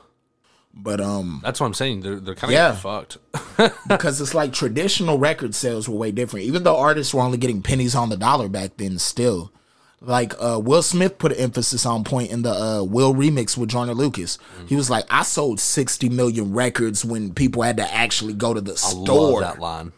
But 0.75 1.01
um 1.01 1.41
that's 1.45 1.61
what 1.61 1.66
i'm 1.66 1.75
saying 1.75 2.01
they're, 2.01 2.18
they're 2.20 2.35
kind 2.35 2.51
of 2.51 2.55
Yeah. 2.55 2.72
fucked 2.75 3.18
because 3.89 4.20
it's 4.20 4.35
like 4.35 4.53
traditional 4.53 5.18
record 5.18 5.55
sales 5.55 5.89
were 5.89 5.97
way 5.97 6.11
different. 6.11 6.47
Even 6.47 6.62
though 6.64 6.77
artists 6.77 7.14
were 7.14 7.22
only 7.22 7.39
getting 7.39 7.62
pennies 7.62 7.95
on 7.95 8.09
the 8.09 8.16
dollar 8.16 8.49
back 8.49 8.77
then, 8.77 8.99
still. 8.99 9.53
Like 10.01 10.35
uh, 10.39 10.61
Will 10.62 10.83
Smith 10.83 11.16
put 11.16 11.33
an 11.33 11.39
emphasis 11.39 11.87
on 11.87 12.05
point 12.05 12.31
in 12.31 12.43
the 12.43 12.51
uh, 12.53 12.83
Will 12.83 13.14
remix 13.14 13.57
with 13.57 13.70
Joyner 13.70 13.95
Lucas. 13.95 14.37
He 14.66 14.77
was 14.77 14.91
like, 14.91 15.07
"I 15.09 15.22
sold 15.22 15.59
sixty 15.61 16.11
million 16.11 16.53
records 16.53 17.07
when 17.07 17.33
people 17.33 17.62
had 17.62 17.79
to 17.79 17.91
actually 17.95 18.35
go 18.35 18.53
to 18.53 18.61
the 18.61 18.72
love 18.72 18.79
store, 18.79 19.41
that 19.41 19.61
line 19.61 19.93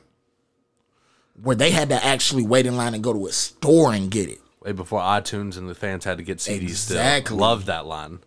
where 1.43 1.57
they 1.57 1.71
had 1.71 1.89
to 1.91 2.05
actually 2.05 2.45
wait 2.45 2.67
in 2.67 2.77
line 2.77 2.95
and 2.95 3.03
go 3.03 3.13
to 3.13 3.27
a 3.27 3.33
store 3.33 3.93
and 3.93 4.11
get 4.11 4.29
it." 4.29 4.41
way 4.61 4.73
before 4.73 5.01
itunes 5.01 5.57
and 5.57 5.69
the 5.69 5.75
fans 5.75 6.05
had 6.05 6.19
to 6.19 6.25
get 6.25 6.39
cds 6.39 6.63
Exactly. 6.63 7.27
still. 7.29 7.37
Love 7.37 7.67
that 7.67 7.87
line. 7.87 8.19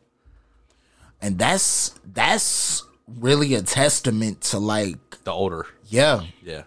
And 1.21 1.37
that's 1.37 1.99
that's 2.05 2.83
really 3.05 3.55
a 3.55 3.61
testament 3.61 4.39
to 4.41 4.59
like, 4.59 5.23
the 5.25 5.31
older. 5.31 5.65
Yeah, 5.87 6.21
yeah 6.41 6.63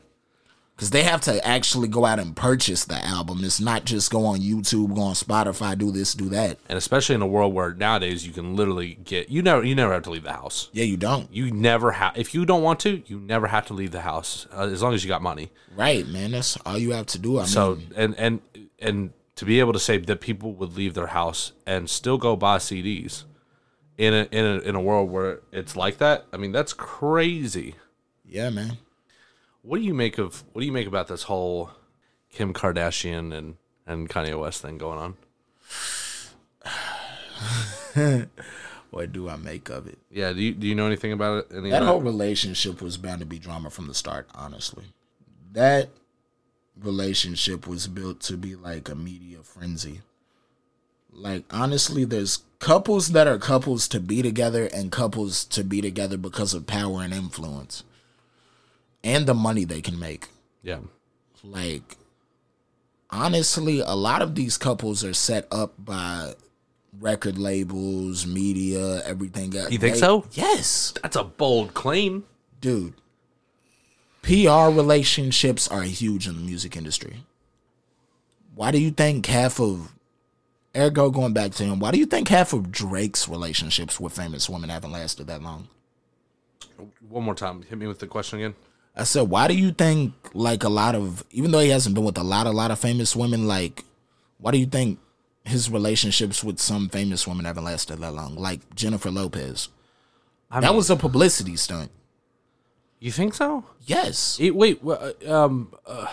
because 0.82 0.90
they 0.90 1.04
have 1.04 1.20
to 1.20 1.46
actually 1.46 1.86
go 1.86 2.04
out 2.04 2.18
and 2.18 2.34
purchase 2.34 2.84
the 2.86 2.96
album. 3.06 3.44
It's 3.44 3.60
not 3.60 3.84
just 3.84 4.10
go 4.10 4.26
on 4.26 4.40
YouTube, 4.40 4.96
go 4.96 5.02
on 5.02 5.14
Spotify, 5.14 5.78
do 5.78 5.92
this, 5.92 6.12
do 6.12 6.28
that. 6.30 6.58
And 6.68 6.76
especially 6.76 7.14
in 7.14 7.22
a 7.22 7.26
world 7.26 7.54
where 7.54 7.72
nowadays 7.72 8.26
you 8.26 8.32
can 8.32 8.56
literally 8.56 8.94
get 9.04 9.28
you 9.28 9.42
never 9.42 9.62
you 9.62 9.76
never 9.76 9.92
have 9.92 10.02
to 10.02 10.10
leave 10.10 10.24
the 10.24 10.32
house. 10.32 10.70
Yeah, 10.72 10.82
you 10.82 10.96
don't. 10.96 11.32
You 11.32 11.52
never 11.52 11.92
have 11.92 12.18
if 12.18 12.34
you 12.34 12.44
don't 12.44 12.64
want 12.64 12.80
to, 12.80 13.00
you 13.06 13.20
never 13.20 13.46
have 13.46 13.64
to 13.66 13.74
leave 13.74 13.92
the 13.92 14.00
house 14.00 14.48
uh, 14.52 14.62
as 14.62 14.82
long 14.82 14.92
as 14.92 15.04
you 15.04 15.08
got 15.08 15.22
money. 15.22 15.52
Right, 15.76 16.04
man. 16.08 16.32
That's 16.32 16.56
all 16.66 16.76
you 16.76 16.90
have 16.90 17.06
to 17.06 17.18
do. 17.20 17.38
I 17.38 17.44
So 17.44 17.76
mean, 17.76 17.92
and 17.94 18.14
and 18.16 18.40
and 18.80 19.12
to 19.36 19.44
be 19.44 19.60
able 19.60 19.74
to 19.74 19.78
say 19.78 19.98
that 19.98 20.20
people 20.20 20.52
would 20.54 20.76
leave 20.76 20.94
their 20.94 21.06
house 21.06 21.52
and 21.64 21.88
still 21.88 22.18
go 22.18 22.34
buy 22.34 22.58
CDs 22.58 23.22
in 23.98 24.12
a 24.14 24.26
in 24.32 24.44
a 24.44 24.58
in 24.58 24.74
a 24.74 24.80
world 24.80 25.12
where 25.12 25.42
it's 25.52 25.76
like 25.76 25.98
that, 25.98 26.26
I 26.32 26.38
mean 26.38 26.50
that's 26.50 26.72
crazy. 26.72 27.76
yeah, 28.26 28.50
man. 28.50 28.78
What 29.62 29.78
do 29.78 29.84
you 29.84 29.94
make 29.94 30.18
of 30.18 30.44
what 30.52 30.60
do 30.60 30.66
you 30.66 30.72
make 30.72 30.88
about 30.88 31.08
this 31.08 31.22
whole 31.24 31.70
Kim 32.30 32.52
Kardashian 32.52 33.32
and 33.32 33.56
and 33.86 34.08
Kanye 34.08 34.38
West 34.38 34.62
thing 34.62 34.78
going 34.78 34.98
on? 34.98 35.16
What 38.92 39.10
do 39.10 39.30
I 39.30 39.36
make 39.36 39.70
of 39.70 39.86
it? 39.86 39.96
Yeah, 40.10 40.34
do 40.34 40.42
you 40.42 40.52
do 40.52 40.66
you 40.66 40.74
know 40.74 40.86
anything 40.86 41.12
about 41.12 41.46
it? 41.46 41.56
Any 41.56 41.70
That 41.70 41.82
whole 41.82 42.02
relationship 42.02 42.82
was 42.82 42.98
bound 42.98 43.20
to 43.20 43.26
be 43.26 43.38
drama 43.38 43.70
from 43.70 43.86
the 43.86 43.94
start, 43.94 44.28
honestly. 44.34 44.84
That 45.52 45.88
relationship 46.78 47.66
was 47.66 47.86
built 47.86 48.20
to 48.20 48.36
be 48.36 48.54
like 48.54 48.90
a 48.90 48.94
media 48.94 49.38
frenzy. 49.42 50.02
Like, 51.10 51.44
honestly, 51.50 52.04
there's 52.04 52.42
couples 52.58 53.12
that 53.12 53.26
are 53.26 53.38
couples 53.38 53.88
to 53.88 53.98
be 53.98 54.20
together 54.20 54.66
and 54.66 54.92
couples 54.92 55.44
to 55.46 55.64
be 55.64 55.80
together 55.80 56.18
because 56.18 56.52
of 56.52 56.66
power 56.66 57.02
and 57.02 57.14
influence 57.14 57.84
and 59.04 59.26
the 59.26 59.34
money 59.34 59.64
they 59.64 59.80
can 59.80 59.98
make. 59.98 60.28
yeah. 60.62 60.78
Like, 61.44 61.96
honestly, 63.10 63.80
a 63.80 63.94
lot 63.96 64.22
of 64.22 64.34
these 64.36 64.56
couples 64.56 65.02
are 65.02 65.12
set 65.14 65.46
up 65.50 65.72
by 65.76 66.34
record 67.00 67.36
labels, 67.36 68.24
media, 68.26 69.02
everything 69.04 69.56
else. 69.56 69.72
You 69.72 69.78
think 69.78 69.94
They- 69.94 70.00
so? 70.00 70.24
Yes 70.32 70.94
That's 71.02 71.16
a 71.16 71.24
bold 71.24 71.74
claim. 71.74 72.24
dude, 72.60 72.94
PR 74.22 74.68
relationships 74.70 75.66
are 75.66 75.82
huge 75.82 76.28
in 76.28 76.34
the 76.36 76.40
music 76.40 76.76
industry. 76.76 77.24
Why 78.54 78.70
do 78.70 78.78
you 78.78 78.92
think 78.92 79.26
half 79.26 79.58
of 79.58 79.92
ergo 80.76 81.10
going 81.10 81.32
back 81.32 81.52
to 81.54 81.64
him, 81.64 81.80
why 81.80 81.90
do 81.90 81.98
you 81.98 82.06
think 82.06 82.28
half 82.28 82.52
of 82.52 82.70
Drake's 82.70 83.28
relationships 83.28 83.98
with 83.98 84.12
famous 84.12 84.48
women 84.48 84.70
haven't 84.70 84.92
lasted 84.92 85.26
that 85.26 85.42
long? 85.42 85.68
One 87.08 87.24
more 87.24 87.34
time. 87.34 87.62
Hit 87.62 87.78
me 87.78 87.86
with 87.88 87.98
the 87.98 88.06
question 88.06 88.38
again. 88.38 88.54
I 88.94 89.04
said, 89.04 89.22
why 89.30 89.48
do 89.48 89.54
you 89.54 89.72
think 89.72 90.12
like 90.34 90.64
a 90.64 90.68
lot 90.68 90.94
of 90.94 91.24
even 91.30 91.50
though 91.50 91.60
he 91.60 91.70
hasn't 91.70 91.94
been 91.94 92.04
with 92.04 92.18
a 92.18 92.22
lot, 92.22 92.46
a 92.46 92.50
lot 92.50 92.70
of 92.70 92.78
famous 92.78 93.16
women, 93.16 93.46
like 93.48 93.84
why 94.38 94.50
do 94.50 94.58
you 94.58 94.66
think 94.66 94.98
his 95.44 95.70
relationships 95.70 96.44
with 96.44 96.58
some 96.60 96.88
famous 96.88 97.26
women 97.26 97.44
haven't 97.46 97.64
lasted 97.64 97.98
that 98.00 98.12
long? 98.12 98.34
Like 98.36 98.74
Jennifer 98.74 99.10
Lopez. 99.10 99.68
I 100.50 100.60
That 100.60 100.68
mean, 100.68 100.76
was 100.76 100.90
a 100.90 100.96
publicity 100.96 101.56
stunt. 101.56 101.90
You 103.00 103.10
think 103.10 103.34
so? 103.34 103.64
Yes. 103.84 104.38
Eh, 104.40 104.50
wait, 104.50 104.80
um, 105.26 105.72
uh, 105.86 106.06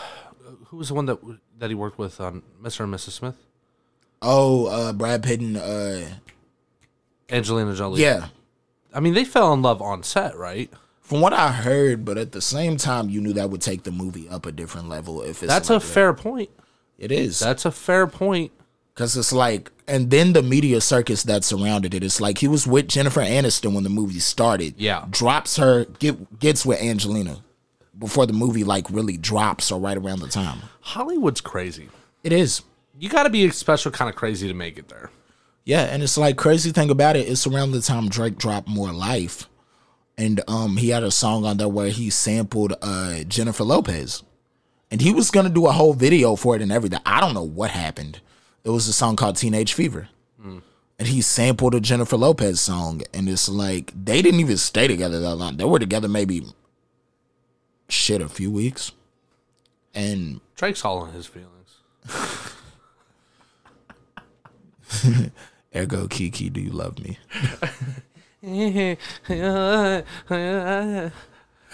who 0.68 0.78
was 0.78 0.88
the 0.88 0.94
one 0.94 1.06
that 1.06 1.20
that 1.60 1.70
he 1.70 1.76
worked 1.76 1.98
with 2.00 2.20
on 2.22 2.42
Mr. 2.62 2.86
and 2.86 2.94
Mrs. 2.94 3.12
Smith? 3.12 3.36
Oh, 4.22 4.66
uh 4.68 4.94
Brad 4.94 5.22
Pitt 5.24 5.40
and 5.42 5.58
uh 5.58 6.06
Angelina 7.30 7.76
Jolie. 7.76 8.02
yeah. 8.02 8.28
I 8.94 9.00
mean, 9.02 9.14
they 9.14 9.24
fell 9.26 9.54
in 9.54 9.62
love 9.62 9.82
on 9.84 10.02
set, 10.02 10.36
right? 10.36 10.72
From 11.10 11.22
what 11.22 11.34
I 11.34 11.52
heard, 11.52 12.06
but 12.06 12.18
at 12.20 12.32
the 12.34 12.42
same 12.42 12.78
time, 12.78 13.10
you 13.10 13.20
knew 13.20 13.34
that 13.34 13.50
would 13.50 13.62
take 13.62 13.82
the 13.84 13.92
movie 13.92 14.30
up 14.30 14.46
a 14.46 14.52
different 14.52 14.90
level. 14.90 15.22
If 15.24 15.42
it's 15.44 15.52
That's 15.52 15.70
like 15.72 15.78
a 15.78 15.80
fair 15.80 16.14
point. 16.14 16.50
it 17.00 17.12
is 17.12 17.40
That's 17.40 17.66
a 17.66 17.72
fair 17.72 18.06
point. 18.06 18.52
because 18.94 19.18
it's 19.18 19.34
like, 19.34 19.72
and 19.88 20.12
then 20.12 20.34
the 20.34 20.44
media 20.44 20.80
circus 20.82 21.24
that 21.24 21.44
surrounded 21.44 21.96
it. 21.96 22.04
It's 22.04 22.22
like 22.22 22.38
he 22.38 22.48
was 22.48 22.68
with 22.68 22.88
Jennifer 22.88 23.22
Aniston 23.22 23.74
when 23.74 23.84
the 23.84 23.90
movie 23.90 24.20
started. 24.20 24.76
Yeah. 24.78 25.06
drops 25.10 25.58
her, 25.58 25.86
get, 25.98 26.40
gets 26.40 26.64
with 26.64 26.80
Angelina 26.80 27.42
before 27.98 28.28
the 28.28 28.34
movie 28.34 28.64
like 28.64 28.88
really 28.92 29.18
drops 29.18 29.72
or 29.72 29.80
right 29.80 29.98
around 29.98 30.20
the 30.20 30.28
time. 30.28 30.60
Hollywood's 30.82 31.42
crazy. 31.42 31.90
It 32.24 32.32
is. 32.32 32.62
You 33.00 33.10
got 33.10 33.24
to 33.24 33.32
be 33.32 33.46
a 33.48 33.52
special 33.52 33.92
kind 33.92 34.10
of 34.10 34.16
crazy 34.16 34.48
to 34.48 34.54
make 34.54 34.78
it 34.78 34.90
there. 34.90 35.10
Yeah, 35.66 35.86
and 35.86 36.04
it's 36.04 36.20
like 36.20 36.38
crazy 36.38 36.72
thing 36.72 36.92
about 36.92 37.16
it. 37.16 37.28
It's 37.28 37.48
around 37.48 37.72
the 37.72 37.82
time 37.82 38.10
Drake 38.10 38.38
dropped 38.38 38.68
More 38.68 38.92
Life, 38.94 39.49
and 40.20 40.42
um, 40.50 40.76
he 40.78 40.90
had 40.90 41.02
a 41.02 41.12
song 41.12 41.46
on 41.46 41.58
there 41.58 41.70
where 41.70 41.90
he 41.90 42.10
sampled 42.10 42.74
uh 42.82 43.24
Jennifer 43.24 43.64
Lopez, 43.64 44.22
and 44.92 45.02
he 45.02 45.14
was 45.14 45.32
gonna 45.32 45.50
do 45.50 45.66
a 45.66 45.72
whole 45.72 45.94
video 45.94 46.36
for 46.36 46.56
it 46.56 46.62
and 46.62 46.72
everything. 46.72 47.00
I 47.06 47.22
don't 47.22 47.34
know 47.34 47.42
what 47.42 47.72
happened. 47.72 48.20
It 48.66 48.70
was 48.70 48.88
a 48.88 48.94
song 48.94 49.16
called 49.16 49.38
Teenage 49.38 49.74
Fever, 49.74 50.10
and 51.00 51.08
he 51.08 51.22
sampled 51.22 51.74
a 51.74 51.80
Jennifer 51.80 52.18
Lopez 52.18 52.60
song, 52.60 53.02
and 53.14 53.30
it's 53.30 53.48
like 53.48 53.94
they 53.96 54.22
didn't 54.22 54.42
even 54.42 54.58
stay 54.58 54.88
together 54.88 55.22
that 55.22 55.36
long. 55.36 55.56
They 55.56 55.64
were 55.64 55.80
together 55.80 56.10
maybe 56.10 56.46
shit 57.88 58.22
a 58.22 58.28
few 58.28 58.52
weeks, 58.52 58.92
and 59.96 60.42
Drake's 60.58 60.84
all 60.84 61.06
in 61.06 61.14
his 61.14 61.28
feelings. 61.28 61.50
ergo 65.76 66.08
Kiki, 66.10 66.50
do 66.50 66.60
you 66.60 66.72
love 66.72 67.00
me? 67.00 67.18
I 68.42 69.96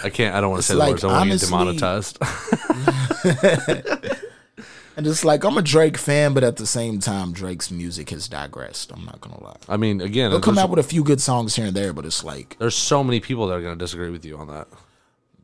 can't. 0.09 0.35
I 0.35 0.41
don't 0.41 0.49
want 0.51 0.63
to 0.63 0.67
say 0.67 0.73
the 0.73 0.79
words. 0.79 1.03
I 1.03 1.07
want 1.07 1.31
to 1.31 1.37
get 1.37 1.49
demonetized. 1.49 2.17
And 4.97 5.05
it's 5.05 5.25
like 5.25 5.43
I'm 5.43 5.57
a 5.57 5.61
Drake 5.61 5.97
fan, 5.97 6.33
but 6.33 6.43
at 6.43 6.55
the 6.55 6.65
same 6.65 6.99
time, 6.99 7.33
Drake's 7.33 7.69
music 7.69 8.11
has 8.11 8.29
digressed. 8.29 8.93
I'm 8.93 9.03
not 9.03 9.19
gonna 9.19 9.43
lie. 9.43 9.57
I 9.67 9.75
mean, 9.77 9.99
again, 9.99 10.31
He'll 10.31 10.39
come 10.39 10.57
out 10.57 10.69
with 10.69 10.79
a 10.79 10.83
few 10.83 11.03
good 11.03 11.19
songs 11.19 11.55
here 11.55 11.65
and 11.65 11.75
there, 11.75 11.91
but 11.91 12.05
it's 12.05 12.23
like 12.23 12.55
there's 12.59 12.75
so 12.75 13.03
many 13.03 13.19
people 13.19 13.47
that 13.47 13.55
are 13.55 13.61
going 13.61 13.77
to 13.77 13.83
disagree 13.83 14.09
with 14.09 14.23
you 14.23 14.37
on 14.37 14.47
that. 14.47 14.67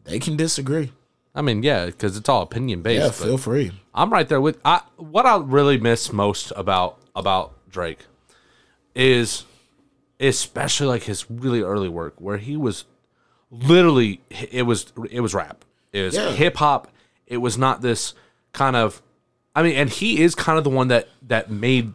they 0.05 0.19
can 0.19 0.37
disagree. 0.37 0.93
I 1.35 1.41
mean, 1.41 1.63
yeah, 1.63 1.85
because 1.85 2.15
it's 2.17 2.29
all 2.29 2.41
opinion 2.41 2.81
based. 2.81 3.03
Yeah, 3.03 3.11
feel 3.11 3.37
free. 3.37 3.71
I'm 3.93 4.09
right 4.11 4.27
there 4.27 4.39
with. 4.39 4.57
I 4.63 4.81
what 4.95 5.25
I 5.25 5.37
really 5.37 5.77
miss 5.77 6.13
most 6.13 6.53
about 6.55 6.97
about 7.13 7.53
Drake 7.69 8.05
is, 8.95 9.43
especially 10.21 10.87
like 10.87 11.03
his 11.03 11.29
really 11.29 11.61
early 11.61 11.89
work, 11.89 12.13
where 12.19 12.37
he 12.37 12.55
was 12.55 12.85
literally 13.49 14.21
it 14.29 14.63
was 14.63 14.93
it 15.09 15.19
was 15.21 15.33
rap, 15.33 15.65
it 15.91 16.03
was 16.03 16.15
Yeah. 16.15 16.31
hip 16.31 16.57
hop. 16.57 16.87
It 17.27 17.37
was 17.37 17.57
not 17.57 17.81
this 17.81 18.13
kind 18.53 18.75
of. 18.75 19.01
I 19.55 19.63
mean, 19.63 19.75
and 19.75 19.89
he 19.89 20.21
is 20.21 20.35
kind 20.35 20.57
of 20.57 20.63
the 20.63 20.69
one 20.69 20.87
that 20.89 21.07
that 21.27 21.49
made 21.51 21.93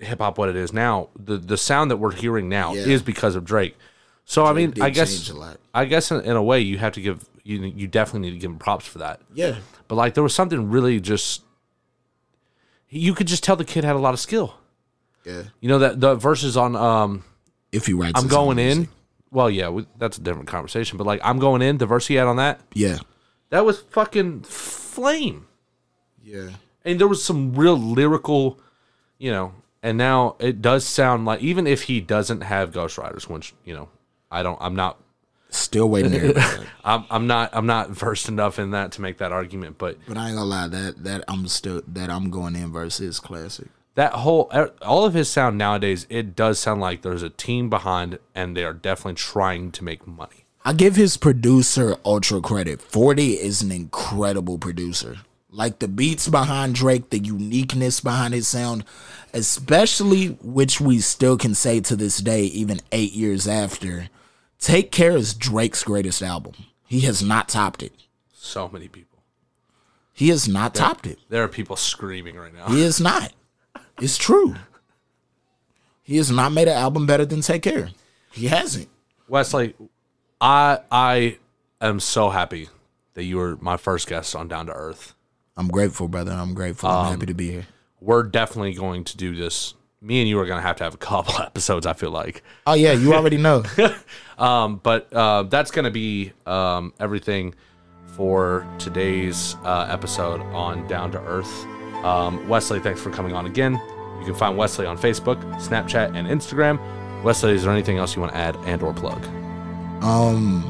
hip 0.00 0.18
hop 0.20 0.38
what 0.38 0.48
it 0.48 0.56
is 0.56 0.72
now. 0.72 1.08
The 1.18 1.36
the 1.36 1.56
sound 1.56 1.90
that 1.90 1.96
we're 1.98 2.12
hearing 2.14 2.48
now 2.48 2.74
Yeah. 2.74 2.82
is 2.86 3.02
because 3.02 3.34
of 3.36 3.44
Drake. 3.44 3.76
So 4.24 4.44
I 4.44 4.52
mean, 4.52 4.74
I 4.80 4.90
guess 4.90 5.28
a 5.30 5.34
lot. 5.34 5.56
I 5.74 5.84
guess 5.84 6.10
in, 6.10 6.20
in 6.22 6.36
a 6.36 6.42
way 6.42 6.60
you 6.60 6.78
have 6.78 6.92
to 6.94 7.00
give 7.00 7.24
you 7.44 7.60
you 7.62 7.86
definitely 7.86 8.28
need 8.28 8.34
to 8.36 8.40
give 8.40 8.50
him 8.50 8.58
props 8.58 8.86
for 8.86 8.98
that. 8.98 9.20
Yeah, 9.32 9.56
But 9.88 9.94
like 9.94 10.14
there 10.14 10.22
was 10.22 10.34
something 10.34 10.68
really 10.70 11.00
just 11.00 11.42
you 12.90 13.14
could 13.14 13.26
just 13.26 13.42
tell 13.44 13.56
the 13.56 13.64
kid 13.64 13.84
had 13.84 13.96
a 13.96 13.98
lot 13.98 14.14
of 14.14 14.20
skill. 14.20 14.54
yeah. 15.24 15.44
You 15.60 15.68
know 15.68 15.78
that 15.78 16.00
the 16.00 16.14
verses 16.14 16.56
on 16.56 16.74
um 16.76 17.24
If 17.72 17.86
he 17.86 17.92
writes, 17.92 18.12
I'm 18.18 18.24
his 18.24 18.32
own 18.32 18.44
going 18.46 18.58
in. 18.58 18.76
music. 18.78 18.94
Well, 19.30 19.50
yeah, 19.50 19.68
we, 19.68 19.86
that's 19.98 20.16
a 20.16 20.20
different 20.22 20.48
conversation. 20.48 20.96
But 20.98 21.06
like 21.06 21.20
I'm 21.22 21.38
going 21.38 21.60
in, 21.62 21.78
the 21.78 21.86
verse 21.86 22.06
he 22.06 22.14
had 22.14 22.26
on 22.26 22.36
that, 22.36 22.60
Yeah, 22.74 22.98
that 23.50 23.64
was 23.66 23.80
fucking 23.80 24.42
flame. 24.42 25.46
yeah. 26.22 26.50
And 26.84 26.98
there 26.98 27.08
was 27.08 27.22
some 27.22 27.54
real 27.54 27.76
lyrical, 27.76 28.58
you 29.18 29.30
know. 29.30 29.52
And 29.82 29.98
now 29.98 30.36
it 30.38 30.62
does 30.62 30.84
sound 30.86 31.24
like 31.26 31.40
even 31.42 31.66
if 31.66 31.82
he 31.84 32.00
doesn't 32.00 32.40
have 32.40 32.70
ghostwriters, 32.72 33.28
which 33.28 33.52
you 33.64 33.74
know, 33.74 33.88
I 34.30 34.42
don't. 34.42 34.58
I'm 34.60 34.74
not. 34.74 34.98
Still 35.50 35.88
waiting 35.88 36.12
there. 36.12 36.32
but 36.34 36.60
I'm, 36.84 37.04
I'm 37.10 37.26
not. 37.26 37.50
I'm 37.52 37.66
not 37.66 37.90
versed 37.90 38.28
enough 38.28 38.58
in 38.58 38.70
that 38.72 38.92
to 38.92 39.00
make 39.02 39.18
that 39.18 39.32
argument. 39.32 39.76
But 39.78 39.96
but 40.06 40.16
I 40.16 40.28
ain't 40.28 40.36
gonna 40.36 40.48
lie, 40.48 40.68
that 40.68 41.04
that 41.04 41.24
I'm 41.28 41.46
still 41.48 41.82
that 41.88 42.10
I'm 42.10 42.30
going 42.30 42.56
in 42.56 42.72
verse 42.72 43.00
is 43.00 43.20
classic. 43.20 43.68
That 43.98 44.12
whole 44.12 44.48
er, 44.54 44.72
all 44.80 45.04
of 45.04 45.14
his 45.14 45.28
sound 45.28 45.58
nowadays 45.58 46.06
it 46.08 46.36
does 46.36 46.58
sound 46.60 46.80
like 46.80 47.02
there's 47.02 47.24
a 47.24 47.30
team 47.30 47.68
behind 47.68 48.18
and 48.32 48.56
they 48.56 48.62
are 48.62 48.72
definitely 48.72 49.14
trying 49.14 49.72
to 49.72 49.82
make 49.82 50.06
money 50.06 50.44
I 50.64 50.72
give 50.74 50.96
his 50.96 51.16
producer 51.16 51.96
ultra 52.04 52.42
credit. 52.42 52.82
40 52.82 53.34
is 53.40 53.62
an 53.62 53.72
incredible 53.72 54.58
producer. 54.58 55.16
Like 55.50 55.78
the 55.78 55.88
beats 55.88 56.28
behind 56.28 56.74
Drake, 56.74 57.08
the 57.08 57.18
uniqueness 57.18 58.02
behind 58.02 58.34
his 58.34 58.48
sound, 58.48 58.84
especially 59.32 60.36
which 60.42 60.78
we 60.78 60.98
still 60.98 61.38
can 61.38 61.54
say 61.54 61.80
to 61.80 61.96
this 61.96 62.18
day, 62.18 62.42
even 62.42 62.80
eight 62.92 63.12
years 63.12 63.48
after. 63.48 64.10
Take 64.58 64.92
Care 64.92 65.16
is 65.16 65.32
Drake's 65.32 65.82
greatest 65.82 66.20
album. 66.20 66.52
He 66.86 67.00
has 67.00 67.22
not 67.22 67.48
topped 67.48 67.82
it. 67.82 67.92
so 68.34 68.68
many 68.68 68.88
people 68.88 69.22
He 70.12 70.28
has 70.28 70.46
not 70.46 70.74
topped 70.74 71.06
it. 71.06 71.18
there 71.30 71.44
are 71.44 71.48
people 71.48 71.76
screaming 71.76 72.36
right 72.36 72.54
now 72.54 72.66
He 72.66 72.82
is 72.82 73.00
not. 73.00 73.32
It's 74.00 74.16
true. 74.16 74.54
He 76.02 76.16
has 76.16 76.30
not 76.30 76.52
made 76.52 76.68
an 76.68 76.76
album 76.76 77.06
better 77.06 77.24
than 77.26 77.40
Take 77.40 77.62
Care. 77.62 77.90
He 78.32 78.46
hasn't. 78.48 78.88
wesley 79.28 79.74
i 80.40 80.78
i 80.90 81.36
am 81.80 81.98
so 82.00 82.30
happy 82.30 82.68
that 83.14 83.24
you 83.24 83.36
were 83.36 83.56
my 83.60 83.76
first 83.76 84.06
guest 84.08 84.34
on 84.36 84.46
Down 84.48 84.66
to 84.66 84.72
Earth. 84.72 85.14
I'm 85.56 85.68
grateful, 85.68 86.06
brother. 86.06 86.30
I'm 86.32 86.54
grateful. 86.54 86.88
I'm 86.88 87.12
happy 87.12 87.26
to 87.26 87.34
be 87.34 87.50
here. 87.50 87.66
We're 88.00 88.22
definitely 88.22 88.74
going 88.74 89.02
to 89.04 89.16
do 89.16 89.34
this. 89.34 89.74
Me 90.00 90.20
and 90.20 90.28
you 90.28 90.38
are 90.38 90.46
going 90.46 90.58
to 90.58 90.66
have 90.66 90.76
to 90.76 90.84
have 90.84 90.94
a 90.94 90.98
couple 90.98 91.42
episodes. 91.42 91.84
I 91.84 91.94
feel 91.94 92.12
like. 92.12 92.44
Oh 92.66 92.74
yeah, 92.74 92.92
you 92.92 93.14
already 93.14 93.36
know. 93.38 93.64
Um, 94.38 94.76
but 94.84 95.12
uh, 95.12 95.42
that's 95.42 95.72
going 95.72 95.84
to 95.86 95.90
be 95.90 96.32
um, 96.46 96.92
everything 97.00 97.56
for 98.14 98.64
today's 98.78 99.56
uh, 99.64 99.88
episode 99.90 100.40
on 100.54 100.86
Down 100.86 101.10
to 101.10 101.20
Earth. 101.24 101.66
Um, 102.04 102.46
Wesley, 102.48 102.80
thanks 102.80 103.00
for 103.00 103.10
coming 103.10 103.32
on 103.34 103.46
again. 103.46 103.80
You 104.18 104.24
can 104.24 104.34
find 104.34 104.56
Wesley 104.56 104.86
on 104.86 104.98
Facebook, 104.98 105.40
Snapchat, 105.56 106.16
and 106.16 106.26
Instagram. 106.28 106.80
Wesley, 107.22 107.52
is 107.52 107.64
there 107.64 107.72
anything 107.72 107.98
else 107.98 108.14
you 108.14 108.22
want 108.22 108.32
to 108.32 108.38
add 108.38 108.56
and 108.64 108.82
or 108.82 108.92
plug? 108.92 109.24
Um, 110.02 110.64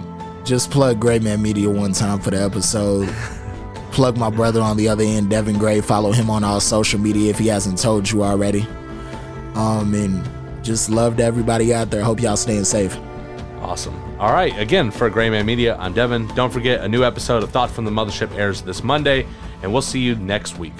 just 0.45 0.71
plug 0.71 0.99
Gray 1.01 1.19
Man 1.19 1.43
Media 1.43 1.69
one 1.69 1.93
time 1.93 2.21
for 2.21 2.31
the 2.31 2.43
episode. 2.43 3.09
plug 3.93 4.17
my 4.17 4.31
brother 4.31 4.61
on 4.61 4.77
the 4.77 4.89
other 4.89 5.05
end, 5.05 5.31
Devin 5.31 5.59
Gray. 5.59 5.81
Follow 5.81 6.13
him 6.13 6.31
on 6.31 6.45
all 6.45 6.61
social 6.61 7.01
media 7.01 7.31
if 7.31 7.39
he 7.39 7.49
hasn't 7.49 7.79
told 7.79 8.11
you 8.11 8.23
already. 8.23 8.67
Um, 9.55 9.93
and 9.95 10.65
just 10.65 10.89
love 10.89 11.17
to 11.19 11.25
everybody 11.25 11.75
out 11.75 11.91
there. 11.91 12.03
Hope 12.03 12.21
y'all 12.21 12.37
staying 12.37 12.65
safe. 12.65 12.97
Awesome. 13.61 13.95
All 14.19 14.33
right. 14.33 14.57
Again, 14.59 14.91
for 14.91 15.11
Gray 15.11 15.31
Man 15.31 15.45
Media, 15.45 15.77
I'm 15.79 15.93
Devin. 15.93 16.29
Don't 16.29 16.53
forget, 16.53 16.81
a 16.81 16.89
new 16.89 17.05
episode 17.05 17.43
of 17.43 17.51
Thought 17.51 17.71
from 17.71 17.85
the 17.85 17.91
Mothership 17.91 18.35
airs 18.37 18.63
this 18.63 18.83
Monday, 18.83 19.27
and 19.63 19.73
we'll 19.73 19.83
see 19.83 20.01
you 20.01 20.15
next 20.15 20.59
week. 20.59 20.75